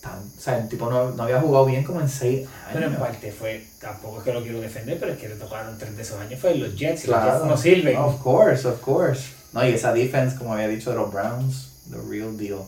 Tan, 0.04 0.18
o 0.18 0.40
sea, 0.40 0.58
el 0.58 0.68
tipo 0.68 0.90
no, 0.90 1.12
no 1.12 1.22
había 1.22 1.40
jugado 1.40 1.64
bien 1.64 1.82
como 1.82 1.98
en 2.00 2.08
6 2.10 2.46
Pero 2.72 2.78
en 2.86 2.92
años. 2.92 3.00
parte 3.00 3.32
fue, 3.32 3.66
tampoco 3.80 4.18
es 4.18 4.24
que 4.24 4.32
lo 4.34 4.42
quiero 4.42 4.60
defender, 4.60 4.98
pero 5.00 5.12
es 5.12 5.18
que 5.18 5.30
le 5.30 5.36
tocaron 5.36 5.78
tres 5.78 5.96
de 5.96 6.02
esos 6.02 6.20
años, 6.20 6.38
fue 6.38 6.54
los 6.56 6.76
Jets 6.76 7.04
y 7.04 7.06
los 7.08 7.16
Claro. 7.16 7.32
Jets 7.38 7.46
no 7.46 7.56
sirven. 7.56 7.96
Of 7.96 8.20
course, 8.22 8.68
of 8.68 8.80
course. 8.82 9.22
No, 9.54 9.66
y 9.66 9.72
esa 9.72 9.94
defense, 9.94 10.36
como 10.36 10.52
había 10.52 10.68
dicho 10.68 10.90
de 10.90 10.96
los 10.96 11.10
Browns, 11.10 11.70
the 11.90 11.96
real 12.06 12.36
deal. 12.36 12.58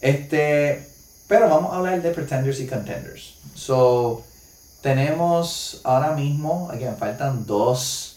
Este, 0.00 0.86
pero 1.26 1.48
vamos 1.48 1.72
a 1.72 1.78
hablar 1.78 2.00
de 2.00 2.10
pretenders 2.12 2.60
y 2.60 2.66
contenders. 2.68 3.34
So, 3.54 4.22
tenemos 4.80 5.80
ahora 5.84 6.12
mismo, 6.12 6.70
again, 6.70 6.96
faltan 6.96 7.44
dos 7.46 8.14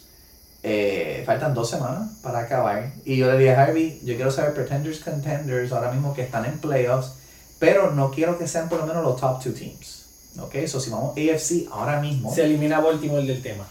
Eh, 0.64 1.24
faltan 1.26 1.56
dos 1.56 1.72
semanas 1.72 2.10
para 2.22 2.38
acabar. 2.42 2.92
Y 3.04 3.18
yo 3.18 3.32
le 3.32 3.38
dije 3.40 3.50
a 3.56 3.64
Harvey, 3.64 4.00
yo 4.04 4.14
quiero 4.16 4.30
saber 4.30 4.54
pretenders, 4.54 5.00
contenders, 5.00 5.72
ahora 5.72 5.92
mismo 5.92 6.14
que 6.14 6.22
están 6.22 6.46
en 6.46 6.60
playoffs, 6.60 7.14
pero 7.62 7.92
no 7.92 8.10
quiero 8.12 8.38
que 8.38 8.48
sean 8.48 8.68
por 8.68 8.80
lo 8.80 8.86
menos 8.88 9.04
los 9.06 9.22
top 9.22 9.42
two 9.42 9.54
teams. 9.54 10.06
Ok, 10.40 10.56
so 10.68 10.80
si 10.80 10.90
vamos 10.90 11.16
AFC 11.16 11.68
ahora 11.72 12.02
mismo, 12.02 12.34
Se 12.34 12.44
elimina 12.44 12.80
Baltimore 12.80 13.24
del 13.24 13.42
tema. 13.42 13.66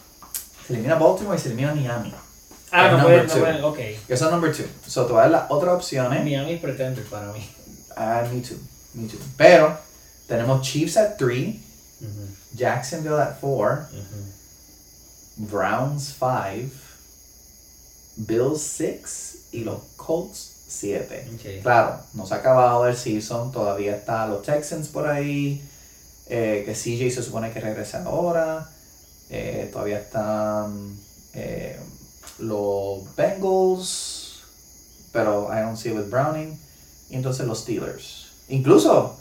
se 0.66 0.74
elimina 0.74 0.95
Baltimore 0.95 1.36
y 1.36 1.41
se 1.41 1.49
elimina 1.49 1.74
Miami. 1.74 2.14
Ah, 2.70 2.86
Es 2.86 2.93
no 2.97 3.03
pueden, 3.03 3.26
no 3.26 3.34
pueden, 3.34 3.64
ok. 3.64 3.78
Que 4.07 4.16
son 4.16 4.30
number 4.30 4.55
two. 4.57 4.64
So 4.86 5.05
te 5.07 5.12
voy 5.12 5.18
a 5.18 5.22
dar 5.22 5.30
las 5.32 5.51
otras 5.51 5.74
opciones. 5.74 6.22
Miami 6.24 6.53
es 6.53 6.61
pretender 6.61 7.05
para 7.07 7.32
mí. 7.32 7.41
Ah, 7.97 8.22
me 8.32 8.41
too, 8.41 8.55
me 8.95 9.09
too. 9.09 9.18
Pero 9.36 9.76
tenemos 10.28 10.62
Chiefs 10.62 10.97
at 10.97 11.16
3, 11.18 11.57
Jacksonville 12.55 13.18
at 13.20 13.38
4, 13.41 13.88
Browns 15.36 16.14
5, 16.18 16.70
Bills 18.16 18.62
6 18.62 19.36
y 19.53 19.64
los 19.64 19.80
Colts 19.97 20.50
7. 20.71 21.29
Ok. 21.35 21.62
Claro, 21.62 22.01
no 22.14 22.27
se 22.27 22.35
ha 22.35 22.37
acabado 22.39 22.87
el 22.87 22.97
season, 22.97 23.51
todavía 23.51 23.97
están 23.97 24.31
los 24.31 24.43
Texans 24.43 24.89
por 24.89 25.09
ahí, 25.09 25.62
eh, 26.29 26.62
que 26.64 26.73
CJ 26.73 27.11
se 27.11 27.23
supone 27.23 27.51
que 27.53 27.61
regresa 27.61 28.05
ahora, 28.05 28.71
eh, 29.29 29.68
todavía 29.73 29.99
están 29.99 30.97
eh, 31.35 31.77
los 32.39 33.14
Bengals, 33.16 34.43
pero 35.12 35.49
I 35.53 35.61
don't 35.61 35.77
see 35.77 35.91
it 35.91 35.97
with 35.97 36.09
Browning, 36.09 36.57
y 37.09 37.16
entonces 37.16 37.47
los 37.47 37.61
Steelers. 37.61 38.29
Incluso 38.49 39.16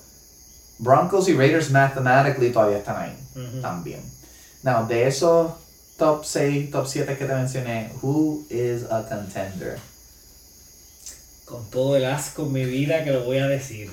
Broncos 0.77 1.27
y 1.29 1.33
Raiders 1.33 1.71
mathematically 1.71 2.51
todavía 2.51 2.77
están 2.77 2.97
ahí 2.97 3.61
también. 3.61 4.01
Now, 4.61 4.85
de 4.87 5.07
esos 5.07 5.51
top 5.97 6.23
6, 6.23 6.71
top 6.71 6.85
7 6.85 7.17
que 7.17 7.25
te 7.25 7.33
mencioné, 7.33 7.91
who 8.01 8.45
is 8.49 8.83
a 8.89 9.03
contender? 9.03 9.79
Con 11.49 11.69
todo 11.71 11.97
el 11.97 12.05
asco 12.05 12.43
en 12.43 12.53
mi 12.53 12.63
vida 12.65 13.03
que 13.03 13.11
lo 13.11 13.23
voy 13.23 13.39
a 13.39 13.47
decir. 13.47 13.89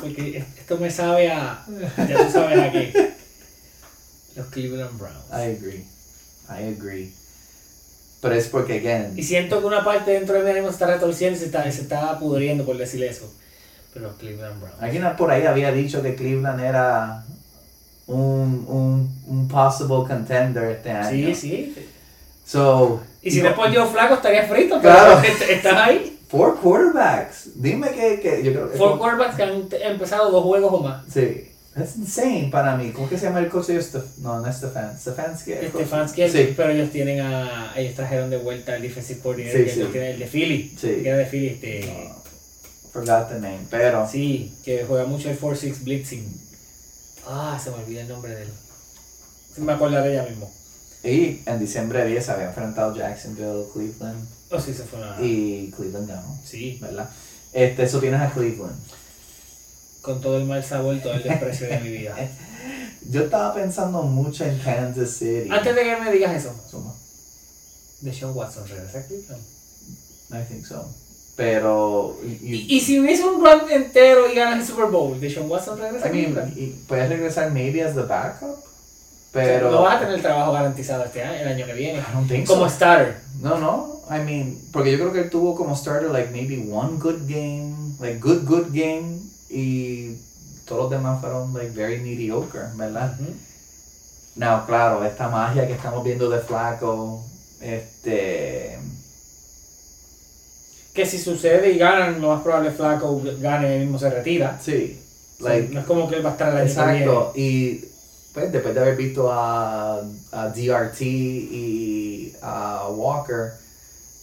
Porque 0.00 0.44
esto 0.58 0.76
me 0.78 0.90
sabe 0.90 1.30
a. 1.30 1.64
Ya 1.96 2.26
tú 2.26 2.32
sabes 2.32 2.58
a 2.58 2.72
qué. 2.72 3.12
Los 4.34 4.46
Cleveland 4.48 4.98
Browns. 4.98 5.24
I 5.30 5.56
agree. 5.56 5.84
I 6.50 6.74
agree. 6.76 7.12
Pero 8.20 8.34
es 8.34 8.48
porque, 8.48 8.78
again, 8.78 9.12
Y 9.16 9.22
siento 9.22 9.60
que 9.60 9.66
una 9.66 9.84
parte 9.84 10.10
dentro 10.10 10.34
de 10.34 10.44
mí 10.44 10.52
mismo 10.54 10.70
está 10.70 10.86
retorciendo 10.86 11.36
y 11.36 11.40
se 11.40 11.46
está, 11.46 11.70
se 11.70 11.82
está 11.82 12.18
pudriendo 12.18 12.64
por 12.64 12.76
decir 12.76 13.02
eso. 13.04 13.32
Pero 13.94 14.08
los 14.08 14.16
Cleveland 14.16 14.60
Browns. 14.60 14.82
alguien 14.82 15.04
por 15.16 15.30
ahí 15.30 15.44
había 15.46 15.70
dicho 15.72 16.02
que 16.02 16.14
Cleveland 16.16 16.60
era 16.60 17.24
un, 18.08 18.64
un, 18.68 19.22
un 19.26 19.48
possible 19.48 20.06
contender 20.08 20.64
este 20.72 20.90
año. 20.90 21.28
Sí, 21.28 21.34
sí. 21.34 21.88
So, 22.44 23.02
Y 23.22 23.30
si 23.30 23.38
no- 23.42 23.48
después 23.48 23.72
yo 23.72 23.86
flaco 23.86 24.14
estaría 24.14 24.44
frito, 24.46 24.80
pero 24.82 24.94
Claro. 24.94 25.20
est- 25.22 25.42
estás 25.50 25.74
ahí. 25.74 26.15
Four 26.28 26.58
quarterbacks. 26.60 27.50
Dime 27.54 27.90
que, 27.90 28.20
que 28.20 28.42
yo 28.42 28.52
creo 28.52 28.70
que... 28.70 28.78
Four 28.78 28.98
quarterbacks 28.98 29.36
que 29.36 29.42
han 29.42 29.68
empezado 29.92 30.30
dos 30.30 30.42
juegos 30.44 30.72
o 30.72 30.80
más. 30.80 31.04
Sí. 31.12 31.50
That's 31.76 31.96
insane 31.96 32.48
para 32.50 32.74
mí. 32.76 32.90
¿Cómo 32.90 33.06
que 33.08 33.18
se 33.18 33.26
llama 33.26 33.40
el 33.40 33.48
coach 33.48 33.66
de 33.66 33.84
No, 34.18 34.40
no 34.40 34.48
es 34.48 34.56
Stefan. 34.56 34.98
Stefanski. 34.98 35.52
el. 35.52 35.68
Stefanski, 35.68 36.28
Sí. 36.30 36.54
pero 36.56 36.70
ellos 36.70 36.90
tienen 36.90 37.20
a. 37.20 37.74
Ellos 37.76 37.94
trajeron 37.94 38.30
de 38.30 38.38
vuelta 38.38 38.72
al 38.74 38.80
defensive 38.82 39.20
coordinator, 39.20 39.58
Sí, 39.60 39.64
que 39.66 39.70
sí. 39.72 39.80
ellos 39.80 39.92
tienen 39.92 40.10
el 40.12 40.18
de 40.20 40.26
Philly. 40.26 40.68
Sí. 40.80 40.88
Que 41.02 41.08
era 41.08 41.18
de 41.18 41.26
Philly, 41.26 41.48
este. 41.48 41.80
No, 42.08 42.22
forgot 42.92 43.28
the 43.28 43.34
name. 43.34 43.60
Pero... 43.70 44.08
Sí, 44.08 44.54
que 44.64 44.84
juega 44.88 45.04
mucho 45.04 45.28
el 45.28 45.38
4-6 45.38 45.84
blitzing. 45.84 46.26
Ah, 47.26 47.60
se 47.62 47.70
me 47.70 47.76
olvida 47.76 48.00
el 48.00 48.08
nombre 48.08 48.34
de 48.34 48.42
él. 48.44 48.48
Me 49.58 49.72
acordaré 49.72 50.14
ya 50.14 50.22
mismo. 50.22 50.50
Y 51.08 51.42
en 51.46 51.58
diciembre 51.58 52.04
10 52.04 52.28
había 52.30 52.46
enfrentado 52.48 52.94
Jacksonville, 52.96 53.64
Cleveland. 53.72 54.26
Oh, 54.50 54.60
sí, 54.60 54.74
se 54.74 54.82
fue 54.84 54.98
una. 54.98 55.16
Y 55.20 55.72
Cleveland 55.76 56.08
ganó. 56.08 56.38
Sí, 56.44 56.78
¿Verdad? 56.80 57.08
Este, 57.52 57.84
eso 57.84 58.00
tienes 58.00 58.20
a 58.20 58.30
Cleveland. 58.30 58.76
con 60.02 60.20
todo 60.20 60.36
el 60.38 60.44
mal 60.44 60.62
sabor, 60.64 61.00
todo 61.00 61.14
el 61.14 61.22
desprecio 61.22 61.68
de 61.68 61.80
mi 61.80 61.90
vida. 61.90 62.14
Yo 63.10 63.22
estaba 63.24 63.54
pensando 63.54 64.02
mucho 64.02 64.44
en 64.44 64.58
Kansas 64.58 65.10
City. 65.10 65.48
Antes 65.50 65.74
de 65.74 65.82
que 65.82 65.96
me 65.96 66.12
digas 66.12 66.34
eso, 66.36 66.54
Suma. 66.70 66.92
de 68.00 68.12
Sean 68.12 68.32
Watson 68.36 68.66
regresa 68.68 68.98
a 68.98 69.02
Cleveland. 69.06 69.42
I 70.32 70.44
think 70.48 70.66
so. 70.66 70.88
Pero. 71.36 72.18
y- 72.24 72.54
Y, 72.56 72.76
y 72.76 72.80
si 72.80 72.98
hubiese 72.98 73.24
un 73.24 73.40
run 73.44 73.70
entero 73.70 74.28
y 74.30 74.34
ganas 74.34 74.60
el 74.60 74.66
Super 74.66 74.86
Bowl, 74.90 75.20
de 75.20 75.30
Sean 75.30 75.48
Watson 75.48 75.78
regresa 75.78 76.06
I 76.06 76.08
a 76.08 76.12
Cleveland. 76.12 76.86
puedes 76.88 77.08
regresar 77.08 77.50
maybe 77.52 77.82
as 77.82 77.94
the 77.94 78.02
backup. 78.02 78.64
Pero. 79.32 79.70
no 79.70 79.82
vas 79.82 79.96
a 79.96 80.06
tener 80.06 80.22
trabajo 80.22 80.52
garantizado 80.52 81.04
este 81.04 81.22
año, 81.22 81.40
el 81.42 81.48
año 81.48 81.66
que 81.66 81.74
viene. 81.74 81.98
I 81.98 82.04
don't 82.14 82.28
think 82.28 82.46
Como 82.46 82.68
so. 82.68 82.74
starter. 82.74 83.16
No, 83.40 83.58
no. 83.58 84.00
I 84.08 84.20
mean, 84.20 84.58
porque 84.72 84.92
yo 84.92 84.98
creo 84.98 85.12
que 85.12 85.20
él 85.20 85.30
tuvo 85.30 85.54
como 85.54 85.74
starter 85.76 86.10
like 86.10 86.30
maybe 86.30 86.58
one 86.70 86.98
good 86.98 87.22
game, 87.28 87.74
like 88.00 88.18
good 88.20 88.44
good 88.46 88.68
game 88.72 89.18
y 89.50 90.14
todos 90.64 90.82
los 90.82 90.90
demás 90.90 91.20
fueron 91.20 91.52
like 91.54 91.70
very 91.70 92.00
mediocre, 92.00 92.62
¿verdad? 92.76 93.14
Ujú. 93.20 93.32
No, 94.36 94.64
claro, 94.66 95.04
esta 95.04 95.28
magia 95.28 95.66
que 95.66 95.72
estamos 95.72 96.04
viendo 96.04 96.28
de 96.28 96.38
Flaco, 96.40 97.24
este, 97.60 98.78
Que 100.94 101.04
si 101.06 101.18
sucede 101.18 101.72
y 101.72 101.78
ganan, 101.78 102.20
lo 102.20 102.28
más 102.28 102.42
probable 102.42 102.68
es 102.70 102.76
Flaco 102.76 103.20
gane 103.40 103.68
y 103.70 103.72
él 103.74 103.80
mismo 103.82 103.98
se 103.98 104.10
retira. 104.10 104.58
sí, 104.62 105.00
O 105.40 105.42
sea, 105.44 105.54
like, 105.54 105.74
no 105.74 105.80
es 105.80 105.86
como 105.86 106.08
que 106.08 106.16
él 106.16 106.24
va 106.24 106.30
a 106.30 106.32
estar 106.32 106.48
el 106.48 106.54
que 106.54 106.74
viene. 106.74 106.98
exacto, 106.98 107.32
y 107.34 107.84
pues 108.36 108.52
después 108.52 108.74
de 108.74 108.80
haber 108.82 108.96
visto 108.96 109.32
a, 109.32 110.02
a 110.30 110.48
DRT 110.48 111.00
y 111.00 112.34
a 112.42 112.86
Walker, 112.90 113.54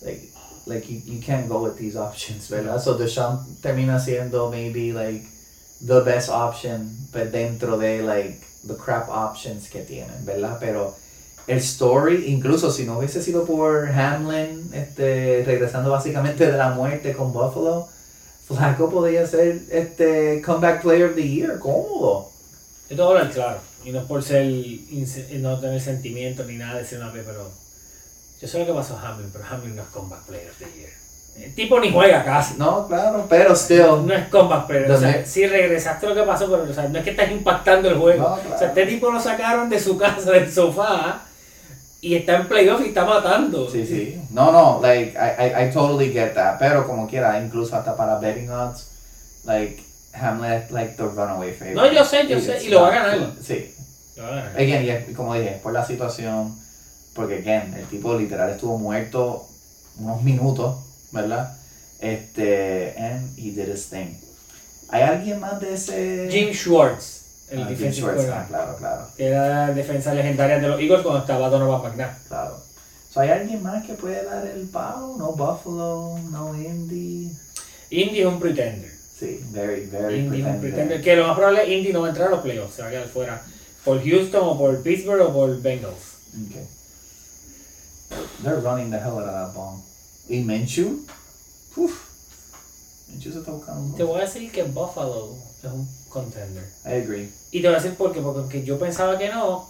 like, 0.04 0.30
like 0.68 0.88
you, 0.88 1.02
you 1.04 1.20
can't 1.20 1.50
go 1.50 1.64
with 1.64 1.80
these 1.80 1.98
options, 1.98 2.48
¿verdad? 2.48 2.80
So 2.80 2.96
Deshaun 2.96 3.40
termina 3.60 4.00
siendo 4.00 4.52
maybe 4.52 4.94
like 4.94 5.26
the 5.82 6.02
best 6.02 6.30
option, 6.30 6.96
pues 7.12 7.32
dentro 7.32 7.76
de 7.80 8.04
like 8.04 8.40
the 8.68 8.76
crap 8.76 9.10
options 9.10 9.68
que 9.68 9.82
tienen, 9.82 10.24
¿verdad? 10.24 10.60
Pero 10.60 10.94
el 11.48 11.58
story, 11.58 12.28
incluso 12.28 12.70
si 12.70 12.86
no 12.86 13.00
hubiese 13.00 13.20
sido 13.20 13.46
por 13.46 13.90
Hamlin, 13.90 14.70
este, 14.74 15.42
regresando 15.44 15.90
básicamente 15.90 16.52
de 16.52 16.56
la 16.56 16.70
muerte 16.70 17.14
con 17.14 17.34
Buffalo, 17.34 17.88
Flacco 18.48 18.92
podría 18.92 19.26
ser 19.26 19.64
este 19.72 20.40
comeback 20.46 20.84
player 20.84 21.10
of 21.10 21.16
the 21.16 21.28
year, 21.28 21.58
cómodo. 21.58 22.30
Yo 22.92 22.96
te 22.96 23.02
voy 23.02 23.18
a 23.18 23.20
hablar 23.22 23.34
claro. 23.34 23.73
Y 23.86 23.92
no 23.92 24.00
es 24.00 24.06
por 24.06 24.24
ser 24.24 24.46
inse- 24.46 25.30
no 25.40 25.60
tener 25.60 25.80
sentimientos 25.82 26.46
ni 26.48 26.56
nada 26.56 26.80
de 26.80 26.86
ser 26.86 27.00
una 27.00 27.12
vez, 27.12 27.24
pero 27.26 27.52
yo 28.42 28.48
sé 28.48 28.60
lo 28.60 28.66
que 28.66 28.74
pasó 28.74 28.98
a 28.98 29.10
Hamlin, 29.10 29.30
pero 29.32 29.44
Hamlin 29.50 29.76
no 29.76 29.82
es 29.84 29.88
comeback 29.90 30.22
player 30.24 30.50
of 30.50 30.58
the 30.58 30.66
year. 30.80 30.90
El 31.36 31.56
tipo 31.56 31.80
ni 31.80 31.92
juega 31.92 32.24
casi. 32.24 32.56
No, 32.60 32.88
claro, 32.88 33.26
pero 33.28 33.56
still. 33.56 34.06
No 34.06 34.14
es 34.14 34.28
comeback 34.30 34.68
player. 34.68 34.92
O 34.92 35.00
sea, 35.00 35.26
sí 35.26 35.48
regresaste 35.48 36.08
lo 36.08 36.14
que 36.16 36.22
pasó, 36.24 36.50
pero 36.50 36.64
o 36.70 36.74
sea, 36.74 36.88
no 36.88 37.00
es 37.00 37.04
que 37.04 37.10
estás 37.12 37.32
impactando 37.32 37.90
el 37.90 37.98
juego. 37.98 38.22
No, 38.48 38.54
O 38.56 38.58
sea, 38.58 38.68
este 38.68 38.86
tipo 38.86 39.10
lo 39.12 39.20
sacaron 39.20 39.70
de 39.70 39.80
su 39.80 39.98
casa, 39.98 40.32
del 40.32 40.52
sofá, 40.52 41.24
y 42.02 42.16
está 42.16 42.36
en 42.36 42.48
playoff 42.48 42.82
y 42.82 42.90
está 42.90 43.04
matando. 43.06 43.68
Sí, 43.70 43.86
sí. 43.86 44.22
No, 44.30 44.52
no, 44.52 44.80
like, 44.82 45.18
I, 45.18 45.44
I, 45.64 45.68
I 45.68 45.72
totally 45.74 46.12
get 46.12 46.34
that. 46.36 46.58
Pero 46.60 46.86
como 46.86 47.08
quiera, 47.08 47.42
incluso 47.44 47.76
hasta 47.76 47.96
para 47.98 48.20
betting 48.20 48.50
odds, 48.52 48.88
like, 49.46 49.84
Hamlet 50.14 50.66
es 50.66 50.72
like 50.72 50.94
the 50.96 51.04
runaway 51.04 51.52
favorite. 51.54 51.76
No, 51.76 51.92
yo 51.92 52.06
sé, 52.06 52.28
yo 52.28 52.40
sé, 52.40 52.64
y 52.64 52.70
lo 52.70 52.82
va 52.82 52.88
a 52.90 52.92
ganar. 52.92 53.32
Sí. 53.42 53.74
Lo 54.16 54.24
va 54.24 54.30
a 54.30 54.36
ganar. 54.36 54.52
Again, 54.56 54.86
y 54.86 54.90
es- 54.90 55.16
como 55.16 55.34
dije, 55.34 55.56
es 55.56 55.62
por 55.62 55.74
la 55.74 55.86
situación, 55.86 56.56
porque, 57.16 57.40
again, 57.40 57.74
el 57.74 57.86
tipo 57.88 58.16
literal 58.16 58.50
estuvo 58.52 58.78
muerto 58.78 59.48
unos 60.00 60.22
minutos, 60.24 60.78
¿verdad? 61.12 61.56
Este, 62.00 62.96
and 62.98 63.38
he 63.38 63.52
did 63.52 63.68
his 63.74 63.88
thing. 63.90 64.16
¿Hay 64.90 65.02
alguien 65.02 65.40
más 65.40 65.60
de 65.60 65.74
ese? 65.74 66.28
Jim 66.30 66.54
Schwartz, 66.54 67.48
el 67.50 67.64
Ah, 67.64 67.68
Jim 67.76 67.92
Schwartz, 67.92 68.26
ah, 68.32 68.46
claro, 68.48 68.76
claro, 68.78 69.08
era 69.18 69.68
defensa 69.74 70.14
legendaria 70.14 70.60
de 70.60 70.68
los 70.68 70.80
Eagles 70.80 71.02
cuando 71.02 71.22
estaba 71.22 71.50
Donovan 71.50 71.82
McNabb. 71.82 72.28
claro. 72.28 72.58
So, 73.12 73.20
¿Hay 73.20 73.30
alguien 73.30 73.62
más 73.64 73.86
que 73.86 73.94
puede 73.94 74.24
dar 74.26 74.46
el 74.46 74.68
palo? 74.70 75.16
No 75.20 75.34
Buffalo, 75.34 76.18
no 76.32 76.56
Indy. 76.56 77.32
Indy 77.92 78.22
es 78.22 78.26
un 78.26 78.40
pretender. 78.40 78.92
Sí, 79.24 79.40
very, 79.52 79.86
very 79.86 80.20
Indy 80.20 80.44
pretender. 80.60 81.02
Que 81.02 81.16
lo 81.16 81.28
más 81.28 81.38
probable 81.38 81.64
es 81.64 81.70
Indy 81.70 81.94
no 81.94 82.02
va 82.02 82.08
a 82.08 82.10
entrar 82.10 82.28
a 82.28 82.32
los 82.32 82.42
playoffs, 82.42 82.76
se 82.76 82.82
va 82.82 82.90
a 82.90 82.92
quedar 82.92 83.08
fuera. 83.08 83.42
Por 83.86 84.04
Houston 84.04 84.42
o 84.44 84.58
por 84.58 84.82
Pittsburgh 84.82 85.22
o 85.22 85.34
por 85.34 85.62
Bengals. 85.62 85.96
Okay. 86.50 86.68
They're 88.44 88.60
running 88.60 88.92
the 88.92 88.98
hell 88.98 89.14
out 89.18 89.24
of 89.28 89.32
that 89.34 89.54
ball. 89.54 89.82
¿Y 90.28 90.40
Minshew? 90.40 91.06
Uf. 91.78 91.92
Minshew 93.10 93.32
se 93.32 93.40
está 93.40 93.52
buscando. 93.52 93.96
Te 93.96 94.04
voy 94.04 94.20
a 94.20 94.26
decir 94.26 94.52
que 94.52 94.64
Buffalo 94.64 95.36
es 95.64 95.72
un 95.72 95.88
contender. 96.10 96.66
I 96.86 97.02
agree. 97.02 97.30
Y 97.52 97.62
te 97.62 97.68
voy 97.68 97.76
a 97.78 97.80
decir 97.80 97.96
por 97.96 98.12
qué, 98.12 98.20
porque 98.20 98.40
aunque 98.40 98.64
yo 98.64 98.78
pensaba 98.78 99.18
que 99.18 99.30
no, 99.30 99.70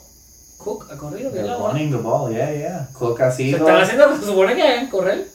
Cook 0.58 0.88
ha 0.92 0.98
corrido 0.98 1.32
que 1.32 1.40
es 1.40 1.46
They're 1.46 1.58
running 1.60 1.92
the 1.92 1.98
ball, 1.98 2.32
yeah, 2.32 2.52
yeah. 2.52 2.90
Cook 2.94 3.22
ha 3.22 3.32
Se 3.32 3.44
sido. 3.44 3.60
están 3.60 3.82
haciendo 3.82 4.08
lo 4.08 4.14
que 4.14 4.20
se 4.20 4.26
supone 4.26 4.56
que 4.56 4.64
hagan, 4.64 4.90
correr. 4.90 5.28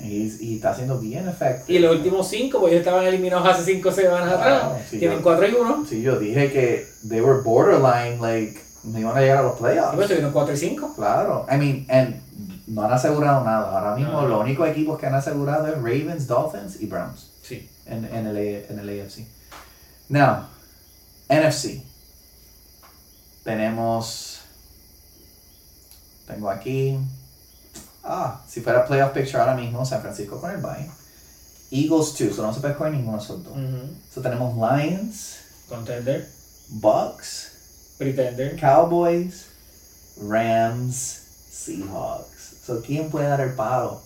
Y 0.00 0.54
está 0.56 0.70
haciendo 0.70 0.98
bien 0.98 1.28
efectivo. 1.28 1.76
Y 1.76 1.80
los 1.80 1.96
últimos 1.96 2.28
cinco, 2.28 2.60
pues 2.60 2.72
ellos 2.72 2.86
estaban 2.86 3.04
eliminados 3.04 3.48
hace 3.48 3.64
cinco 3.74 3.90
semanas 3.90 4.30
Wow, 4.30 4.38
atrás. 4.40 4.82
sí, 4.88 4.98
Tienen 4.98 5.18
yo- 5.18 5.22
4 5.24 5.48
y 5.48 5.54
1. 5.54 5.86
Sí, 5.88 6.02
yo 6.02 6.18
dije 6.18 6.52
que 6.52 6.86
they 7.08 7.20
were 7.20 7.40
borderline, 7.42 8.20
like, 8.20 8.60
no 8.84 8.98
iban 8.98 9.16
a 9.16 9.20
llegar 9.20 9.38
a 9.38 9.42
los 9.42 9.56
Y 9.56 9.58
pues 9.60 9.72
playoffs. 9.74 10.06
tuvieron 10.08 10.32
4 10.32 10.54
y 10.54 10.56
5. 10.56 10.94
Claro. 10.94 11.46
I 11.52 11.56
mean, 11.56 11.86
and 11.90 12.20
no 12.68 12.82
han 12.82 12.92
asegurado 12.92 13.44
nada. 13.44 13.76
Ahora 13.76 13.96
mismo 13.96 14.12
No. 14.22 14.28
los 14.28 14.40
únicos 14.40 14.68
equipos 14.68 14.98
que 15.00 15.06
han 15.06 15.14
asegurado 15.14 15.66
es 15.66 15.74
Ravens, 15.76 16.26
Dolphins 16.28 16.80
y 16.80 16.86
Browns 16.86 17.30
Sí. 17.42 17.68
en, 17.86 18.04
en, 18.04 18.26
el, 18.28 18.36
en 18.36 18.78
el 18.78 19.00
AFC. 19.02 19.26
Now, 20.10 20.44
NFC. 21.28 21.82
Tenemos. 23.44 24.40
Tengo 26.26 26.50
aquí. 26.50 26.98
Ah, 28.10 28.42
si 28.48 28.62
fuera 28.62 28.86
playoff 28.86 29.12
picture 29.12 29.38
ahora 29.38 29.54
mismo, 29.54 29.84
San 29.84 30.00
Francisco 30.00 30.40
con 30.40 30.50
el 30.50 30.62
bye. 30.62 30.90
Eagles 31.70 32.16
2, 32.16 32.34
so 32.34 32.42
no 32.42 32.54
se 32.54 32.60
puede 32.60 32.74
coger 32.74 32.92
ninguno 32.94 33.18
de 33.18 33.24
esos 33.24 33.44
dos. 33.44 33.54
So 34.12 34.22
tenemos 34.22 34.56
Lions, 34.56 35.36
Contender, 35.68 36.26
Bucks, 36.68 37.52
Pretender. 37.98 38.56
Cowboys, 38.58 39.46
Rams, 40.16 41.20
Seahawks. 41.50 42.62
So, 42.64 42.80
¿quién 42.80 43.10
puede 43.10 43.28
dar 43.28 43.40
el 43.42 43.54
palo? 43.54 44.00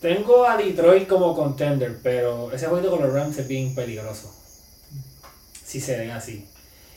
Tengo 0.00 0.44
a 0.46 0.56
Detroit 0.56 1.08
como 1.08 1.34
contender, 1.34 2.00
pero 2.02 2.52
ese 2.52 2.66
juego 2.66 2.90
con 2.90 3.02
los 3.02 3.12
Rams 3.12 3.38
es 3.38 3.46
bien 3.48 3.74
peligroso. 3.74 4.34
Si 5.64 5.80
se 5.80 5.96
ven 5.96 6.10
así. 6.10 6.48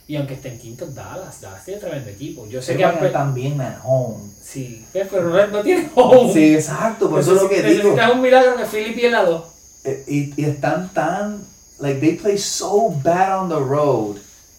Y 0.09 0.15
aunque 0.15 0.35
estén 0.35 0.57
quintos, 0.57 0.95
Dallas, 0.95 1.41
Dallas 1.41 1.65
tiene 1.65 1.81
tremendo 1.81 2.09
equipo. 2.09 2.47
Yo 2.47 2.61
sé 2.61 2.77
que 2.77 3.09
también 3.11 3.59
at 3.59 3.79
home. 3.83 4.23
Sí, 4.41 4.85
pero 4.93 5.29
no, 5.29 5.47
no 5.47 5.61
tiene 5.61 5.89
home. 5.95 6.33
Sí, 6.33 6.55
exacto, 6.55 7.09
por 7.09 7.19
eso 7.19 7.35
es 7.35 7.41
lo 7.41 7.49
que 7.49 7.61
digo. 7.61 7.89
Necesitas 7.89 8.11
un 8.13 8.21
milagro 8.21 8.55
que 8.55 8.65
Philip 8.65 8.97
y 8.97 9.05
el 9.05 9.11
lado. 9.11 9.45
Eh, 9.83 10.03
Y, 10.07 10.41
y 10.41 10.45
están 10.45 10.93
tan, 10.93 11.41
like, 11.79 11.99
they 11.99 12.13
play 12.15 12.37
so 12.37 12.89
bad 13.03 13.37
on 13.41 13.49
the 13.49 13.55
road. 13.55 14.15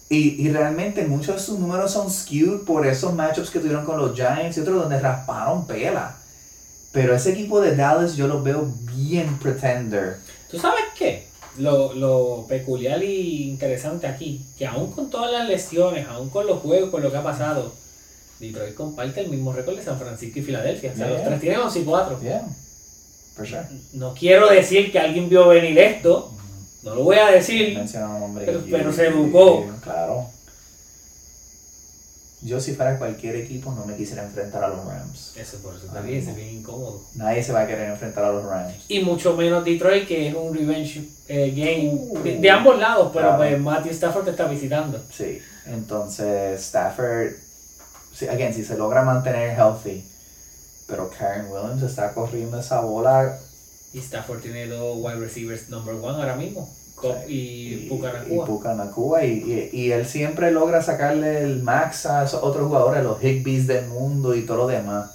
Y, 0.07 0.43
y 0.43 0.51
realmente 0.51 1.05
muchos 1.05 1.35
de 1.35 1.41
sus 1.41 1.59
números 1.59 1.91
son 1.91 2.11
skewed 2.11 2.61
por 2.65 2.85
esos 2.85 3.13
matchups 3.13 3.49
que 3.49 3.59
tuvieron 3.59 3.85
con 3.85 3.97
los 3.97 4.15
Giants 4.15 4.57
y 4.57 4.61
otros 4.61 4.81
donde 4.81 4.99
rasparon 4.99 5.65
pela. 5.65 6.15
Pero 6.91 7.15
ese 7.15 7.31
equipo 7.31 7.59
de 7.61 7.75
Dallas 7.75 8.15
yo 8.15 8.27
lo 8.27 8.41
veo 8.43 8.67
bien 8.95 9.37
pretender. 9.39 10.17
¿Tú 10.49 10.59
sabes 10.59 10.85
qué? 10.97 11.28
Lo, 11.57 11.93
lo 11.93 12.45
peculiar 12.47 13.03
y 13.03 13.49
interesante 13.49 14.07
aquí, 14.07 14.41
que 14.57 14.65
aún 14.65 14.91
con 14.91 15.09
todas 15.09 15.31
las 15.31 15.47
lesiones, 15.47 16.07
aún 16.07 16.29
con 16.29 16.45
los 16.47 16.59
juegos, 16.59 16.89
con 16.89 17.01
lo 17.01 17.11
que 17.11 17.17
ha 17.17 17.23
pasado, 17.23 17.73
Detroit 18.39 18.73
comparte 18.75 19.19
el 19.21 19.29
mismo 19.29 19.51
récord 19.51 19.75
de 19.75 19.83
San 19.83 19.99
Francisco 19.99 20.39
y 20.39 20.41
Filadelfia. 20.43 20.91
O 20.93 20.95
sea, 20.95 21.07
Yeah. 21.07 21.15
los 21.17 21.25
tres 21.27 21.41
tienen 21.41 21.59
11 21.59 21.79
y 21.79 21.83
4. 21.83 22.19
Yeah, 22.21 22.47
for 23.35 23.45
sure. 23.47 23.63
No 23.93 24.13
quiero 24.13 24.47
decir 24.49 24.91
que 24.91 24.99
alguien 24.99 25.27
vio 25.27 25.47
venir 25.49 25.77
esto, 25.77 26.31
no 26.83 26.95
lo 26.95 27.03
voy 27.03 27.17
a 27.17 27.31
decir. 27.31 27.77
Pero- 28.45 28.61
pero 28.71 28.93
se 28.93 29.07
educó. 29.07 29.65
y- 29.67 29.81
Claro. 29.81 30.27
Yo 32.41 32.59
si 32.61 32.73
fuera 32.73 32.97
cualquier 32.97 33.35
equipo 33.35 33.73
no 33.73 33.85
me 33.85 33.95
quisiera 33.97 34.23
enfrentar 34.23 34.63
a 34.63 34.69
los 34.69 34.85
Rams. 34.85 35.33
Eso 35.35 35.57
por 35.57 35.75
eso 35.75 35.87
también 35.87 36.19
es 36.19 36.33
bien 36.35 36.59
incómodo. 36.59 37.01
Nadie 37.15 37.43
se 37.43 37.51
va 37.51 37.61
a 37.61 37.67
querer 37.67 37.89
enfrentar 37.89 38.23
a 38.23 38.31
los 38.31 38.45
Rams. 38.45 38.75
Y 38.87 39.01
mucho 39.01 39.35
menos 39.35 39.65
Detroit, 39.65 40.07
que 40.07 40.29
es 40.29 40.33
un 40.35 40.55
revenge 40.55 41.03
eh, 41.27 41.51
game 41.55 41.89
Uh. 41.93 42.23
de, 42.23 42.37
de 42.37 42.49
ambos 42.49 42.79
lados, 42.79 43.09
pero 43.13 43.25
Claro. 43.35 43.37
pues 43.39 43.59
Matthew 43.59 43.91
Stafford 43.91 44.23
te 44.25 44.31
está 44.31 44.45
visitando. 44.47 45.03
Sí, 45.11 45.39
entonces 45.65 46.61
Stafford, 46.61 47.33
sí, 48.13 48.27
again, 48.27 48.53
si 48.53 48.63
se 48.63 48.77
logra 48.77 49.03
mantener 49.03 49.49
healthy, 49.57 50.03
pero 50.87 51.09
Karen 51.09 51.47
Williams 51.51 51.83
está 51.83 52.13
corriendo 52.13 52.57
esa 52.59 52.79
bola 52.81 53.37
Y 53.93 53.99
Stafford 53.99 54.39
tiene 54.41 54.67
dos 54.67 54.97
wide 55.01 55.19
receivers 55.19 55.67
number 55.69 55.95
one 55.95 56.15
ahora 56.17 56.35
mismo, 56.35 56.69
Y, 57.27 57.89
y 57.89 58.39
Pucanacua. 58.45 59.23
Y, 59.23 59.69
y, 59.73 59.77
y 59.77 59.91
él 59.91 60.05
siempre 60.05 60.51
logra 60.51 60.81
sacarle 60.81 61.39
el 61.41 61.61
max 61.63 62.05
a 62.05 62.23
esos 62.23 62.43
otros 62.43 62.67
jugadores, 62.67 63.03
los 63.03 63.19
Higbees 63.21 63.67
del 63.67 63.87
mundo 63.87 64.35
y 64.35 64.45
todo 64.45 64.57
lo 64.57 64.67
demás. 64.67 65.11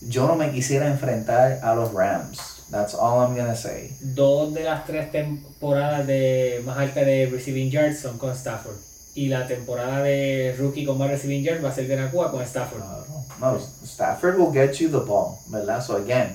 Yo 0.00 0.26
no 0.26 0.34
me 0.34 0.50
quisiera 0.50 0.88
enfrentar 0.88 1.60
a 1.62 1.74
los 1.74 1.92
Rams. 1.92 2.38
That's 2.70 2.94
all 2.94 3.20
I'm 3.20 3.36
gonna 3.36 3.54
say. 3.54 3.94
Dos 4.00 4.54
de 4.54 4.64
las 4.64 4.86
tres 4.86 5.10
temporadas 5.12 6.06
de 6.06 6.62
más 6.64 6.78
alta 6.78 7.00
de 7.00 7.26
receiving 7.26 7.70
yards 7.70 8.00
son 8.00 8.18
con 8.18 8.30
Stafford. 8.32 8.76
Y 9.14 9.28
la 9.28 9.46
temporada 9.46 10.02
de 10.02 10.56
rookie 10.58 10.86
con 10.86 10.96
más 10.96 11.10
receiving 11.10 11.44
yards 11.44 11.62
va 11.62 11.68
a 11.68 11.74
ser 11.74 11.86
de 11.86 11.96
Nakua 11.96 12.30
con 12.30 12.42
Stafford. 12.42 12.80
Claro. 12.80 13.04
No, 13.38 13.58
Stafford 13.84 14.38
will 14.38 14.52
get 14.52 14.72
you 14.78 14.88
the 14.88 15.04
ball, 15.04 15.38
¿verdad? 15.48 15.82
So 15.82 15.96
again, 15.96 16.34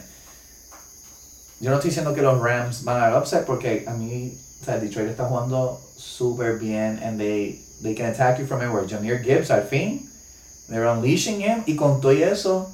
yo 1.60 1.72
no 1.72 1.78
estoy 1.78 1.90
diciendo 1.90 2.14
que 2.14 2.22
los 2.22 2.40
Rams 2.40 2.84
van 2.84 3.02
a 3.02 3.18
upset 3.18 3.46
porque 3.46 3.84
a 3.88 3.94
mí, 3.94 4.38
o 4.62 4.66
sea, 4.66 4.78
Detroit 4.78 5.10
está 5.10 5.26
jugando 5.26 5.80
súper 5.96 6.58
bien 6.58 7.00
and 7.04 7.18
they, 7.18 7.62
they 7.82 7.96
can 7.96 8.08
attack 8.08 8.40
you 8.40 8.46
from 8.46 8.62
everywhere. 8.62 8.88
Jameer 8.88 9.22
Gibbs, 9.22 9.52
al 9.52 9.64
fin, 9.64 10.10
they're 10.70 10.90
unleashing 10.90 11.42
him 11.42 11.64
y 11.66 11.76
con 11.76 12.02
todo 12.02 12.12
eso, 12.12 12.72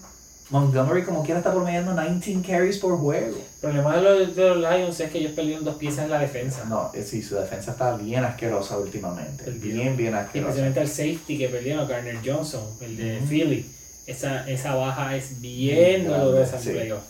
Montgomery 0.50 1.04
como 1.04 1.24
quiera 1.24 1.40
está 1.40 1.52
promediando 1.52 1.94
19 1.96 2.46
carries 2.46 2.78
por 2.78 2.98
juego. 2.98 3.38
El 3.38 3.60
problema 3.62 3.96
de 3.96 4.02
los, 4.02 4.36
de 4.36 4.50
los 4.50 4.58
Lions 4.58 5.00
es 5.00 5.10
que 5.10 5.18
ellos 5.20 5.32
perdieron 5.32 5.64
dos 5.64 5.76
piezas 5.76 6.06
en 6.06 6.12
la 6.12 6.20
defensa. 6.20 6.66
No, 6.66 6.92
sí, 7.04 7.22
su 7.22 7.36
defensa 7.36 7.72
está 7.72 7.96
bien 7.98 8.24
asquerosa 8.24 8.78
últimamente. 8.78 9.50
Bien, 9.52 9.96
bien 9.96 10.14
asquerosa. 10.14 10.50
Especialmente 10.50 10.82
el 10.82 10.90
safety 10.90 11.38
que 11.38 11.50
perdieron, 11.50 11.88
Garner 11.88 12.18
Johnson, 12.24 12.64
el 12.82 12.98
de. 12.98 13.22
Philly. 13.28 13.70
Esa, 14.06 14.50
esa 14.50 14.76
baja 14.76 15.16
es 15.16 15.40
bien 15.40 16.06
dolorosa 16.06 16.58
en 16.58 16.62
sí. 16.62 16.70
playoff. 16.72 17.04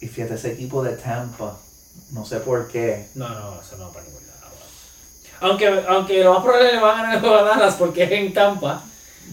Y 0.00 0.08
fíjate, 0.08 0.34
ese 0.34 0.52
equipo 0.52 0.82
de 0.82 0.92
Tampa, 0.92 1.58
no 2.10 2.24
sé 2.24 2.40
por 2.40 2.68
qué, 2.68 3.08
No, 3.14 3.28
no, 3.28 3.60
eso 3.60 3.76
no 3.76 3.86
va 3.86 3.92
para 3.92 4.04
ningún 4.04 4.22
lado. 4.26 4.54
Aunque, 5.40 5.84
aunque 5.88 6.24
lo 6.24 6.34
más 6.34 6.42
probable 6.42 6.72
le 6.72 6.80
van 6.80 7.00
a 7.00 7.18
ganar 7.18 7.34
a 7.34 7.42
Dallas 7.42 7.74
porque 7.74 8.04
es 8.04 8.12
en 8.12 8.32
Tampa. 8.32 8.84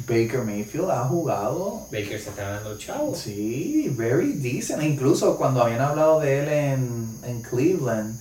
Baker 0.08 0.42
Mayfield 0.42 0.90
ha 0.90 1.04
jugado 1.06 1.86
Baker 1.92 2.20
se 2.20 2.30
está 2.30 2.50
dando 2.50 2.78
chavo. 2.78 3.16
Sí, 3.16 3.94
very 3.96 4.34
decent. 4.34 4.82
E 4.82 4.88
Incluso 4.88 5.38
cuando 5.38 5.62
habían 5.62 5.82
hablado 5.82 6.20
de 6.20 6.40
él 6.40 6.50
en, 6.50 7.20
en 7.24 7.42
Cleveland, 7.42 8.20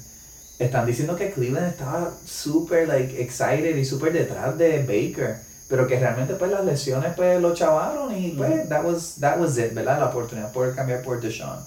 están 0.59 0.87
diciendo 0.87 1.17
que 1.17 1.33
Cleveland 1.33 1.69
estaba 1.69 2.13
súper 2.25 2.89
like, 2.89 3.21
excited 3.21 3.75
y 3.77 3.85
súper 3.85 4.13
detrás 4.13 4.57
de 4.59 4.83
Baker. 4.83 5.41
Pero 5.69 5.87
que 5.87 5.99
realmente 5.99 6.35
pues 6.35 6.51
las 6.51 6.65
lesiones 6.65 7.15
pues 7.17 7.41
lo 7.41 7.55
chavaron 7.55 8.15
y 8.15 8.33
pues 8.33 8.69
that 8.69 8.85
was, 8.85 9.15
that 9.21 9.41
was 9.41 9.57
it, 9.57 9.73
¿verdad? 9.73 9.99
La 9.99 10.07
oportunidad 10.07 10.49
de 10.49 10.53
poder 10.53 10.75
cambiar 10.75 11.03
por 11.03 11.21
Deshaun. 11.21 11.61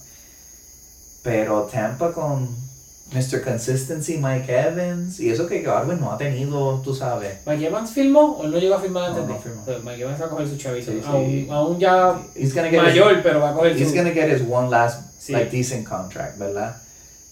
Pero 1.24 1.64
Tampa 1.64 2.12
con 2.12 2.65
Mr. 3.14 3.42
Consistency, 3.44 4.18
Mike 4.18 4.48
Evans, 4.52 5.20
y 5.20 5.30
eso 5.30 5.46
que 5.48 5.62
Godwin 5.64 6.00
no 6.00 6.12
ha 6.12 6.18
tenido, 6.18 6.82
tú 6.84 6.94
sabes. 6.94 7.38
Mike 7.46 7.68
Evans 7.68 7.92
filmó 7.92 8.38
o 8.40 8.48
no 8.48 8.58
llegó 8.58 8.76
a 8.76 8.82
filmar 8.82 9.06
antes 9.12 9.24
No, 9.28 9.34
no 9.36 9.40
firmó. 9.40 9.64
Pues 9.64 9.84
Mike 9.84 10.02
Evans 10.02 10.20
va 10.22 10.26
a 10.26 10.30
coger 10.30 10.48
su 10.48 10.58
chavito. 10.58 10.92
Sí, 10.92 11.00
sí. 11.00 11.06
Aún, 11.08 11.48
aún 11.52 11.80
ya 11.80 12.20
He's 12.36 12.54
gonna 12.54 12.70
get 12.70 12.80
his- 12.82 12.90
mayor, 12.90 13.22
pero 13.24 13.40
va 13.40 13.52
a 13.52 13.54
coger 13.54 13.78
He's 13.78 13.90
su. 13.90 13.96
gonna 13.96 14.12
get 14.12 14.30
his 14.30 14.42
one 14.50 14.70
last 14.70 15.22
Sí. 15.22 15.34
like 15.34 15.50
decent 15.52 15.88
contract, 15.88 16.38
¿verdad? 16.40 16.76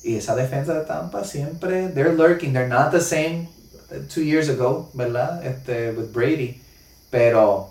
Y 0.04 0.16
esa 0.16 0.36
defensa 0.36 0.74
de 0.74 0.86
Tampa 0.86 1.24
siempre, 1.24 1.88
they're 1.90 2.14
lurking, 2.14 2.54
they're 2.54 2.68
not 2.68 2.92
the 2.92 3.02
same 3.02 3.50
two 4.14 4.22
years 4.22 4.50
ago, 4.50 4.90
¿verdad? 4.94 5.44
Este, 5.46 5.92
with 5.92 6.12
Brady, 6.14 6.62
pero 7.10 7.70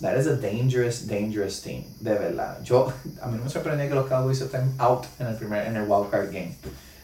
that 0.00 0.16
is 0.18 0.26
a 0.26 0.36
dangerous, 0.36 1.06
dangerous 1.06 1.60
team, 1.62 1.84
de 2.00 2.14
verdad. 2.14 2.62
Yo, 2.64 2.92
a 3.22 3.26
mí 3.28 3.38
no 3.38 3.44
me 3.44 3.50
sorprende 3.50 3.88
que 3.88 3.94
los 3.94 4.06
Cowboys 4.08 4.40
estén 4.40 4.74
out 4.78 5.04
en 5.18 5.26
el 5.28 5.36
primer, 5.36 5.66
en 5.66 5.76
el 5.76 5.82
wild 5.88 6.10
card 6.10 6.26
game. 6.32 6.54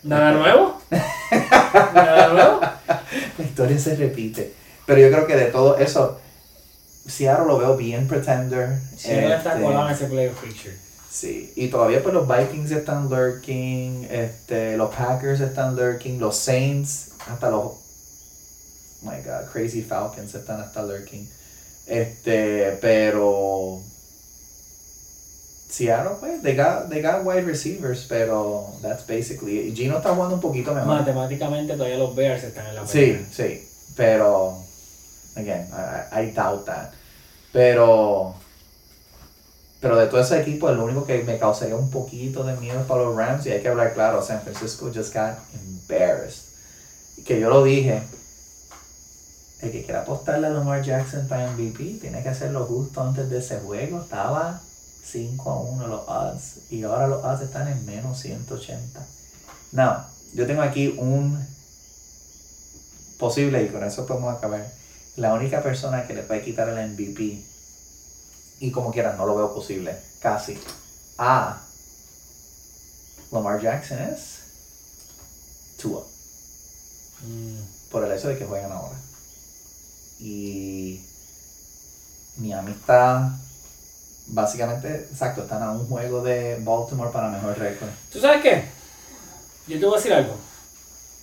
Nada 0.02 0.32
nuevo. 0.32 0.81
Nada 1.94 2.28
nuevo. 2.28 2.60
La 3.39 3.44
historia 3.44 3.78
se 3.78 3.97
repite, 3.97 4.55
pero 4.86 5.01
yo 5.01 5.10
creo 5.10 5.27
que 5.27 5.36
de 5.36 5.47
todo 5.47 5.78
eso, 5.78 6.18
Seattle 7.06 7.47
lo 7.47 7.59
veo 7.59 7.77
bien 7.77 8.09
pretender. 8.09 8.78
Si 8.97 9.09
no 9.09 9.35
está 9.35 9.52
este, 9.52 9.62
colado 9.62 9.89
en 9.89 9.94
ese 9.94 10.06
playoff 10.06 10.40
picture. 10.43 10.77
Sí, 11.10 11.52
y 11.56 11.68
todavía 11.68 12.02
pues 12.02 12.14
los 12.14 12.28
Vikings 12.28 12.70
están 12.70 13.09
lurking, 13.10 14.06
este, 14.10 14.77
los 14.77 14.94
Packers 14.94 15.40
están 15.40 15.74
lurking, 15.74 16.20
los 16.20 16.36
Saints, 16.36 17.09
hasta 17.27 17.51
los, 17.51 17.64
oh 17.64 17.78
my 19.02 19.16
god, 19.24 19.51
Crazy 19.52 19.82
Falcons 19.82 20.35
están 20.35 20.60
hasta 20.60 20.82
lurking. 20.82 21.28
Este, 21.86 22.78
pero 22.81 23.81
Seattle 25.70 26.16
pues, 26.18 26.42
they 26.42 26.56
got, 26.56 26.88
they 26.90 27.01
got 27.01 27.24
wide 27.24 27.47
receivers, 27.47 28.05
pero 28.09 28.66
that's 28.82 29.05
basically 29.06 29.68
it. 29.68 29.74
Gino 29.76 29.98
está 29.98 30.14
jugando 30.14 30.34
un 30.34 30.40
poquito 30.40 30.74
mejor. 30.74 30.98
Matemáticamente 30.98 31.74
todavía 31.74 31.97
los 31.97 32.14
Bears 32.16 32.42
están 32.42 32.66
en 32.66 32.74
la 32.74 32.86
Sí, 32.86 32.98
pelea. 33.12 33.26
sí, 33.30 33.68
pero, 33.97 34.56
again, 35.36 35.68
I, 36.12 36.22
I 36.22 36.30
doubt 36.32 36.64
that. 36.66 36.90
Pero, 37.52 38.34
pero 39.80 39.97
de 39.97 40.06
todo 40.09 40.20
ese 40.20 40.40
equipo, 40.40 40.68
el 40.70 40.78
único 40.78 41.05
que 41.06 41.22
me 41.22 41.38
causaría 41.38 41.76
un 41.76 41.90
poquito 41.90 42.42
de 42.44 42.55
miedo 42.56 42.82
para 42.88 43.02
los 43.05 43.16
Rams, 43.16 43.47
y 43.47 43.51
hay 43.52 43.60
que 43.62 43.68
hablar 43.68 43.94
claro, 43.94 44.22
San 44.22 44.40
Francisco 44.42 44.90
just 44.92 45.14
got 45.14 45.38
embarrassed. 45.55 46.47
Que 47.24 47.38
yo 47.38 47.48
lo 47.48 47.62
dije, 47.62 48.02
el 49.62 49.70
que 49.70 49.84
quiera 49.84 50.01
apostarle 50.02 50.48
a 50.48 50.51
Lamar 50.51 50.82
Jackson 50.82 51.28
para 51.28 51.51
MVP, 51.52 51.98
tiene 52.01 52.22
que 52.22 52.28
hacerlo 52.28 52.64
justo 52.66 53.02
antes 53.02 53.30
de 53.30 53.38
ese 53.38 53.59
juego, 53.59 54.01
estaba 54.01 54.60
5 55.05 55.51
a 55.51 55.60
1 55.60 55.86
los 55.86 56.09
odds, 56.09 56.70
y 56.70 56.82
ahora 56.82 57.06
los 57.06 57.24
odds 57.24 57.43
están 57.43 57.68
en 57.68 57.85
menos 57.86 58.18
180. 58.20 59.06
Now, 59.72 60.05
yo 60.35 60.47
tengo 60.47 60.62
aquí 60.62 60.89
un 60.98 61.44
posible, 63.18 63.62
y 63.62 63.68
con 63.68 63.85
eso 63.85 64.06
podemos 64.06 64.36
acabar. 64.36 64.70
La 65.16 65.35
única 65.35 65.62
persona 65.62 66.06
que 66.06 66.14
le 66.14 66.22
puede 66.22 66.43
quitar 66.43 66.68
el 66.68 66.90
MVP 66.93 67.43
y 68.60 68.70
como 68.70 68.93
quieran, 68.93 69.16
no 69.16 69.27
lo 69.27 69.35
veo 69.35 69.55
posible, 69.55 69.97
casi. 70.20 70.59
A. 71.18 71.60
Lamar 73.31 73.60
Jackson 73.60 73.98
es 73.98 74.40
Tua, 75.81 76.05
Mm, 77.22 77.90
por 77.90 78.05
el 78.05 78.12
hecho 78.12 78.28
de 78.28 78.39
que 78.39 78.47
juegan 78.47 78.72
ahora. 78.72 78.98
Y 80.18 81.01
Miami 82.36 82.72
está 82.72 83.39
básicamente, 84.32 85.07
exacto, 85.11 85.43
están 85.43 85.62
a 85.62 85.73
un 85.73 85.86
juego 85.86 86.23
de 86.23 86.57
Baltimore 86.61 87.11
para 87.12 87.28
mejor 87.28 87.59
récord. 87.59 87.89
¿Tú 88.12 88.20
sabes 88.20 88.43
qué? 88.43 88.65
Yo 89.66 89.78
te 89.78 89.85
voy 89.86 89.94
a 89.94 89.97
decir 89.98 90.12
algo. 90.12 90.36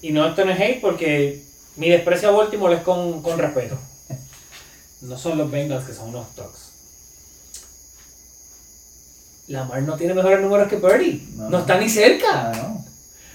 Y 0.02 0.12
no, 0.12 0.28
esto 0.28 0.46
no 0.46 0.52
es 0.52 0.60
hate 0.60 0.82
porque 0.82 1.44
mi 1.76 1.90
desprecio 1.90 2.30
a 2.30 2.32
Baltimore 2.32 2.76
es 2.76 2.82
con, 2.82 3.22
con 3.22 3.38
respeto. 3.38 3.78
No 5.00 5.16
son 5.16 5.38
los 5.38 5.52
Bengals 5.52 5.86
que 5.86 5.94
son 5.94 6.10
unos 6.10 6.36
dogs. 6.36 6.72
Lamar 9.48 9.84
no 9.84 9.96
tiene 9.96 10.16
mejores 10.16 10.42
números 10.42 10.68
que 10.68 10.78
Purdy. 10.78 11.34
No. 11.36 11.50
No, 11.52 11.60
está 11.60 11.78
ni 11.80 11.88
cerca. 11.88 12.50
Ah, 12.52 12.84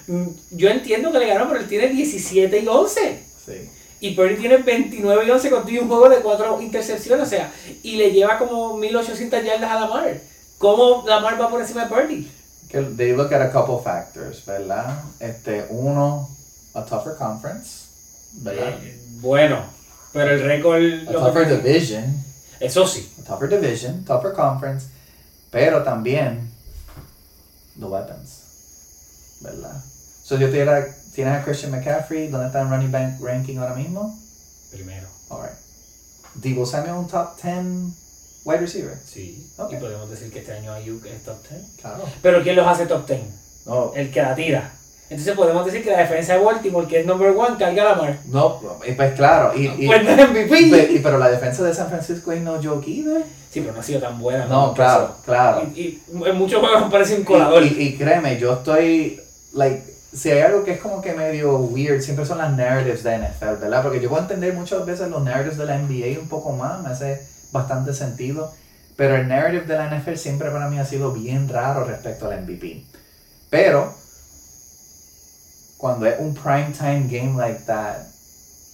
no. 0.09 0.15
Mm, 0.15 0.29
Yo 0.51 0.69
entiendo 0.71 1.13
que 1.13 1.21
le 1.21 1.29
ganó, 1.29 1.49
pero 1.49 1.61
él 1.61 1.69
tiene 1.69 1.89
17 1.89 2.59
y 2.59 2.67
11. 2.67 3.23
Sí. 3.47 3.71
Y 4.03 4.15
Purdy 4.17 4.35
tiene 4.37 4.57
29 4.57 5.25
y 5.27 5.31
11 5.31 5.49
contigo 5.51 5.83
un 5.83 5.89
juego 5.89 6.09
de 6.09 6.17
4 6.17 6.61
intercepciones. 6.61 7.25
O 7.25 7.31
sea, 7.31 7.53
y 7.85 7.95
le 7.95 8.11
lleva 8.11 8.37
como 8.37 8.77
1800 8.77 9.45
yardas 9.45 9.71
a 9.71 9.79
Lamar. 9.79 10.19
¿Cómo 10.59 11.05
Lamar 11.07 11.41
va 11.41 11.49
por 11.49 11.61
encima 11.61 11.85
de 11.85 11.89
Purdy? 11.89 12.29
Que 12.69 12.81
they 12.83 13.13
look 13.15 13.33
at 13.33 13.41
a 13.41 13.53
couple 13.53 13.79
factors, 13.83 14.45
¿verdad? 14.45 15.01
Este, 15.21 15.67
uno, 15.71 16.29
a 16.75 16.85
tougher 16.85 17.15
conference, 17.17 17.85
¿verdad? 18.43 18.71
Eh, 18.83 18.99
bueno, 19.21 19.65
pero 20.13 20.33
el 20.35 20.43
récord. 20.43 20.83
A 21.09 21.13
tougher 21.13 21.47
que- 21.47 21.57
division, 21.59 22.05
Eso 22.59 22.85
sí. 22.89 23.09
a 23.21 23.25
tougher 23.25 23.49
division, 23.51 24.05
tougher 24.05 24.33
conference, 24.33 24.87
pero 25.53 25.85
también 25.85 26.51
the 27.79 27.85
weapons, 27.85 29.39
¿verdad? 29.43 29.81
So, 30.25 30.37
yo 30.39 30.49
tuviera, 30.49 30.85
tienes 31.15 31.35
a 31.39 31.45
Christian 31.45 31.71
McCaffrey, 31.73 32.29
¿dónde 32.29 32.47
está 32.47 32.61
en 32.63 32.71
running 32.71 32.91
back 32.93 33.21
ranking 33.21 33.59
ahora 33.59 33.75
mismo? 33.75 34.19
Primero. 34.71 35.09
Alright. 35.31 35.55
Debo 36.35 36.65
Samuel, 36.67 36.93
un 36.95 37.07
top 37.07 37.37
10 37.43 37.55
wide 38.45 38.59
receiver. 38.61 38.99
Sí. 39.05 39.51
Y 39.71 39.77
podemos 39.77 40.09
decir 40.11 40.33
que 40.33 40.41
este 40.41 40.53
año 40.53 40.73
Ayuk 40.73 41.05
es 41.07 41.23
top 41.25 41.37
10. 41.49 41.63
Claro. 41.81 42.05
Pero 42.23 42.43
¿quién 42.43 42.57
los 42.57 42.67
hace 42.67 42.87
top 42.87 43.07
10? 43.07 43.21
No, 43.67 43.93
El 43.95 44.11
que 44.11 44.23
la 44.23 44.35
tira. 44.35 44.73
Entonces 45.11 45.35
podemos 45.37 45.67
decir 45.67 45.85
que 45.85 45.91
la 45.91 45.99
defensa 45.99 46.33
de 46.33 46.43
Baltimore, 46.43 46.87
que 46.87 47.01
es 47.01 47.07
number 47.07 47.29
one, 47.37 47.57
carga 47.59 47.83
a 47.83 47.97
Lamar. 47.97 48.19
no, 48.25 48.61
y 48.89 48.93
pues 48.93 49.13
claro, 49.15 49.53
y, 49.55 49.67
y- 49.67 49.87
Pues 49.87 50.03
no 50.05 50.11
es 50.11 50.31
MVP. 50.31 51.01
pero 51.03 51.19
la 51.19 51.29
defensa 51.31 51.63
de 51.65 51.75
San 51.75 51.89
Francisco 51.91 52.33
es 52.33 52.41
no 52.41 52.55
joke 52.63 52.89
either. 52.89 53.23
Sí, 53.51 53.61
pero 53.61 53.75
no 53.75 53.81
ha 53.81 53.83
sido 53.83 54.01
tan 54.01 54.19
buena. 54.19 54.47
No, 54.47 54.73
claro, 54.73 55.15
claro. 55.27 55.69
Y, 55.75 55.79
y 55.81 56.03
en 56.25 56.37
muchos 56.39 56.61
juegos 56.61 56.85
parece 56.91 57.17
un 57.17 57.25
colador. 57.25 57.63
Y, 57.63 57.67
y- 57.67 57.83
y 57.89 57.97
créeme, 57.99 58.39
yo 58.39 58.55
estoy, 58.55 59.21
like, 59.53 59.92
si 60.13 60.31
hay 60.31 60.41
algo 60.41 60.65
que 60.65 60.73
es 60.73 60.81
como 60.81 61.01
que 61.01 61.15
medio 61.15 61.57
weird, 61.59 62.01
siempre 62.03 62.27
son 62.27 62.39
las 62.39 62.53
narratives 62.55 63.03
de 63.03 63.19
NFL, 63.19 63.61
¿verdad? 63.61 63.83
Porque 63.83 64.01
yo 64.01 64.09
puedo 64.09 64.23
entender 64.23 64.53
muchas 64.55 64.85
veces 64.85 65.09
los 65.09 65.23
narratives 65.23 65.57
de 65.59 65.67
la 65.67 65.79
NBA 65.79 66.21
un 66.21 66.29
poco 66.29 66.53
más, 66.53 66.83
me 66.83 66.91
hace 66.91 67.23
bastante 67.51 67.95
sentido, 67.95 68.53
pero 68.97 69.17
el 69.17 69.27
narrative 69.29 69.65
de 69.67 69.77
la 69.77 69.89
NFL 69.99 70.17
siempre 70.17 70.51
para 70.51 70.69
mí 70.69 70.79
ha 70.79 70.85
sido 70.85 71.13
bien 71.13 71.49
raro 71.49 71.85
respecto 71.85 72.27
al 72.31 72.43
MVP. 72.43 72.85
Pero, 73.49 73.95
cuando 75.79 76.07
es 76.07 76.19
un 76.19 76.35
prime 76.35 76.73
time 76.77 77.07
game 77.09 77.37
like 77.37 77.65
that, 77.67 77.97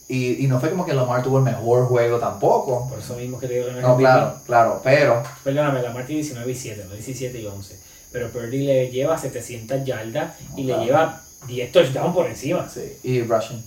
y, 0.08 0.44
y 0.44 0.46
no 0.48 0.58
fue 0.58 0.70
como 0.70 0.86
que 0.86 0.94
Lamar 0.94 1.22
tuvo 1.22 1.38
el 1.38 1.44
mejor 1.44 1.86
juego 1.86 2.18
tampoco, 2.18 2.88
Por 2.88 2.98
eso 2.98 3.14
mismo 3.14 3.38
que 3.38 3.46
te 3.46 3.54
digo 3.54 3.66
que 3.66 3.72
no 3.74 3.80
no, 3.80 3.96
claro, 3.96 4.34
claro, 4.46 4.80
pero, 4.82 5.22
Perdóname, 5.44 5.82
Lamar 5.82 6.06
tiene 6.06 6.22
19 6.22 6.50
y 6.50 6.54
7, 6.54 6.84
no 6.88 6.94
17 6.94 7.40
y 7.40 7.46
11. 7.46 7.78
Pero 8.10 8.30
Purdy 8.30 8.64
le 8.64 8.88
lleva 8.90 9.18
700 9.18 9.84
yardas 9.84 10.32
y 10.56 10.62
le 10.62 10.72
Claro. 10.72 10.84
lleva 10.84 11.20
10 11.46 11.72
touchdowns 11.72 12.14
por 12.14 12.26
encima. 12.26 12.68
sí, 12.68 12.92
y 13.02 13.22
rushing. 13.22 13.62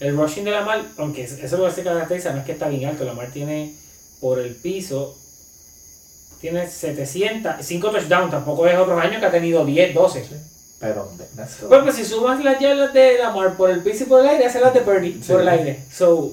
El 0.00 0.16
rushing 0.16 0.44
de 0.44 0.50
Lamar, 0.50 0.84
aunque 0.98 1.24
eso 1.24 1.36
es 1.42 1.52
lo 1.52 1.66
que 1.66 1.72
se 1.72 1.82
caracteriza, 1.82 2.32
no 2.32 2.40
es 2.40 2.44
que 2.44 2.52
está 2.52 2.68
bien 2.68 2.84
alto. 2.88 3.04
Lamar 3.04 3.30
tiene 3.32 3.74
por 4.20 4.38
el 4.38 4.54
piso, 4.54 5.16
tiene 6.40 6.68
700, 6.68 7.54
5 7.64 7.90
touchdowns. 7.90 8.30
Tampoco 8.30 8.66
es 8.66 8.76
otros 8.78 9.00
años 9.02 9.20
que 9.20 9.26
ha 9.26 9.30
tenido 9.30 9.64
10, 9.64 9.94
12. 9.94 10.24
Sí. 10.24 10.34
Pero, 10.78 11.10
Bueno, 11.68 11.84
pues 11.84 11.96
si 11.96 12.04
sumas 12.04 12.42
las 12.44 12.60
yardas 12.60 12.92
de 12.92 13.16
Lamar 13.18 13.56
por 13.56 13.70
el 13.70 13.82
piso 13.82 14.04
y 14.04 14.06
por 14.06 14.20
el 14.20 14.28
aire, 14.28 14.44
hace 14.46 14.60
las 14.60 14.74
de 14.74 14.80
Purdy 14.82 15.20
Sí. 15.22 15.32
por 15.32 15.40
el 15.40 15.48
aire. 15.48 15.82
So, 15.90 16.32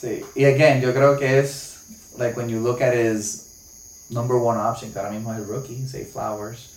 Sí, 0.00 0.22
y 0.34 0.44
again, 0.46 0.80
yo 0.80 0.92
creo 0.94 1.18
que 1.18 1.38
es, 1.40 1.74
like, 2.18 2.34
when 2.36 2.48
you 2.48 2.58
look 2.58 2.82
at 2.82 2.94
his 2.94 3.42
number 4.08 4.34
one 4.36 4.58
option, 4.58 4.90
que 4.92 4.98
ahora 4.98 5.10
mismo 5.10 5.30
es 5.32 5.38
el 5.40 5.46
rookie, 5.46 5.86
say 5.86 6.04
Flowers, 6.06 6.70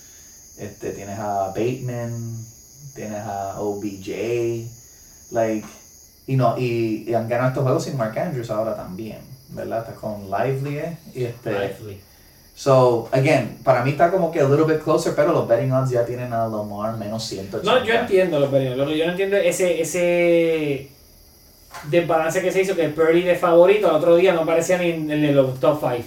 este, 0.57 0.91
tienes 0.91 1.17
a 1.17 1.47
Bateman, 1.47 2.45
tienes 2.93 3.19
a 3.19 3.59
OBJ, 3.59 4.67
like, 5.31 5.65
y 6.27 6.35
no, 6.35 6.57
y, 6.57 7.05
y 7.07 7.13
han 7.13 7.27
ganado 7.27 7.49
estos 7.49 7.63
juegos 7.63 7.83
sin 7.83 7.97
Mark 7.97 8.17
Andrews 8.17 8.49
ahora 8.49 8.75
también, 8.75 9.19
¿verdad? 9.49 9.79
Está 9.79 9.95
con 9.95 10.29
Lively, 10.29 10.77
eh, 10.77 10.97
y 11.13 11.23
este, 11.25 11.51
Lively. 11.51 11.99
so, 12.55 13.09
again, 13.11 13.59
para 13.63 13.83
mí 13.83 13.91
está 13.91 14.09
como 14.09 14.31
que 14.31 14.39
a 14.39 14.47
little 14.47 14.65
bit 14.65 14.83
closer, 14.83 15.13
pero 15.15 15.33
los 15.33 15.47
betting 15.47 15.71
odds 15.71 15.89
ya 15.89 16.05
tienen 16.05 16.31
a 16.31 16.47
Lamar 16.47 16.97
menos 16.97 17.23
180. 17.25 17.69
No, 17.69 17.85
yo 17.85 17.93
entiendo 17.93 18.39
los 18.39 18.49
Purdy. 18.49 18.75
Lo 18.75 18.85
que 18.85 18.97
yo 18.97 19.05
no 19.05 19.11
entiendo 19.11 19.35
es 19.37 19.59
ese, 19.59 19.81
ese 19.81 20.89
desbalance 21.89 22.41
que 22.41 22.51
se 22.51 22.61
hizo, 22.61 22.75
que 22.75 22.89
Purdy 22.89 23.23
de 23.23 23.35
favorito 23.35 23.89
al 23.89 23.95
otro 23.95 24.15
día 24.15 24.33
no 24.33 24.41
aparecía 24.41 24.77
ni 24.77 24.91
en, 24.91 25.11
en 25.11 25.35
los 25.35 25.59
top 25.59 25.79
5. 25.81 26.03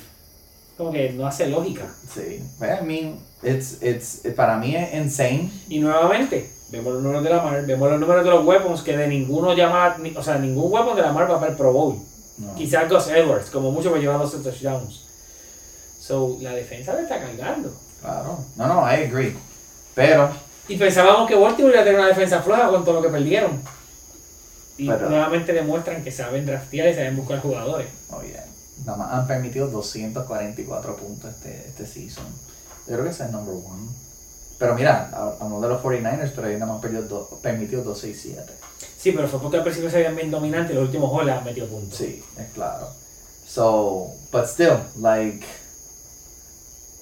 Como 0.78 0.92
que 0.92 1.10
no 1.10 1.26
hace 1.26 1.46
lógica. 1.48 1.86
Sí, 2.14 2.42
I 2.60 2.84
mean, 2.84 3.18
it's, 3.42 3.82
it's, 3.82 4.22
para 4.34 4.58
mí 4.58 4.76
es 4.76 4.94
insane. 4.94 5.50
Y 5.68 5.78
nuevamente, 5.78 6.50
vemos 6.70 6.92
los 6.94 7.02
números 7.02 7.22
de 7.24 7.30
la 7.30 7.42
Mar, 7.42 7.64
vemos 7.64 7.90
los 7.90 8.00
números 8.00 8.24
de 8.24 8.30
los 8.30 8.44
weapons, 8.46 8.82
que 8.82 8.96
de 8.96 9.06
ninguno 9.08 9.54
llama, 9.54 9.96
o 10.16 10.22
sea, 10.22 10.38
ningún 10.38 10.72
weapon 10.72 10.96
de 10.96 11.02
la 11.02 11.12
Mar 11.12 11.30
va 11.30 11.38
para 11.38 11.52
el 11.52 11.56
Pro 11.56 11.72
Bowl. 11.72 11.98
No. 12.38 12.54
Quizás 12.54 12.88
Gus 12.88 13.08
Edwards, 13.08 13.50
como 13.50 13.70
mucho 13.70 13.90
me 13.90 13.98
lleva 13.98 14.16
12 14.18 14.38
touchdowns. 14.38 15.02
So, 16.00 16.36
la 16.40 16.52
defensa 16.52 16.94
le 16.94 17.02
está 17.02 17.18
cargando. 17.20 17.72
Claro. 18.00 18.38
No, 18.56 18.66
no, 18.68 18.80
I 18.82 19.04
agree. 19.04 19.36
Pero, 19.94 20.30
Y 20.68 20.76
pensábamos 20.76 21.28
que 21.28 21.34
Baltimore 21.36 21.72
iba 21.74 21.82
a 21.82 21.84
tener 21.84 21.98
una 22.00 22.08
defensa 22.08 22.42
floja 22.42 22.68
con 22.68 22.84
todo 22.84 22.96
lo 22.96 23.02
que 23.02 23.08
perdieron. 23.08 23.60
Y 24.78 24.88
Pero- 24.88 25.08
nuevamente 25.08 25.52
demuestran 25.52 26.02
que 26.04 26.12
saben 26.12 26.44
draftear 26.44 26.88
y 26.88 26.94
saben 26.94 27.16
buscar 27.16 27.40
jugadores. 27.40 27.88
oye, 28.10 28.36
nada 28.84 28.98
más 28.98 29.12
han 29.14 29.26
permitido 29.26 29.68
244 29.68 30.96
puntos 30.96 31.30
este, 31.30 31.66
este 31.68 31.86
season. 31.86 32.26
Yo 32.86 32.92
creo 32.94 33.04
que 33.04 33.10
ese 33.10 33.22
es 33.22 33.28
el 33.30 33.32
number 33.32 33.54
one. 33.54 33.88
Pero 34.58 34.74
mira, 34.74 35.10
a, 35.12 35.36
a 35.38 35.44
uno 35.44 35.60
de 35.60 35.68
los 35.68 35.82
49ers, 35.82 36.32
pero 36.34 36.48
ahí 36.48 36.54
nada 36.54 36.72
más 36.72 36.80
perdió 36.80 37.28
permitió 37.42 37.82
267. 37.82 38.52
Sí, 38.98 39.12
pero 39.12 39.28
fue 39.28 39.40
porque 39.40 39.58
al 39.58 39.62
principio 39.62 39.90
se 39.90 39.96
habían 39.96 40.16
bien 40.16 40.30
dominantes 40.30 40.72
y 40.72 40.74
los 40.74 40.84
últimos 40.86 41.10
juegos 41.10 41.26
les 41.26 41.36
han 41.36 41.44
metido 41.44 41.66
puntos. 41.68 41.98
Sí, 41.98 42.24
es 42.38 42.52
claro. 42.52 42.88
So, 43.46 44.12
but 44.32 44.46
still, 44.46 44.78
like, 44.96 45.46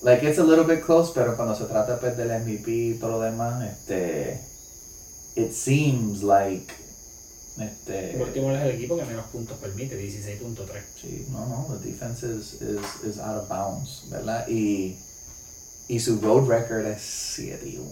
like 0.02 0.22
it's 0.22 0.38
a 0.38 0.44
little 0.44 0.64
bit 0.64 0.84
close, 0.84 1.12
pero 1.14 1.36
cuando 1.36 1.54
se 1.54 1.64
trata 1.64 1.98
pues, 1.98 2.16
del 2.16 2.28
MVP 2.28 2.70
y 2.70 2.94
todo 2.94 3.12
lo 3.12 3.20
demás, 3.20 3.64
este, 3.64 4.40
it 5.36 5.52
seems 5.52 6.22
like, 6.22 6.72
este, 7.58 8.16
Baltimore 8.18 8.56
es 8.56 8.62
el 8.64 8.70
equipo 8.72 8.96
que 8.96 9.04
menos 9.04 9.26
puntos 9.26 9.56
permite, 9.58 9.96
16.3. 9.96 10.66
Sí, 11.00 11.26
no, 11.30 11.46
no, 11.46 11.66
the 11.74 11.88
defense 11.88 12.26
is, 12.26 12.60
is, 12.60 13.04
is 13.04 13.18
out 13.18 13.42
of 13.42 13.48
bounds, 13.48 14.04
¿verdad? 14.10 14.46
Y, 14.48 14.98
y 15.88 16.00
su 16.00 16.20
road 16.20 16.48
record 16.48 16.86
es 16.86 17.02
7 17.02 17.66
y 17.66 17.76
1, 17.78 17.90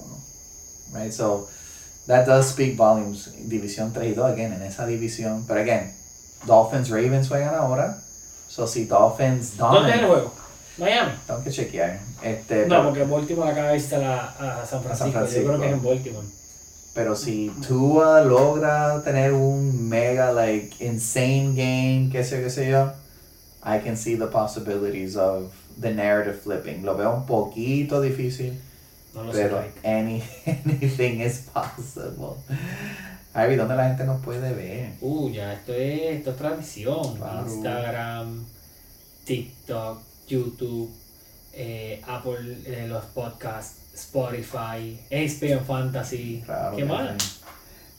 right? 0.94 1.12
So, 1.12 1.48
that 2.06 2.26
does 2.26 2.48
speak 2.50 2.76
volumes. 2.76 3.30
División 3.48 3.92
3 3.92 4.12
y 4.12 4.14
2, 4.14 4.32
again, 4.32 4.52
en 4.52 4.62
esa 4.62 4.86
división. 4.86 5.44
Pero, 5.46 5.60
again, 5.60 5.92
Dolphins, 6.46 6.88
Ravens 6.90 7.28
juegan 7.28 7.54
ahora. 7.54 7.98
So, 8.48 8.66
si 8.66 8.84
Dolphins 8.84 9.56
¿Dónde 9.56 9.90
es 9.90 9.94
el 9.96 10.00
dominate, 10.02 10.06
juego? 10.06 10.34
Miami. 10.78 11.12
tengo 11.26 11.44
que 11.44 11.50
chequear. 11.50 12.00
Este, 12.22 12.66
No, 12.66 12.84
porque 12.84 13.04
Baltimore 13.04 13.50
acaba 13.50 13.68
de 13.68 13.74
visitar 13.74 14.02
a, 14.02 14.62
a 14.62 14.66
San 14.66 14.82
Francisco. 14.82 15.12
Francisco. 15.12 15.42
Yo 15.42 15.48
creo 15.48 15.60
que 15.60 15.66
es 15.66 15.72
en 15.72 15.82
Baltimore. 15.84 16.26
pero 16.94 17.16
si 17.16 17.50
Tua 17.66 18.22
logra 18.22 19.02
tener 19.02 19.32
un 19.32 19.88
mega, 19.88 20.32
like, 20.32 20.82
insane 20.84 21.54
game, 21.54 22.08
qué 22.10 22.24
sé 22.24 22.38
yo, 22.38 22.44
qué 22.44 22.50
sé 22.50 22.70
yo, 22.70 22.92
I 23.64 23.78
can 23.84 23.96
see 23.96 24.16
the 24.16 24.26
possibilities 24.26 25.16
of 25.16 25.52
the 25.80 25.92
narrative 25.92 26.40
flipping. 26.40 26.84
Lo 26.84 26.96
veo 26.96 27.14
un 27.14 27.26
poquito 27.26 28.00
difícil, 28.00 28.58
No 29.14 29.24
lo 29.24 29.32
sé, 29.32 29.44
pero 29.44 29.64
any, 29.84 30.22
anything 30.46 31.20
is 31.20 31.48
possible. 31.52 32.36
Javi, 33.34 33.56
¿dónde 33.56 33.76
la 33.76 33.88
gente 33.88 34.04
nos 34.04 34.22
puede 34.22 34.52
ver? 34.52 34.92
Uh, 35.00 35.30
ya 35.30 35.54
esto 35.54 35.72
es, 35.72 36.16
esto 36.18 36.30
es 36.30 36.36
tradición. 36.36 37.16
Claro. 37.16 37.46
Instagram, 37.46 38.44
TikTok, 39.24 40.00
YouTube, 40.28 40.90
eh, 41.54 42.02
Apple, 42.06 42.58
eh, 42.66 42.86
los 42.88 43.04
podcasts, 43.06 43.76
Spotify, 43.94 44.98
ESPN 45.10 45.64
Fantasy. 45.64 46.42
Claro 46.44 46.76
¿Qué 46.76 46.84
más? 46.84 47.40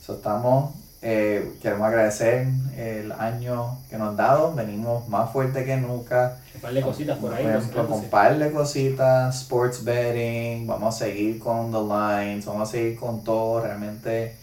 So, 0.04 0.14
estamos 0.14 0.74
Eh, 1.06 1.52
queremos 1.60 1.86
agradecer 1.86 2.46
el 2.78 3.12
año 3.12 3.76
que 3.90 3.98
nos 3.98 4.08
han 4.08 4.16
dado. 4.16 4.54
Venimos 4.54 5.06
más 5.08 5.30
fuerte 5.32 5.64
que 5.66 5.76
nunca. 5.76 6.38
Par 6.64 6.72
de 6.72 6.80
cositas 6.80 7.18
por 7.18 7.34
ahí. 7.34 7.44
Ejemplo, 7.44 7.86
con 7.86 7.98
un 7.98 8.04
par 8.08 8.38
de 8.38 8.50
cositas, 8.50 9.36
sports 9.42 9.84
betting, 9.84 10.66
vamos 10.66 10.94
a 10.94 10.98
seguir 11.04 11.38
con 11.38 11.70
The 11.70 11.78
Lines, 11.78 12.46
vamos 12.46 12.68
a 12.70 12.72
seguir 12.72 12.98
con 12.98 13.22
todo. 13.22 13.60
Realmente 13.60 14.34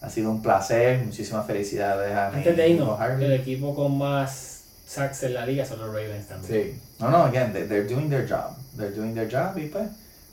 ha 0.00 0.10
sido 0.10 0.30
un 0.32 0.42
placer. 0.42 1.04
Muchísimas 1.04 1.46
felicidades 1.46 2.12
a 2.16 2.28
Antes 2.28 2.56
de 2.56 2.68
irnos, 2.68 3.00
el 3.00 3.32
equipo 3.32 3.76
con 3.76 3.96
más 3.96 4.62
sacks 4.86 5.22
en 5.22 5.34
la 5.34 5.46
liga 5.46 5.64
son 5.64 5.78
los 5.78 5.88
Ravens 5.88 6.26
también. 6.26 6.64
Sí. 6.64 6.80
No, 6.98 7.10
no, 7.10 7.22
again, 7.26 7.52
they- 7.52 7.68
they're 7.68 7.86
doing 7.86 8.10
their 8.10 8.26
job. 8.28 8.56
They're 8.76 8.90
doing 8.94 9.14
their 9.14 9.28
job 9.30 9.56
y 9.56 9.66
pues 9.68 9.88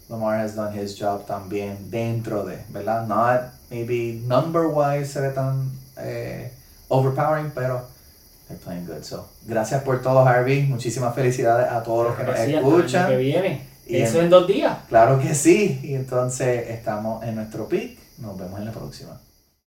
Lamar 0.09 0.39
has 0.39 0.55
done 0.55 0.73
his 0.75 0.97
job 0.99 1.27
también 1.27 1.91
dentro 1.91 2.43
de, 2.43 2.57
¿verdad? 2.69 3.05
Not 3.05 3.51
maybe 3.69 4.19
number 4.25 4.65
wise 4.65 5.13
se 5.13 5.21
ve 5.21 5.29
tan 5.29 5.71
eh, 5.97 6.51
overpowering, 6.89 7.51
pero 7.53 7.85
they're 8.47 8.61
playing 8.63 8.85
good. 8.85 9.03
So, 9.03 9.27
gracias 9.45 9.83
por 9.83 10.01
todo, 10.01 10.25
Harvey. 10.25 10.63
Muchísimas 10.63 11.13
felicidades 11.15 11.71
a 11.71 11.83
todos 11.83 12.07
los 12.07 12.15
que 12.17 12.23
nos 12.23 12.35
el 12.39 12.41
año 12.55 12.61
que 12.61 12.75
escuchan. 12.77 13.17
viene. 13.17 13.61
Y 13.87 13.97
Eso 13.97 14.17
en- 14.19 14.25
en 14.25 14.29
dos 14.31 14.47
días. 14.47 14.77
Claro 14.89 15.19
que 15.19 15.35
sí. 15.35 15.79
Y 15.83 15.93
entonces 15.93 16.69
estamos 16.69 17.23
en 17.23 17.35
nuestro 17.35 17.67
pick. 17.67 17.99
Nos 18.17 18.37
vemos 18.37 18.59
en 18.59 18.65
la 18.65 18.71
próxima. 18.71 19.19